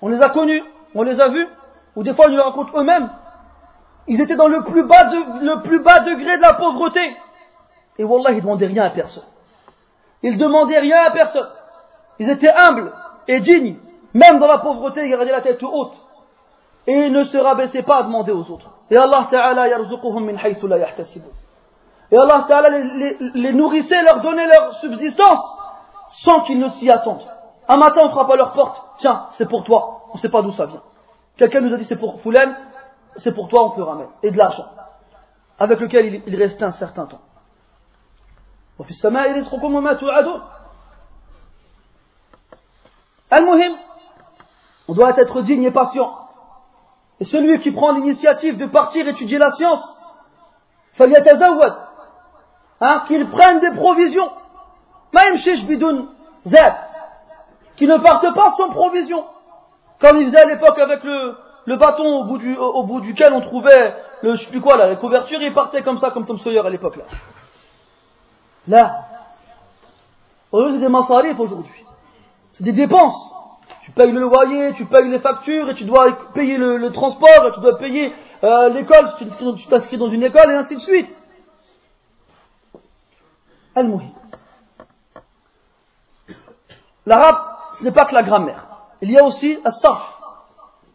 on 0.00 0.08
les 0.08 0.20
a 0.20 0.30
connus, 0.30 0.62
on 0.94 1.02
les 1.02 1.20
a 1.20 1.28
vus, 1.28 1.48
ou 1.96 2.02
des 2.02 2.14
fois 2.14 2.26
on 2.28 2.30
nous 2.30 2.42
raconte 2.42 2.68
eux-mêmes, 2.74 3.10
ils 4.08 4.20
étaient 4.20 4.36
dans 4.36 4.48
le 4.48 4.62
plus 4.64 4.84
bas, 4.84 5.04
degré 6.00 6.36
de 6.36 6.42
la 6.42 6.54
pauvreté. 6.54 7.16
Et 7.98 8.04
Wallah, 8.04 8.32
ils 8.32 8.36
ne 8.36 8.40
demandaient 8.40 8.66
rien 8.66 8.84
à 8.84 8.90
personne. 8.90 9.24
Ils 10.22 10.34
ne 10.34 10.38
demandaient 10.38 10.78
rien 10.78 11.04
à 11.06 11.10
personne. 11.10 11.48
Ils 12.18 12.28
étaient 12.30 12.52
humbles 12.52 12.92
et 13.28 13.40
dignes. 13.40 13.76
Même 14.14 14.38
dans 14.38 14.46
la 14.46 14.58
pauvreté, 14.58 15.04
ils 15.04 15.10
gardaient 15.10 15.30
la 15.30 15.40
tête 15.40 15.62
haute. 15.62 15.94
Et 16.86 17.06
ils 17.06 17.12
ne 17.12 17.22
se 17.22 17.38
rabaissaient 17.38 17.82
pas 17.82 17.98
à 17.98 18.02
demander 18.02 18.32
aux 18.32 18.50
autres. 18.50 18.70
Et 18.90 18.96
Allah 18.96 19.28
Ta'ala 19.30 19.68
yarzuquhum 19.68 20.24
min 20.24 20.36
haythu 20.36 20.66
la. 20.66 20.78
Et 20.78 22.18
Allah 22.18 22.44
Ta'ala 22.48 22.68
les, 22.70 23.16
les, 23.34 23.52
nourrissait, 23.52 24.02
leur 24.02 24.20
donnait 24.20 24.48
leur 24.48 24.74
subsistance 24.74 25.40
sans 26.10 26.40
qu'ils 26.40 26.58
ne 26.58 26.68
s'y 26.68 26.90
attendent. 26.90 27.26
Un 27.68 27.76
matin, 27.76 28.02
on 28.04 28.10
frappe 28.10 28.30
à 28.30 28.36
leur 28.36 28.52
porte. 28.52 28.82
Tiens, 28.98 29.26
c'est 29.30 29.48
pour 29.48 29.64
toi 29.64 29.91
On 30.11 30.13
ne 30.15 30.19
sait 30.19 30.29
pas 30.29 30.41
d'où 30.41 30.51
ça 30.51 30.65
vient. 30.65 30.81
Quelqu'un 31.37 31.61
nous 31.61 31.73
a 31.73 31.77
dit 31.77 31.85
c'est 31.85 31.99
pour 31.99 32.21
Foulen, 32.21 32.55
c'est 33.17 33.33
pour 33.33 33.47
toi, 33.47 33.65
on 33.65 33.69
te 33.71 33.77
le 33.77 33.83
ramène. 33.83 34.09
Et 34.23 34.31
de 34.31 34.37
l'argent. 34.37 34.65
Avec 35.59 35.79
lequel 35.79 36.05
il, 36.05 36.23
il 36.27 36.35
restait 36.35 36.63
un 36.63 36.71
certain 36.71 37.05
temps. 37.05 37.21
وفي 38.79 38.89
السماء 38.89 39.37
رزقكم 39.37 39.75
وما 39.75 39.93
توعدون 39.93 40.41
المهم 43.33 43.77
on 44.89 44.93
doit 44.93 45.17
être 45.19 45.41
digne 45.41 45.63
et 45.63 45.71
patient 45.71 46.13
et 47.19 47.25
celui 47.25 47.59
qui 47.59 47.71
prend 47.71 47.91
l'initiative 47.91 48.57
de 48.57 48.67
partir 48.67 49.07
étudier 49.07 49.37
la 49.37 49.51
science 49.51 49.83
فليتزود 50.93 51.73
hein, 52.81 53.03
qu'il 53.07 53.29
prenne 53.29 53.59
des 53.59 53.71
provisions 53.71 54.31
même 55.13 55.37
chez 55.37 55.55
Shbidoun 55.55 56.09
Z 56.45 56.55
qui 57.77 57.87
ne 57.87 57.97
parte 57.97 58.33
pas 58.33 58.51
sans 58.51 58.69
provision 58.69 59.25
comme 60.02 60.20
il 60.20 60.26
faisait 60.26 60.42
à 60.42 60.46
l'époque 60.46 60.78
avec 60.78 61.02
le, 61.04 61.76
bâton 61.76 62.04
au 62.04 62.82
bout, 62.84 63.00
duquel 63.00 63.32
on 63.32 63.40
trouvait 63.40 63.94
le, 64.22 64.34
je 64.34 64.44
sais 64.44 64.50
plus 64.50 64.60
quoi 64.60 64.76
là, 64.76 64.88
la 64.88 64.96
couverture, 64.96 65.40
il 65.40 65.54
partait 65.54 65.82
comme 65.82 65.98
ça 65.98 66.10
comme 66.10 66.26
Tom 66.26 66.38
Sawyer 66.38 66.60
à 66.60 66.70
l'époque 66.70 66.96
là. 66.96 67.04
Là, 68.68 69.06
c'est 70.52 70.78
des 70.78 70.88
massarifs 70.88 71.38
aujourd'hui. 71.38 71.84
C'est 72.52 72.64
des 72.64 72.72
dépenses. 72.72 73.30
Tu 73.84 73.90
payes 73.92 74.12
le 74.12 74.20
loyer, 74.20 74.74
tu 74.74 74.84
payes 74.84 75.08
les 75.08 75.18
factures, 75.18 75.70
et 75.70 75.74
tu 75.74 75.84
dois 75.84 76.32
payer 76.34 76.56
le, 76.56 76.90
transport, 76.90 77.46
et 77.46 77.52
tu 77.52 77.60
dois 77.60 77.78
payer 77.78 78.12
euh, 78.44 78.68
l'école, 78.68 79.14
tu 79.18 79.68
t'inscris 79.68 79.96
dans 79.96 80.08
une 80.08 80.22
école, 80.22 80.50
et 80.50 80.54
ainsi 80.54 80.76
de 80.76 80.80
suite. 80.80 81.18
Al-Muhi. 83.74 84.12
L'arabe, 87.06 87.38
ce 87.78 87.84
n'est 87.84 87.92
pas 87.92 88.04
que 88.04 88.14
la 88.14 88.22
grammaire. 88.22 88.71
Il 89.02 89.10
y 89.10 89.18
a 89.18 89.24
aussi 89.24 89.58
as-sarf. 89.64 90.20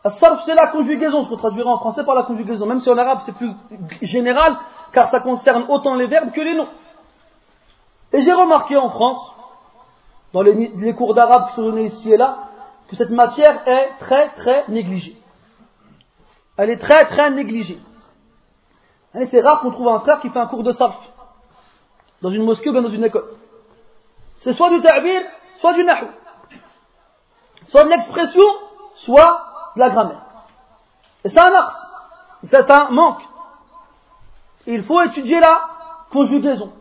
As-sarf, 0.03 0.41
c'est 0.45 0.55
la 0.55 0.67
conjugaison, 0.67 1.25
ce 1.25 1.29
qu'on 1.29 1.37
traduirait 1.37 1.69
en 1.69 1.79
français 1.79 2.05
par 2.05 2.15
la 2.15 2.23
conjugaison. 2.23 2.65
Même 2.65 2.79
si 2.79 2.89
en 2.89 2.97
arabe, 2.97 3.19
c'est 3.23 3.35
plus 3.35 3.53
général, 4.01 4.57
car 4.93 5.09
ça 5.09 5.19
concerne 5.19 5.65
autant 5.67 5.93
les 5.95 6.07
verbes 6.07 6.31
que 6.31 6.41
les 6.41 6.55
noms. 6.55 6.69
Et 8.13 8.21
j'ai 8.21 8.31
remarqué 8.31 8.77
en 8.77 8.89
France, 8.89 9.33
dans 10.33 10.41
les, 10.41 10.93
cours 10.95 11.13
d'arabe 11.13 11.49
qui 11.49 11.55
sont 11.55 11.63
donnés 11.63 11.85
ici 11.85 12.13
et 12.13 12.17
là, 12.17 12.37
que 12.87 12.95
cette 12.95 13.09
matière 13.09 13.67
est 13.67 13.97
très 13.99 14.29
très 14.35 14.63
négligée. 14.69 15.17
Elle 16.57 16.69
est 16.69 16.77
très 16.77 17.05
très 17.05 17.29
négligée. 17.31 17.79
C'est 19.25 19.41
rare 19.41 19.59
qu'on 19.59 19.71
trouve 19.71 19.89
un 19.89 19.99
frère 19.99 20.21
qui 20.21 20.29
fait 20.29 20.39
un 20.39 20.47
cours 20.47 20.63
de 20.63 20.71
sarf 20.71 20.97
dans 22.21 22.29
une 22.29 22.43
mosquée 22.43 22.69
ou 22.69 22.71
bien 22.71 22.81
dans 22.81 22.89
une 22.89 23.03
école. 23.03 23.25
C'est 24.37 24.53
soit 24.53 24.69
du 24.69 24.79
ta'bir, 24.79 25.21
soit 25.59 25.73
du 25.73 25.83
nahu. 25.83 26.07
Soit 27.69 27.83
de 27.85 27.89
l'expression, 27.89 28.47
soit 28.95 29.41
de 29.75 29.81
la 29.81 29.89
grammaire. 29.89 30.21
Et 31.23 31.29
c'est 31.29 31.39
un. 31.39 31.67
C'est 32.43 32.71
un 32.71 32.89
manque. 32.91 33.21
Il 34.65 34.83
faut 34.83 35.01
étudier 35.01 35.39
la 35.39 35.61
conjugaison 36.11 36.71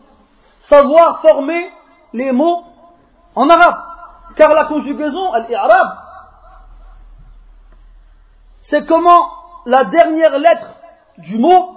savoir 0.67 1.21
former 1.21 1.71
les 2.13 2.31
mots 2.31 2.63
en 3.35 3.49
arabe. 3.49 3.81
Car 4.35 4.53
la 4.53 4.65
conjugaison, 4.65 5.33
al-i'rab, 5.33 5.87
c'est 8.61 8.85
comment 8.85 9.29
la 9.65 9.85
dernière 9.85 10.37
lettre 10.37 10.69
du 11.17 11.37
mot, 11.37 11.73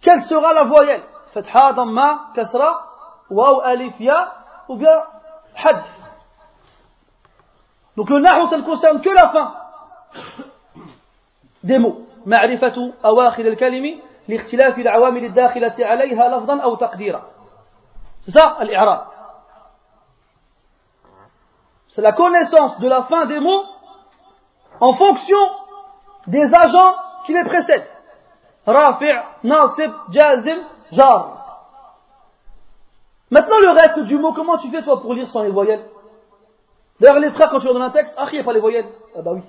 quelle 0.00 0.22
sera 0.22 0.52
la 0.54 0.64
voyelle? 0.64 1.02
Fatha, 1.32 1.72
damma, 1.74 2.30
kasra, 2.34 2.84
waw, 3.30 3.60
alif, 3.60 3.94
ya, 4.00 4.34
ou 4.68 4.76
bien 4.76 5.02
had. 5.54 5.82
Donc 7.97 8.09
le 8.09 8.19
nahu, 8.19 8.47
ça 8.47 8.57
ne 8.57 8.63
concerne 8.63 9.01
que 9.01 9.09
la 9.09 9.29
fin 9.29 9.53
des 11.63 11.79
mots. 11.79 12.01
معرفة 12.25 12.93
أواخر 13.05 13.45
الكلم 13.45 14.01
لاختلاف 14.27 14.79
العوامل 14.79 15.25
الداخلة 15.25 15.75
عليها 15.79 16.27
لفظا 16.29 16.61
أو 16.61 16.75
تقديرا 16.75 17.21
C'est 18.25 18.31
ça, 18.31 18.55
al-i'rab. 18.59 19.05
C'est 21.89 22.01
la 22.01 22.13
connaissance 22.13 22.79
de 22.79 22.89
la 22.89 23.03
fin 23.03 23.27
des 23.27 23.39
mots 23.39 23.63
en 24.79 24.93
fonction 24.93 25.37
des 26.25 26.51
agents 26.51 26.95
qui 27.27 27.33
les 27.33 27.43
précèdent. 27.43 27.87
Rafi', 28.65 29.21
nasib, 29.43 29.91
jazim, 30.09 30.63
jar. 30.91 31.35
Maintenant, 33.29 33.59
le 33.59 33.69
reste 33.69 33.99
du 33.99 34.17
mot, 34.17 34.33
comment 34.33 34.57
tu 34.57 34.71
fais 34.71 34.81
toi 34.81 34.99
pour 34.99 35.13
lire 35.13 35.27
sans 35.27 35.43
les 35.43 35.51
voyelles 35.51 35.85
D'ailleurs, 37.00 37.18
les 37.18 37.30
frères, 37.30 37.50
quand 37.50 37.60
tu 37.60 37.64
leur 37.64 37.74
donnes 37.74 37.82
un 37.82 37.90
texte, 37.90 38.14
ah, 38.18 38.26
il 38.30 38.34
n'y 38.34 38.40
a 38.40 38.44
pas 38.44 38.52
les 38.52 38.60
voyelles. 38.60 38.88
Ah 39.16 39.22
bah 39.22 39.32
oui. 39.34 39.42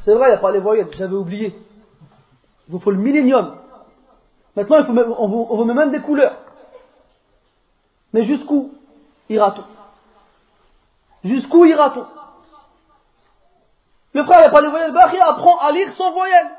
C'est 0.00 0.14
vrai, 0.14 0.28
il 0.28 0.32
n'y 0.32 0.36
a 0.36 0.40
pas 0.40 0.52
les 0.52 0.60
voyelles, 0.60 0.88
j'avais 0.92 1.14
oublié. 1.14 1.58
Il 2.68 2.72
vous 2.72 2.78
faut 2.78 2.90
le 2.90 2.98
millénium. 2.98 3.56
Maintenant, 4.54 4.78
il 4.78 4.84
faut 4.84 4.92
on, 4.92 5.56
vous, 5.56 5.64
met 5.64 5.74
même 5.74 5.90
des 5.90 6.00
couleurs. 6.00 6.36
Mais 8.12 8.24
jusqu'où 8.24 8.72
ira-t-on? 9.28 9.64
Jusqu'où 11.28 11.64
ira-t-on? 11.64 12.06
Le 14.12 14.24
frère, 14.24 14.38
il 14.38 14.42
n'y 14.42 14.48
a 14.48 14.50
pas 14.50 14.60
les 14.60 14.68
voyelles. 14.68 14.92
Bah, 14.92 15.10
apprend 15.28 15.58
à 15.58 15.72
lire 15.72 15.92
sans 15.92 16.12
voyelles. 16.12 16.50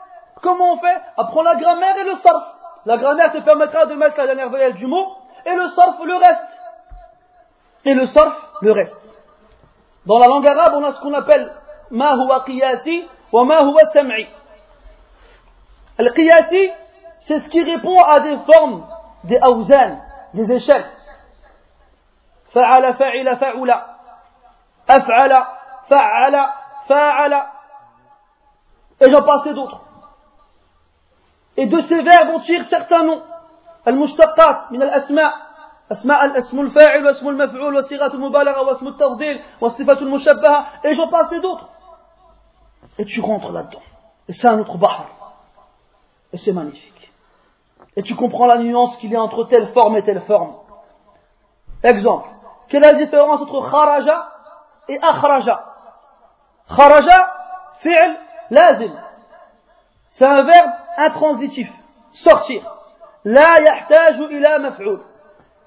Comment 0.41 0.73
on 0.73 0.77
fait? 0.77 1.01
Apprends 1.17 1.43
la 1.43 1.55
grammaire 1.55 1.97
et 1.97 2.03
le 2.03 2.15
sarf. 2.17 2.53
La 2.85 2.97
grammaire 2.97 3.31
te 3.31 3.39
permettra 3.39 3.85
de 3.85 3.95
mettre 3.95 4.17
la 4.17 4.27
dernière 4.27 4.49
voyelle 4.49 4.73
du 4.73 4.87
mot 4.87 5.07
et 5.45 5.55
le 5.55 5.67
sarf 5.69 5.99
le 6.03 6.15
reste 6.15 6.66
et 7.87 7.93
le 7.93 8.05
sarf, 8.05 8.35
le 8.61 8.73
reste. 8.73 9.01
Dans 10.05 10.19
la 10.19 10.27
langue 10.27 10.45
arabe, 10.45 10.73
on 10.75 10.83
a 10.83 10.91
ce 10.91 10.99
qu'on 10.99 11.13
appelle 11.13 11.49
ma 11.89 12.15
huwa 12.15 12.43
qiyasi 12.45 13.07
wa 13.31 13.45
ma 13.45 13.61
huwa 13.63 13.85
sam'i. 13.93 14.27
Al 15.97 16.13
qiyasi, 16.13 16.69
c'est 17.21 17.39
ce 17.39 17.49
qui 17.49 17.63
répond 17.63 18.01
à 18.03 18.19
des 18.19 18.37
formes, 18.39 18.85
des 19.23 19.39
awzan, 19.41 19.99
des 20.33 20.51
échelles. 20.51 20.85
Fa'ala, 22.53 22.93
fa'ila, 22.93 23.37
fa'ula. 23.37 23.87
Af'ala, 24.87 25.47
fa'ala, 25.87 26.55
fa'ala. 26.87 27.51
Et 28.99 29.11
j'en 29.11 29.23
passais 29.23 29.53
d'autres. 29.53 29.81
Et 31.55 31.67
de 31.67 31.79
ces 31.81 32.01
verbes, 32.01 32.31
on 32.33 32.39
tire 32.39 32.65
certains 32.65 33.03
noms. 33.03 33.23
Al-mushtaqat, 33.85 34.67
min 34.71 34.81
al-asma' 34.81 35.46
أسماء 35.92 36.24
الاسم 36.24 36.60
الفاعل 36.60 37.06
واسم 37.06 37.28
المفعول 37.28 37.76
وصيغة 37.76 38.14
المبالغة 38.14 38.62
واسم 38.62 38.88
التفضيل 38.88 39.42
والصفة 39.60 39.92
المشبهة 39.92 40.66
et 40.84 40.94
j'en 40.94 41.08
passe 41.08 41.30
d'autres. 41.40 41.68
Et 42.98 43.04
tu 43.04 43.20
rentres 43.20 43.52
là-dedans. 43.52 43.82
Et 44.28 44.32
c'est 44.32 44.48
un 44.48 44.58
autre 44.58 44.78
bahar. 44.78 45.06
Et 46.32 46.36
c'est 46.36 46.52
magnifique. 46.52 47.12
Et 47.96 48.02
tu 48.02 48.14
comprends 48.14 48.46
la 48.46 48.58
nuance 48.58 48.96
qu'il 48.96 49.10
y 49.10 49.16
a 49.16 49.20
entre 49.20 49.44
telle 49.44 49.68
forme 49.68 49.96
et 49.96 50.02
telle 50.02 50.22
forme. 50.22 50.54
Exemple. 51.82 52.28
Quelle 52.68 52.84
est 52.84 52.92
la 52.92 52.98
différence 52.98 53.40
entre 53.42 53.70
kharaja 53.70 54.28
et 54.88 54.98
akhraja 55.02 55.64
Kharaja, 56.74 57.26
fi'l, 57.80 58.18
lazim. 58.50 58.94
C'est 60.08 60.26
un 60.26 60.44
verbe 60.44 60.70
intransitif. 60.96 61.70
Sortir. 62.12 62.62
La 63.24 63.60
yahtaju 63.60 64.30
ila 64.30 64.58
maf'ul. 64.58 65.00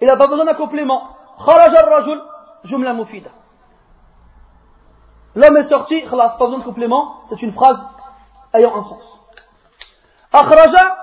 Il 0.00 0.06
n'a 0.06 0.16
pas 0.16 0.26
besoin 0.26 0.44
d'un 0.44 0.54
complément. 0.54 1.08
Kharaja 1.44 1.80
al-rajul, 1.80 2.22
jumla 2.64 2.92
mufida. 2.92 3.30
L'homme 5.34 5.56
est 5.58 5.64
sorti, 5.64 6.02
khalas, 6.02 6.36
pas 6.38 6.46
besoin 6.46 6.58
de 6.58 6.64
complément, 6.64 7.22
c'est 7.28 7.40
une 7.42 7.52
phrase 7.52 7.78
ayant 8.52 8.74
un 8.76 8.82
sens. 8.82 9.02
Akhraja, 10.32 10.96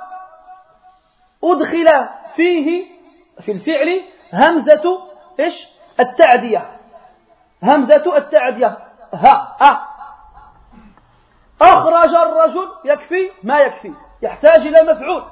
udkhila 1.41 2.09
fihi, 2.35 2.97
في 3.41 3.51
الفعل 3.51 4.03
همزة 4.33 4.99
إيش 5.39 5.67
التعدية 5.99 6.79
همزة 7.63 8.17
التعدية 8.17 8.77
ها 9.13 9.57
ها 9.61 9.87
أخرج 11.61 12.15
الرجل 12.15 12.71
يكفي 12.85 13.31
ما 13.43 13.59
يكفي 13.59 13.93
يحتاج 14.21 14.67
إلى 14.67 14.91
مفعول 14.91 15.23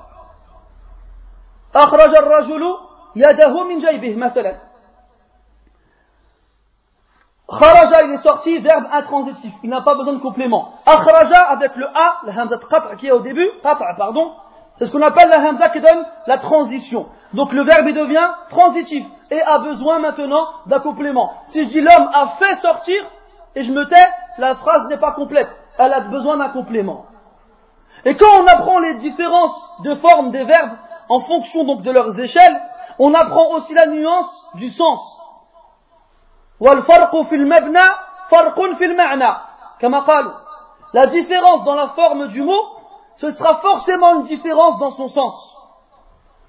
أخرج 1.75 2.15
الرجل 2.15 2.77
يده 3.16 3.64
من 3.64 3.78
جيبه 3.78 4.16
مثلا 4.16 4.60
خرج 7.48 7.92
il 8.04 8.10
est 8.12 8.22
sorti 8.22 8.58
verbe 8.58 8.86
intransitif 8.92 9.52
il 9.62 9.70
n'a 9.70 9.80
pas 9.80 9.94
besoin 9.94 10.14
de 10.14 10.20
complément 10.20 10.74
akhraja 10.86 11.40
avec 11.42 11.74
le 11.76 11.86
a 11.86 12.20
la 12.24 12.32
hamza 12.40 12.58
qat' 12.58 12.96
qui 12.96 13.08
est 13.08 13.12
au 13.12 13.20
début 13.20 13.48
qat' 13.62 13.96
pardon 13.96 14.32
c'est 14.76 14.86
ce 14.86 14.92
qu'on 14.92 15.02
appelle 15.02 15.28
la 15.28 15.40
hamza 15.40 15.68
qui 15.70 15.80
donne 15.80 16.06
la 16.26 16.38
transition 16.38 17.08
donc 17.34 17.52
le 17.52 17.64
verbe 17.64 17.88
il 17.88 17.94
devient 17.94 18.30
transitif 18.50 19.04
et 19.30 19.42
a 19.42 19.58
besoin 19.58 19.98
maintenant 19.98 20.46
d'un 20.66 20.80
complément 20.80 21.32
si 21.46 21.64
je 21.64 21.68
dis 21.68 21.80
l'homme 21.80 22.08
a 22.14 22.28
fait 22.38 22.56
sortir 22.56 23.00
et 23.56 23.62
je 23.62 23.72
me 23.72 23.84
tais 23.86 24.08
la 24.38 24.54
phrase 24.54 24.88
n'est 24.88 24.98
pas 24.98 25.12
complète 25.12 25.50
elle 25.80 25.92
a 25.92 26.00
besoin 26.00 26.36
d'un 26.36 26.50
complément. 26.50 27.06
Et 28.04 28.16
quand 28.16 28.42
on 28.42 28.46
apprend 28.46 28.78
les 28.80 28.94
différences 28.94 29.56
de 29.84 29.94
forme 29.96 30.30
des 30.30 30.44
verbes 30.44 30.76
en 31.08 31.20
fonction 31.20 31.64
donc 31.64 31.82
de 31.82 31.90
leurs 31.90 32.18
échelles, 32.18 32.60
on 32.99 33.13
apprend 33.13 33.51
aussi 33.51 33.73
la 33.73 33.87
nuance 33.87 34.49
du 34.55 34.69
sens. 34.69 35.21
La 40.93 41.07
différence 41.07 41.65
dans 41.65 41.75
la 41.75 41.89
forme 41.89 42.27
du 42.29 42.41
mot, 42.41 42.61
ce 43.15 43.31
sera 43.31 43.57
forcément 43.57 44.15
une 44.15 44.23
différence 44.23 44.79
dans 44.79 44.91
son 44.91 45.09
sens. 45.09 45.55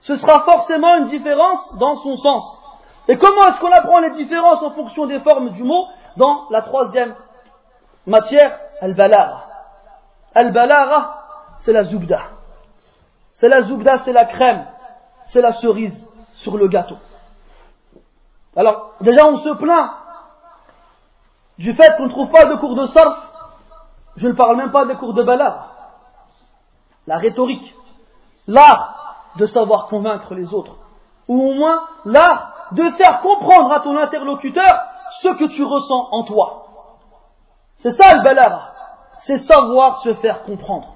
Ce 0.00 0.14
sera 0.14 0.40
forcément 0.40 0.96
une 0.98 1.06
différence 1.06 1.76
dans 1.78 1.96
son 1.96 2.16
sens. 2.16 2.62
Et 3.08 3.18
comment 3.18 3.46
est-ce 3.48 3.60
qu'on 3.60 3.72
apprend 3.72 3.98
les 4.00 4.10
différences 4.10 4.62
en 4.62 4.70
fonction 4.70 5.06
des 5.06 5.20
formes 5.20 5.50
du 5.50 5.64
mot 5.64 5.86
Dans 6.16 6.46
la 6.50 6.62
troisième 6.62 7.14
matière, 8.06 8.58
al-balagha. 8.80 9.42
Al-balagha, 10.34 11.22
c'est 11.58 11.72
la 11.72 11.84
zubda. 11.84 12.20
C'est 13.34 13.48
la 13.48 13.62
zubda, 13.62 13.98
c'est 13.98 14.12
la 14.12 14.24
crème, 14.24 14.66
c'est 15.26 15.40
la 15.40 15.52
cerise 15.52 16.08
sur 16.36 16.56
le 16.56 16.68
gâteau. 16.68 16.96
Alors, 18.56 18.92
déjà, 19.00 19.26
on 19.26 19.38
se 19.38 19.50
plaint 19.50 19.90
du 21.58 21.74
fait 21.74 21.96
qu'on 21.96 22.04
ne 22.04 22.10
trouve 22.10 22.30
pas 22.30 22.46
de 22.46 22.54
cours 22.56 22.74
de 22.74 22.86
sarf. 22.86 23.18
Je 24.16 24.28
ne 24.28 24.32
parle 24.32 24.56
même 24.56 24.72
pas 24.72 24.86
des 24.86 24.94
cours 24.94 25.14
de 25.14 25.22
balagha. 25.22 25.66
La 27.06 27.18
rhétorique, 27.18 27.74
l'art 28.46 29.24
de 29.36 29.46
savoir 29.46 29.88
convaincre 29.88 30.34
les 30.34 30.52
autres, 30.54 30.76
ou 31.28 31.50
au 31.50 31.54
moins 31.54 31.86
l'art 32.04 32.52
de 32.72 32.84
faire 32.92 33.20
comprendre 33.20 33.72
à 33.72 33.80
ton 33.80 33.96
interlocuteur 33.96 34.80
ce 35.20 35.28
que 35.28 35.44
tu 35.54 35.62
ressens 35.62 36.08
en 36.10 36.24
toi. 36.24 36.66
C'est 37.76 37.92
ça 37.92 38.14
le 38.16 38.22
balagha. 38.22 38.72
C'est 39.20 39.38
savoir 39.38 39.98
se 39.98 40.14
faire 40.14 40.44
comprendre. 40.44 40.94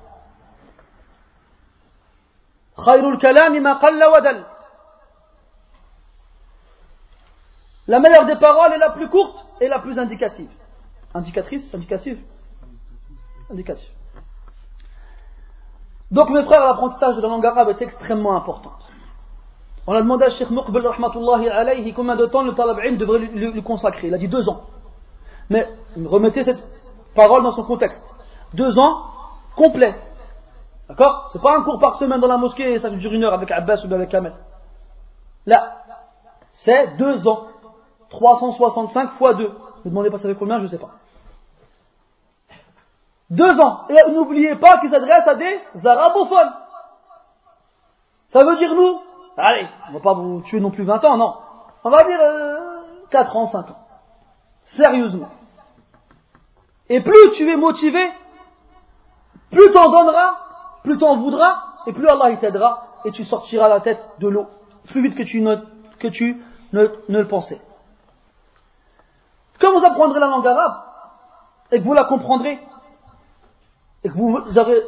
La 7.90 7.98
meilleure 7.98 8.24
des 8.24 8.36
paroles 8.36 8.72
est 8.72 8.78
la 8.78 8.90
plus 8.90 9.08
courte 9.08 9.44
et 9.60 9.66
la 9.66 9.80
plus 9.80 9.98
indicative. 9.98 10.48
Indicatrice, 11.12 11.74
indicative 11.74 12.20
Indicative. 13.50 13.90
Donc 16.12 16.30
mes 16.30 16.44
frères, 16.44 16.64
l'apprentissage 16.64 17.16
de 17.16 17.20
la 17.20 17.26
langue 17.26 17.44
arabe 17.44 17.70
est 17.70 17.82
extrêmement 17.82 18.36
important. 18.36 18.70
On 19.88 19.92
a 19.92 20.02
demandé 20.02 20.24
à 20.24 20.30
Sheikh 20.30 20.50
Muqbil 20.50 20.86
alayhi 20.86 21.92
combien 21.92 22.14
de 22.14 22.26
temps 22.26 22.42
le 22.42 22.54
talab'in 22.54 22.92
devrait 22.92 23.18
lui 23.18 23.62
consacrer. 23.64 24.06
Il 24.06 24.14
a 24.14 24.18
dit 24.18 24.28
deux 24.28 24.48
ans. 24.48 24.66
Mais 25.48 25.66
remettez 25.96 26.44
cette 26.44 26.62
parole 27.16 27.42
dans 27.42 27.50
son 27.50 27.64
contexte. 27.64 28.04
Deux 28.54 28.78
ans 28.78 29.02
complets. 29.56 29.96
D'accord? 30.88 31.30
C'est 31.32 31.42
pas 31.42 31.58
un 31.58 31.64
cours 31.64 31.80
par 31.80 31.96
semaine 31.96 32.20
dans 32.20 32.28
la 32.28 32.36
mosquée 32.36 32.74
et 32.74 32.78
ça 32.78 32.88
dure 32.90 33.12
une 33.12 33.24
heure 33.24 33.34
avec 33.34 33.50
Abbas 33.50 33.84
ou 33.84 33.92
avec 33.92 34.10
Kamel. 34.10 34.34
Là, 35.44 35.78
c'est 36.52 36.96
deux 36.96 37.26
ans. 37.26 37.48
365 38.10 39.12
fois 39.12 39.34
deux. 39.34 39.48
Ne 39.48 39.84
me 39.84 39.90
demandez 39.90 40.10
pas 40.10 40.18
ça 40.18 40.28
fait 40.28 40.34
combien, 40.34 40.58
je 40.58 40.64
ne 40.64 40.68
sais 40.68 40.78
pas. 40.78 40.90
Deux 43.30 43.60
ans. 43.60 43.86
Et 43.88 44.12
n'oubliez 44.12 44.56
pas 44.56 44.78
qu'il 44.78 44.90
s'adresse 44.90 45.26
à 45.26 45.34
des 45.36 45.60
arabophones. 45.84 46.52
Ça 48.28 48.44
veut 48.44 48.56
dire 48.56 48.74
nous 48.74 49.00
Allez, 49.36 49.68
on 49.88 49.92
va 49.94 50.00
pas 50.00 50.12
vous 50.12 50.42
tuer 50.42 50.60
non 50.60 50.70
plus 50.70 50.84
20 50.84 51.04
ans, 51.04 51.16
non. 51.16 51.34
On 51.84 51.90
va 51.90 52.04
dire 52.04 52.18
euh, 52.20 52.80
4 53.10 53.36
ans, 53.36 53.46
5 53.46 53.70
ans. 53.70 53.78
Sérieusement. 54.76 55.28
Et 56.88 57.00
plus 57.00 57.32
tu 57.34 57.50
es 57.50 57.56
motivé, 57.56 58.10
plus 59.50 59.72
t'en 59.72 59.90
donneras, 59.90 60.36
plus 60.82 60.98
t'en 60.98 61.16
voudras, 61.16 61.62
et 61.86 61.92
plus 61.92 62.08
Allah 62.08 62.36
t'aidera, 62.36 62.86
et 63.04 63.12
tu 63.12 63.24
sortiras 63.24 63.68
la 63.68 63.80
tête 63.80 64.02
de 64.18 64.28
l'eau 64.28 64.46
plus 64.88 65.02
vite 65.02 65.18
ne, 65.18 65.56
que 65.98 66.08
tu 66.08 66.42
ne, 66.72 66.86
le 67.08 67.28
pensais. 67.28 67.60
Quand 69.60 69.78
vous 69.78 69.84
apprendrez 69.84 70.20
la 70.20 70.26
langue 70.26 70.46
arabe, 70.46 70.74
et 71.72 71.78
que 71.78 71.84
vous 71.84 71.94
la 71.94 72.04
comprendrez, 72.04 72.58
et 74.02 74.08
que 74.08 74.14
vous 74.14 74.58
avez 74.58 74.82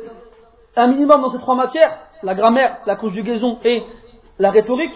un 0.77 0.87
minimum 0.89 1.23
dans 1.23 1.31
ces 1.31 1.39
trois 1.39 1.55
matières, 1.55 1.99
la 2.23 2.35
grammaire, 2.35 2.79
la 2.87 2.97
conjugaison 2.97 3.59
et 3.65 3.85
la 4.39 4.51
rhétorique, 4.51 4.95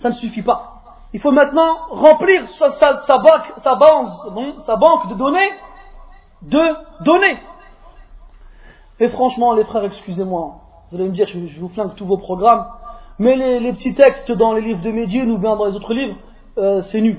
Ça 0.00 0.08
ne 0.08 0.14
suffit 0.14 0.42
pas. 0.42 0.68
Il 1.12 1.20
faut 1.20 1.30
maintenant 1.30 1.76
remplir 1.90 2.48
sa, 2.48 2.70
banque, 4.76 5.08
de 5.08 5.14
données 5.14 5.50
de 6.42 7.04
données. 7.04 7.38
Et 9.00 9.08
franchement, 9.08 9.52
les 9.52 9.64
frères, 9.64 9.84
excusez-moi, 9.84 10.56
vous 10.90 10.96
allez 10.96 11.08
me 11.08 11.14
dire, 11.14 11.28
je, 11.28 11.46
je 11.46 11.60
vous 11.60 11.68
flingue 11.68 11.94
tous 11.94 12.06
vos 12.06 12.18
programmes, 12.18 12.66
mais 13.18 13.36
les, 13.60 13.72
petits 13.72 13.94
textes 13.94 14.32
dans 14.32 14.52
les 14.52 14.60
livres 14.60 14.80
de 14.80 14.90
Médiane 14.90 15.30
ou 15.30 15.38
bien 15.38 15.56
dans 15.56 15.66
les 15.66 15.76
autres 15.76 15.94
livres, 15.94 16.16
euh, 16.58 16.82
c'est 16.82 17.00
nul. 17.00 17.18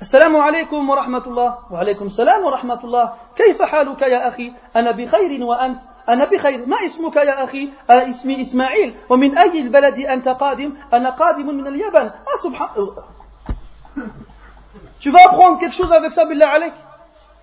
السلام 0.00 0.36
عليكم 0.36 0.90
ورحمة 0.90 1.26
الله 1.26 1.58
وعليكم 1.70 2.06
السلام 2.06 2.44
ورحمة 2.44 2.84
الله 2.84 3.12
كيف 3.36 3.62
حالك 3.62 4.02
يا 4.02 4.28
أخي 4.28 4.52
أنا 4.76 4.90
بخير 4.90 5.44
وأنت 5.44 5.80
أنا 6.08 6.24
بخير 6.24 6.66
ما 6.66 6.76
اسمك 6.84 7.16
يا 7.16 7.44
أخي 7.44 7.70
أنا 7.90 8.10
اسمي 8.10 8.40
إسماعيل 8.40 8.94
ومن 9.10 9.38
أي 9.38 9.60
البلد 9.60 9.98
أنت 9.98 10.28
قادم 10.28 10.72
أنا 10.92 11.10
قادم 11.10 11.46
من 11.46 11.66
اليابان 11.66 12.06
آه 12.06 12.36
سبحان 12.42 12.68
Tu 15.00 15.10
vas 15.10 15.24
apprendre 15.26 15.58
quelque 15.58 15.74
chose 15.74 15.92
avec 15.92 16.12
ça, 16.12 16.24
billah 16.24 16.50
alek 16.50 16.72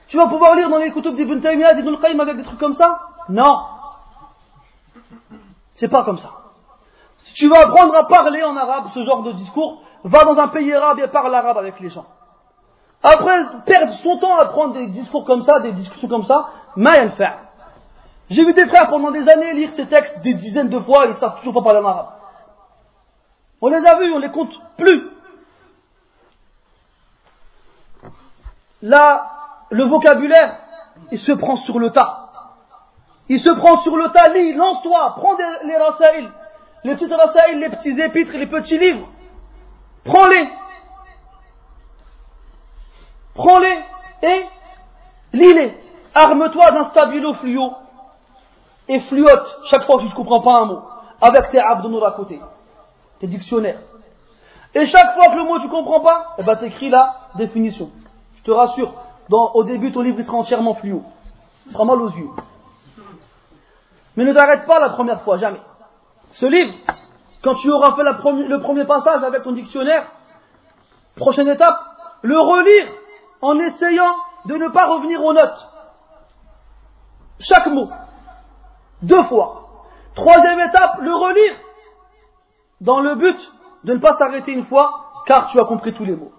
Tu 0.08 0.18
vas 0.18 0.28
pouvoir 0.28 0.56
lire 0.56 0.70
dans 0.70 0.78
les 0.78 0.92
kutub 0.92 1.16
d'Ibn 1.16 1.40
Taymiyyah, 1.42 1.74
d'Ibn 1.76 1.96
Qayyim 2.02 2.20
avec 2.20 2.36
des 2.36 2.44
trucs 2.44 2.60
comme 2.60 2.74
ça 2.74 3.00
Non. 3.30 3.56
C'est 5.76 5.88
pas 5.88 6.04
comme 6.04 6.18
ça. 6.18 6.32
Si 7.24 7.34
tu 7.36 7.48
veux 7.48 7.58
apprendre 7.58 7.96
à 7.96 8.08
parler 8.08 8.44
en 8.44 8.58
arabe, 8.58 8.86
ce 8.94 9.06
genre 9.06 9.24
de 9.24 9.32
discours, 9.32 9.84
va 10.04 10.26
dans 10.26 10.38
un 10.40 10.48
pays 10.50 10.74
arabe 10.74 11.00
et 11.00 11.08
parle 11.08 11.34
arabe 11.34 11.58
avec 11.58 11.80
les 11.80 11.90
gens. 11.90 12.06
Après, 13.09 13.39
perdre 13.67 13.95
son 13.99 14.19
temps 14.19 14.37
à 14.37 14.47
prendre 14.47 14.75
des 14.75 14.89
discours 14.89 15.25
comme 15.25 15.43
ça, 15.43 15.61
des 15.61 15.71
discussions 15.71 16.09
comme 16.09 16.25
ça, 16.25 16.49
ma 16.75 17.09
faire. 17.11 17.39
J'ai 18.29 18.45
vu 18.45 18.53
des 18.53 18.67
frères 18.67 18.89
pendant 18.89 19.13
des 19.13 19.29
années 19.29 19.55
lire 19.55 19.71
ces 19.77 19.87
textes 19.87 20.21
des 20.23 20.35
dizaines 20.35 20.71
de 20.71 20.81
fois 20.81 21.07
ils 21.07 21.15
savent 21.15 21.39
toujours 21.39 21.55
pas 21.55 21.63
parler 21.63 21.79
en 21.79 21.89
arabe. 21.89 22.09
On 23.61 23.69
les 23.69 23.87
a 23.87 24.01
vus, 24.01 24.13
on 24.13 24.19
les 24.19 24.31
compte 24.31 24.51
plus. 24.77 25.09
Là, 28.83 29.31
le 29.71 29.85
vocabulaire, 29.85 30.59
il 31.13 31.21
se 31.21 31.31
prend 31.31 31.59
sur 31.59 31.79
le 31.79 31.91
tas. 31.91 32.25
Il 33.29 33.39
se 33.39 33.51
prend 33.51 33.77
sur 33.83 33.97
le 33.97 34.09
tas, 34.11 34.31
lis, 34.31 34.53
lance-toi, 34.53 35.15
prends 35.17 35.37
les 35.65 35.77
rasaïl, 35.77 36.29
les 36.83 36.97
petites 36.97 37.13
rasaïl, 37.13 37.61
les 37.61 37.69
petits 37.69 38.01
épîtres, 38.01 38.37
les 38.37 38.47
petits 38.49 38.79
livres. 38.79 39.07
Prends-les. 40.05 40.49
Prends-les 43.37 43.79
et 44.23 44.47
lis-les. 45.33 45.75
Arme-toi 46.15 46.71
d'un 46.73 46.85
stabilo 46.87 47.35
fluo 47.35 47.73
et 48.89 49.01
fluote 49.01 49.61
chaque 49.67 49.85
fois 49.85 49.97
que 49.97 50.03
tu 50.03 50.09
ne 50.09 50.15
comprends 50.15 50.41
pas 50.41 50.61
un 50.61 50.65
mot 50.65 50.83
avec 51.21 51.51
tes 51.51 51.61
abdominaux 51.61 52.05
à 52.05 52.13
côté, 52.13 52.41
tes 53.21 53.27
dictionnaires. 53.27 53.81
Et 54.75 54.87
chaque 54.87 55.15
fois 55.15 55.29
que 55.29 55.37
le 55.37 55.45
mot 55.45 55.59
tu 55.59 55.67
ne 55.67 55.71
comprends 55.71 56.01
pas, 56.01 56.35
eh 56.39 56.43
ben 56.43 56.59
écris 56.63 56.89
la 56.89 57.29
définition. 57.37 57.91
Je 58.39 58.43
te 58.43 58.51
rassure, 58.51 58.95
au 59.31 59.65
début 59.65 59.93
ton 59.93 60.01
livre 60.01 60.23
sera 60.23 60.39
entièrement 60.39 60.75
fluo. 60.75 61.03
Il 61.67 61.73
sera 61.73 61.85
mal 61.85 62.01
aux 62.01 62.11
yeux. 62.11 62.31
Mais 64.17 64.25
ne 64.25 64.33
t'arrête 64.33 64.67
pas 64.67 64.81
la 64.81 64.91
première 64.91 65.21
fois, 65.23 65.37
jamais. 65.37 65.61
Ce 66.33 66.47
livre, 66.47 66.73
quand 67.43 67.55
tu 67.57 67.71
auras 67.71 67.95
fait 67.95 68.03
le 68.03 68.61
premier 68.61 68.85
passage 68.87 69.23
avec 69.23 69.43
ton 69.43 69.53
dictionnaire, 69.53 70.07
prochaine 71.17 71.49
étape, 71.49 71.79
le 72.23 72.39
relire 72.39 72.87
en 73.43 73.59
essayant 73.59 74.15
de 74.47 74.55
ne 74.57 74.69
pas 74.69 74.87
revenir 74.87 75.25
aux 75.25 75.33
notes. 75.33 75.69
Chaque 77.41 77.67
mot. 77.67 77.89
Deux 79.03 79.23
fois. 79.25 79.69
Troisième 80.15 80.61
étape, 80.61 81.01
le 81.01 81.15
relire 81.15 81.55
dans 82.81 83.01
le 83.01 83.15
but 83.15 83.39
de 83.85 83.95
ne 83.95 83.99
pas 83.99 84.15
s'arrêter 84.15 84.53
une 84.53 84.67
fois 84.67 85.23
car 85.27 85.49
tu 85.49 85.61
as 85.61 85.65
compris 85.65 85.93
tous 85.93 86.05
les 86.05 86.17
mots. 86.17 86.33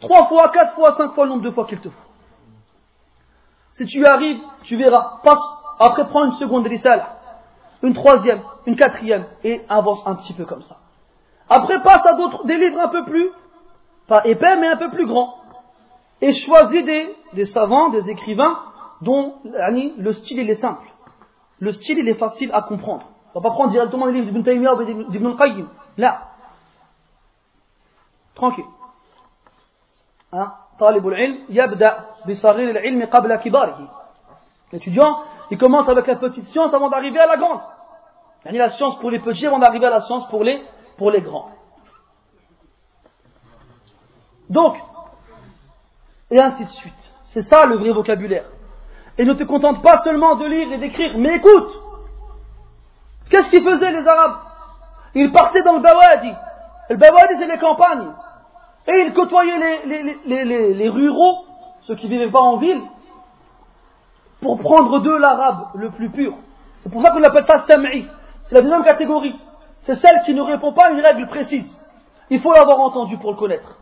Trois 0.00 0.26
fois, 0.26 0.50
quatre 0.50 0.74
fois, 0.74 0.92
cinq 0.92 1.14
fois 1.14 1.24
le 1.24 1.30
nombre 1.30 1.42
de 1.42 1.50
fois 1.50 1.66
qu'il 1.66 1.80
te 1.80 1.88
faut. 1.88 2.04
Si 3.72 3.86
tu 3.86 4.04
arrives, 4.04 4.40
tu 4.62 4.76
verras. 4.76 5.20
Passe, 5.22 5.40
après 5.80 6.06
prends 6.08 6.24
une 6.24 6.32
seconde 6.32 6.66
risale, 6.66 7.06
une 7.82 7.94
troisième, 7.94 8.42
une 8.66 8.76
quatrième, 8.76 9.26
et 9.42 9.64
avance 9.68 10.02
un 10.06 10.14
petit 10.16 10.34
peu 10.34 10.44
comme 10.44 10.62
ça. 10.62 10.76
Après 11.48 11.82
passe 11.82 12.04
à 12.06 12.14
d'autres, 12.14 12.44
des 12.44 12.58
livres 12.58 12.80
un 12.80 12.88
peu 12.88 13.04
plus, 13.04 13.30
pas 14.06 14.22
épais, 14.26 14.56
mais 14.56 14.68
un 14.68 14.76
peu 14.76 14.90
plus 14.90 15.06
grands. 15.06 15.36
Et 16.20 16.32
choisis 16.32 16.84
des, 16.84 17.44
savants, 17.44 17.90
des 17.90 18.08
écrivains, 18.10 18.58
dont 19.00 19.34
le 19.44 20.12
style 20.12 20.38
il 20.38 20.50
est 20.50 20.56
simple. 20.56 20.86
Le 21.58 21.72
style 21.72 21.98
il 21.98 22.08
est 22.08 22.14
facile 22.14 22.50
à 22.52 22.62
comprendre. 22.62 23.06
On 23.34 23.40
va 23.40 23.48
pas 23.48 23.54
prendre 23.54 23.70
directement 23.70 24.06
les 24.06 24.12
livres 24.12 24.26
d'Ibn 24.26 24.42
Taymiyyah 24.42 24.74
ou 24.74 25.10
d'Ibn 25.10 25.36
Qayyim. 25.36 25.68
Là. 25.96 26.28
Tranquille. 28.34 28.64
Hein? 30.32 30.52
L'étudiant, 34.72 35.22
il 35.50 35.58
commence 35.58 35.88
avec 35.88 36.06
la 36.06 36.16
petite 36.16 36.46
science 36.46 36.74
avant 36.74 36.88
d'arriver 36.90 37.20
à 37.20 37.26
la 37.26 37.36
grande. 37.36 37.60
La 38.44 38.70
science 38.70 38.98
pour 38.98 39.10
les 39.10 39.20
petits 39.20 39.46
avant 39.46 39.58
d'arriver 39.58 39.86
à 39.86 39.90
la 39.90 40.00
science 40.00 40.28
pour 40.28 40.42
les, 40.42 40.62
pour 40.98 41.10
les 41.10 41.20
grands. 41.20 41.50
Donc, 44.54 44.76
et 46.30 46.40
ainsi 46.40 46.64
de 46.64 46.70
suite. 46.70 47.14
C'est 47.26 47.42
ça 47.42 47.66
le 47.66 47.76
vrai 47.76 47.90
vocabulaire. 47.90 48.44
Et 49.18 49.24
ne 49.24 49.34
te 49.34 49.42
contente 49.42 49.82
pas 49.82 49.98
seulement 49.98 50.36
de 50.36 50.46
lire 50.46 50.72
et 50.72 50.78
d'écrire, 50.78 51.18
mais 51.18 51.36
écoute. 51.36 51.70
Qu'est-ce 53.30 53.50
qu'ils 53.50 53.64
faisaient 53.64 53.90
les 53.90 54.06
Arabes? 54.06 54.36
Ils 55.16 55.32
partaient 55.32 55.62
dans 55.62 55.72
le 55.74 55.80
Bawadi. 55.80 56.32
Le 56.88 56.96
Bawadi, 56.96 57.34
c'est 57.34 57.48
les 57.48 57.58
campagnes. 57.58 58.10
Et 58.86 59.06
ils 59.06 59.12
côtoyaient 59.12 59.58
les, 59.86 60.88
ruraux, 60.88 61.46
ceux 61.82 61.96
qui 61.96 62.06
ne 62.06 62.12
vivaient 62.12 62.30
pas 62.30 62.42
en 62.42 62.58
ville, 62.58 62.82
pour 64.40 64.58
prendre 64.60 65.00
d'eux 65.00 65.18
l'arabe 65.18 65.66
le 65.74 65.90
plus 65.90 66.10
pur. 66.10 66.34
C'est 66.78 66.92
pour 66.92 67.02
ça 67.02 67.10
qu'on 67.10 67.24
appelle 67.24 67.46
ça 67.46 67.62
sam'i. 67.62 68.06
C'est 68.42 68.54
la 68.54 68.62
deuxième 68.62 68.84
catégorie. 68.84 69.36
C'est 69.80 69.96
celle 69.96 70.22
qui 70.24 70.32
ne 70.32 70.42
répond 70.42 70.72
pas 70.72 70.86
à 70.86 70.90
une 70.90 71.00
règle 71.00 71.26
précise. 71.26 71.80
Il 72.30 72.40
faut 72.40 72.52
l'avoir 72.52 72.78
entendu 72.78 73.16
pour 73.18 73.32
le 73.32 73.36
connaître. 73.36 73.78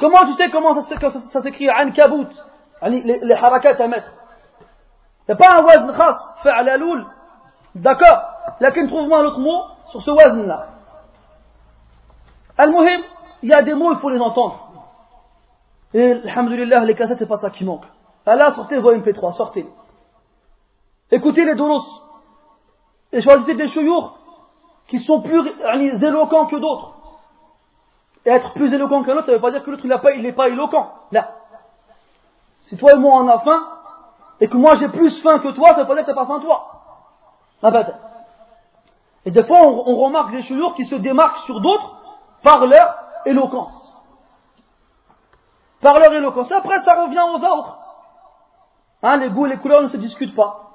Comment 0.00 0.26
tu 0.26 0.32
sais 0.32 0.50
comment 0.50 0.80
ça, 0.80 1.40
s'écrit 1.42 1.70
Ankabout 1.70 2.28
les, 2.82 3.20
les 3.22 3.34
harakat 3.34 3.76
à 3.78 3.86
mettre. 3.86 4.10
Il 5.28 5.32
n'y 5.32 5.34
a 5.34 5.36
pas 5.36 5.58
un 5.58 5.62
wazn 5.62 5.92
khas, 5.94 6.18
fa'alaloul. 6.42 7.06
D'accord 7.74 8.22
Lakin 8.60 8.86
trouve-moi 8.86 9.18
un 9.18 9.24
autre 9.26 9.38
mot 9.38 9.62
sur 9.90 10.02
ce 10.02 10.10
wazn-là? 10.10 10.68
Al-Muhim, 12.56 13.02
il 13.42 13.50
y 13.50 13.52
a 13.52 13.62
des 13.62 13.74
mots, 13.74 13.92
il 13.92 13.98
faut 13.98 14.08
les 14.08 14.20
entendre. 14.20 14.70
Et, 15.92 16.12
alhamdulillah, 16.12 16.80
les 16.80 16.94
cassettes, 16.94 17.18
c'est 17.18 17.26
pas 17.26 17.36
ça 17.36 17.50
qui 17.50 17.64
manque. 17.64 17.84
Allah, 18.24 18.50
sortez 18.50 18.78
vos 18.78 18.92
MP3, 18.94 19.34
sortez. 19.34 19.66
Écoutez 21.10 21.44
les 21.44 21.54
donos. 21.54 21.84
Et 23.12 23.20
choisissez 23.20 23.54
des 23.54 23.68
chouyours 23.68 24.18
qui 24.88 24.98
sont 24.98 25.20
plus 25.20 25.46
éloquents 26.02 26.46
que 26.46 26.56
d'autres. 26.56 26.99
Être 28.26 28.52
plus 28.52 28.72
éloquent 28.72 29.02
qu'un 29.02 29.14
autre, 29.14 29.26
ça 29.26 29.32
ne 29.32 29.36
veut 29.36 29.42
pas 29.42 29.50
dire 29.50 29.62
que 29.62 29.70
l'autre, 29.70 29.84
il 29.84 30.22
n'est 30.22 30.32
pas, 30.32 30.48
éloquent. 30.48 30.92
Là. 31.10 31.30
Si 32.64 32.76
toi 32.76 32.92
et 32.92 32.98
moi 32.98 33.20
on 33.22 33.28
a 33.28 33.38
faim, 33.38 33.66
et 34.40 34.48
que 34.48 34.56
moi 34.56 34.76
j'ai 34.76 34.88
plus 34.88 35.22
faim 35.22 35.38
que 35.38 35.48
toi, 35.48 35.68
ça 35.68 35.76
ne 35.76 35.80
veut 35.82 35.88
pas 35.88 35.94
dire 35.94 36.04
que 36.04 36.10
tu 36.10 36.16
n'as 36.16 36.24
pas 36.24 36.32
faim 36.32 36.40
toi. 36.40 36.80
Et 39.26 39.30
des 39.30 39.44
fois, 39.44 39.58
on, 39.62 39.82
on 39.86 39.96
remarque 39.96 40.30
des 40.30 40.42
chouyours 40.42 40.74
qui 40.74 40.86
se 40.86 40.94
démarquent 40.94 41.38
sur 41.38 41.60
d'autres 41.60 41.96
par 42.42 42.66
leur 42.66 42.96
éloquence. 43.26 43.94
Par 45.80 45.98
leur 45.98 46.12
éloquence. 46.12 46.50
Après, 46.52 46.80
ça 46.82 47.02
revient 47.02 47.20
aux 47.20 47.36
autres. 47.36 47.78
Hein, 49.02 49.16
les 49.16 49.30
goûts 49.30 49.46
les 49.46 49.56
couleurs 49.58 49.82
ne 49.82 49.88
se 49.88 49.96
discutent 49.96 50.34
pas. 50.34 50.70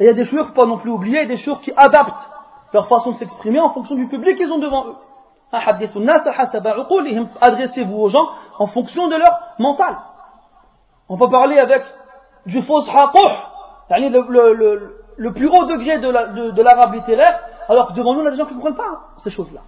Et 0.00 0.04
il 0.04 0.06
y 0.06 0.10
a 0.10 0.14
des 0.14 0.22
ne 0.22 0.26
faut 0.26 0.52
pas 0.52 0.66
non 0.66 0.78
plus 0.78 0.90
oublier, 0.90 1.26
des 1.26 1.36
choses 1.36 1.60
qui 1.60 1.72
adaptent 1.76 2.30
leur 2.72 2.88
façon 2.88 3.12
de 3.12 3.16
s'exprimer 3.16 3.60
en 3.60 3.70
fonction 3.70 3.94
du 3.94 4.06
public 4.08 4.36
qu'ils 4.36 4.52
ont 4.52 4.58
devant 4.58 4.86
eux. 4.86 4.96
Adressez-vous 7.40 7.96
aux 7.96 8.08
gens 8.08 8.28
en 8.58 8.66
fonction 8.66 9.08
de 9.08 9.16
leur 9.16 9.38
mental. 9.58 9.96
On 11.08 11.16
peut 11.16 11.30
parler 11.30 11.58
avec 11.58 11.84
du 12.46 12.60
faux 12.62 12.80
le, 12.82 14.08
le, 14.28 14.52
le, 14.52 14.96
le 15.16 15.32
plus 15.32 15.48
haut 15.48 15.64
degré 15.64 15.98
de 15.98 16.62
l'arabe 16.62 16.94
littéraire, 16.94 17.40
alors 17.68 17.88
que 17.88 17.92
devant 17.94 18.14
nous, 18.14 18.20
on 18.20 18.26
a 18.26 18.30
des 18.30 18.36
gens 18.36 18.46
qui 18.46 18.54
ne 18.54 18.58
comprennent 18.60 18.76
pas 18.76 19.00
ces 19.18 19.30
choses-là. 19.30 19.60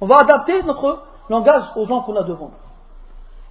On 0.00 0.06
va 0.06 0.18
adapter 0.18 0.62
notre 0.62 1.02
langage 1.28 1.64
aux 1.76 1.86
gens 1.86 2.02
qu'on 2.02 2.16
a 2.16 2.22
devant 2.22 2.46
nous. 2.46 2.64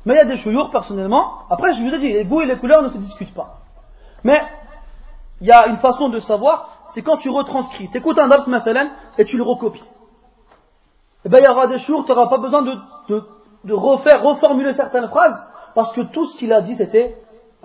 Mais 0.05 0.15
il 0.15 0.17
y 0.17 0.21
a 0.21 0.25
des 0.25 0.37
chouyours, 0.37 0.69
personnellement. 0.71 1.39
Après, 1.49 1.73
je 1.73 1.81
vous 1.81 1.93
ai 1.93 1.99
dit, 1.99 2.11
les 2.11 2.25
goûts 2.25 2.41
et 2.41 2.45
les 2.45 2.57
couleurs 2.57 2.81
ne 2.81 2.89
se 2.89 2.97
discutent 2.97 3.33
pas. 3.33 3.59
Mais, 4.23 4.41
il 5.41 5.47
y 5.47 5.51
a 5.51 5.67
une 5.67 5.77
façon 5.77 6.09
de 6.09 6.19
savoir, 6.19 6.69
c'est 6.93 7.01
quand 7.01 7.17
tu 7.17 7.29
retranscris. 7.29 7.89
Tu 7.89 7.97
écoutes 7.97 8.19
un 8.19 8.27
dars 8.27 8.47
et 9.17 9.25
tu 9.25 9.37
le 9.37 9.43
recopies 9.43 9.83
eh 11.25 11.29
bien, 11.29 11.39
il 11.39 11.45
y 11.45 11.47
aura 11.47 11.67
des 11.67 11.79
jours 11.79 12.05
tu 12.05 12.11
n'auras 12.11 12.27
pas 12.27 12.37
besoin 12.37 12.61
de, 12.61 12.77
de, 13.63 13.73
refaire, 13.73 14.21
reformuler 14.21 14.73
certaines 14.73 15.07
phrases, 15.07 15.41
parce 15.73 15.93
que 15.93 16.01
tout 16.01 16.25
ce 16.25 16.37
qu'il 16.37 16.51
a 16.51 16.61
dit, 16.61 16.75
c'était 16.75 17.17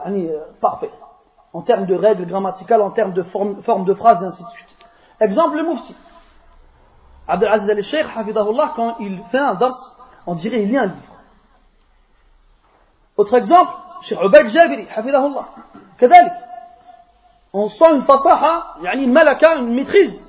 euh, 0.07 0.41
parfait. 0.61 0.91
En 1.53 1.63
termes 1.63 1.87
de 1.87 1.95
règles 1.95 2.27
grammaticales, 2.27 2.83
en 2.83 2.91
termes 2.91 3.13
de 3.13 3.23
forme, 3.23 3.63
forme 3.63 3.85
de 3.85 3.95
phrases 3.95 4.23
et 4.23 4.27
ainsi 4.27 4.45
de 4.45 4.49
suite. 4.51 4.79
Exemple, 5.21 5.57
le 5.57 5.65
moufti. 5.65 5.97
Abdelaziz 7.27 7.69
al-Sheikh, 7.69 8.07
quand 8.77 8.97
il 9.01 9.23
fait 9.31 9.39
un 9.39 9.55
dars, 9.55 9.97
on 10.27 10.35
dirait 10.35 10.63
il 10.63 10.69
lit 10.69 10.79
un 10.79 10.87
livre. 10.87 11.15
Autre 13.17 13.35
exemple, 13.35 13.73
Cheikh 14.03 14.19
Ubaid 14.23 14.49
Jabiri, 14.51 14.87
hafidahullah. 14.95 15.49
Kadalik. 15.99 16.33
On 17.53 17.69
sent 17.69 17.97
une 17.97 18.03
fataha, 18.03 18.77
une 18.95 19.13
malaka, 19.13 19.57
une 19.57 19.75
maîtrise. 19.75 20.23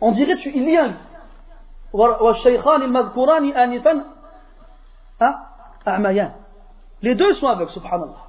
On 0.00 0.10
dirait 0.12 0.36
tu, 0.36 0.50
il 0.54 0.64
lit 0.64 0.76
un 0.76 0.88
livre. 0.88 0.98
والشيخان 1.93 2.81
المذكوران 2.81 3.57
آنفا 3.57 4.05
أعميان. 5.87 6.33
Les 7.01 7.15
deux 7.15 7.33
sont 7.35 7.47
aveugles, 7.47 7.71
subhanallah. 7.71 8.25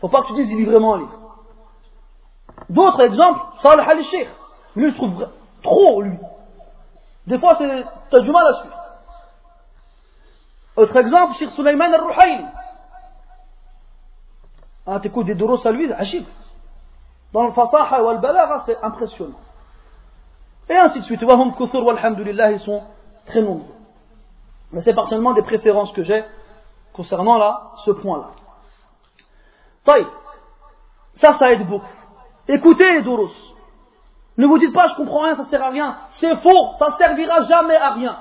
Faut 0.00 0.08
pas 0.08 0.22
que 0.22 0.26
tu 0.28 0.34
dises 0.34 0.50
il 0.50 0.58
lit 0.58 0.64
vraiment 0.64 0.94
un 0.94 0.98
livre. 0.98 1.18
D'autres 2.68 3.00
exemples, 3.02 3.40
Salih 3.58 3.82
al-Sheikh. 3.88 4.28
Lui, 4.76 4.90
je 4.90 4.96
trouve 4.96 5.28
trop, 5.62 6.02
lui. 6.02 6.18
Des 7.26 7.38
fois, 7.38 7.56
t'as 7.56 8.20
du 8.20 8.30
mal 8.30 8.46
à 8.46 8.54
suivre. 8.54 8.76
Autre 10.76 10.96
exemple, 10.96 11.34
Sheikh 11.34 11.50
Sulaiman 11.50 11.92
al-Ruhayli. 11.94 12.46
Ah, 14.86 14.98
t'écoutes 15.00 15.26
des 15.26 15.34
doros 15.34 15.64
à 15.66 15.70
lui, 15.70 15.92
agib. 15.92 16.24
Dans 17.32 17.44
le 17.44 17.52
fasaha 17.52 18.02
ou 18.02 18.08
al-balagha, 18.08 18.58
c'est 18.66 18.82
impressionnant. 18.82 19.38
Et 20.69 20.75
ainsi 20.75 20.99
de 20.99 21.05
suite. 21.05 21.23
Wahum 21.23 21.55
kusur 21.55 21.85
walhamdulillah, 21.85 22.51
ils 22.51 22.59
sont 22.59 22.83
très 23.25 23.41
nombreux. 23.41 23.75
Mais 24.71 24.81
c'est 24.81 24.93
partiellement 24.93 25.33
des 25.33 25.43
préférences 25.43 25.91
que 25.93 26.03
j'ai 26.03 26.23
concernant 26.93 27.37
là, 27.37 27.71
ce 27.85 27.91
point-là. 27.91 28.29
Ça, 31.15 31.33
ça 31.33 31.53
aide 31.53 31.67
beaucoup. 31.67 31.85
Écoutez 32.47 33.01
doros. 33.01 33.29
Ne 34.37 34.45
vous 34.45 34.57
dites 34.57 34.73
pas, 34.73 34.87
je 34.89 34.95
comprends 34.95 35.21
rien, 35.21 35.35
ça 35.35 35.45
sert 35.45 35.63
à 35.63 35.69
rien. 35.69 35.97
C'est 36.11 36.35
faux, 36.37 36.73
ça 36.77 36.95
servira 36.97 37.41
jamais 37.41 37.75
à 37.75 37.93
rien. 37.93 38.17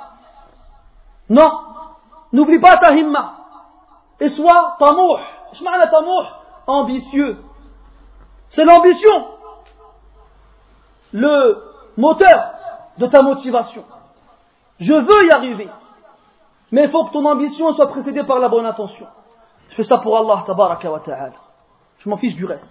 Non. 1.28 1.50
N'oublie 2.32 2.58
pas 2.58 2.76
ta 2.78 2.92
himma. 2.92 3.34
Et 4.20 4.28
sois 4.28 4.76
tamouh. 4.78 5.18
Je 5.52 5.90
tamouh 5.90 6.26
ambitieux. 6.66 7.38
C'est 8.48 8.64
l'ambition. 8.64 9.28
Le 11.12 11.75
moteur 11.96 12.52
de 12.98 13.06
ta 13.06 13.22
motivation. 13.22 13.84
Je 14.78 14.94
veux 14.94 15.26
y 15.26 15.30
arriver. 15.30 15.68
Mais 16.72 16.84
il 16.84 16.90
faut 16.90 17.04
que 17.04 17.12
ton 17.12 17.24
ambition 17.24 17.72
soit 17.74 17.88
précédée 17.88 18.24
par 18.24 18.38
la 18.38 18.48
bonne 18.48 18.66
intention. 18.66 19.06
Je 19.68 19.74
fais 19.74 19.84
ça 19.84 19.98
pour 19.98 20.16
Allah, 20.16 20.42
tabaraka 20.46 20.90
wa 20.90 21.00
ta'ala. 21.00 21.32
Je 21.98 22.08
m'en 22.08 22.16
fiche 22.16 22.34
du 22.34 22.44
reste. 22.44 22.70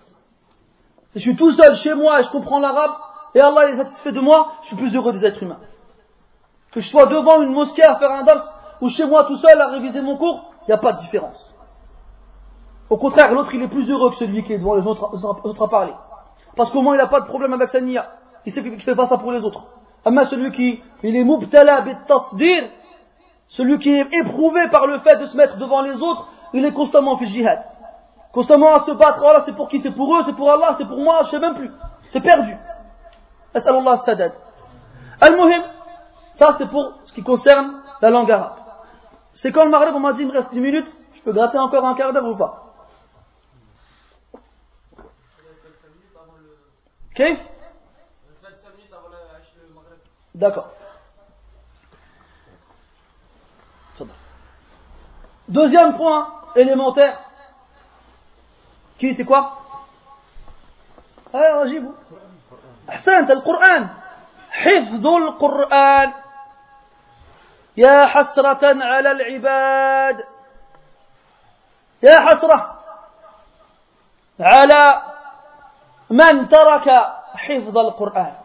Si 1.11 1.19
je 1.19 1.30
suis 1.30 1.35
tout 1.35 1.52
seul 1.52 1.76
chez 1.77 1.93
moi 1.93 2.19
et 2.19 2.23
je 2.23 2.30
comprends 2.30 2.60
l'arabe, 2.60 2.91
et 3.34 3.41
Allah 3.41 3.69
est 3.69 3.77
satisfait 3.77 4.11
de 4.11 4.19
moi, 4.19 4.53
je 4.61 4.68
suis 4.68 4.76
plus 4.76 4.95
heureux 4.95 5.14
des 5.14 5.26
êtres 5.26 5.41
humains. 5.43 5.60
Que 6.72 6.81
je 6.81 6.89
sois 6.89 7.06
devant 7.06 7.41
une 7.41 7.53
mosquée 7.53 7.84
à 7.84 7.95
faire 7.95 8.11
un 8.11 8.23
dars, 8.23 8.43
ou 8.81 8.89
chez 8.89 9.06
moi 9.07 9.26
tout 9.26 9.38
seul 9.38 9.60
à 9.60 9.68
réviser 9.68 10.02
mon 10.02 10.18
cours, 10.18 10.53
il 10.64 10.65
n'y 10.68 10.73
a 10.73 10.77
pas 10.77 10.93
de 10.93 10.99
différence. 10.99 11.53
Au 12.89 12.97
contraire, 12.97 13.34
l'autre 13.34 13.53
il 13.53 13.61
est 13.61 13.68
plus 13.68 13.89
heureux 13.89 14.11
que 14.11 14.18
celui 14.18 14.43
qui 14.43 14.53
est 14.53 14.60
devant 14.60 14.76
les 14.76 14.85
autres, 14.85 15.10
autres 15.45 15.64
à 15.64 15.69
parler. 15.69 15.93
Parce 16.56 16.72
qu'au 16.72 16.81
moins 16.81 16.95
il 16.95 16.97
n'a 16.97 17.07
pas 17.07 17.22
de 17.22 17.26
problème 17.26 17.53
avec 17.53 17.69
sa 17.69 17.81
niya 17.81 18.07
il 18.46 18.52
sait 18.52 18.62
qu'il 18.62 18.82
fait 18.82 18.96
pas 18.96 19.08
ça 19.08 19.18
pour 19.18 19.32
les 19.32 19.44
autres. 19.44 19.66
Amma 20.06 20.26
celui 20.26 20.52
qui, 20.52 20.84
il 21.04 21.16
est 21.16 21.24
mubtala 21.24 21.84
tasdir, 22.08 22.70
celui 23.48 23.80
qui 23.80 23.92
est 23.92 24.08
éprouvé 24.14 24.68
par 24.70 24.88
le 24.88 25.00
fait 25.00 25.16
de 25.18 25.26
se 25.26 25.36
mettre 25.36 25.58
devant 25.58 25.82
les 25.82 26.02
autres, 26.02 26.30
il 26.54 26.64
est 26.64 26.74
constamment 26.74 27.18
fait 27.18 27.26
jihad. 27.26 27.64
Constamment 28.32 28.76
à 28.76 28.82
se 28.82 28.92
battre, 28.92 29.24
oh 29.24 29.34
là 29.34 29.42
c'est 29.46 29.56
pour 29.56 29.68
qui? 29.70 29.80
C'est 29.80 29.92
pour 29.92 30.16
eux, 30.16 30.24
c'est 30.24 30.36
pour 30.36 30.52
Allah, 30.52 30.76
c'est 30.78 30.86
pour 30.86 30.98
moi, 30.98 31.22
je 31.24 31.30
sais 31.32 31.40
même 31.40 31.56
plus. 31.56 31.72
C'est 32.12 32.22
perdu. 32.22 32.56
As'al 33.54 33.76
Allah 33.76 33.98
sadad. 33.98 34.34
Al-Muhim, 35.22 35.64
ça 36.36 36.56
c'est 36.58 36.70
pour 36.70 36.94
ce 37.06 37.14
qui 37.14 37.24
concerne 37.24 37.82
la 38.02 38.10
langue 38.10 38.30
arabe. 38.30 38.58
C'est 39.34 39.52
quand 39.52 39.64
le 39.64 39.72
Maghreb, 39.72 39.96
on 39.96 40.00
m'a 40.00 40.14
dit 40.14 40.22
il 40.22 40.28
me 40.28 40.34
reste 40.34 40.52
10 40.52 40.60
minutes, 40.62 40.88
je 41.16 41.22
peux 41.22 41.32
gratter 41.32 41.58
encore 41.58 41.86
un 41.86 41.96
quart 41.96 42.14
d'heure 42.14 42.28
ou 42.28 42.36
pas? 42.36 42.64
Ok? 47.12 47.24
D'accord. 50.36 50.70
Deuxième 55.48 55.95
point 55.95 56.41
élémentaire. 56.56 57.20
Qui 58.99 59.14
c'est 59.14 59.24
quoi 59.24 59.62
Ah, 61.34 61.66
جيبوا 61.66 61.94
أحسنت 62.90 63.32
القرآن. 63.32 63.90
حفظ 64.52 65.06
القرآن. 65.06 66.14
يا 67.78 68.06
حسرة 68.06 68.84
على 68.84 69.12
العباد. 69.12 70.24
يا 72.03 72.20
حسرة 72.20 72.80
على 74.40 75.02
من 76.10 76.48
ترك 76.48 76.90
حفظ 77.36 77.78
القرآن. 77.78 78.45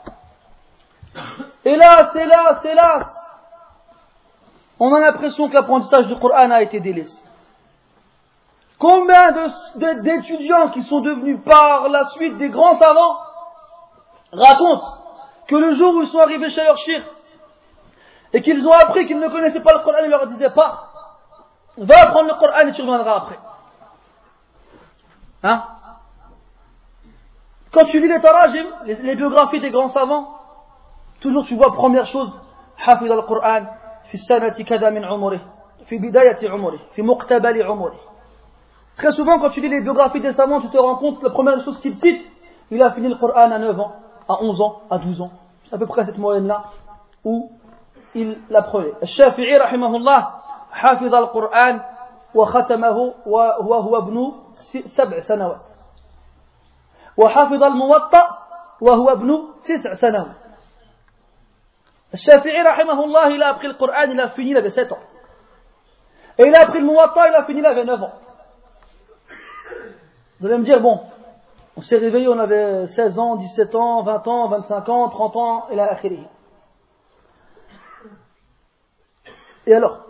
Hélas, 1.71 2.17
hélas, 2.17 2.65
hélas 2.65 3.07
On 4.81 4.93
a 4.93 5.01
l'impression 5.01 5.49
que 5.49 5.55
l'apprentissage 5.55 6.09
du 6.09 6.17
Coran 6.17 6.51
a 6.51 6.63
été 6.63 6.81
délaissé. 6.81 7.23
Combien 8.77 9.31
d'étudiants 10.03 10.71
qui 10.71 10.83
sont 10.83 11.01
devenus 11.01 11.39
par 11.45 11.89
la 11.89 12.07
suite 12.09 12.39
des 12.39 12.49
grands 12.49 12.77
savants 12.77 13.19
racontent 14.33 14.87
que 15.47 15.55
le 15.55 15.75
jour 15.75 15.95
où 15.95 16.03
ils 16.03 16.09
sont 16.09 16.19
arrivés 16.19 16.49
chez 16.49 16.65
leur 16.65 16.77
shir 16.79 17.05
et 18.33 18.43
qu'ils 18.43 18.67
ont 18.67 18.73
appris 18.73 19.07
qu'ils 19.07 19.21
ne 19.21 19.29
connaissaient 19.29 19.63
pas 19.63 19.75
le 19.75 19.81
Coran, 19.81 19.99
ils 20.03 20.11
leur 20.11 20.27
disaient 20.27 20.51
pas 20.51 20.89
va 21.77 22.03
apprendre 22.03 22.29
le 22.29 22.35
Coran 22.35 22.67
et 22.67 22.73
tu 22.73 22.83
reviendras 22.83 23.17
après. 23.17 23.39
Hein? 25.45 25.65
Quand 27.73 27.85
tu 27.85 28.01
lis 28.01 28.09
les 28.09 28.21
tarajim, 28.21 28.67
les, 28.87 29.15
biographies 29.15 29.61
des 29.61 29.71
grands 29.71 29.89
savants, 29.89 30.40
toujours 31.21 31.45
tu 31.45 31.55
vois 31.57 31.73
première 31.73 32.07
chose, 32.07 32.33
حفظ 32.77 33.13
القرآن 33.13 33.69
في 34.09 34.15
السنة 34.15 34.65
كذا 34.67 34.91
من 34.91 35.05
عمره 35.05 35.41
في 35.87 35.99
بداية 35.99 36.51
عمره 36.51 36.79
في 36.95 37.03
مقتبل 37.03 37.63
عمره 37.63 37.95
Très 38.97 39.13
souvent, 39.13 39.39
quand 39.39 39.51
tu 39.51 39.63
lis 39.63 39.69
les 39.69 39.81
biographies 39.81 40.21
des 40.21 40.33
savants, 40.33 40.61
tu 40.61 40.69
te 40.69 40.77
rends 40.77 40.97
compte 40.97 41.23
la 41.23 41.31
première 41.31 41.59
chose 41.65 41.81
qu'il 41.81 41.95
cite, 41.95 42.23
il 42.71 42.83
a 42.83 42.91
fini 42.91 43.09
le 43.09 43.15
Coran 43.17 43.51
à 43.51 43.59
9 43.59 43.81
ans, 43.81 43.93
à 44.29 44.43
11 44.43 44.61
ans, 44.61 44.83
à 44.91 44.99
12 44.99 45.23
ans. 45.23 45.31
C'est 45.65 45.75
à 45.75 45.79
peu 45.79 45.87
près 45.87 46.05
cette 46.05 46.19
moyenne-là 46.19 46.65
où 47.25 47.51
il 48.15 48.39
l'apprenait. 48.51 48.93
الشافعي 49.03 49.57
رحمه 49.57 49.97
الله 49.97 50.29
حفظ 50.73 51.15
القرآن 51.15 51.81
وختمه 52.35 53.15
ابن 53.97 54.33
سبع 54.87 55.19
سنوات 55.19 55.67
وحفظ 57.17 57.63
الموطأ 57.63 58.23
وهو 58.81 59.09
ابن 59.13 59.39
تسع 59.65 59.95
سنوات 59.95 60.40
Shafi'i, 62.15 62.61
rahimahullah, 62.62 63.31
il 63.31 63.43
a 63.43 63.51
appris 63.51 63.69
le 63.69 63.74
Coran, 63.74 64.11
il 64.11 64.20
a 64.20 64.31
fini, 64.31 64.51
il 64.51 64.57
avait 64.57 64.70
7 64.70 64.91
ans. 64.93 64.99
Et 66.39 66.45
il 66.45 66.55
a 66.55 66.62
appris 66.62 66.81
le 66.81 66.87
Muwatta, 66.87 67.28
il 67.28 67.35
a 67.35 67.45
fini, 67.45 67.61
il 67.61 67.66
avait 67.66 67.85
9 67.85 68.03
ans. 68.03 68.15
Vous 70.41 70.47
allez 70.47 70.59
me 70.59 70.65
dire, 70.65 70.81
bon, 70.81 71.01
on 71.77 71.81
s'est 71.82 71.99
réveillé, 71.99 72.28
on 72.28 72.39
avait 72.39 72.87
16 72.87 73.19
ans, 73.19 73.37
17 73.37 73.74
ans, 73.74 74.03
20 74.03 74.28
ans, 74.28 74.49
25 74.49 74.89
ans, 74.89 75.09
30 75.09 75.37
ans, 75.37 75.69
et 75.70 75.77
la 75.77 75.93
akhiri. 75.93 76.27
Et 79.66 79.74
alors 79.74 80.07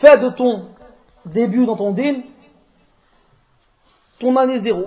Fais 0.00 0.18
de 0.18 0.30
ton 0.30 0.68
début 1.26 1.66
dans 1.66 1.76
ton 1.76 1.92
din 1.92 2.22
ton 4.20 4.36
année 4.36 4.58
zéro, 4.58 4.86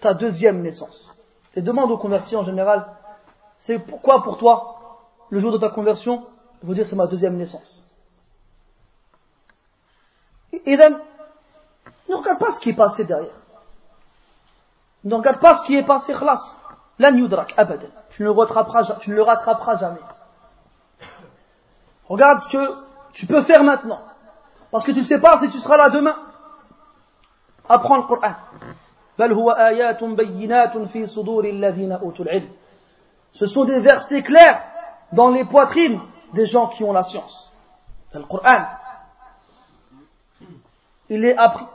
ta 0.00 0.14
deuxième 0.14 0.62
naissance. 0.62 1.14
Et 1.54 1.62
demande 1.62 1.90
aux 1.92 1.98
convertis 1.98 2.34
en 2.36 2.44
général 2.44 2.86
c'est 3.64 3.78
pourquoi 3.78 4.22
pour 4.22 4.36
toi, 4.38 4.76
le 5.30 5.40
jour 5.40 5.50
de 5.52 5.58
ta 5.58 5.70
conversion, 5.70 6.26
je 6.62 6.68
veux 6.68 6.74
dire 6.74 6.86
c'est 6.86 6.96
ma 6.96 7.06
deuxième 7.06 7.36
naissance. 7.36 7.82
Et 10.52 10.76
ne 10.76 12.14
regarde 12.14 12.38
pas 12.38 12.52
ce 12.52 12.60
qui 12.60 12.70
est 12.70 12.76
passé 12.76 13.04
derrière. 13.04 13.34
Ne 15.02 15.14
regarde 15.14 15.40
pas 15.40 15.56
ce 15.58 15.66
qui 15.66 15.76
est 15.76 15.82
passé, 15.82 16.12
khlas. 16.12 16.40
Lan 16.98 17.14
yudrak, 17.16 17.54
abadan. 17.56 17.88
Tu 18.10 18.22
ne 18.22 18.28
le 18.28 18.32
rattraperas, 18.32 18.98
tu 19.00 19.10
ne 19.10 19.16
le 19.16 19.22
rattraperas 19.22 19.76
jamais. 19.76 20.00
Regarde 22.06 22.40
ce 22.42 22.52
que 22.52 22.76
tu 23.14 23.26
peux 23.26 23.42
faire 23.44 23.64
maintenant. 23.64 24.00
Parce 24.70 24.84
que 24.84 24.92
tu 24.92 24.98
ne 24.98 25.04
sais 25.04 25.20
pas 25.20 25.40
si 25.40 25.50
tu 25.50 25.58
seras 25.58 25.76
là 25.76 25.90
demain. 25.90 26.16
Apprends 27.68 27.96
le. 27.96 28.06
Ce 33.34 33.46
sont 33.46 33.64
des 33.64 33.80
versets 33.80 34.22
clairs 34.22 34.62
dans 35.12 35.30
les 35.30 35.44
poitrines 35.44 36.00
des 36.32 36.46
gens 36.46 36.68
qui 36.68 36.84
ont 36.84 36.92
la 36.92 37.02
science. 37.02 37.52
Le 38.12 38.22
Coran, 38.24 38.66
il 41.08 41.24
est 41.24 41.36
appris 41.36 41.66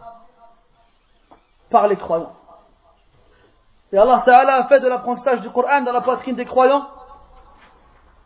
par 1.69 1.87
les 1.87 1.97
croyants. 1.97 2.33
Et 3.91 3.97
Allah 3.97 4.21
Ta'ala 4.25 4.55
a 4.55 4.67
fait 4.67 4.79
de 4.79 4.87
l'apprentissage 4.87 5.41
du 5.41 5.49
Coran 5.49 5.81
dans 5.81 5.91
la 5.91 6.01
poitrine 6.01 6.35
des 6.35 6.45
croyants 6.45 6.87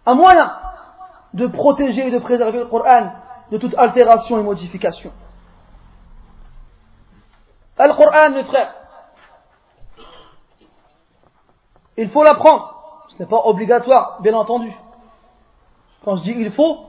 un 0.06 0.16
moyen 0.16 0.52
de 1.34 1.48
protéger 1.48 2.08
et 2.08 2.12
de 2.12 2.20
préserver 2.20 2.60
le 2.60 2.68
Coran 2.68 3.14
de 3.50 3.58
toute 3.58 3.74
altération 3.78 4.40
et 4.40 4.44
modification. 4.44 5.12
Le 7.80 7.94
Coran, 7.96 8.30
mes 8.32 8.44
frères, 8.44 8.74
il 11.98 12.10
faut 12.10 12.24
l'apprendre. 12.24 12.73
Ce 13.14 13.24
n'est 13.24 13.30
pas 13.30 13.42
obligatoire, 13.46 14.22
bien 14.22 14.34
entendu. 14.34 14.74
Quand 16.04 16.18
je 16.18 16.24
dis 16.24 16.36
il 16.38 16.52
faut, 16.52 16.86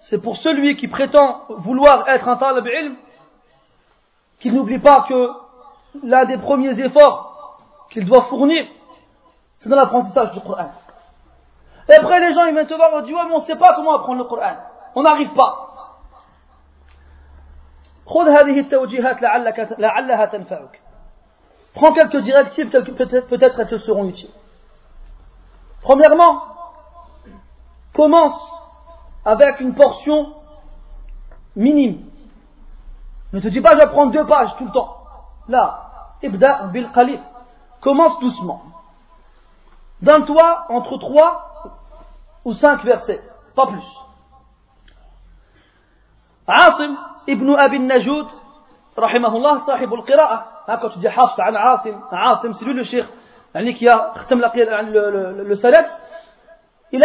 c'est 0.00 0.20
pour 0.20 0.36
celui 0.38 0.76
qui 0.76 0.88
prétend 0.88 1.42
vouloir 1.48 2.08
être 2.08 2.28
un 2.28 2.36
talib 2.36 2.66
ilm, 2.66 2.96
qu'il 4.40 4.54
n'oublie 4.54 4.78
pas 4.78 5.06
que 5.08 5.30
l'un 6.02 6.24
des 6.24 6.38
premiers 6.38 6.78
efforts 6.80 7.60
qu'il 7.90 8.04
doit 8.06 8.22
fournir, 8.22 8.66
c'est 9.58 9.68
dans 9.68 9.76
l'apprentissage 9.76 10.32
du 10.32 10.40
Coran. 10.40 10.70
Et 11.88 11.94
après, 11.94 12.20
les 12.20 12.34
gens, 12.34 12.44
ils 12.44 12.52
viennent 12.52 12.66
te 12.66 12.74
voir 12.74 12.98
et 12.98 13.02
disent, 13.02 13.14
ouais, 13.14 13.24
mais 13.26 13.34
on 13.34 13.38
ne 13.38 13.42
sait 13.42 13.56
pas 13.56 13.74
comment 13.74 13.94
apprendre 13.94 14.18
le 14.18 14.24
Coran. 14.24 14.56
On 14.94 15.02
n'arrive 15.02 15.32
pas. 15.34 15.66
Prends 21.74 21.92
quelques 21.92 22.22
directives, 22.22 22.70
peut-être 22.70 23.28
peut 23.28 23.38
elles 23.40 23.68
te 23.68 23.78
seront 23.78 24.08
utiles. 24.08 24.30
Premièrement, 25.86 26.42
commence 27.94 28.44
avec 29.24 29.60
une 29.60 29.72
portion 29.72 30.34
minime. 31.54 32.06
Ne 33.32 33.38
te 33.38 33.46
dis 33.46 33.60
pas 33.60 33.74
je 33.74 33.78
vais 33.78 33.90
prendre 33.90 34.10
deux 34.10 34.26
pages 34.26 34.56
tout 34.56 34.64
le 34.64 34.72
temps. 34.72 34.96
Là, 35.46 36.16
ibda 36.24 36.64
bil 36.72 36.90
qalil. 36.92 37.20
Commence 37.80 38.18
doucement. 38.18 38.62
Donne-toi 40.02 40.66
entre 40.70 40.98
trois 40.98 41.52
ou 42.44 42.52
cinq 42.52 42.82
versets, 42.82 43.22
pas 43.54 43.68
plus. 43.68 43.86
Asim 46.48 46.96
ibn 47.28 47.48
Abi 47.54 47.78
Najoud, 47.78 48.26
rahimahullah, 48.96 49.60
sahib 49.60 49.92
al-qira'a. 49.92 50.46
Hein, 50.66 50.78
quand 50.82 50.88
tu 50.88 50.98
dis 50.98 51.06
Hafs 51.06 51.38
an 51.38 51.54
Asim, 51.54 52.02
Asim, 52.10 52.54
c'est 52.54 52.64
shir, 53.64 53.74
qui 53.74 53.88
a 53.88 54.82
le, 54.82 55.10
le, 55.10 55.44
le 55.44 55.54
salat. 55.54 55.84
Il 56.92 57.04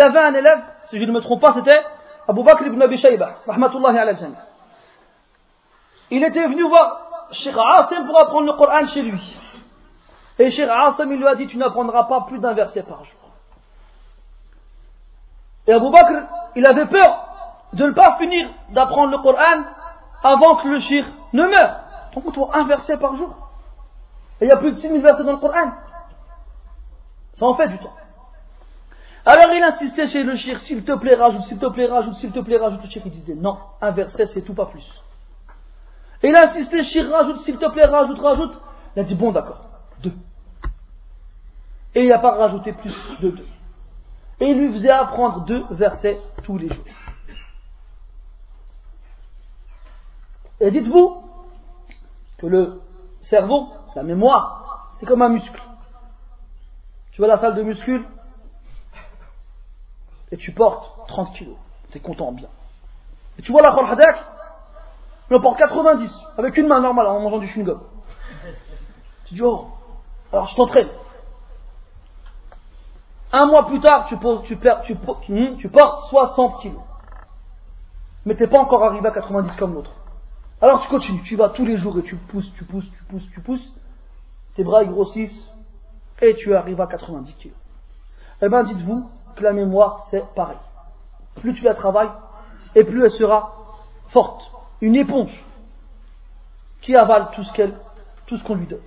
avait 0.00 0.18
un 0.18 0.34
élève, 0.34 0.60
si 0.84 0.98
je 0.98 1.04
ne 1.04 1.12
me 1.12 1.20
trompe 1.20 1.40
pas, 1.40 1.54
c'était 1.54 1.82
Abu 2.28 2.42
Bakr 2.42 2.66
ibn 2.66 2.80
Abi 2.80 2.96
Shayba, 2.96 3.34
rahmatullahi 3.46 3.98
ala 3.98 4.14
jannah. 4.14 4.38
Il 6.10 6.22
était 6.24 6.46
venu 6.46 6.68
voir 6.68 7.28
Sheikh 7.32 7.56
Asim 7.56 8.06
pour 8.06 8.18
apprendre 8.20 8.46
le 8.46 8.52
Coran 8.52 8.86
chez 8.86 9.02
lui. 9.02 9.38
Et 10.38 10.50
Cheikh 10.50 10.68
Asim, 10.68 11.10
il 11.10 11.18
lui 11.18 11.26
a 11.26 11.34
dit, 11.34 11.46
tu 11.46 11.58
n'apprendras 11.58 12.04
pas 12.04 12.22
plus 12.22 12.38
d'un 12.38 12.52
verset 12.52 12.82
par 12.82 13.04
jour. 13.04 13.20
Et 15.66 15.72
Abu 15.72 15.90
Bakr, 15.90 16.26
il 16.56 16.66
avait 16.66 16.86
peur 16.86 17.28
de 17.72 17.86
ne 17.86 17.92
pas 17.92 18.16
finir 18.16 18.48
d'apprendre 18.70 19.10
le 19.10 19.18
Coran 19.18 19.62
avant 20.22 20.56
que 20.56 20.68
le 20.68 20.80
Cheikh 20.80 21.06
ne 21.32 21.46
meure. 21.46 21.80
Donc, 22.14 22.32
toi, 22.32 22.50
un 22.54 22.64
verset 22.64 22.98
par 22.98 23.16
jour. 23.16 23.34
Et 24.42 24.46
il 24.46 24.48
y 24.48 24.50
a 24.50 24.56
plus 24.56 24.72
de 24.72 24.76
6000 24.76 25.00
versets 25.00 25.22
dans 25.22 25.34
le 25.34 25.38
Coran. 25.38 25.70
Ça 27.34 27.46
en 27.46 27.54
fait 27.54 27.68
du 27.68 27.78
temps. 27.78 27.94
Alors 29.24 29.52
il 29.54 29.62
insistait 29.62 30.08
chez 30.08 30.24
le 30.24 30.34
Cheikh, 30.34 30.58
s'il 30.58 30.84
te 30.84 30.90
plaît, 30.96 31.14
rajoute, 31.14 31.44
s'il 31.44 31.60
te 31.60 31.66
plaît, 31.66 31.86
rajoute, 31.86 32.16
s'il 32.16 32.32
te 32.32 32.40
plaît, 32.40 32.56
rajoute. 32.56 32.82
Le 32.82 32.90
Cheikh, 32.90 33.04
il 33.06 33.12
disait, 33.12 33.36
non, 33.36 33.56
un 33.80 33.92
verset, 33.92 34.26
c'est 34.26 34.42
tout, 34.42 34.52
pas 34.52 34.66
plus. 34.66 34.84
Et 36.24 36.28
il 36.28 36.34
insistait, 36.34 36.82
Cheikh, 36.82 37.08
rajoute, 37.08 37.40
s'il 37.42 37.56
te 37.56 37.70
plaît, 37.70 37.84
rajoute, 37.84 38.18
rajoute. 38.18 38.60
Il 38.96 39.00
a 39.00 39.04
dit, 39.04 39.14
bon, 39.14 39.30
d'accord 39.30 39.64
deux. 40.02 40.12
Et 41.94 42.02
il 42.02 42.08
n'a 42.08 42.18
pas 42.18 42.32
rajouté 42.32 42.72
plus 42.72 42.94
de 43.20 43.30
deux. 43.30 43.46
Et 44.40 44.46
il 44.46 44.58
lui 44.58 44.72
faisait 44.72 44.90
apprendre 44.90 45.44
deux 45.44 45.62
versets 45.70 46.18
tous 46.42 46.58
les 46.58 46.66
jours. 46.66 46.84
Et 50.58 50.72
dites-vous 50.72 51.22
que 52.38 52.46
le 52.48 52.80
cerveau, 53.20 53.68
la 53.94 54.02
mémoire, 54.02 54.90
c'est 54.98 55.06
comme 55.06 55.22
un 55.22 55.28
muscle. 55.28 55.62
Tu 57.12 57.20
vois 57.20 57.28
la 57.28 57.38
salle 57.38 57.54
de 57.54 57.62
muscule 57.62 58.06
et 60.30 60.36
tu 60.36 60.52
portes 60.52 61.08
30 61.08 61.34
kilos. 61.34 61.56
Tu 61.90 61.98
es 61.98 62.00
content 62.00 62.32
bien. 62.32 62.48
Et 63.38 63.42
tu 63.42 63.52
vois 63.52 63.62
la 63.62 63.72
Kholhadak, 63.72 64.24
on 65.30 65.40
porte 65.40 65.58
90 65.58 66.20
avec 66.38 66.56
une 66.56 66.66
main 66.66 66.80
normale 66.80 67.06
en 67.06 67.20
mangeant 67.20 67.38
du 67.38 67.46
chewing-gum. 67.46 67.80
Tu 69.26 69.34
dis, 69.34 69.42
oh, 69.42 69.68
alors 70.32 70.48
je 70.48 70.56
t'entraîne. 70.56 70.88
Un 73.32 73.46
mois 73.46 73.66
plus 73.66 73.80
tard, 73.80 74.06
tu, 74.08 74.18
tu, 74.44 74.58
tu, 74.84 75.32
hmm, 75.32 75.56
tu 75.56 75.68
portes 75.70 76.04
60 76.10 76.60
kilos. 76.60 76.82
Mais 78.26 78.36
tu 78.36 78.42
n'es 78.42 78.48
pas 78.48 78.58
encore 78.58 78.84
arrivé 78.84 79.06
à 79.08 79.10
90 79.10 79.56
comme 79.56 79.74
l'autre. 79.74 79.92
Alors 80.60 80.82
tu 80.82 80.88
continues, 80.88 81.22
tu 81.22 81.36
vas 81.36 81.48
tous 81.48 81.64
les 81.64 81.76
jours 81.76 81.98
et 81.98 82.02
tu 82.02 82.16
pousses, 82.16 82.52
tu 82.54 82.64
pousses, 82.64 82.88
tu 82.90 83.04
pousses, 83.04 83.30
tu 83.32 83.40
pousses. 83.40 83.72
Tes 84.54 84.64
bras 84.64 84.84
grossissent 84.84 85.50
et 86.20 86.34
tu 86.36 86.54
arrives 86.54 86.80
à 86.80 86.86
90 86.86 87.32
kilos. 87.34 87.56
Eh 88.40 88.48
bien 88.48 88.62
dites-vous 88.64 89.08
que 89.36 89.42
la 89.42 89.52
mémoire 89.52 90.06
c'est 90.10 90.24
pareil. 90.34 90.58
Plus 91.36 91.54
tu 91.54 91.64
la 91.64 91.74
travailles 91.74 92.10
et 92.74 92.84
plus 92.84 93.04
elle 93.04 93.10
sera 93.10 93.56
forte. 94.08 94.50
Une 94.80 94.96
éponge 94.96 95.44
qui 96.82 96.96
avale 96.96 97.28
tout 97.34 97.44
ce 97.44 97.52
qu'elle, 97.52 97.74
tout 98.26 98.36
ce 98.36 98.44
qu'on 98.44 98.54
lui 98.54 98.66
donne. 98.66 98.82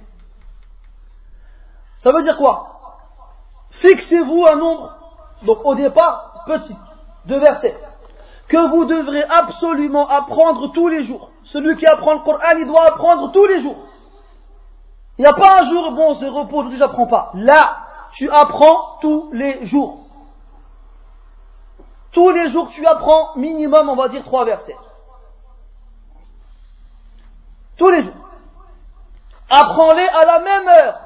Ça 1.99 2.11
veut 2.11 2.23
dire 2.23 2.37
quoi? 2.37 2.99
Fixez-vous 3.71 4.45
un 4.45 4.55
nombre, 4.57 4.95
donc 5.43 5.65
au 5.65 5.75
départ, 5.75 6.43
petit, 6.45 6.75
de 7.25 7.35
versets, 7.35 7.75
que 8.47 8.69
vous 8.69 8.85
devrez 8.85 9.23
absolument 9.23 10.07
apprendre 10.07 10.71
tous 10.71 10.87
les 10.87 11.03
jours. 11.03 11.31
Celui 11.45 11.75
qui 11.77 11.85
apprend 11.85 12.13
le 12.13 12.19
Coran, 12.19 12.57
il 12.59 12.67
doit 12.67 12.85
apprendre 12.85 13.31
tous 13.31 13.45
les 13.45 13.61
jours. 13.61 13.77
Il 15.17 15.21
n'y 15.21 15.27
a 15.27 15.33
pas 15.33 15.61
un 15.61 15.63
jour, 15.63 15.91
bon, 15.91 16.09
on 16.09 16.13
se 16.15 16.25
repose, 16.25 16.73
je 16.73 16.77
n'apprends 16.77 17.07
pas. 17.07 17.31
Là, 17.35 17.85
tu 18.13 18.29
apprends 18.29 18.97
tous 19.01 19.29
les 19.31 19.65
jours. 19.65 20.05
Tous 22.11 22.29
les 22.31 22.49
jours, 22.49 22.69
tu 22.69 22.85
apprends 22.85 23.35
minimum, 23.35 23.89
on 23.89 23.95
va 23.95 24.09
dire, 24.09 24.23
trois 24.23 24.45
versets. 24.45 24.77
Tous 27.77 27.89
les 27.89 28.03
jours. 28.03 28.13
Apprends-les 29.49 30.07
à 30.07 30.25
la 30.25 30.39
même 30.39 30.67
heure. 30.67 30.99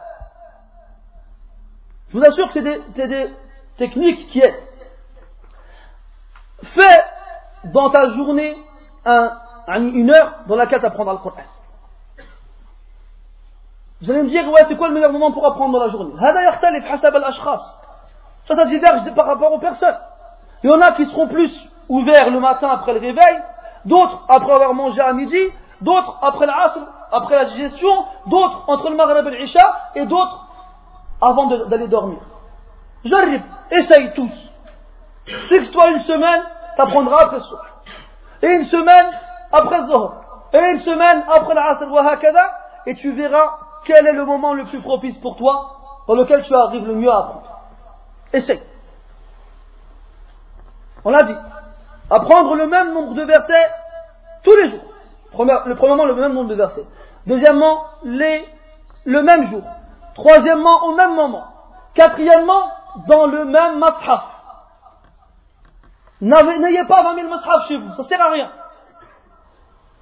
Je 2.10 2.18
vous 2.18 2.24
assure 2.24 2.48
que 2.48 2.54
c'est 2.54 3.08
des, 3.08 3.34
techniques 3.78 4.28
qui 4.30 4.40
aident. 4.40 4.64
Fais 6.64 7.04
dans 7.66 7.90
ta 7.90 8.10
journée 8.14 8.58
une 9.06 10.12
heure 10.12 10.40
dans 10.48 10.56
laquelle 10.56 10.80
tu 10.80 10.86
apprendras 10.86 11.14
le 11.14 11.20
Coran. 11.20 11.44
Vous 14.02 14.10
allez 14.12 14.24
me 14.24 14.30
dire, 14.30 14.50
ouais, 14.50 14.64
c'est 14.68 14.78
quoi 14.78 14.88
le 14.88 14.94
meilleur 14.94 15.12
moment 15.12 15.32
pour 15.32 15.46
apprendre 15.46 15.78
dans 15.78 15.86
la 15.86 15.92
journée? 15.92 16.14
Ça, 18.48 18.56
ça 18.56 18.66
diverge 18.66 19.14
par 19.14 19.26
rapport 19.26 19.52
aux 19.52 19.60
personnes. 19.60 19.98
Il 20.64 20.70
y 20.70 20.74
en 20.74 20.82
a 20.82 20.94
qui 20.94 21.06
seront 21.06 21.28
plus 21.28 21.70
ouverts 21.90 22.30
le 22.30 22.40
matin 22.40 22.70
après 22.70 22.94
le 22.94 23.00
réveil, 23.00 23.42
d'autres 23.86 24.22
après 24.30 24.54
avoir 24.54 24.74
mangé 24.74 25.02
à 25.02 25.12
midi, 25.12 25.40
d'autres 25.82 26.18
après 26.22 26.46
l'asr, 26.46 26.80
après 27.12 27.36
la 27.36 27.46
digestion, 27.46 28.06
d'autres 28.28 28.64
entre 28.68 28.90
le 28.90 28.96
maghreb 28.96 29.28
et 29.28 29.38
l'isha, 29.38 29.92
et 29.96 30.06
d'autres 30.06 30.46
avant 31.22 31.48
d'aller 31.48 31.88
dormir. 31.88 32.20
J'arrive, 33.04 33.44
essaye 33.72 34.14
tous. 34.14 34.32
Fixe-toi 35.26 35.92
une 35.92 36.00
semaine, 36.00 36.44
t'apprendras 36.78 37.24
après 37.24 37.40
soir. 37.42 37.66
Et 38.42 38.48
une 38.48 38.66
semaine 38.66 39.08
après 39.52 39.78
le 39.78 40.58
Et 40.58 40.72
une 40.72 40.80
semaine 40.80 41.24
après 41.28 41.54
l'asr, 41.54 41.86
et 42.86 42.96
tu 42.96 43.12
verras 43.12 43.58
quel 43.86 44.08
est 44.08 44.14
le 44.14 44.26
moment 44.26 44.54
le 44.54 44.66
plus 44.66 44.82
propice 44.82 45.18
pour 45.20 45.36
toi, 45.38 46.04
dans 46.08 46.16
lequel 46.16 46.44
tu 46.44 46.54
arrives 46.56 46.86
le 46.86 46.96
mieux 46.96 47.12
à 47.12 47.20
apprendre? 47.20 47.60
Essaye. 48.34 48.62
On 51.04 51.12
l'a 51.12 51.24
dit. 51.24 51.38
Apprendre 52.10 52.56
le 52.56 52.68
même 52.68 52.94
nombre 52.94 53.14
de 53.14 53.24
versets 53.24 53.72
tous 54.44 54.56
les 54.56 54.70
jours. 54.70 54.84
Premièrement, 55.32 56.06
le 56.06 56.16
même 56.16 56.34
nombre 56.34 56.50
de 56.50 56.56
versets. 56.56 56.86
Deuxièmement, 57.28 57.86
le 58.04 59.22
même 59.22 59.44
jour. 59.46 59.64
Troisièmement, 60.16 60.86
au 60.86 60.96
même 60.96 61.16
moment. 61.16 61.46
Quatrièmement, 61.94 62.72
dans 63.08 63.28
le 63.28 63.46
même 63.46 63.80
mashaf. 63.80 64.24
N'ayez 66.22 66.86
pas 66.86 67.04
20 67.04 67.16
000 67.16 67.30
mashaf 67.30 67.68
chez 67.68 67.78
vous, 67.78 67.94
ça 67.94 68.04
sert 68.04 68.22
à 68.22 68.30
rien. 68.32 68.50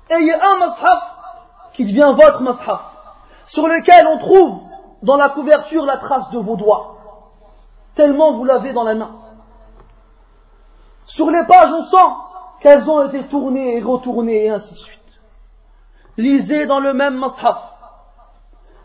Ayez 0.09 0.33
un 0.33 0.57
mashaf 0.57 1.03
qui 1.73 1.85
devient 1.85 2.13
votre 2.15 2.41
mashaf, 2.41 2.81
sur 3.48 3.68
lequel 3.68 4.07
on 4.07 4.18
trouve 4.19 4.61
dans 5.03 5.18
la 5.18 5.30
couverture 5.30 5.86
la 5.86 5.98
trace 5.98 6.30
de 6.32 6.40
vos 6.40 6.56
doigts, 6.56 6.98
tellement 7.95 8.38
vous 8.38 8.45
l'avez 8.45 8.74
dans 8.74 8.84
la 8.84 8.95
main. 8.95 9.15
Sur 11.06 11.30
les 11.30 11.45
pages, 11.45 11.74
on 11.74 11.84
sent 11.84 12.14
qu'elles 12.61 12.90
ont 12.90 13.07
été 13.07 13.28
tournées 13.28 13.78
et 13.78 13.82
retournées 13.82 14.45
et 14.45 14.49
ainsi 14.49 14.74
de 14.74 14.80
suite. 14.80 15.19
Lisez 16.18 16.65
dans 16.65 16.80
le 16.80 16.94
même 16.94 17.15
mashaf. 17.15 17.57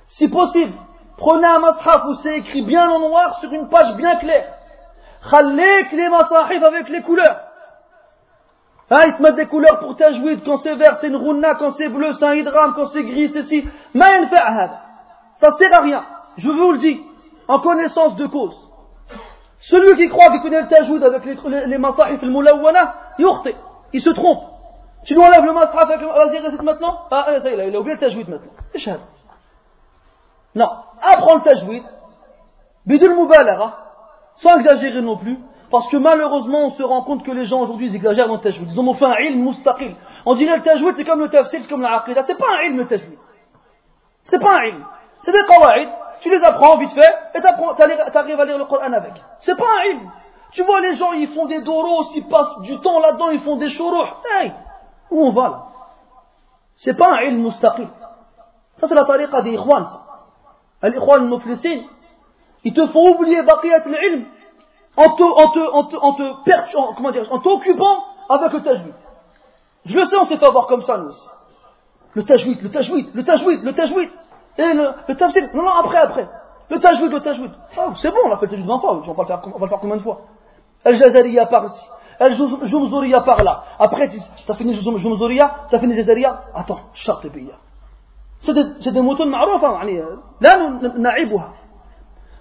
Si 0.07 0.29
possible, 0.29 0.75
Prenez 1.23 1.47
un 1.47 1.61
mashaf 1.61 2.05
où 2.07 2.15
c'est 2.15 2.39
écrit 2.39 2.63
bien 2.63 2.91
en 2.91 2.99
noir 2.99 3.39
sur 3.39 3.53
une 3.53 3.69
page 3.69 3.95
bien 3.97 4.17
claire. 4.17 4.55
Khalik 5.31 5.93
les 5.93 6.09
masahif 6.09 6.63
avec 6.65 6.89
les 6.89 7.03
couleurs. 7.03 7.41
Hein, 8.94 9.05
ils 9.06 9.14
te 9.14 9.23
mettent 9.23 9.36
des 9.36 9.47
couleurs 9.47 9.78
pour 9.78 9.97
tajwid, 9.97 10.44
quand 10.44 10.59
c'est 10.59 10.74
vert, 10.74 10.98
c'est 10.98 11.09
une 11.09 11.16
rouna, 11.16 11.55
quand 11.55 11.70
c'est 11.70 11.89
bleu, 11.89 12.12
c'est 12.12 12.27
un 12.27 12.35
hydram, 12.35 12.74
quand 12.74 12.89
c'est 12.89 13.05
gris, 13.05 13.31
c'est 13.31 13.44
ci. 13.44 13.66
Ça 13.94 15.52
sert 15.52 15.73
à 15.73 15.81
rien. 15.81 16.05
Je 16.36 16.51
vous 16.51 16.73
le 16.73 16.78
dis, 16.78 17.02
en 17.48 17.59
connaissance 17.60 18.16
de 18.16 18.27
cause. 18.27 18.55
Celui 19.60 19.97
qui 19.97 20.10
croit 20.10 20.31
qu'il 20.31 20.43
connaît 20.43 20.60
le 20.60 20.69
tajwid 20.69 21.02
avec 21.02 21.24
les, 21.24 21.39
les, 21.47 21.66
les 21.69 21.78
masahif, 21.78 22.20
le 22.20 22.31
moulawana, 22.31 22.94
il 23.94 24.02
se 24.02 24.10
trompe. 24.10 24.44
Tu 25.06 25.14
lui 25.14 25.23
enlèves 25.23 25.44
le 25.47 25.52
masahif 25.55 25.90
avec 25.90 26.01
le, 26.01 26.62
maintenant? 26.62 26.98
Ah, 27.10 27.40
ça 27.40 27.51
y 27.51 27.55
est, 27.55 27.69
il 27.69 27.74
a 27.74 27.81
oublié 27.81 27.94
le 27.94 28.01
tajwid 28.01 28.28
maintenant. 28.28 28.52
Non. 30.55 30.69
Apprends 31.01 31.36
le 31.36 31.40
tajwid. 31.40 31.82
Bidul 32.85 33.14
mubalara. 33.14 33.78
Sans 34.36 34.56
exagérer 34.59 35.01
non 35.01 35.16
plus. 35.16 35.39
Parce 35.73 35.89
que 35.89 35.97
malheureusement, 35.97 36.66
on 36.66 36.70
se 36.73 36.82
rend 36.82 37.03
compte 37.03 37.24
que 37.24 37.31
les 37.31 37.47
gens 37.47 37.62
aujourd'hui, 37.62 37.86
ils 37.86 37.97
exagèrent 37.97 38.28
dans 38.28 38.35
le 38.35 38.40
tajwid. 38.40 38.70
Ils 38.70 38.78
ont 38.78 38.93
fait 38.93 39.07
un 39.07 39.16
ilm 39.20 39.43
mustaqil. 39.43 39.97
On 40.27 40.35
dirait 40.35 40.59
le 40.59 40.62
tajwid, 40.62 40.94
c'est 40.97 41.05
comme 41.07 41.20
le 41.20 41.31
tafsir, 41.31 41.61
c'est 41.62 41.69
comme 41.69 41.81
la 41.81 41.97
aqidah. 41.97 42.24
C'est 42.24 42.36
pas 42.36 42.44
un 42.59 42.66
ilm 42.66 42.77
le. 42.77 42.86
C'est 44.24 44.39
pas 44.39 44.53
un 44.53 44.65
ilm. 44.65 44.85
C'est 45.23 45.32
des 45.32 45.47
qawaïd. 45.47 45.89
Tu 46.20 46.31
les 46.31 46.44
apprends 46.44 46.77
vite 46.77 46.93
fait, 46.93 47.15
et 47.35 47.40
t'arrives 48.12 48.39
à 48.39 48.44
lire 48.44 48.59
le 48.59 48.66
Coran 48.66 48.93
avec. 48.93 49.15
C'est 49.40 49.57
pas 49.57 49.65
un 49.65 49.93
ilm. 49.93 50.12
Tu 50.53 50.62
vois 50.62 50.82
les 50.82 50.94
gens, 50.94 51.12
ils 51.15 51.28
font 51.28 51.47
des 51.47 51.62
doros, 51.62 52.05
ils 52.15 52.28
passent 52.28 52.61
du 52.61 52.78
temps 52.81 53.01
là-dedans, 53.01 53.31
ils 53.31 53.40
font 53.40 53.57
des 53.57 53.70
shuruh. 53.70 54.07
Hey, 54.31 54.53
où 55.11 55.24
on 55.24 55.32
va 55.32 55.49
là? 55.49 55.62
C'est 56.77 56.99
pas 56.99 57.09
un 57.12 57.23
ilm 57.23 57.44
mustaqil. 57.44 57.89
Ça 58.77 58.89
c'est 58.89 58.94
la 58.94 59.07
tariqa 59.07 59.40
des 59.40 59.55
ikhwan. 59.55 59.86
Al-ikhwan 60.82 61.28
muflisin. 61.31 61.85
Ils 62.62 62.74
te 62.74 62.86
font 62.89 63.15
oublier 63.15 63.40
baqiyat 63.43 63.85
l'ilm 63.86 64.27
en 64.95 65.10
te, 65.10 65.24
en 65.24 65.49
te, 65.49 65.60
en 65.60 65.84
te, 65.84 65.95
en 65.95 66.14
te, 66.14 66.78
en, 66.78 66.94
comment 66.94 67.12
dire, 67.12 67.28
en 67.32 67.40
t'occupant 67.40 68.04
avec 68.30 68.54
le 68.54 68.64
tajwid. 68.64 68.95
Je 69.86 69.95
le 69.95 70.06
sais, 70.06 70.18
on 70.18 70.26
s'est 70.26 70.38
fait 70.38 70.45
avoir 70.45 70.68
comme 70.68 70.82
ça, 70.82 70.98
nous 70.98 71.10
aussi. 71.10 71.30
Le 72.14 72.24
tajwid, 72.24 72.62
le 72.62 72.72
tajwid, 72.72 73.14
le 73.14 73.24
tajwid, 73.24 73.64
le 73.64 73.74
tajwid. 73.74 74.10
Et 74.58 74.74
le, 74.74 74.90
le 75.08 75.16
tafsir, 75.16 75.44
non, 75.54 75.64
non, 75.64 75.72
après, 75.80 75.98
après. 75.98 76.28
Le 76.70 76.80
tajwid, 76.80 77.12
le 77.12 77.20
tajwid. 77.20 77.52
Ah, 77.78 77.94
c'est 77.95 78.10
bon, 78.10 78.18
on 78.26 78.32
a 78.32 78.38
fait 78.38 78.48
le 78.48 78.52
tajwid 78.52 78.68
20 78.68 78.80
fois, 78.80 78.94
on 78.94 79.14
va 79.14 79.24
le 79.24 79.28
faire, 79.28 79.41
on 79.45 79.60
va 79.60 79.66
le 79.66 79.70
faire 79.70 79.80
combien 79.80 79.98
de 79.98 80.02
fois 80.02 80.22
El 80.84 80.95
Jazariya 80.95 81.45
par 81.45 81.66
ici. 81.66 81.86
El 82.20 82.36
Jumzouriya 82.36 83.22
par 83.22 83.44
là. 83.44 83.64
Après, 83.78 84.10
tu 84.10 84.18
as 84.49 84.56
fini 84.56 84.74
Jumzouriya, 84.74 85.68
tu 85.70 85.76
as 85.76 85.80
fini 85.80 85.95
Jazariya. 85.95 86.41
Attends, 86.56 86.80
charte 86.94 87.28
biya. 87.28 87.54
C'est 88.40 88.54
des, 88.54 88.66
c'est 88.82 88.91
des 88.91 89.02
moutons 89.02 89.26
معروفة 89.26 89.72
يعني 89.72 90.04
لا 90.41 90.58
نعيبها 90.98 91.54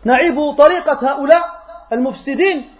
نعيب 0.04 0.54
طريقة 0.58 1.12
هؤلاء 1.12 1.44
المفسدين 1.92 2.70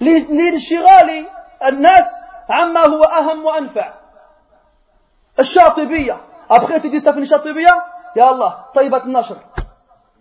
لانشغال 0.00 1.26
الناس 1.68 2.06
عما 2.50 2.86
هو 2.86 3.04
أهم 3.04 3.44
وأنفع 3.44 3.94
الشاطبية 5.38 6.16
après 6.50 6.80
tu 6.80 6.90
dis 6.90 7.00
ça 7.00 7.12
finit 7.12 7.22
الشاطبية 7.22 7.72
يا 8.16 8.30
الله 8.30 8.56
طيبة 8.74 9.04
النشر 9.04 9.36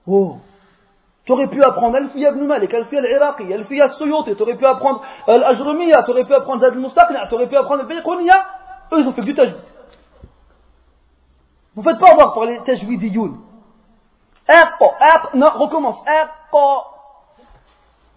oh. 0.07 0.38
Tu 1.23 1.31
aurais 1.34 1.47
pu 1.47 1.63
apprendre 1.63 1.97
Al-Fiya 1.97 2.31
ibn 2.31 2.45
Malik, 2.45 2.73
Al-Fiya 2.73 2.99
al-Iraqi, 2.99 3.53
Al-Fiya 3.53 3.84
al-Suyuti, 3.84 4.35
tu 4.35 4.41
aurais 4.41 4.55
pu 4.55 4.65
apprendre 4.65 5.01
Al-Ajrumiya, 5.27 6.03
tu 6.03 6.11
aurais 6.11 6.26
pu 6.26 6.34
apprendre 6.34 6.61
Zad 6.61 6.73
al-Mustaqni, 6.73 7.18
tu 7.30 7.35
aurais 7.35 7.47
pu 7.47 7.55
apprendre 7.57 7.81
Al-Bayquniya. 7.84 8.45
Eux, 8.91 8.99
ils 8.99 9.07
ont 9.07 9.13
fait 9.13 9.22
que 9.22 9.27
du 9.27 9.34
tajwid. 9.34 9.61
Vous 11.76 11.84
faites 11.84 11.99
pas 11.99 12.11
avoir 12.11 12.34
par 12.34 12.45
les 12.45 12.59
tajwidiyoun. 12.63 13.38
Aqqa, 14.47 14.85
aqqa, 14.99 15.30
non, 15.35 15.49
recommence. 15.51 15.97
Aqqa. 16.07 16.84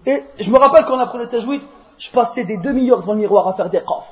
Et 0.06 0.26
je 0.40 0.50
me 0.50 0.58
rappelle 0.58 0.86
quand 0.86 0.96
on 0.96 1.00
apprenait 1.00 1.26
le 1.26 1.30
tajwid, 1.30 1.62
je 1.98 2.12
passais 2.12 2.46
des 2.46 2.58
demi-heures 2.58 3.02
devant 3.02 3.14
le 3.14 3.20
miroir 3.20 3.48
à 3.48 3.54
faire 3.54 3.70
des 3.70 3.82
qaf. 3.82 4.06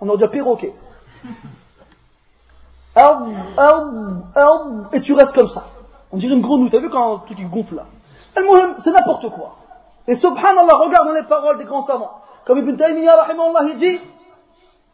On 0.00 0.08
aurait 0.08 0.18
dit 0.18 0.28
perroquet. 0.28 0.74
Et 4.92 5.00
tu 5.00 5.14
restes 5.14 5.34
comme 5.34 5.48
ça. 5.48 5.64
On 6.12 6.16
dirait 6.16 6.34
une 6.34 6.42
grenouille. 6.42 6.70
T'as 6.70 6.78
vu 6.78 6.90
quand 6.90 7.18
tout 7.26 7.34
qui 7.34 7.44
gonfle 7.44 7.74
là? 7.76 7.86
C'est 8.78 8.92
n'importe 8.92 9.28
quoi. 9.30 9.56
Et 10.06 10.14
subhanallah, 10.16 10.74
regarde 10.74 11.08
dans 11.08 11.14
les 11.14 11.24
paroles 11.24 11.58
des 11.58 11.64
grands 11.64 11.82
savants. 11.82 12.20
Comme 12.44 12.58
Ibn 12.58 12.76
Taymiyyah, 12.76 13.26
il 13.66 13.78
dit, 13.78 14.00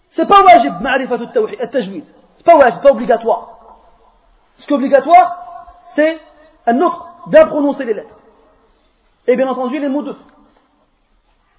c'est 0.09 0.26
pas 0.26 0.40
wajib, 0.42 0.80
ma'rifat 0.80 1.16
al-tajwid. 1.16 2.05
C'est 2.36 2.44
pas 2.44 2.56
wajib, 2.56 2.74
c'est 2.74 2.82
pas 2.82 2.92
obligatoire. 2.92 3.48
Ce 4.56 4.66
qui 4.66 4.72
est 4.72 4.76
obligatoire, 4.76 5.36
c'est 5.94 6.20
un 6.66 6.80
autre, 6.80 7.06
bien 7.26 7.47
prononcer 7.47 7.84
les 7.84 7.94
lettres. 7.94 8.14
Et 9.26 9.36
bien 9.36 9.48
entendu, 9.48 9.78
les 9.78 9.88
mots 9.88 10.02
de. 10.02 10.16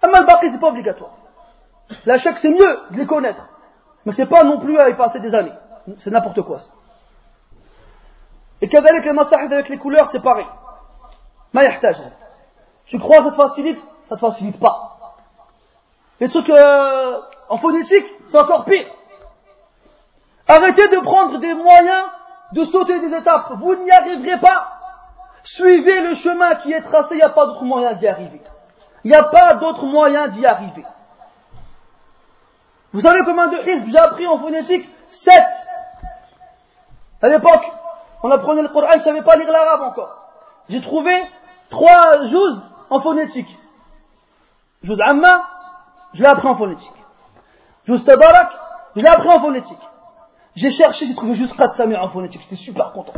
Amma 0.01 0.19
al-baqi, 0.19 0.49
c'est 0.51 0.59
pas 0.59 0.69
obligatoire. 0.69 1.11
La 2.05 2.17
chaque, 2.17 2.39
c'est 2.39 2.49
mieux 2.49 2.79
de 2.91 2.97
les 2.97 3.05
connaître. 3.05 3.47
Mais 4.05 4.13
c'est 4.13 4.25
pas 4.25 4.43
non 4.43 4.59
plus 4.59 4.79
à 4.79 4.89
y 4.89 4.95
passer 4.95 5.19
des 5.19 5.33
années. 5.35 5.53
C'est 5.99 6.11
n'importe 6.11 6.41
quoi 6.41 6.59
ça. 6.59 6.71
Et 8.61 8.67
qu'avec 8.67 9.05
les 9.05 9.13
masahid 9.13 9.51
avec 9.51 9.69
les 9.69 9.77
couleurs, 9.77 10.09
c'est 10.11 10.21
pareil. 10.21 10.45
Ma 11.53 11.63
Tu 12.85 12.99
crois 12.99 13.17
que 13.17 13.23
ça 13.25 13.31
te 13.31 13.35
facilite? 13.35 13.79
Ça 14.07 14.15
te 14.15 14.21
facilite 14.21 14.59
pas. 14.59 15.15
Les 16.19 16.29
trucs 16.29 16.49
euh, 16.49 17.19
en 17.49 17.57
phonétique, 17.57 18.05
c'est 18.27 18.39
encore 18.39 18.65
pire. 18.65 18.87
Arrêtez 20.47 20.87
de 20.89 20.99
prendre 20.99 21.39
des 21.39 21.53
moyens 21.53 22.05
de 22.53 22.65
sauter 22.65 22.99
des 22.99 23.15
étapes. 23.15 23.53
Vous 23.57 23.75
n'y 23.75 23.91
arriverez 23.91 24.39
pas. 24.39 24.80
Suivez 25.43 26.01
le 26.01 26.15
chemin 26.15 26.55
qui 26.55 26.71
est 26.71 26.81
tracé, 26.81 27.15
il 27.15 27.17
n'y 27.17 27.23
a 27.23 27.29
pas 27.29 27.47
d'autre 27.47 27.63
moyen 27.63 27.93
d'y 27.93 28.07
arriver. 28.07 28.41
Il 29.03 29.11
n'y 29.11 29.17
a 29.17 29.23
pas 29.23 29.55
d'autre 29.55 29.85
moyen 29.85 30.27
d'y 30.27 30.45
arriver. 30.45 30.85
Vous 32.93 33.01
savez 33.01 33.21
combien 33.25 33.47
de 33.47 33.57
risques 33.57 33.87
j'ai 33.87 33.97
appris 33.97 34.27
en 34.27 34.39
phonétique? 34.39 34.87
Sept. 35.11 35.47
À 37.21 37.27
l'époque, 37.27 37.71
on 38.23 38.31
apprenait 38.31 38.61
le 38.61 38.69
Coran, 38.69 38.87
je 38.93 38.97
ne 38.97 39.03
savais 39.03 39.21
pas 39.23 39.35
lire 39.35 39.51
l'arabe 39.51 39.81
encore. 39.81 40.17
J'ai 40.69 40.81
trouvé 40.81 41.11
trois 41.69 42.27
juz 42.27 42.61
en 42.89 43.01
phonétique. 43.01 43.57
Juz 44.83 44.99
Amma, 45.01 45.43
je 46.13 46.21
l'ai 46.21 46.27
appris 46.29 46.47
en 46.47 46.55
phonétique. 46.57 46.91
Juz 47.87 48.03
Tabarak, 48.03 48.51
je 48.95 49.01
l'ai 49.01 49.07
appris 49.07 49.29
en 49.29 49.39
phonétique. 49.39 49.81
J'ai 50.55 50.71
cherché, 50.71 51.07
j'ai 51.07 51.15
trouvé 51.15 51.35
juste 51.35 51.55
Qad 51.55 51.71
Samir 51.71 52.01
en 52.01 52.09
phonétique, 52.09 52.41
j'étais 52.41 52.61
super 52.61 52.91
content. 52.91 53.13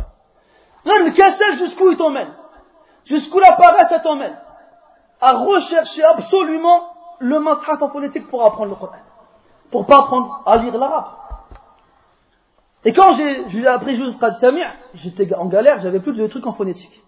Jusqu'où 1.58 1.90
il 1.90 1.96
t'emmène? 1.96 2.32
Jusqu'où 3.06 3.38
la 3.38 3.52
paresse, 3.52 4.02
t'emmène? 4.02 4.36
À 5.20 5.32
rechercher 5.32 6.04
absolument 6.04 6.88
le 7.18 7.40
masraf 7.40 7.80
en 7.80 7.88
phonétique 7.88 8.28
pour 8.28 8.44
apprendre 8.44 8.70
le 8.70 8.76
Coran. 8.76 8.96
Pour 9.70 9.86
pas 9.86 10.00
apprendre 10.00 10.42
à 10.46 10.56
lire 10.58 10.76
l'arabe. 10.76 11.06
Et 12.84 12.92
quand 12.92 13.12
j'ai 13.12 13.66
appris 13.66 13.96
juste 13.96 14.30
Samir, 14.32 14.66
j'étais 14.94 15.32
en 15.34 15.46
galère, 15.46 15.80
j'avais 15.80 16.00
plus 16.00 16.12
de 16.12 16.26
trucs 16.26 16.46
en 16.46 16.52
phonétique. 16.52 17.02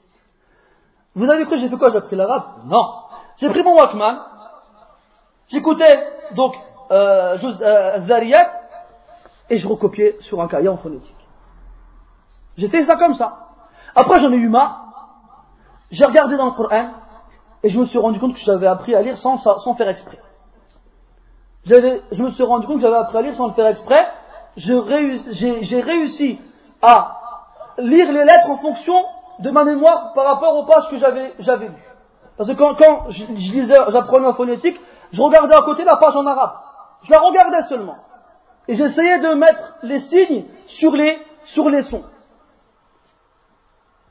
Vous 1.14 1.28
avez 1.30 1.44
cru 1.44 1.58
j'ai 1.58 1.68
fait 1.68 1.76
quoi? 1.76 1.90
J'ai 1.90 1.98
appris 1.98 2.16
l'arabe? 2.16 2.44
Non. 2.64 2.84
J'ai 3.38 3.50
pris 3.50 3.62
mon 3.62 3.74
Walkman, 3.74 4.18
j'écoutais 5.48 6.02
donc 6.34 6.54
euh, 6.90 7.36
euh, 7.42 8.44
et 9.50 9.58
je 9.58 9.68
recopiais 9.68 10.16
sur 10.20 10.40
un 10.40 10.48
cahier 10.48 10.68
en 10.68 10.78
phonétique. 10.78 11.16
J'ai 12.56 12.68
fait 12.68 12.84
ça 12.84 12.96
comme 12.96 13.12
ça. 13.12 13.45
Après 13.96 14.20
j'en 14.20 14.30
ai 14.30 14.36
eu 14.36 14.48
marre, 14.48 14.82
j'ai 15.90 16.04
regardé 16.04 16.36
dans 16.36 16.46
le 16.46 16.52
Coran, 16.52 16.90
et 17.62 17.70
je 17.70 17.80
me 17.80 17.86
suis 17.86 17.98
rendu 17.98 18.20
compte 18.20 18.34
que 18.34 18.40
j'avais 18.40 18.66
appris 18.66 18.94
à 18.94 19.00
lire 19.00 19.16
sans, 19.16 19.38
sans 19.38 19.74
faire 19.74 19.88
exprès. 19.88 20.18
Je 21.64 22.22
me 22.22 22.30
suis 22.30 22.44
rendu 22.44 22.66
compte 22.66 22.76
que 22.76 22.82
j'avais 22.82 22.96
appris 22.96 23.18
à 23.18 23.22
lire 23.22 23.34
sans 23.34 23.48
le 23.48 23.54
faire 23.54 23.66
exprès, 23.66 24.06
j'ai 24.56 25.80
réussi 25.80 26.38
à 26.82 27.16
lire 27.78 28.12
les 28.12 28.24
lettres 28.24 28.50
en 28.50 28.58
fonction 28.58 28.94
de 29.38 29.50
ma 29.50 29.64
mémoire 29.64 30.12
par 30.14 30.26
rapport 30.26 30.56
aux 30.56 30.64
pages 30.64 30.88
que 30.90 30.98
j'avais 30.98 31.68
lues. 31.68 31.72
Parce 32.36 32.50
que 32.50 32.54
quand, 32.54 33.10
je, 33.10 33.24
lisais, 33.32 33.74
j'apprenais 33.88 34.26
en 34.26 34.34
phonétique, 34.34 34.78
je 35.12 35.22
regardais 35.22 35.54
à 35.54 35.62
côté 35.62 35.84
la 35.84 35.96
page 35.96 36.14
en 36.16 36.26
arabe. 36.26 36.52
Je 37.04 37.10
la 37.10 37.20
regardais 37.20 37.62
seulement. 37.62 37.96
Et 38.68 38.74
j'essayais 38.74 39.20
de 39.20 39.34
mettre 39.34 39.76
les 39.82 40.00
signes 40.00 40.44
sur 40.66 40.92
les, 40.92 41.18
sur 41.44 41.70
les 41.70 41.82
sons. 41.82 42.04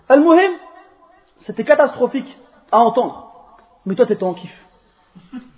Al-Muhim, 0.10 0.52
c'était 1.42 1.64
catastrophique 1.64 2.38
à 2.72 2.80
entendre. 2.80 3.32
Mais 3.86 3.96
toi, 3.96 4.06
t'étais 4.06 4.24
en 4.24 4.34
kiff. 4.34 4.66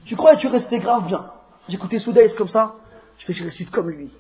Tu 0.06 0.16
croyais 0.16 0.36
que 0.38 0.42
tu 0.42 0.48
restais 0.48 0.80
grave 0.80 1.06
bien? 1.06 1.26
J'écoutais 1.70 2.00
Soudaïs 2.00 2.34
comme 2.34 2.50
ça. 2.50 2.76
Je 3.18 3.26
fais, 3.26 3.34
je 3.34 3.44
récite 3.44 3.72
comme 3.72 3.90
lui. 3.90 4.12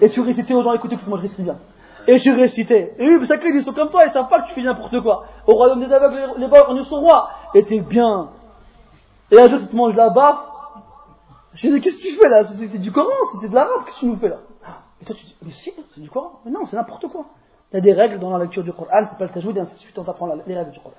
Et 0.00 0.10
tu 0.10 0.20
récitais 0.20 0.54
aux 0.54 0.62
gens, 0.62 0.72
écoutez, 0.72 0.96
moi 1.06 1.18
je 1.18 1.22
récite 1.22 1.40
bien. 1.40 1.58
Et 2.06 2.18
je 2.18 2.30
récitais. 2.30 2.94
Et 2.98 3.06
oui, 3.06 3.18
parce 3.18 3.40
qu'ils 3.40 3.62
sont 3.62 3.72
comme 3.72 3.90
toi, 3.90 4.06
ils 4.06 4.10
savent 4.12 4.28
pas 4.28 4.42
que 4.42 4.48
tu 4.48 4.54
fais 4.54 4.62
n'importe 4.62 5.00
quoi. 5.02 5.26
Au 5.46 5.54
royaume 5.54 5.80
des 5.80 5.92
aveugles, 5.92 6.34
les 6.38 6.46
bords 6.46 6.72
sont 6.86 7.00
rois. 7.00 7.30
Et 7.54 7.64
t'es 7.64 7.80
bien. 7.80 8.30
Et 9.30 9.38
un 9.38 9.48
jour, 9.48 9.58
tu 9.60 9.66
te 9.66 9.76
manges 9.76 9.94
baffe. 9.94 10.38
Je 11.54 11.68
dis, 11.68 11.80
qu'est-ce 11.80 11.96
que 11.98 12.08
tu 12.08 12.16
fais 12.16 12.28
là? 12.28 12.44
C'est 12.44 12.78
du 12.78 12.92
Coran, 12.92 13.10
c'est 13.40 13.48
de 13.48 13.54
l'arabe, 13.54 13.84
qu'est-ce 13.84 13.96
que 13.96 14.00
tu 14.00 14.06
nous 14.06 14.16
fais 14.16 14.28
là? 14.28 14.38
Et 15.02 15.04
toi, 15.04 15.16
tu 15.18 15.24
dis, 15.24 15.36
mais 15.42 15.50
si, 15.50 15.72
c'est 15.92 16.00
du 16.00 16.08
Coran. 16.08 16.40
Mais 16.44 16.50
non, 16.50 16.64
c'est 16.64 16.76
n'importe 16.76 17.08
quoi. 17.08 17.26
Il 17.72 17.76
y 17.76 17.78
a 17.78 17.80
des 17.80 17.92
règles 17.92 18.18
dans 18.18 18.30
la 18.30 18.38
lecture 18.44 18.62
du 18.62 18.72
Coran, 18.72 19.06
c'est 19.10 19.18
pas 19.18 19.24
le 19.24 19.30
tajwid, 19.30 19.56
et 19.56 19.60
ainsi 19.60 19.74
de 19.74 19.80
suite, 19.80 19.98
on 19.98 20.04
t'apprend 20.04 20.26
les 20.26 20.56
règles 20.56 20.70
du 20.70 20.80
Coran. 20.80 20.94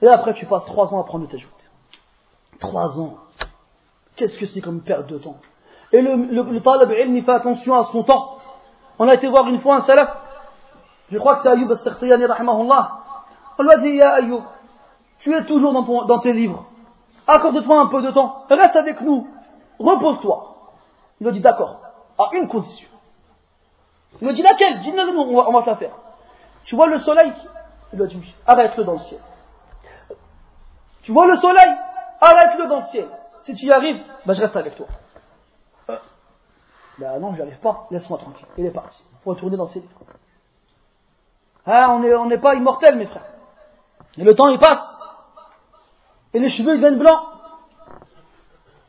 Et 0.00 0.08
après, 0.08 0.34
tu 0.34 0.46
passes 0.46 0.64
trois 0.64 0.92
ans 0.92 1.00
à 1.00 1.04
prendre 1.04 1.24
le 1.24 1.30
tajout. 1.30 1.48
Trois 2.60 2.98
ans. 2.98 3.18
Qu'est-ce 4.16 4.38
que 4.38 4.46
c'est 4.46 4.60
comme 4.60 4.80
perte 4.80 5.06
de 5.06 5.18
temps? 5.18 5.36
Et 5.92 6.00
le, 6.00 6.16
le, 6.16 6.42
le 6.42 6.60
talib 6.60 6.90
il 6.90 7.24
fait 7.24 7.32
attention 7.32 7.74
à 7.74 7.84
son 7.84 8.02
temps. 8.02 8.38
On 8.98 9.06
a 9.08 9.14
été 9.14 9.28
voir 9.28 9.46
une 9.48 9.60
fois 9.60 9.76
un 9.76 9.80
salaf, 9.80 10.16
je 11.10 11.18
crois 11.18 11.34
que 11.34 11.42
c'est 11.42 11.48
Ayoub 11.50 11.70
al-Sakhtiyani, 11.70 12.24
rahimahullah. 12.24 12.92
On 13.58 13.62
lui 13.62 13.70
a 13.70 13.78
dit, 13.78 13.90
Ya 13.90 14.14
Ayoub, 14.14 14.42
tu 15.18 15.34
es 15.34 15.44
toujours 15.44 15.72
dans, 15.72 16.04
dans 16.06 16.18
tes 16.20 16.32
livres. 16.32 16.64
Accorde-toi 17.26 17.80
un 17.80 17.86
peu 17.86 18.02
de 18.02 18.10
temps. 18.10 18.44
Reste 18.48 18.76
avec 18.76 19.00
nous. 19.02 19.28
Repose-toi. 19.78 20.72
Il 21.20 21.28
a 21.28 21.30
dit, 21.30 21.40
d'accord. 21.40 21.80
À 22.18 22.30
une 22.36 22.48
condition. 22.48 22.88
Il 24.22 24.26
lui 24.26 24.34
a 24.34 24.36
dit, 24.36 24.42
laquelle? 24.42 24.80
Dis, 24.82 24.92
nous 24.92 25.02
on 25.02 25.36
va, 25.36 25.48
on 25.48 25.60
va 25.60 25.74
faire. 25.74 25.90
Tu 26.62 26.76
vois 26.76 26.86
le 26.86 27.00
soleil 27.00 27.32
Il 27.92 27.98
lui 27.98 28.04
a 28.04 28.06
dit. 28.06 28.34
Arrête-le 28.46 28.84
dans 28.84 28.92
le 28.92 29.00
ciel. 29.00 29.20
Tu 31.02 31.10
vois 31.10 31.26
le 31.26 31.34
soleil? 31.34 31.76
Arrête-le 32.20 32.68
dans 32.68 32.76
le 32.76 32.84
ciel. 32.84 33.08
Si 33.42 33.56
tu 33.56 33.66
y 33.66 33.72
arrives, 33.72 34.00
ben 34.24 34.32
je 34.32 34.42
reste 34.42 34.54
avec 34.54 34.76
toi. 34.76 34.86
Ben 36.98 37.18
non, 37.18 37.32
arrive 37.32 37.58
pas. 37.58 37.88
Laisse-moi 37.90 38.18
tranquille. 38.18 38.46
Il 38.58 38.64
est 38.64 38.70
parti. 38.70 39.02
Retourner 39.26 39.56
dans 39.56 39.66
ses 39.66 39.80
livres. 39.80 40.00
Hein, 41.66 41.88
on 41.90 41.98
n'est 41.98 42.14
on 42.14 42.40
pas 42.40 42.54
immortel, 42.54 42.94
mes 42.94 43.06
frères. 43.06 43.26
Et 44.18 44.22
le 44.22 44.36
temps, 44.36 44.48
il 44.50 44.60
passe. 44.60 44.86
Et 46.32 46.38
les 46.38 46.48
cheveux, 46.48 46.76
ils 46.76 46.80
deviennent 46.80 47.00
blancs. 47.00 47.24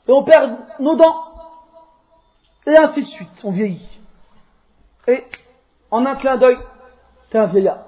Et 0.07 0.11
on 0.11 0.23
perd 0.23 0.59
nos 0.79 0.95
dents. 0.95 1.23
Et 2.67 2.77
ainsi 2.77 3.01
de 3.01 3.07
suite. 3.07 3.41
On 3.43 3.49
vieillit. 3.49 4.02
Et 5.06 5.24
en 5.90 6.04
un 6.04 6.16
clin 6.16 6.36
d'œil, 6.36 6.58
t'es 7.30 7.38
un 7.38 7.46
vieillard. 7.46 7.78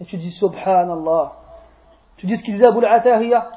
Et 0.00 0.04
tu 0.04 0.16
dis 0.16 0.32
Subhanallah. 0.32 1.32
Tu 2.16 2.26
dis 2.26 2.36
ce 2.36 2.42
qu'il 2.42 2.54
disait 2.54 2.66
Abu 2.66 2.84
al-Atahiya. 2.84 3.50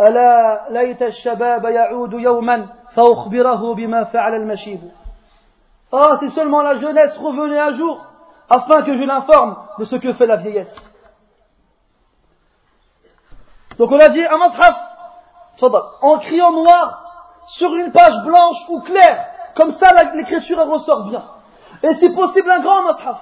ألا 0.00 0.66
ليت 0.70 1.02
الشباب 1.02 1.64
يعود 1.64 2.12
يوما 2.12 2.68
فأخبره 2.94 3.74
بما 3.74 4.04
فعل 4.04 4.34
المشيب 4.34 4.80
Ah, 5.90 6.18
si 6.20 6.30
seulement 6.30 6.60
la 6.60 6.76
jeunesse 6.76 7.16
revenait 7.16 7.58
un 7.58 7.72
jour, 7.72 8.06
afin 8.50 8.82
que 8.82 8.94
je 8.94 9.04
l'informe 9.04 9.56
de 9.78 9.84
ce 9.86 9.96
que 9.96 10.12
fait 10.12 10.26
la 10.26 10.36
vieillesse. 10.36 10.94
Donc 13.78 13.90
on 13.90 13.98
a 13.98 14.10
dit 14.10 14.22
un 14.22 14.36
mashaf, 14.36 14.76
en 16.02 16.18
criant 16.18 16.52
noir, 16.52 17.42
sur 17.46 17.74
une 17.74 17.90
page 17.90 18.22
blanche 18.22 18.68
ou 18.68 18.80
claire, 18.82 19.28
comme 19.56 19.72
ça 19.72 20.04
l'écriture 20.12 20.58
ressort 20.66 21.04
bien. 21.04 21.24
Et 21.83 21.93
si 21.95 22.09
possible 22.09 22.49
un 22.49 22.61
grand 22.61 22.83
mashaf. 22.83 23.19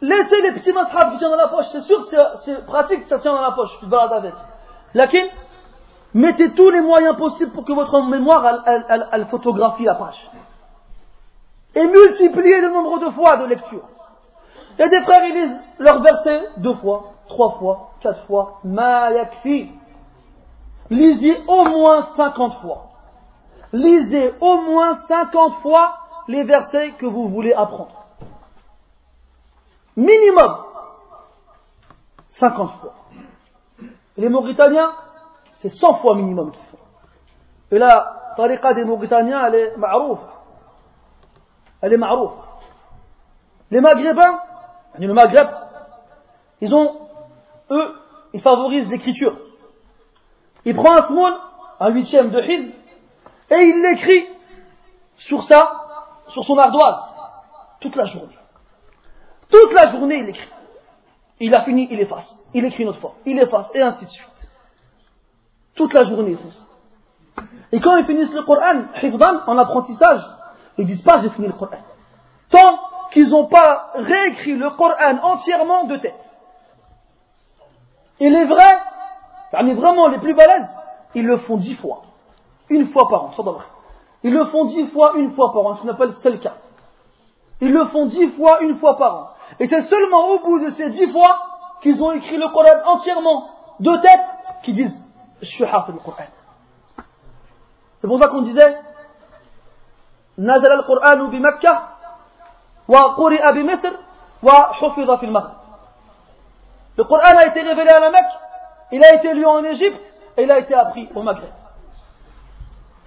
Laissez 0.00 0.42
les 0.42 0.52
petits 0.52 0.72
mashaf 0.72 1.12
qui 1.12 1.18
tiennent 1.18 1.30
dans 1.30 1.36
la 1.36 1.48
poche, 1.48 1.66
c'est 1.72 1.82
sûr, 1.82 2.02
c'est 2.36 2.66
pratique, 2.66 3.04
ça 3.06 3.18
tient 3.18 3.32
dans 3.32 3.42
la 3.42 3.52
poche, 3.52 3.70
tu 3.78 3.84
te 3.84 3.90
balades 3.90 4.12
avec. 4.12 4.34
Lakin, 4.94 5.26
mettez 6.14 6.52
tous 6.54 6.70
les 6.70 6.80
moyens 6.80 7.16
possibles 7.16 7.52
pour 7.52 7.64
que 7.64 7.72
votre 7.72 8.02
mémoire, 8.02 8.64
elle, 8.66 9.26
photographie 9.26 9.84
la 9.84 9.94
page. 9.94 10.30
Et 11.74 11.86
multipliez 11.86 12.60
le 12.62 12.70
nombre 12.70 12.98
de 12.98 13.10
fois 13.10 13.36
de 13.36 13.44
lecture. 13.44 13.84
A 14.78 14.88
des 14.88 15.00
frères, 15.02 15.24
ils 15.26 15.34
lisent 15.34 15.62
leur 15.78 16.00
verset 16.00 16.48
deux 16.58 16.74
fois, 16.74 17.12
trois 17.28 17.52
fois, 17.58 17.90
quatre 18.00 18.24
fois. 18.26 18.60
Ma 18.64 19.10
yakfi. 19.12 19.70
Lisez 20.88 21.36
au 21.48 21.64
moins 21.64 22.02
cinquante 22.16 22.54
fois. 22.60 22.88
Lisez 23.72 24.32
au 24.40 24.60
moins 24.60 24.96
cinquante 25.08 25.54
fois 25.54 25.98
les 26.28 26.44
versets 26.44 26.92
que 26.92 27.06
vous 27.06 27.28
voulez 27.28 27.52
apprendre. 27.52 28.04
Minimum. 29.96 30.56
Cinquante 32.28 32.72
fois. 32.80 32.92
les 34.16 34.28
Mauritaniens, 34.28 34.92
c'est 35.54 35.70
cent 35.70 35.94
fois 35.94 36.14
minimum 36.14 36.52
qu'ils. 36.52 36.78
Et 37.70 37.78
la 37.78 38.34
tariqa 38.36 38.74
des 38.74 38.84
Mauritaniens, 38.84 39.46
elle 39.46 39.54
est 39.54 39.76
ma'rouf. 39.76 40.18
Elle 41.80 41.94
est 41.94 41.98
ma'rouf. 41.98 42.32
Les 43.70 43.80
Maghrébins, 43.80 44.40
le 44.98 45.12
Maghreb, 45.12 45.48
ils 46.60 46.74
ont, 46.74 47.08
eux, 47.70 47.94
ils 48.32 48.40
favorisent 48.40 48.88
l'écriture. 48.90 49.36
Il 50.64 50.74
prend 50.74 50.96
un 50.96 51.02
small, 51.02 51.34
un 51.80 51.90
huitième 51.90 52.30
de 52.30 52.40
Hiz, 52.40 52.74
et 53.50 53.56
il 53.56 53.82
l'écrit 53.82 54.26
sur 55.16 55.42
ça, 55.44 55.85
sur 56.28 56.44
son 56.44 56.58
ardoise, 56.58 57.02
toute 57.80 57.96
la 57.96 58.06
journée. 58.06 58.36
Toute 59.48 59.72
la 59.72 59.90
journée, 59.90 60.18
il 60.20 60.28
écrit. 60.28 60.50
Il 61.38 61.54
a 61.54 61.62
fini, 61.62 61.88
il 61.90 62.00
efface. 62.00 62.42
Il 62.54 62.64
écrit 62.64 62.82
une 62.82 62.88
autre 62.90 63.00
fois, 63.00 63.14
il 63.24 63.38
efface, 63.38 63.70
et 63.74 63.82
ainsi 63.82 64.04
de 64.04 64.10
suite. 64.10 64.50
Toute 65.74 65.92
la 65.92 66.04
journée, 66.04 66.30
il 66.30 66.38
fait 66.38 66.50
ça. 66.50 67.42
Et 67.72 67.80
quand 67.80 67.96
ils 67.96 68.04
finissent 68.06 68.32
le 68.32 68.42
Coran, 68.42 68.84
en 69.46 69.58
apprentissage, 69.58 70.22
ils 70.78 70.86
disent 70.86 71.02
pas 71.02 71.18
j'ai 71.18 71.30
fini 71.30 71.46
le 71.46 71.52
Coran. 71.52 71.78
Tant 72.50 72.78
qu'ils 73.10 73.30
n'ont 73.30 73.46
pas 73.46 73.90
réécrit 73.94 74.54
le 74.54 74.70
Coran 74.70 75.18
entièrement 75.22 75.84
de 75.84 75.96
tête. 75.96 76.30
Il 78.18 78.34
est 78.34 78.46
vrai, 78.46 78.78
parmi 79.52 79.74
vraiment 79.74 80.08
les 80.08 80.18
plus 80.18 80.34
balèzes, 80.34 80.74
ils 81.14 81.26
le 81.26 81.36
font 81.36 81.56
dix 81.56 81.74
fois. 81.74 82.02
Une 82.68 82.88
fois 82.88 83.08
par 83.08 83.24
an. 83.24 83.30
Ils 84.22 84.32
le 84.32 84.44
font 84.46 84.64
dix 84.66 84.86
fois, 84.88 85.14
une 85.16 85.30
fois 85.34 85.52
par 85.52 85.66
an, 85.66 85.76
ce 85.76 85.82
qu'on 85.82 85.88
appelle. 85.88 86.14
Ils 87.60 87.72
le 87.72 87.84
font 87.86 88.06
dix 88.06 88.30
fois, 88.30 88.62
une 88.62 88.76
fois 88.78 88.96
par 88.96 89.14
an. 89.14 89.28
Et 89.60 89.66
c'est 89.66 89.82
seulement 89.82 90.28
au 90.28 90.38
bout 90.40 90.58
de 90.60 90.70
ces 90.70 90.90
dix 90.90 91.10
fois 91.10 91.38
qu'ils 91.82 92.02
ont 92.02 92.12
écrit 92.12 92.36
le 92.36 92.48
Coran 92.48 92.94
entièrement 92.96 93.48
de 93.80 93.96
tête 93.98 94.26
qu'ils 94.62 94.74
disent 94.74 94.96
Je 95.40 95.46
suis 95.46 95.64
le 95.64 95.98
Coran. 95.98 96.24
C'est 97.98 98.08
pour 98.08 98.18
ça 98.18 98.28
qu'on 98.28 98.42
disait 98.42 98.76
Nazal 100.38 100.72
al-Qur'an 100.72 101.28
bi 101.28 101.40
Makkah 101.40 101.96
le 106.96 107.04
Coran 107.04 107.36
a 107.36 107.46
été 107.46 107.60
révélé 107.62 107.90
à 107.90 107.98
la 108.00 108.10
Mecque, 108.10 108.24
il 108.92 109.04
a 109.04 109.14
été 109.14 109.34
lu 109.34 109.44
en 109.44 109.64
Égypte 109.64 110.12
et 110.36 110.44
il 110.44 110.50
a 110.50 110.58
été 110.60 110.74
appris 110.74 111.08
au 111.14 111.22
Maghreb. 111.22 111.50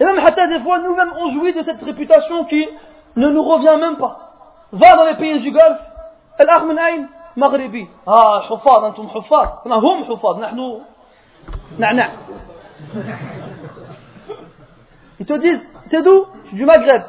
Et 0.00 0.04
même 0.04 0.18
hatta 0.18 0.46
des 0.48 0.60
fois, 0.60 0.80
nous-mêmes, 0.80 1.12
on 1.16 1.28
jouit 1.28 1.52
de 1.52 1.62
cette 1.62 1.82
réputation 1.82 2.44
qui 2.46 2.66
ne 3.16 3.28
nous 3.28 3.42
revient 3.42 3.76
même 3.78 3.96
pas. 3.96 4.32
Va 4.72 4.96
dans 4.96 5.04
les 5.04 5.16
pays 5.16 5.40
du 5.40 5.52
Golfe, 5.52 5.80
الأخ 6.40 6.62
من 6.62 6.78
أين؟ 6.78 7.08
مغربي 7.36 7.88
آه 8.08 8.40
حفاظ 8.40 8.84
أنتم 8.84 9.08
حفاظ 9.08 9.48
هم 9.66 10.04
حفاظ 10.04 10.38
نحن 10.38 10.80
نعنع 11.78 12.12
Ils 15.20 15.26
te 15.26 15.34
disent, 15.34 15.64
c'est 15.90 16.02
d'où 16.02 16.26
Je 16.42 16.48
suis 16.48 16.56
du 16.56 16.66
Maghreb. 16.66 17.02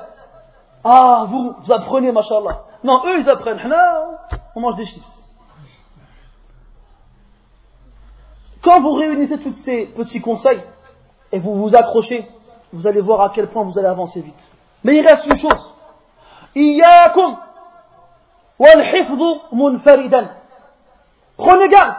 Ah, 0.83 1.25
vous, 1.27 1.55
vous 1.59 1.73
apprenez, 1.73 2.11
machallah. 2.11 2.61
Non, 2.83 3.01
eux, 3.07 3.19
ils 3.19 3.27
apprennent. 3.27 3.59
On 4.55 4.59
mange 4.61 4.75
des 4.75 4.85
chips. 4.85 5.03
Quand 8.61 8.79
vous 8.81 8.93
réunissez 8.93 9.39
tous 9.39 9.55
ces 9.65 9.87
petits 9.87 10.21
conseils 10.21 10.63
et 11.31 11.39
vous 11.39 11.55
vous 11.55 11.75
accrochez, 11.75 12.27
vous 12.72 12.86
allez 12.86 13.00
voir 13.00 13.20
à 13.22 13.30
quel 13.30 13.48
point 13.48 13.64
vous 13.64 13.78
allez 13.78 13.88
avancer 13.88 14.20
vite. 14.20 14.48
Mais 14.84 14.96
il 14.96 15.06
reste 15.06 15.26
une 15.26 15.38
chose. 15.38 15.74
Iyakum 16.54 17.36
munfaridan. 19.52 20.28
Prenez 21.36 21.68
garde 21.68 21.94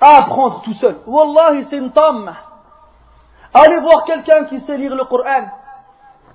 à 0.00 0.18
apprendre 0.18 0.62
tout 0.62 0.74
seul. 0.74 0.98
Wallahi, 1.06 1.64
c'est 1.64 1.76
une. 1.76 1.92
Allez 3.54 3.80
voir 3.80 4.04
quelqu'un 4.04 4.44
qui 4.46 4.60
sait 4.60 4.78
lire 4.78 4.94
le 4.94 5.04
Coran. 5.04 5.48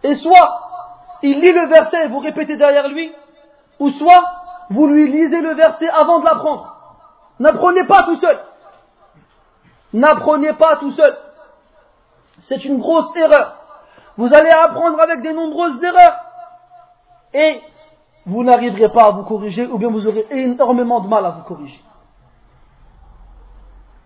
Et 0.03 0.13
soit 0.13 0.61
il 1.23 1.39
lit 1.39 1.51
le 1.51 1.67
verset 1.67 2.05
et 2.05 2.07
vous 2.07 2.19
répétez 2.19 2.55
derrière 2.55 2.87
lui, 2.87 3.11
ou 3.79 3.89
soit 3.89 4.23
vous 4.69 4.87
lui 4.87 5.11
lisez 5.11 5.41
le 5.41 5.55
verset 5.55 5.89
avant 5.89 6.19
de 6.19 6.25
l'apprendre. 6.25 6.75
N'apprenez 7.39 7.85
pas 7.85 8.03
tout 8.03 8.15
seul. 8.15 8.39
N'apprenez 9.93 10.53
pas 10.53 10.77
tout 10.77 10.91
seul. 10.91 11.17
C'est 12.41 12.63
une 12.65 12.79
grosse 12.79 13.15
erreur. 13.15 13.55
Vous 14.17 14.33
allez 14.33 14.49
apprendre 14.49 14.99
avec 14.99 15.21
des 15.21 15.33
nombreuses 15.33 15.81
erreurs. 15.83 16.19
Et 17.33 17.61
vous 18.25 18.43
n'arriverez 18.43 18.89
pas 18.89 19.05
à 19.05 19.11
vous 19.11 19.23
corriger, 19.23 19.65
ou 19.67 19.77
bien 19.77 19.89
vous 19.89 20.07
aurez 20.07 20.25
énormément 20.29 20.99
de 20.99 21.07
mal 21.07 21.25
à 21.25 21.29
vous 21.31 21.43
corriger. 21.43 21.81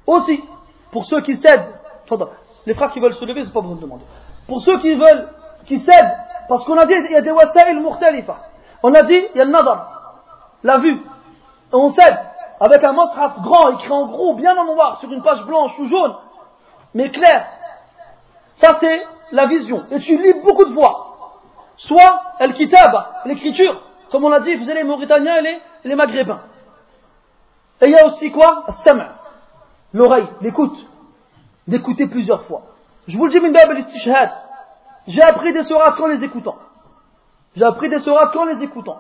Aussi, 0.06 0.44
pour 0.92 1.06
ceux 1.06 1.22
qui 1.22 1.38
cèdent, 1.38 1.74
les 2.66 2.74
frères 2.74 2.92
qui 2.92 3.00
veulent 3.00 3.14
se 3.14 3.26
lever, 3.26 3.46
c'est 3.46 3.54
pas 3.54 3.62
besoin 3.62 3.78
de 3.78 3.82
demander. 3.82 4.06
Pour 4.48 4.62
ceux 4.62 4.80
qui 4.80 4.96
veulent, 4.96 5.30
qui 5.66 5.80
cèdent 5.80 6.18
parce 6.50 6.66
qu'on 6.66 6.78
a 6.78 6.86
dit, 6.86 6.94
il 6.94 7.12
y 7.12 7.16
a 7.16 7.22
des 7.22 7.32
wasa'il 7.32 7.80
mukhtalifa. 7.80 8.38
On 8.84 8.94
a 8.94 9.04
dit, 9.04 9.26
il 9.34 9.38
y 9.38 9.42
a 9.42 9.46
le 9.46 9.52
nadar, 9.52 10.24
la 10.64 10.80
vue. 10.80 10.98
Et 10.98 11.76
on 11.76 11.90
cède 11.90 12.20
avec 12.60 12.84
un 12.84 12.92
mashaf 12.92 13.40
grand, 13.42 13.70
écrit 13.70 13.92
en 13.92 14.08
gros, 14.08 14.36
bien 14.36 14.56
en 14.58 14.66
noir, 14.66 15.00
sur 15.00 15.12
une 15.12 15.24
page 15.24 15.44
blanche 15.46 15.72
ou 15.80 15.86
jaune, 15.86 16.16
mais 16.94 17.10
clair. 17.10 17.48
Ça 18.62 18.76
c'est 18.80 19.02
la 19.32 19.48
vision. 19.48 19.84
Et 19.92 20.00
tu 20.00 20.22
lis 20.22 20.34
beaucoup 20.44 20.66
de 20.66 20.74
fois. 20.74 21.40
Soit 21.78 22.22
el-kitab, 22.40 22.92
l'écriture, 23.26 23.82
comme 24.12 24.24
on 24.24 24.30
l'a 24.30 24.42
dit, 24.42 24.56
vous 24.56 24.70
avez 24.70 24.76
les 24.76 24.84
Mauritaniens 24.84 25.38
et 25.38 25.62
les, 25.88 25.96
Maghrébins. 25.96 26.42
Et 27.82 27.86
il 27.88 27.92
y 27.92 27.98
a 27.98 28.06
aussi 28.06 28.32
quoi? 28.32 28.66
L'oreille, 29.94 30.28
l'écoute, 30.42 30.78
d'écouter 31.68 32.08
plusieurs 32.08 32.44
fois. 32.44 32.62
Je 33.08 33.18
vous 33.18 33.26
le 33.26 33.32
dis, 33.32 33.40
min. 33.40 33.52
J'ai 35.08 35.24
appris 35.24 35.54
des 35.54 35.64
sourates 35.64 35.96
qu'en 35.96 36.08
les 36.08 36.24
écoutant. 36.24 36.58
J'ai 37.56 37.64
appris 37.64 37.90
des 37.90 38.00
sourates 38.00 38.32
qu'en 38.32 38.46
les 38.46 38.62
écoutant. 38.62 39.00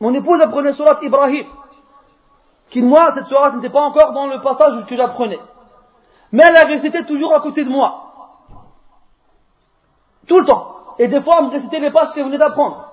Mon 0.00 0.12
épouse 0.14 0.40
apprenait 0.40 0.72
surat 0.72 0.98
Ibrahim. 1.02 1.46
Qui, 2.70 2.82
moi, 2.82 3.12
cette 3.14 3.26
sourate 3.26 3.54
n'était 3.54 3.70
pas 3.70 3.82
encore 3.82 4.12
dans 4.12 4.26
le 4.26 4.42
passage 4.42 4.84
que 4.86 4.96
j'apprenais. 4.96 5.38
Mais 6.32 6.44
elle 6.44 6.66
récitait 6.66 7.04
toujours 7.04 7.34
à 7.34 7.40
côté 7.40 7.64
de 7.64 7.70
moi. 7.70 8.08
Tout 10.26 10.40
le 10.40 10.46
temps. 10.46 10.76
Et 10.98 11.08
des 11.08 11.20
fois, 11.20 11.38
elle 11.38 11.46
me 11.46 11.50
récitait 11.50 11.80
les 11.80 11.90
pages 11.90 12.12
qu'elle 12.14 12.24
venait 12.24 12.38
d'apprendre. 12.38 12.90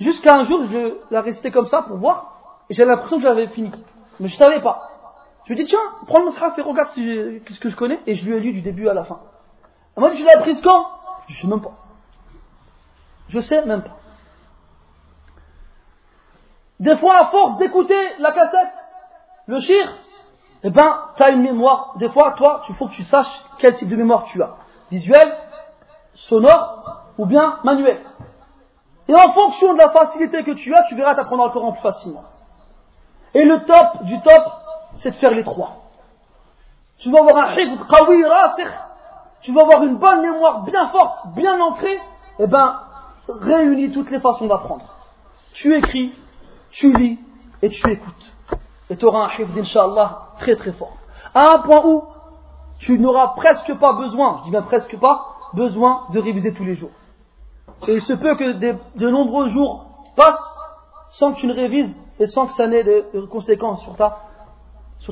Jusqu'à 0.00 0.34
un 0.34 0.42
jour, 0.42 0.64
je 0.64 0.98
la 1.10 1.20
récitais 1.20 1.52
comme 1.52 1.66
ça 1.66 1.82
pour 1.82 1.96
voir. 1.96 2.64
Et 2.68 2.74
j'avais 2.74 2.90
l'impression 2.90 3.18
que 3.18 3.22
j'avais 3.22 3.46
fini. 3.48 3.70
Mais 4.18 4.28
je 4.28 4.36
savais 4.36 4.60
pas. 4.60 4.90
Je 5.44 5.52
lui 5.52 5.60
ai 5.60 5.64
dit, 5.64 5.70
tiens, 5.70 5.78
prends 6.06 6.18
le 6.18 6.26
mushaf 6.26 6.58
et 6.58 6.62
regarde 6.62 6.88
ce 6.88 7.60
que 7.60 7.68
je 7.68 7.76
connais. 7.76 8.00
Et 8.06 8.14
je 8.14 8.24
lui 8.24 8.36
ai 8.36 8.40
lu 8.40 8.52
du 8.52 8.62
début 8.62 8.88
à 8.88 8.94
la 8.94 9.04
fin. 9.04 9.20
Elle 9.96 10.02
m'a 10.02 10.10
dit, 10.10 10.16
tu 10.16 10.24
l'as 10.24 10.38
apprise 10.38 10.60
quand? 10.60 10.88
Je 11.28 11.40
sais 11.40 11.46
même 11.46 11.60
pas. 11.60 11.74
Je 13.28 13.40
sais 13.40 13.64
même 13.64 13.82
pas. 13.82 13.96
Des 16.80 16.96
fois, 16.96 17.16
à 17.16 17.26
force 17.26 17.58
d'écouter 17.58 17.98
la 18.18 18.32
cassette, 18.32 18.74
le 19.46 19.60
shir, 19.60 19.92
eh 20.64 20.70
ben, 20.70 20.98
tu 21.16 21.22
as 21.22 21.30
une 21.30 21.42
mémoire. 21.42 21.94
Des 21.98 22.08
fois, 22.08 22.32
toi, 22.32 22.62
il 22.68 22.74
faut 22.74 22.88
que 22.88 22.94
tu 22.94 23.04
saches 23.04 23.44
quel 23.58 23.74
type 23.74 23.88
de 23.88 23.96
mémoire 23.96 24.24
tu 24.24 24.42
as. 24.42 24.56
Visuel, 24.90 25.36
sonore 26.14 27.04
ou 27.18 27.26
bien 27.26 27.58
manuel. 27.64 28.00
Et 29.06 29.14
en 29.14 29.32
fonction 29.32 29.74
de 29.74 29.78
la 29.78 29.90
facilité 29.90 30.42
que 30.42 30.52
tu 30.52 30.74
as, 30.74 30.84
tu 30.84 30.94
verras 30.94 31.14
t'apprendre 31.14 31.44
le 31.44 31.50
Coran 31.50 31.72
plus 31.72 31.82
facilement. 31.82 32.24
Et 33.34 33.44
le 33.44 33.64
top 33.64 34.04
du 34.04 34.18
top, 34.22 34.42
c'est 34.94 35.10
de 35.10 35.16
faire 35.16 35.32
les 35.32 35.44
trois. 35.44 35.76
Tu 36.98 37.10
vas 37.10 37.20
avoir 37.20 37.36
un 37.36 37.50
hifd 37.50 37.86
qawi 37.86 38.24
tu 39.42 39.52
vas 39.52 39.60
avoir 39.60 39.82
une 39.82 39.96
bonne 39.96 40.22
mémoire 40.22 40.62
bien 40.62 40.86
forte, 40.88 41.26
bien 41.34 41.60
ancrée, 41.60 42.00
eh 42.38 42.46
ben, 42.46 42.80
réunis 43.28 43.92
toutes 43.92 44.10
les 44.10 44.18
façons 44.18 44.46
d'apprendre. 44.46 44.86
Tu 45.52 45.74
écris, 45.76 46.14
tu 46.70 46.90
lis 46.96 47.18
et 47.60 47.68
tu 47.68 47.90
écoutes. 47.90 48.33
Et 48.90 48.96
tu 48.96 49.04
auras 49.04 49.26
un 49.26 49.30
hifd, 49.30 49.58
inshallah, 49.58 50.28
très 50.38 50.56
très 50.56 50.72
fort. 50.72 50.96
À 51.34 51.54
un 51.54 51.58
point 51.60 51.84
où 51.84 52.04
tu 52.78 52.98
n'auras 52.98 53.28
presque 53.28 53.74
pas 53.78 53.94
besoin, 53.94 54.38
je 54.38 54.44
dis 54.44 54.50
bien 54.50 54.62
presque 54.62 54.98
pas, 54.98 55.36
besoin 55.54 56.02
de 56.12 56.20
réviser 56.20 56.52
tous 56.52 56.64
les 56.64 56.74
jours. 56.74 56.90
Et 57.86 57.94
il 57.94 58.02
se 58.02 58.12
peut 58.12 58.34
que 58.36 58.52
de 58.52 59.10
nombreux 59.10 59.48
jours 59.48 59.86
passent 60.16 60.56
sans 61.10 61.32
que 61.32 61.40
tu 61.40 61.46
ne 61.46 61.54
révises 61.54 61.94
et 62.18 62.26
sans 62.26 62.46
que 62.46 62.52
ça 62.52 62.66
n'ait 62.66 62.84
de 62.84 63.26
conséquences 63.30 63.82
sur 63.82 63.94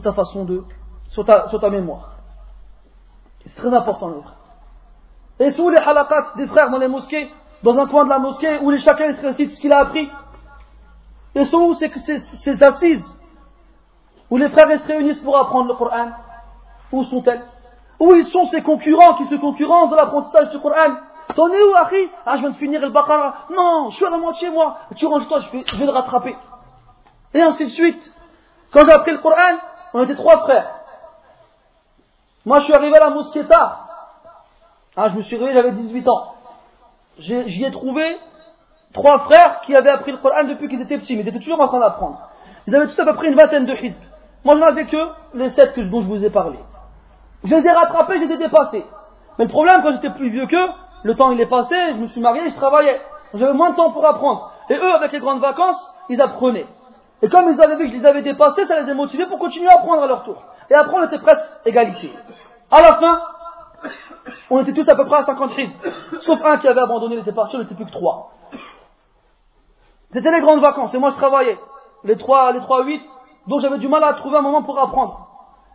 ta, 0.02 0.12
façon 0.12 0.44
de, 0.44 0.64
sur 1.08 1.24
ta, 1.24 1.70
mémoire. 1.70 2.16
C'est 3.46 3.56
très 3.56 3.74
important, 3.74 4.08
les 4.08 4.20
frères. 4.22 4.36
Et 5.40 5.50
sous 5.50 5.68
les 5.70 5.78
halakats 5.78 6.34
des 6.36 6.46
frères 6.46 6.70
dans 6.70 6.78
les 6.78 6.88
mosquées, 6.88 7.30
dans 7.62 7.76
un 7.78 7.86
coin 7.86 8.04
de 8.04 8.10
la 8.10 8.18
mosquée 8.18 8.58
où 8.60 8.70
les 8.70 8.78
chacun 8.78 9.12
se 9.12 9.22
récite 9.22 9.52
ce 9.52 9.60
qu'il 9.60 9.72
a 9.72 9.80
appris, 9.80 10.10
et 11.34 11.44
sont 11.46 11.62
où 11.62 11.74
ces 11.74 12.62
assises 12.62 13.21
où 14.32 14.38
les 14.38 14.48
frères 14.48 14.66
se 14.80 14.88
réunissent 14.88 15.20
pour 15.20 15.36
apprendre 15.36 15.68
le 15.68 15.74
Coran 15.74 16.08
Où 16.90 17.04
sont-elles? 17.04 17.44
Où 18.00 18.14
ils 18.14 18.24
sont 18.24 18.46
ces 18.46 18.62
concurrents 18.62 19.12
qui 19.16 19.26
se 19.26 19.34
concurrencent 19.34 19.90
dans 19.90 19.96
l'apprentissage 19.96 20.48
du 20.48 20.58
Coran? 20.58 20.94
T'en 21.36 21.52
es 21.52 21.62
où, 21.62 21.74
Harry 21.74 22.08
Ah, 22.24 22.36
je 22.36 22.40
viens 22.40 22.48
de 22.48 22.54
finir 22.54 22.80
le 22.80 22.88
Baqarah. 22.88 23.34
Non, 23.54 23.90
je 23.90 23.96
suis 23.96 24.06
à 24.06 24.08
la 24.08 24.16
moitié, 24.16 24.48
moi. 24.48 24.78
Tu 24.96 25.04
ranges 25.04 25.28
toi, 25.28 25.40
je 25.40 25.50
vais, 25.50 25.64
je 25.66 25.76
vais 25.76 25.84
le 25.84 25.92
rattraper. 25.92 26.34
Et 27.34 27.42
ainsi 27.42 27.66
de 27.66 27.70
suite. 27.72 28.10
Quand 28.72 28.86
j'ai 28.86 28.92
appris 28.92 29.12
le 29.12 29.18
Coran, 29.18 29.58
on 29.92 30.02
était 30.02 30.16
trois 30.16 30.38
frères. 30.38 30.76
Moi, 32.46 32.60
je 32.60 32.64
suis 32.64 32.72
arrivé 32.72 32.96
à 32.96 33.00
la 33.00 33.10
mosquée 33.10 33.44
tard. 33.44 33.86
Ah, 34.96 35.08
je 35.08 35.16
me 35.16 35.22
suis 35.24 35.36
réveillé, 35.36 35.56
j'avais 35.60 35.72
18 35.72 36.08
ans. 36.08 36.34
J'y 37.18 37.64
ai 37.64 37.70
trouvé 37.70 38.18
trois 38.94 39.18
frères 39.18 39.60
qui 39.60 39.76
avaient 39.76 39.90
appris 39.90 40.12
le 40.12 40.18
Coran 40.18 40.44
depuis 40.44 40.70
qu'ils 40.70 40.80
étaient 40.80 40.96
petits, 40.96 41.16
mais 41.16 41.22
ils 41.22 41.28
étaient 41.28 41.38
toujours 41.38 41.60
en 41.60 41.68
train 41.68 41.80
d'apprendre. 41.80 42.30
Ils 42.66 42.74
avaient 42.74 42.86
tous 42.86 42.98
à 42.98 43.04
peu 43.04 43.14
près 43.14 43.28
une 43.28 43.36
vingtaine 43.36 43.66
de 43.66 43.74
hizb. 43.74 44.02
Moi, 44.44 44.56
j'en 44.56 44.66
avais 44.66 44.86
que 44.86 44.96
les 45.34 45.50
sept 45.50 45.78
dont 45.78 46.02
je 46.02 46.06
vous 46.06 46.24
ai 46.24 46.30
parlé. 46.30 46.58
Je 47.44 47.54
les 47.54 47.64
ai 47.64 47.70
rattrapés, 47.70 48.18
je 48.18 48.24
les 48.24 48.44
ai. 48.44 48.84
Mais 49.38 49.44
le 49.44 49.50
problème, 49.50 49.82
quand 49.82 49.92
j'étais 49.92 50.10
plus 50.10 50.30
vieux 50.30 50.46
qu'eux, 50.46 50.68
le 51.04 51.14
temps 51.14 51.30
il 51.32 51.40
est 51.40 51.46
passé, 51.46 51.74
je 51.94 51.98
me 51.98 52.06
suis 52.08 52.20
marié, 52.20 52.50
je 52.50 52.56
travaillais. 52.56 53.00
J'avais 53.34 53.54
moins 53.54 53.70
de 53.70 53.76
temps 53.76 53.90
pour 53.90 54.06
apprendre. 54.06 54.52
Et 54.68 54.74
eux, 54.74 54.94
avec 54.94 55.12
les 55.12 55.20
grandes 55.20 55.40
vacances, 55.40 55.80
ils 56.08 56.20
apprenaient. 56.20 56.66
Et 57.22 57.28
comme 57.28 57.48
ils 57.48 57.60
avaient 57.60 57.76
vu 57.76 57.86
que 57.86 57.92
je 57.92 57.98
les 57.98 58.06
avais 58.06 58.22
dépassés, 58.22 58.66
ça 58.66 58.80
les 58.80 58.90
a 58.90 58.94
motivés 58.94 59.26
pour 59.26 59.38
continuer 59.38 59.68
à 59.68 59.76
apprendre 59.78 60.02
à 60.02 60.06
leur 60.06 60.24
tour. 60.24 60.42
Et 60.70 60.74
après, 60.74 60.96
on 60.96 61.04
était 61.04 61.18
presque 61.18 61.44
égalité. 61.64 62.12
À 62.70 62.82
la 62.82 62.94
fin, 62.94 63.20
on 64.50 64.60
était 64.60 64.72
tous 64.72 64.88
à 64.88 64.94
peu 64.94 65.04
près 65.06 65.18
à 65.18 65.24
50 65.24 65.50
crises. 65.50 65.74
Sauf 66.20 66.40
un 66.44 66.58
qui 66.58 66.68
avait 66.68 66.80
abandonné, 66.80 67.16
il 67.16 67.20
était 67.20 67.32
parti, 67.32 67.56
on 67.56 67.60
n'était 67.60 67.74
plus 67.74 67.86
que 67.86 67.92
trois. 67.92 68.32
C'était 70.12 70.30
les 70.30 70.40
grandes 70.40 70.60
vacances, 70.60 70.94
et 70.94 70.98
moi 70.98 71.10
je 71.10 71.16
travaillais. 71.16 71.58
Les 72.04 72.16
trois, 72.16 72.52
les 72.52 72.60
trois, 72.60 72.84
huit. 72.84 73.02
Donc 73.46 73.60
j'avais 73.60 73.78
du 73.78 73.88
mal 73.88 74.02
à 74.04 74.14
trouver 74.14 74.38
un 74.38 74.42
moment 74.42 74.62
pour 74.62 74.78
apprendre. 74.78 75.28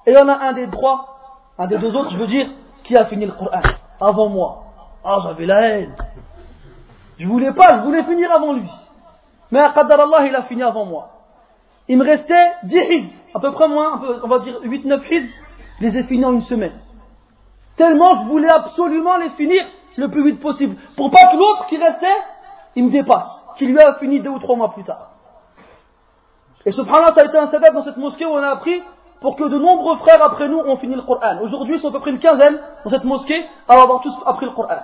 Et 0.06 0.12
il 0.12 0.14
y 0.14 0.18
en 0.18 0.28
a 0.28 0.38
un 0.38 0.54
des 0.54 0.70
trois, 0.70 1.20
un 1.58 1.68
des 1.68 1.78
deux 1.78 1.96
autres, 1.96 2.12
je 2.12 2.18
veux 2.18 2.28
dire, 2.28 2.50
qui 2.84 2.96
a 2.96 3.06
fini 3.06 3.26
le 3.26 3.34
Coran 3.34 3.62
avant 4.00 4.30
moi. 4.30 4.64
Ah, 5.04 5.20
j'avais 5.24 5.46
la 5.46 5.62
haine. 5.62 5.96
Je 7.18 7.28
voulais 7.28 7.52
pas, 7.54 7.78
je 7.78 7.84
voulais 7.84 8.04
finir 8.04 8.32
avant 8.32 8.54
lui. 8.54 8.70
Mais 9.52 9.62
Qadar 9.74 10.00
Allah, 10.00 10.28
il 10.28 10.36
a 10.36 10.44
fini 10.44 10.64
avant 10.64 10.86
moi. 10.86 11.10
Il 11.88 11.98
me 11.98 12.06
restait 12.06 12.52
10 12.64 12.76
hizb, 12.76 13.10
à 13.34 13.40
peu 13.40 13.52
près 13.52 13.68
moins, 13.68 14.02
on 14.24 14.28
va 14.28 14.40
dire 14.40 14.60
8-9 14.62 15.02
hizb, 15.10 15.30
je 15.80 15.86
les 15.86 15.98
ai 15.98 16.04
finis 16.04 16.26
en 16.26 16.34
une 16.34 16.42
semaine. 16.42 16.80
Tellement 17.78 18.24
je 18.24 18.28
voulais 18.28 18.50
absolument 18.50 19.18
les 19.18 19.30
finir 19.32 19.64
le 19.96 20.10
plus 20.10 20.24
vite 20.24 20.42
possible. 20.42 20.76
Pour 20.96 21.12
pas 21.12 21.32
que 21.32 21.38
l'autre 21.38 21.68
qui 21.68 21.78
restait, 21.78 22.18
il 22.76 22.86
me 22.86 22.92
dépasse, 22.92 23.46
qui 23.58 23.66
lui 23.68 23.80
a 23.80 23.96
fini 23.96 24.20
deux 24.20 24.30
ou 24.30 24.40
trois 24.40 24.56
mois 24.56 24.74
plus 24.74 24.84
tard. 24.84 25.17
Et 26.65 26.73
subhanallah, 26.73 27.13
ça 27.13 27.23
a 27.23 27.25
été 27.25 27.39
un 27.39 27.47
sabbat 27.47 27.71
dans 27.71 27.83
cette 27.83 27.97
mosquée 27.97 28.25
où 28.25 28.31
on 28.31 28.43
a 28.43 28.51
appris 28.51 28.83
pour 29.21 29.37
que 29.37 29.45
de 29.45 29.59
nombreux 29.59 29.97
frères 29.97 30.23
après 30.23 30.49
nous 30.49 30.59
ont 30.59 30.77
fini 30.77 30.95
le 30.95 31.03
Coran. 31.03 31.41
Aujourd'hui, 31.43 31.77
ils 31.77 31.81
sont 31.81 31.89
à 31.89 31.93
peu 31.93 32.01
près 32.01 32.11
une 32.11 32.19
quinzaine 32.19 32.61
dans 32.85 32.91
cette 32.91 33.05
mosquée 33.05 33.45
à 33.69 33.81
avoir 33.81 34.01
tous 34.01 34.15
appris 34.27 34.47
le 34.47 34.53
Coran. 34.53 34.83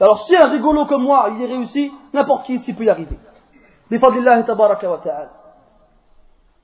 Alors 0.00 0.18
si 0.20 0.36
un 0.36 0.46
rigolo 0.46 0.86
comme 0.86 1.02
moi, 1.02 1.28
il 1.30 1.40
y 1.40 1.46
réussi, 1.46 1.92
n'importe 2.12 2.46
qui 2.46 2.54
ici 2.54 2.74
peut 2.74 2.84
y 2.84 2.90
arriver. 2.90 3.18
بفضل 3.90 4.18
الله 4.18 4.40
تبارك 4.40 4.84
وتعالى 4.84 5.30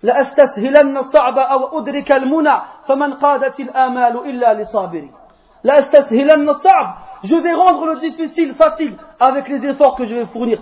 لأستسهلن 0.02 0.96
الصعب 0.96 1.38
أو 1.38 1.78
أدرك 1.78 2.12
المنى 2.12 2.60
فمن 2.86 3.14
قادت 3.14 3.60
الآمال 3.60 4.16
إلا 4.16 4.54
لصابري 4.54 5.10
لأستسهلن 5.64 6.48
الصعب 6.48 6.94
je 7.23 7.35
vais 7.35 7.53
rendre 7.53 7.85
le 7.85 7.99
difficile 7.99 8.53
facile 8.55 8.97
avec 9.19 9.47
les 9.47 9.65
efforts 9.65 9.95
que 9.95 10.05
je 10.05 10.15
vais 10.15 10.25
fournir. 10.27 10.59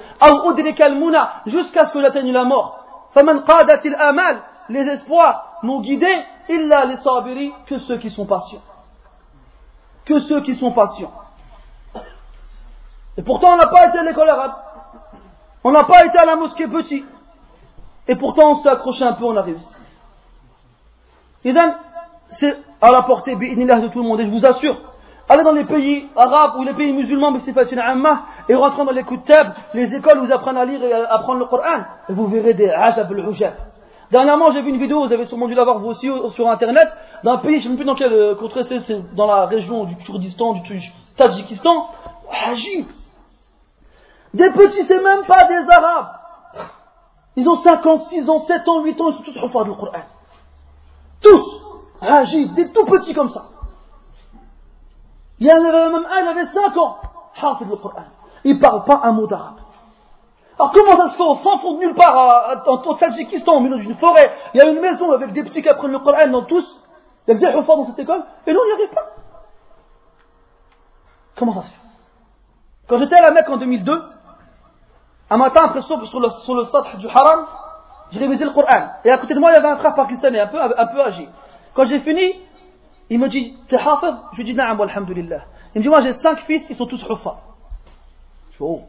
Jusqu'à 1.45 1.85
ce 1.85 1.93
que 1.93 2.01
j'atteigne 2.01 2.31
la 2.31 2.45
mort. 2.45 2.85
Les 4.69 4.87
espoirs 4.87 5.59
m'ont 5.63 5.81
guidé, 5.81 6.07
illa 6.49 6.85
les 6.85 6.97
sabiri, 6.97 7.53
que 7.67 7.77
ceux 7.77 7.97
qui 7.97 8.09
sont 8.09 8.25
patients. 8.25 8.61
Que 10.05 10.19
ceux 10.19 10.41
qui 10.41 10.55
sont 10.55 10.71
patients. 10.71 11.11
Et 13.17 13.21
pourtant, 13.21 13.53
on 13.53 13.57
n'a 13.57 13.67
pas 13.67 13.89
été 13.89 13.99
à 13.99 14.03
l'école 14.03 14.29
arabe. 14.29 14.53
On 15.63 15.71
n'a 15.71 15.83
pas 15.83 16.05
été 16.05 16.17
à 16.17 16.25
la 16.25 16.35
mosquée 16.35 16.67
petit. 16.67 17.05
Et 18.07 18.15
pourtant, 18.15 18.51
on 18.51 18.55
s'est 18.55 18.69
accroché 18.69 19.03
un 19.03 19.13
peu, 19.13 19.25
on 19.25 19.37
a 19.37 19.41
réussi. 19.41 19.81
Et 21.45 21.53
c'est 22.31 22.57
à 22.81 22.91
la 22.91 23.03
portée 23.03 23.35
de 23.35 23.87
tout 23.87 24.01
le 24.01 24.07
monde. 24.07 24.19
Et 24.19 24.25
je 24.25 24.31
vous 24.31 24.45
assure, 24.45 24.77
allez 25.29 25.43
dans 25.43 25.51
les 25.51 25.65
pays 25.65 26.09
arabes 26.15 26.55
ou 26.57 26.63
les 26.63 26.73
pays 26.73 26.93
musulmans, 26.93 27.31
mais 27.31 27.39
c'est 27.39 27.53
et 28.49 28.55
rentrant 28.55 28.85
dans 28.85 28.91
les 28.91 29.03
kutab, 29.03 29.53
les 29.73 29.93
écoles 29.95 30.19
vous 30.19 30.31
apprenez 30.31 30.59
à 30.59 30.65
lire 30.65 30.83
et 30.83 30.93
à 30.93 31.13
apprendre 31.13 31.39
le 31.39 31.45
Coran, 31.45 31.83
et 32.09 32.13
vous 32.13 32.27
verrez 32.27 32.53
des 32.53 32.69
ajab 32.69 33.11
al 33.11 33.55
Dernièrement, 34.11 34.51
j'ai 34.51 34.61
vu 34.61 34.69
une 34.69 34.77
vidéo, 34.77 35.05
vous 35.05 35.13
avez 35.13 35.25
sûrement 35.25 35.47
dû 35.47 35.55
l'avoir 35.55 35.79
vous 35.79 35.87
aussi 35.87 36.07
sur 36.35 36.47
internet, 36.47 36.87
d'un 37.23 37.37
pays, 37.37 37.61
je 37.61 37.67
ne 37.67 37.71
sais 37.71 37.77
plus 37.77 37.85
dans 37.85 37.95
quel 37.95 38.13
euh, 38.13 38.35
contrée 38.35 38.63
c'est, 38.63 38.79
c'est 38.81 39.15
dans 39.15 39.25
la 39.25 39.45
région 39.45 39.85
du 39.85 39.95
Kurdistan, 39.95 40.53
du 40.53 40.61
Tadjikistan, 41.17 41.87
Hajib. 42.45 42.85
Des 44.33 44.51
petits, 44.51 44.83
c'est 44.83 45.01
même 45.01 45.23
pas 45.25 45.45
des 45.45 45.67
Arabes. 45.69 46.09
Ils 47.35 47.49
ont 47.49 47.57
5 47.57 47.85
ans, 47.85 47.97
6 47.97 48.29
ans, 48.29 48.39
7 48.39 48.67
ans, 48.67 48.83
8 48.83 49.01
ans, 49.01 49.09
ils 49.09 49.13
sont 49.13 49.23
tous 49.23 49.57
au 49.57 49.63
du 49.63 49.71
Coran. 49.71 49.91
Tous. 51.21 51.61
Hajib, 52.01 52.53
des 52.53 52.71
tout 52.71 52.85
petits 52.85 53.13
comme 53.13 53.29
ça. 53.29 53.45
Il 55.43 55.47
y 55.47 55.51
en 55.51 55.57
avait 55.57 55.89
même 55.89 56.05
un, 56.09 56.21
il 56.21 56.27
avait 56.29 56.45
5 56.45 56.77
ans. 56.77 56.99
Hafid 57.35 57.67
le. 57.67 57.77
Il 58.45 58.59
parle 58.61 58.85
pas 58.85 59.01
un 59.03 59.11
mot 59.11 59.27
d'arabe. 59.27 59.57
Alors 60.57 60.71
comment 60.71 60.95
ça 60.95 61.09
se 61.09 61.17
fait 61.17 61.23
au 61.23 61.35
fin 61.35 61.57
fond 61.57 61.73
de 61.73 61.79
nulle 61.79 61.95
part, 61.95 62.63
en 62.65 62.77
Tadjikistan, 62.77 63.57
au 63.57 63.59
milieu 63.59 63.77
d'une 63.77 63.95
forêt, 63.95 64.33
il 64.53 64.59
y 64.59 64.61
a 64.61 64.69
une 64.69 64.79
maison 64.79 65.11
avec 65.11 65.33
des 65.33 65.43
petits 65.43 65.61
qui 65.61 65.67
apprennent 65.67 65.91
le 65.91 65.99
Coran 65.99 66.27
dans 66.29 66.43
tous, 66.43 66.65
il 67.27 67.33
y 67.33 67.45
a 67.45 67.51
des 67.51 67.61
dans 67.61 67.85
cette 67.87 67.99
école, 67.99 68.23
et 68.47 68.53
nous 68.53 68.59
on 68.59 68.65
n'y 68.65 68.71
arrive 68.71 68.93
pas. 68.95 69.05
Comment 71.35 71.51
ça 71.55 71.63
se 71.63 71.73
fait? 71.73 71.81
Quand 72.87 72.99
j'étais 72.99 73.15
à 73.15 73.23
la 73.23 73.31
Mecque 73.31 73.49
en 73.49 73.57
2002, 73.57 74.01
un 75.29 75.37
matin 75.37 75.63
après 75.65 75.81
sur 75.81 75.99
le, 75.99 76.05
sur 76.05 76.55
le 76.55 76.97
du 76.99 77.07
haram, 77.09 77.47
j'ai 78.11 78.19
révisé 78.19 78.45
le 78.45 78.51
Coran. 78.51 78.91
Et 79.03 79.11
à 79.11 79.17
côté 79.17 79.33
de 79.33 79.39
moi, 79.41 79.51
il 79.51 79.55
y 79.55 79.57
avait 79.57 79.67
un 79.67 79.77
frère 79.77 79.93
pakistanais, 79.93 80.39
un 80.39 80.47
peu, 80.47 80.61
un 80.61 80.87
peu 80.87 81.01
âgé. 81.01 81.27
Quand 81.73 81.83
j'ai 81.85 81.99
fini, 81.99 82.33
il 83.09 83.19
me 83.19 83.27
dit, 83.27 83.57
t'es 83.67 83.77
hafid? 83.77 84.15
Je 84.31 84.37
lui 84.37 84.43
dis, 84.45 84.53
na'am, 84.53 84.79
alhamdulillah. 84.79 85.43
Il 85.75 85.79
me 85.79 85.83
dit, 85.83 85.89
moi 85.89 86.01
j'ai 86.01 86.13
cinq 86.13 86.39
fils, 86.39 86.69
ils 86.69 86.75
sont 86.75 86.85
tous 86.85 87.03
huffa. 87.09 87.35
Je 88.51 88.57
fais, 88.57 88.63
oh. 88.63 88.81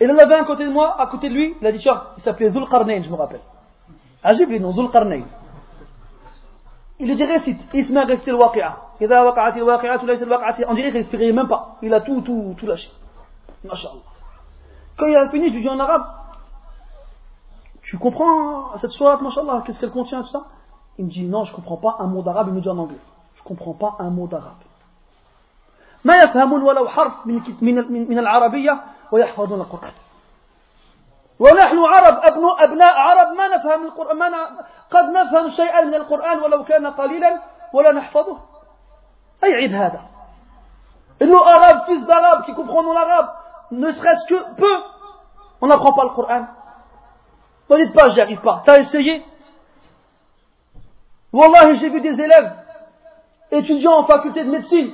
Il 0.00 0.10
en 0.10 0.18
avait 0.18 0.34
un 0.34 0.42
à 0.42 0.44
côté 0.44 0.64
de 0.64 0.70
moi, 0.70 1.00
à 1.00 1.06
côté 1.08 1.28
de 1.28 1.34
lui, 1.34 1.56
il 1.60 1.66
a 1.66 1.72
dit, 1.72 1.78
tiens, 1.78 2.02
il 2.16 2.22
s'appelait 2.22 2.50
Zul 2.50 2.68
Qarnayn, 2.68 3.02
je 3.02 3.10
me 3.10 3.16
rappelle. 3.16 3.40
Ah, 4.22 4.28
Ajib 4.28 4.48
les 4.50 4.60
noms, 4.60 4.72
Zul 4.72 4.90
Qarnayn. 4.90 5.24
Il 7.00 7.08
lui 7.08 7.16
dit, 7.16 7.24
récite, 7.24 7.60
Isma 7.74 8.04
resté 8.04 8.30
le 8.30 8.36
waqi'a. 8.36 8.76
Ida 9.00 9.24
waqa'ati 9.24 9.60
waqa'atu 9.60 10.06
laysa 10.06 10.26
waqa'ati. 10.26 10.64
On 10.68 10.74
dirait 10.74 10.90
qu'il 10.90 10.98
respirait 10.98 11.32
même 11.32 11.48
pas. 11.48 11.76
Il 11.82 11.92
a 11.94 12.00
tout, 12.00 12.20
tout, 12.22 12.54
tout 12.56 12.66
lâché. 12.66 12.90
Masha'Allah. 13.64 14.02
Quand 14.96 15.06
il 15.06 15.16
a 15.16 15.28
fini, 15.28 15.48
je 15.48 15.54
lui 15.54 15.62
dis 15.62 15.68
en 15.68 15.78
arabe, 15.78 16.02
tu 17.82 17.98
comprends 17.98 18.76
cette 18.78 18.90
soirée, 18.90 19.22
masha'Allah, 19.22 19.62
qu'est-ce 19.64 19.80
qu'elle 19.80 19.90
contient, 19.90 20.22
tout 20.22 20.28
ça? 20.28 20.46
Il 20.98 21.06
me 21.06 21.10
dit, 21.10 21.24
non, 21.24 21.44
je 21.44 21.54
comprends 21.54 21.76
pas 21.76 21.96
un 22.00 22.06
mot 22.06 22.22
d'arabe, 22.22 22.48
il 22.48 22.54
me 22.54 22.60
dit 22.60 22.68
en 22.68 22.78
anglais. 22.78 22.98
Je 23.48 23.54
comprends 23.54 23.72
pas 23.72 23.96
un 24.04 24.10
mot 24.10 24.26
d'arabe 24.26 24.64
ما 26.04 26.16
يفهمون 26.16 26.62
ولو 26.62 26.88
حرف 26.88 27.26
من 27.26 28.08
من 28.08 28.18
العربية 28.18 28.80
ويحفظون 29.12 29.60
القرآن 29.60 29.92
ونحن 31.40 31.78
عرب 31.78 32.18
أبناء 32.22 32.64
أبناء 32.64 32.94
عرب 32.94 33.36
ما 33.36 33.48
نفهم 33.48 33.86
القرآن 33.86 34.18
ما 34.18 34.28
قد 34.90 35.04
نفهم 35.10 35.50
شيئا 35.50 35.84
من 35.84 35.94
القرآن 35.94 36.38
ولو 36.38 36.64
كان 36.64 36.86
قليلا 36.86 37.40
ولا 37.72 37.92
نحفظه 37.92 38.38
أي 39.44 39.54
عيب 39.54 39.72
هذا 39.72 40.00
إنه 41.22 41.38
arabe 41.44 41.84
fils 41.86 42.06
d'arabe 42.06 42.44
qui 42.44 42.54
comprend 42.54 42.92
l'arabe 42.92 43.28
ne 43.72 43.90
serait-ce 43.90 44.26
que 44.26 44.54
peu 44.54 44.74
on 45.60 45.66
n'apprend 45.66 45.92
pas 45.92 46.04
le 46.04 46.10
Coran 46.10 46.46
ne 47.70 47.76
dites 47.76 47.94
pas 47.94 48.08
j'y 48.10 48.20
arrive 48.20 48.40
pas 48.40 48.62
t'as 48.64 48.78
essayé 48.78 49.24
Wallahi 51.32 51.76
j'ai 51.76 51.90
vu 51.90 52.00
des 52.00 52.20
élèves 52.20 52.52
étudiants 53.50 53.98
en 53.98 54.04
faculté 54.04 54.44
de 54.44 54.50
médecine 54.50 54.92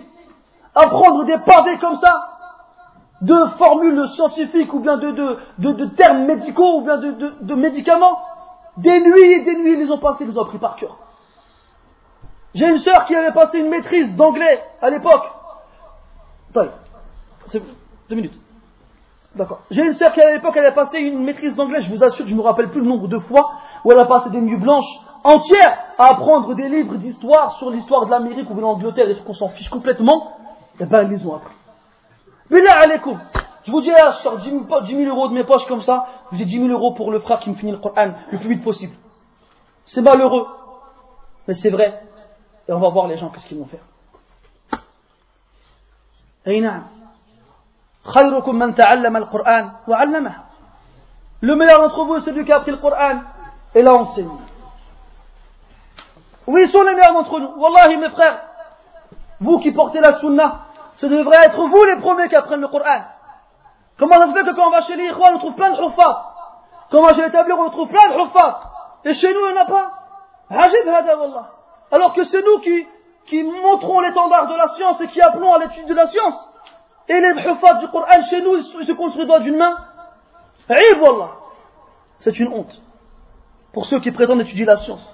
apprendre 0.75 1.25
des 1.25 1.39
pavés 1.39 1.79
comme 1.79 1.97
ça 1.97 2.31
de 3.21 3.47
formules 3.57 4.07
scientifiques 4.09 4.73
ou 4.75 4.81
bien 4.81 4.99
de, 4.99 5.13
de, 5.13 5.39
de, 5.59 5.73
de 5.73 5.85
termes 5.87 6.27
médicaux 6.27 6.79
ou 6.79 6.83
bien 6.83 6.99
de, 6.99 7.55
médicaments. 7.55 8.19
Des 8.77 9.01
nuits 9.01 9.33
et 9.33 9.45
des 9.45 9.55
nuits, 9.55 9.75
ils 9.75 9.79
les 9.79 9.91
ont 9.91 9.99
passés, 9.99 10.25
ils 10.25 10.31
les 10.31 10.37
ont 10.37 10.45
pris 10.45 10.59
par 10.59 10.77
cœur. 10.77 10.99
J'ai 12.55 12.67
une 12.67 12.79
sœur 12.79 13.05
qui 13.05 13.15
avait 13.15 13.33
passé 13.33 13.59
une 13.59 13.69
maîtrise 13.69 14.17
d'anglais 14.17 14.63
à 14.83 14.91
l'époque. 14.91 15.25
Deux 18.09 18.17
minutes. 18.17 18.39
D'accord. 19.35 19.61
J'ai 19.71 19.83
une 19.83 19.95
sœur 19.95 20.13
qui 20.13 20.21
à 20.21 20.33
l'époque 20.33 20.55
elle 20.57 20.67
a 20.67 20.73
passé 20.73 20.99
une 20.99 21.25
maîtrise 21.25 21.57
d'anglais, 21.57 21.83
je 21.83 21.93
vous 21.93 22.05
assure, 22.05 22.27
je 22.27 22.33
ne 22.33 22.39
me 22.39 22.43
rappelle 22.45 22.69
plus 22.69 22.81
le 22.81 22.87
nombre 22.87 23.09
de 23.09 23.19
fois 23.19 23.53
où 23.85 23.91
elle 23.91 23.99
a 23.99 24.07
passé 24.07 24.31
des 24.31 24.41
nuits 24.41 24.57
blanches 24.57 24.85
entières 25.25 25.79
à 25.99 26.11
apprendre 26.11 26.55
des 26.55 26.69
livres 26.69 26.97
d'histoire 26.97 27.57
sur 27.57 27.71
l'histoire 27.71 28.07
de 28.07 28.11
l'Amérique 28.11 28.49
ou 28.51 28.55
de 28.55 28.61
l'Angleterre, 28.61 29.09
et 29.09 29.17
qu'on 29.17 29.35
s'en 29.35 29.49
fiche 29.49 29.71
complètement. 29.71 30.33
Eh 30.79 30.85
ben, 30.85 31.03
ils 31.03 31.11
les 31.11 31.27
ont 31.27 31.35
appris. 31.35 31.55
Mais 32.51 32.61
là, 32.61 32.81
allez-kum. 32.83 33.19
Je 33.65 33.71
vous 33.71 33.81
dis, 33.81 33.91
là, 33.91 34.11
je 34.13 34.19
sors 34.19 34.37
10 34.37 34.51
000, 34.51 35.09
euros 35.09 35.29
de 35.29 35.33
mes 35.33 35.45
poches 35.45 35.67
comme 35.67 35.83
ça, 35.83 36.07
je 36.31 36.37
vous 36.37 36.43
ai 36.43 36.45
10 36.45 36.59
000 36.59 36.69
euros 36.69 36.93
pour 36.93 37.11
le 37.11 37.21
frère 37.21 37.41
qui 37.41 37.49
me 37.51 37.55
finit 37.55 37.73
le 37.73 37.79
Coran 37.79 38.13
le 38.31 38.39
plus 38.39 38.51
vite 38.51 38.63
possible. 38.63 38.95
C'est 39.87 40.03
malheureux. 40.03 40.47
Mais 41.49 41.55
c'est 41.55 41.71
vrai. 41.71 42.03
Et 42.69 42.73
on 42.73 42.81
va 42.81 42.91
voir 42.91 43.07
les 43.07 43.17
gens 43.17 43.31
qu'est-ce 43.31 43.47
qu'ils 43.47 43.59
vont 43.59 43.67
faire. 43.67 43.85
Le 51.41 51.57
meilleur 51.57 51.81
d'entre 51.83 52.05
vous, 52.05 52.21
c'est 52.21 52.31
celui 52.33 52.45
qui 52.45 52.53
a 52.53 52.57
appris 52.57 52.71
le 52.71 52.77
Coran 52.79 53.23
et 53.75 53.83
l'a 53.83 53.95
enseigné. 53.95 54.31
Oui, 56.47 56.63
ils 56.63 56.69
sont 56.69 56.83
les 56.83 56.95
meilleurs 56.95 57.15
d'entre 57.15 57.39
nous. 57.41 57.51
Wallahi, 57.57 57.97
mes 57.97 58.11
frères, 58.11 58.41
vous 59.41 59.59
qui 59.59 59.73
portez 59.73 60.01
la 60.01 60.15
sunna, 60.15 60.67
ce 60.97 61.07
devrait 61.07 61.47
être 61.47 61.67
vous 61.67 61.85
les 61.85 61.97
premiers 61.97 62.29
qui 62.29 62.37
apprennent 62.37 62.61
le 62.61 62.69
Coran. 62.69 63.03
Comment 63.99 64.17
ça 64.17 64.27
se 64.27 64.33
fait 64.33 64.45
que 64.45 64.55
quand 64.55 64.69
on 64.69 64.71
va 64.71 64.83
chez 64.83 64.97
les 64.97 65.13
on 65.13 65.39
trouve 65.39 65.55
plein 65.55 65.71
de 65.71 65.77
hufat 65.77 66.35
Quand 66.91 66.99
on 66.99 67.03
va 67.03 67.15
chez 67.15 67.29
les 67.29 67.53
on 67.53 67.71
trouve 67.71 67.89
plein 67.89 68.09
de 68.11 68.23
hufat 68.23 68.61
Et 69.05 69.15
chez 69.15 69.33
nous, 69.33 69.41
il 69.41 69.53
n'y 69.53 69.59
en 69.59 69.63
a 69.63 69.65
pas. 69.67 69.93
Ajib 70.51 70.89
hada 70.89 71.19
wallah. 71.19 71.51
Alors 71.91 72.13
que 72.13 72.25
c'est 72.25 72.43
nous 72.43 72.59
qui, 72.61 72.87
qui 73.27 73.43
montrons 73.45 74.01
l'étendard 74.01 74.49
de 74.49 74.57
la 74.57 74.69
science 74.69 75.01
et 75.01 75.09
qui 75.09 75.21
appelons 75.21 75.53
à 75.55 75.59
l'étude 75.59 75.87
de 75.87 75.95
la 75.95 76.07
science. 76.09 76.49
Et 77.09 77.21
les 77.21 77.33
hufat 77.41 77.75
du 77.75 77.89
Coran 77.89 78.23
chez 78.29 78.43
nous, 78.43 78.57
ils 78.57 78.87
se 78.87 78.93
construisent 78.93 79.27
doigt 79.27 79.41
d'une 79.41 79.57
main. 79.57 79.77
Aïb 80.69 81.01
wallah. 81.01 81.31
C'est 82.19 82.39
une 82.39 82.53
honte. 82.53 82.81
Pour 83.73 83.87
ceux 83.87 84.01
qui 84.01 84.11
prétendent 84.11 84.41
étudier 84.41 84.65
la 84.65 84.77
science. 84.77 85.14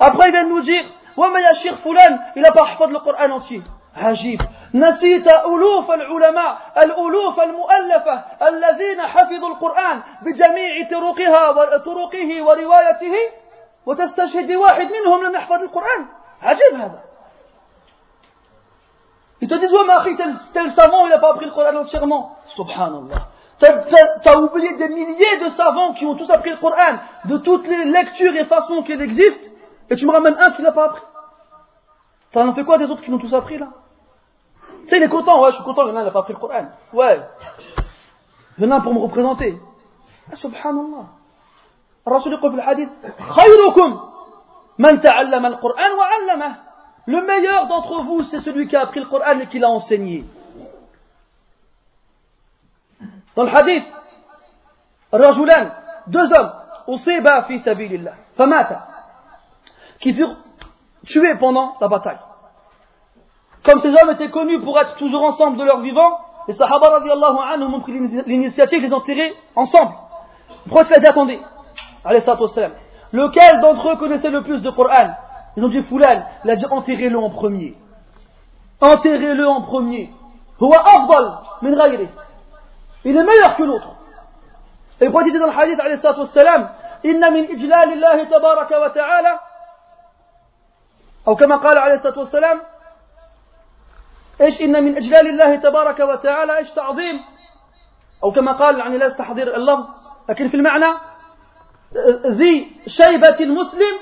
Après, 0.00 0.28
ils 0.28 0.32
viennent 0.32 0.48
nous 0.48 0.62
dire, 0.62 0.84
ouais, 1.16 1.28
mais 1.32 1.42
Yashir 1.42 1.78
Foulan, 1.78 2.18
il 2.34 2.42
n'a 2.42 2.52
pas 2.52 2.64
hufat 2.64 2.86
le 2.88 2.98
Coran 3.00 3.30
entier. 3.30 3.62
عجيب 3.96 4.40
نسيت 4.74 5.28
ألوف 5.28 5.90
العلماء 5.90 6.58
الألوف 6.78 7.40
المؤلفة 7.40 8.24
الذين 8.48 9.02
حفظوا 9.02 9.48
القرآن 9.48 10.02
بجميع 10.22 10.88
طرقها 10.90 11.50
وطرقه 11.50 12.42
وروايته 12.42 13.14
وتستشهد 13.86 14.52
بواحد 14.52 14.86
منهم 14.86 15.24
لم 15.24 15.34
يحفظ 15.34 15.62
القرآن 15.62 16.06
عجيب 16.42 16.80
هذا 16.80 17.00
Ils 19.42 19.48
te 19.48 19.54
disent, 19.54 19.70
ouais, 19.70 19.84
mais 19.86 19.92
Akhi, 19.92 20.16
tel, 20.16 20.34
tel 20.54 20.70
savant, 20.70 21.06
il 21.06 21.10
n'a 21.10 21.18
pas 21.18 21.32
appris 21.32 21.44
le 21.44 21.52
Coran 21.52 21.76
entièrement. 21.76 22.36
Subhanallah. 22.56 23.28
T'as 23.58 24.36
oublié 24.38 24.74
des 24.76 24.88
milliers 24.88 25.38
de 25.44 25.50
savants 25.50 25.92
qui 25.92 26.06
ont 26.06 26.14
tous 26.14 26.30
appris 26.30 26.50
le 26.50 26.56
Coran, 26.56 26.98
de 27.26 27.36
toutes 27.36 27.66
les 27.66 27.84
lectures 27.84 28.34
et 28.34 28.46
façons 28.46 28.82
qu'il 28.82 29.00
existe, 29.02 29.49
et 29.91 29.97
tu 29.97 30.05
me 30.05 30.11
ramènes 30.13 30.37
un 30.39 30.51
qui 30.51 30.61
l'a 30.61 30.71
pas 30.71 30.85
appris. 30.85 31.01
Ça 32.33 32.47
as 32.47 32.53
fait 32.53 32.63
quoi 32.63 32.77
des 32.77 32.85
autres 32.85 33.01
qui 33.01 33.11
l'ont 33.11 33.19
tous 33.19 33.33
appris 33.33 33.57
là? 33.57 33.67
Tu 34.83 34.87
sais, 34.87 34.97
il 34.97 35.03
est 35.03 35.09
content, 35.09 35.41
ouais, 35.41 35.51
je 35.51 35.55
suis 35.57 35.65
content, 35.65 35.85
il 35.85 35.95
a, 35.95 36.03
n'a 36.03 36.11
pas 36.11 36.19
appris 36.19 36.31
le 36.31 36.39
Coran. 36.39 36.67
Ouais. 36.93 37.19
Il 38.57 38.63
y 38.63 38.81
pour 38.81 38.93
me 38.93 38.99
représenter. 38.99 39.59
Ah, 40.31 40.35
subhanallah. 40.35 41.07
Rasul 42.05 42.39
dit 42.39 42.55
le 42.55 42.67
hadith 42.67 42.89
Khayrukum 43.35 43.99
man 44.77 45.01
ta'allama 45.01 45.49
al-Qur'an 45.49 45.97
wa 45.97 46.05
'allama. 46.05 46.55
Le 47.05 47.21
meilleur 47.25 47.67
d'entre 47.67 48.03
vous, 48.03 48.23
c'est 48.23 48.39
celui 48.39 48.69
qui 48.69 48.77
a 48.77 48.83
appris 48.83 49.01
le 49.01 49.07
Coran 49.07 49.39
et 49.41 49.47
qui 49.47 49.59
l'a 49.59 49.69
enseigné. 49.69 50.23
Dans 53.35 53.43
le 53.43 53.53
hadith, 53.53 53.83
rajulan, 55.11 55.71
deux 56.07 56.31
hommes, 56.31 56.53
usiba 56.87 57.43
fi 57.43 57.59
sabilillah, 57.59 58.13
famata 58.37 58.87
qui 60.01 60.13
furent 60.13 60.35
tués 61.05 61.35
pendant 61.35 61.75
la 61.79 61.87
bataille. 61.87 62.19
Comme 63.63 63.79
ces 63.79 63.89
hommes 63.89 64.09
étaient 64.11 64.31
connus 64.31 64.59
pour 64.61 64.79
être 64.79 64.95
toujours 64.97 65.23
ensemble 65.23 65.57
de 65.57 65.63
leur 65.63 65.79
vivant, 65.81 66.19
les 66.47 66.53
Sahaba 66.55 66.89
radiallahu 66.89 67.37
anhum 67.53 67.75
ont 67.75 67.81
pris 67.81 67.93
l'initiative 68.25 68.79
de 68.79 68.85
les 68.87 68.93
enterrer 68.93 69.33
ensemble. 69.55 69.93
Le 70.65 70.71
prophète 70.71 70.97
a 70.97 70.99
dit 70.99 71.07
attendez, 71.07 71.39
lequel 73.13 73.61
d'entre 73.61 73.89
eux 73.91 73.95
connaissait 73.97 74.29
le 74.29 74.43
plus 74.43 74.61
de 74.63 74.69
Coran 74.71 75.13
Ils 75.55 75.63
ont 75.63 75.69
dit 75.69 75.83
Foulan, 75.83 76.23
il 76.43 76.49
a 76.49 76.55
dit 76.55 76.65
enterrez-le 76.69 77.17
en 77.19 77.29
premier. 77.29 77.75
Enterrez-le 78.79 79.47
en 79.47 79.61
premier. 79.61 80.11
Il 83.03 83.17
est 83.17 83.23
meilleur 83.23 83.55
que 83.55 83.63
l'autre. 83.63 83.89
Et 84.99 85.05
le 85.05 85.11
prophète 85.11 85.33
dit 85.33 85.39
dans 85.39 85.47
le 85.47 85.59
hadith 85.59 85.79
alayhi 85.79 85.97
salatu 85.97 86.21
min 86.23 87.41
wa 88.79 88.89
ta'ala 88.89 89.39
أو 91.27 91.35
كما 91.35 91.55
قال 91.55 91.77
عليه 91.77 91.93
الصلاة 91.93 92.19
والسلام 92.19 92.61
إيش 94.41 94.61
إن 94.61 94.83
من 94.83 94.97
إجلال 94.97 95.27
الله 95.27 95.55
تبارك 95.55 95.99
وتعالى 95.99 96.57
إيش 96.57 96.71
تعظيم 96.71 97.21
أو 98.23 98.31
كما 98.31 98.51
قال 98.51 98.79
يعني 98.79 98.97
لا 98.97 99.07
استحضر 99.07 99.55
اللفظ 99.55 99.87
لكن 100.29 100.47
في 100.47 100.57
المعنى 100.57 100.97
ذي 102.27 102.81
شيبة 102.87 103.39
المسلم 103.39 103.97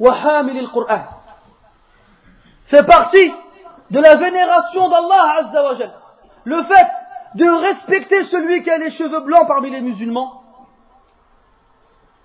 وحامل 0.00 0.58
القرآن 0.58 1.04
fait 2.72 2.84
partie 2.84 3.32
de 3.90 4.00
la 4.00 4.16
vénération 4.16 4.88
d'Allah 4.88 5.34
Azza 5.40 5.62
wa 5.62 5.74
Jal. 5.74 5.92
Le 6.44 6.62
fait 6.62 6.88
de 7.34 7.48
respecter 7.50 8.22
celui 8.22 8.62
qui 8.62 8.70
a 8.70 8.78
les 8.78 8.90
cheveux 8.90 9.20
blancs 9.20 9.46
parmi 9.46 9.70
les 9.70 9.82
musulmans 9.82 10.42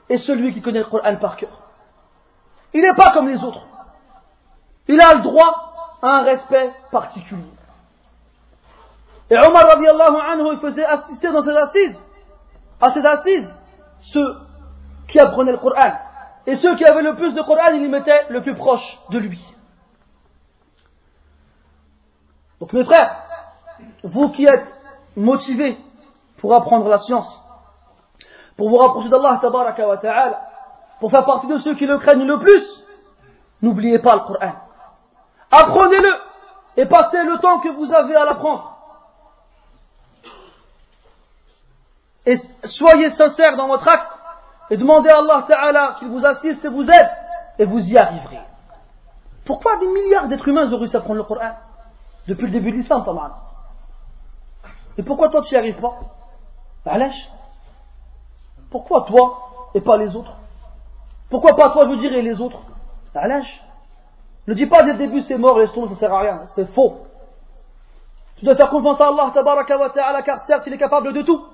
et 0.10 0.18
celui 0.18 0.53
qui 0.53 0.61
connaît 0.61 0.80
le 0.80 0.86
Coran 0.86 1.18
par 1.18 1.36
cœur. 1.36 1.49
Il 2.74 2.82
n'est 2.82 2.94
pas 2.94 3.11
comme 3.11 3.28
les 3.28 3.44
autres. 3.44 3.66
Il 4.88 4.99
a 5.01 5.15
le 5.15 5.22
droit 5.22 5.73
à 6.01 6.07
un 6.07 6.23
respect 6.23 6.72
particulier. 6.91 7.57
Et 9.30 9.38
Omar 9.38 9.68
radiallahu 9.68 10.15
anhu, 10.15 10.53
il 10.53 10.59
faisait 10.59 10.85
assister 10.85 11.31
dans 11.31 11.41
ses 11.41 11.55
assises, 11.55 11.99
à 12.80 12.91
ses 12.91 13.05
assises, 13.05 13.55
ceux 13.99 14.38
qui 15.07 15.19
apprenaient 15.19 15.51
le 15.51 15.57
Coran. 15.57 15.91
Et 16.45 16.55
ceux 16.55 16.76
qui 16.76 16.85
avaient 16.85 17.01
le 17.01 17.15
plus 17.15 17.34
de 17.34 17.41
Coran, 17.41 17.72
il 17.73 17.81
les 17.81 17.89
mettait 17.89 18.27
le 18.30 18.41
plus 18.41 18.55
proche 18.55 18.99
de 19.09 19.18
lui. 19.19 19.43
Donc 22.61 22.72
mes 22.73 22.85
frères, 22.85 23.23
vous 24.03 24.30
qui 24.30 24.45
êtes 24.45 24.73
motivés 25.15 25.77
pour 26.38 26.55
apprendre 26.55 26.88
la 26.88 26.97
science, 26.99 27.43
pour 28.55 28.69
vous 28.69 28.77
rapprocher 28.77 29.09
d'Allah 29.09 29.39
ta'ala, 29.41 30.41
pour 30.99 31.11
faire 31.11 31.26
partie 31.26 31.47
de 31.47 31.57
ceux 31.57 31.76
qui 31.76 31.85
le 31.85 31.97
craignent 31.97 32.26
le 32.26 32.39
plus, 32.39 32.85
n'oubliez 33.61 33.99
pas 33.99 34.15
le 34.15 34.22
Coran. 34.22 34.53
Apprenez-le 35.52 36.14
et 36.78 36.86
passez 36.86 37.24
le 37.24 37.40
temps 37.40 37.60
que 37.60 37.69
vous 37.69 37.94
avez 37.94 38.15
à 38.15 38.26
l'apprendre. 38.26 38.78
Et 42.26 42.36
soyez 42.65 43.10
sincères 43.11 43.56
dans 43.56 43.68
votre 43.68 43.88
acte 43.88 44.11
et 44.69 44.78
demandez 44.78 45.10
à 45.10 45.19
Allah 45.19 45.45
Ta'ala 45.48 45.95
qu'il 45.99 46.10
vous 46.10 46.26
assiste 46.26 46.64
et 46.65 46.68
vous 46.68 46.84
aide 46.84 47.10
et 47.57 47.65
vous 47.65 47.80
y 47.80 47.98
arriverez. 47.98 48.41
Pourquoi 49.45 49.78
des 49.78 49.88
milliards 49.88 50.28
d'êtres 50.28 50.48
humains 50.49 50.72
ont 50.74 50.78
réussi 50.78 50.98
à 50.98 50.99
le 51.07 51.24
Coran 51.24 51.56
Depuis 52.28 52.48
le 52.48 52.52
début 52.52 52.72
de 52.72 52.78
l'islam, 52.78 53.06
pas. 53.06 53.48
Et 54.98 55.03
pourquoi 55.03 55.30
toi 55.30 55.41
tu 55.44 55.53
n'y 55.53 55.60
arrives 55.60 55.80
pas? 55.80 55.99
Pourquoi 58.69 59.06
toi 59.07 59.69
et 59.74 59.82
pas 59.82 59.95
les 59.95 60.14
autres? 60.15 60.34
Pourquoi 61.30 61.56
pas 61.56 61.69
toi, 61.69 61.86
je 61.86 61.91
veux 61.91 61.98
dire, 61.98 62.14
et 62.14 62.22
les 62.22 62.41
autres 62.41 62.60
Ne 64.47 64.55
dis 64.55 64.66
pas 64.66 64.82
dès 64.82 64.93
le 64.93 64.98
début 64.98 65.23
c'est 65.23 65.36
mort, 65.36 65.59
laisse 65.59 65.73
tomber, 65.73 65.94
ça 65.94 66.01
sert 66.01 66.12
à 66.12 66.20
rien. 66.20 66.40
C'est 66.55 66.66
faux. 66.74 67.06
Tu 68.36 68.44
dois 68.44 68.56
faire 68.56 68.70
confiance 68.70 69.01
à 69.01 69.09
Allah, 69.09 69.31
tabaraka 69.32 69.78
wa 69.78 69.90
ta'ala, 69.90 70.23
car 70.23 70.40
certes, 70.40 70.66
il 70.66 70.73
est 70.73 70.78
capable 70.78 71.12
de 71.12 71.23
tout. 71.23 71.44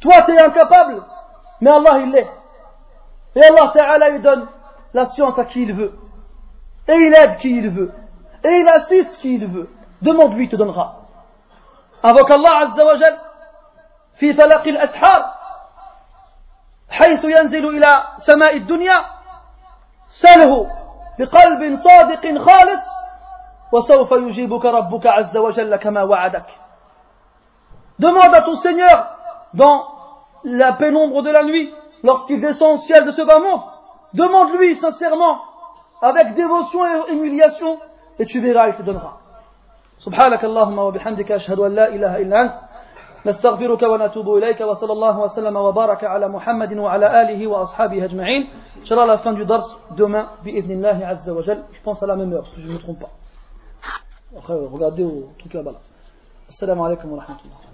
Toi, 0.00 0.22
tu 0.26 0.32
es 0.32 0.40
incapable, 0.40 1.02
mais 1.60 1.70
Allah, 1.70 1.98
il 2.00 2.10
l'est. 2.10 2.28
Et 3.34 3.42
Allah, 3.42 3.70
ta'ala, 3.72 4.10
il 4.10 4.22
donne 4.22 4.46
la 4.92 5.06
science 5.06 5.38
à 5.38 5.44
qui 5.44 5.62
il 5.62 5.74
veut. 5.74 5.98
Et 6.88 6.94
il 6.94 7.14
aide 7.18 7.36
qui 7.38 7.50
il 7.50 7.70
veut. 7.70 7.92
Et 8.44 8.48
il 8.48 8.68
assiste 8.68 9.18
qui 9.18 9.34
il 9.34 9.46
veut. 9.46 9.68
Demande-lui, 10.02 10.44
il 10.44 10.50
te 10.50 10.56
donnera. 10.56 11.02
Invoque 12.02 12.30
Allah, 12.30 12.58
azza 12.66 12.84
wa 12.84 12.96
jal, 12.96 13.18
في 14.18 14.32
فلق 14.32 14.62
الأسحار 14.68 15.34
حيث 16.90 17.24
ينزل 17.24 17.68
إلى 17.68 18.06
سماء 18.18 18.56
الدنيا 18.56 19.04
سله 20.08 20.70
بقلب 21.18 21.76
صادق 21.76 22.38
خالص 22.38 22.84
وسوف 23.72 24.12
يجيبك 24.12 24.64
ربك 24.64 25.06
عز 25.06 25.36
وجل 25.36 25.76
كما 25.76 26.02
وعدك 26.02 26.46
Demande 27.98 28.32
à 28.32 28.42
ton 28.42 28.54
Seigneur 28.54 29.16
dans 29.54 29.84
la 30.44 30.74
pénombre 30.74 31.22
de 31.22 31.30
la 31.30 31.42
nuit, 31.42 31.74
lorsqu'il 32.04 32.40
descend 32.40 32.74
au 32.74 32.78
ciel 32.78 33.04
de 33.04 33.10
ce 33.10 33.22
bas 33.22 33.40
monde, 33.40 33.62
demande-lui 34.14 34.76
sincèrement, 34.76 35.38
avec 36.00 36.34
dévotion 36.34 36.86
et 36.86 37.12
humiliation, 37.12 37.78
et 38.20 38.26
tu 38.26 38.38
verras, 38.40 38.68
il 38.68 38.74
te 38.76 38.82
donnera. 38.82 39.18
سبحانك 39.98 40.44
اللهم 40.44 40.78
وبحمدك 40.78 41.32
أشهد 41.32 41.58
أن 41.58 41.74
لا 41.74 41.88
إله 41.88 42.16
إلا 42.22 42.40
أنت 42.42 42.54
نستغفرك 43.25 43.83
ونتوب 43.83 44.27
إليك 44.37 44.61
وصلى 44.61 44.93
الله 44.93 45.19
وسلم 45.19 45.55
وبارك 45.55 46.03
على 46.03 46.27
محمد 46.27 46.73
وعلى 46.77 47.21
آله 47.21 47.47
وأصحابه 47.47 48.05
أجمعين. 48.05 48.41
إن 48.81 48.85
شاء 48.85 48.99
الله 48.99 49.15
la 49.15 49.17
fin 49.17 49.33
du 49.33 49.45
dars 49.45 49.63
demain 49.95 50.25
بإذن 50.43 50.71
الله 50.71 51.05
عز 51.05 51.29
وجل. 51.29 51.63
Je 51.71 51.81
pense 51.83 52.03
à 52.03 52.07
la 52.07 52.15
même 52.15 52.33
heure 52.33 52.47
si 52.47 52.61
je 52.61 52.67
ne 52.67 52.73
me 52.73 52.79
trompe 52.79 52.99
pas. 52.99 53.11
Après 54.37 54.53
regardez 54.53 55.03
au 55.03 55.29
truc 55.39 55.53
là-bas 55.53 55.79
السلام 56.49 56.81
عليكم 56.81 57.11
ورحمة 57.11 57.37
الله. 57.45 57.72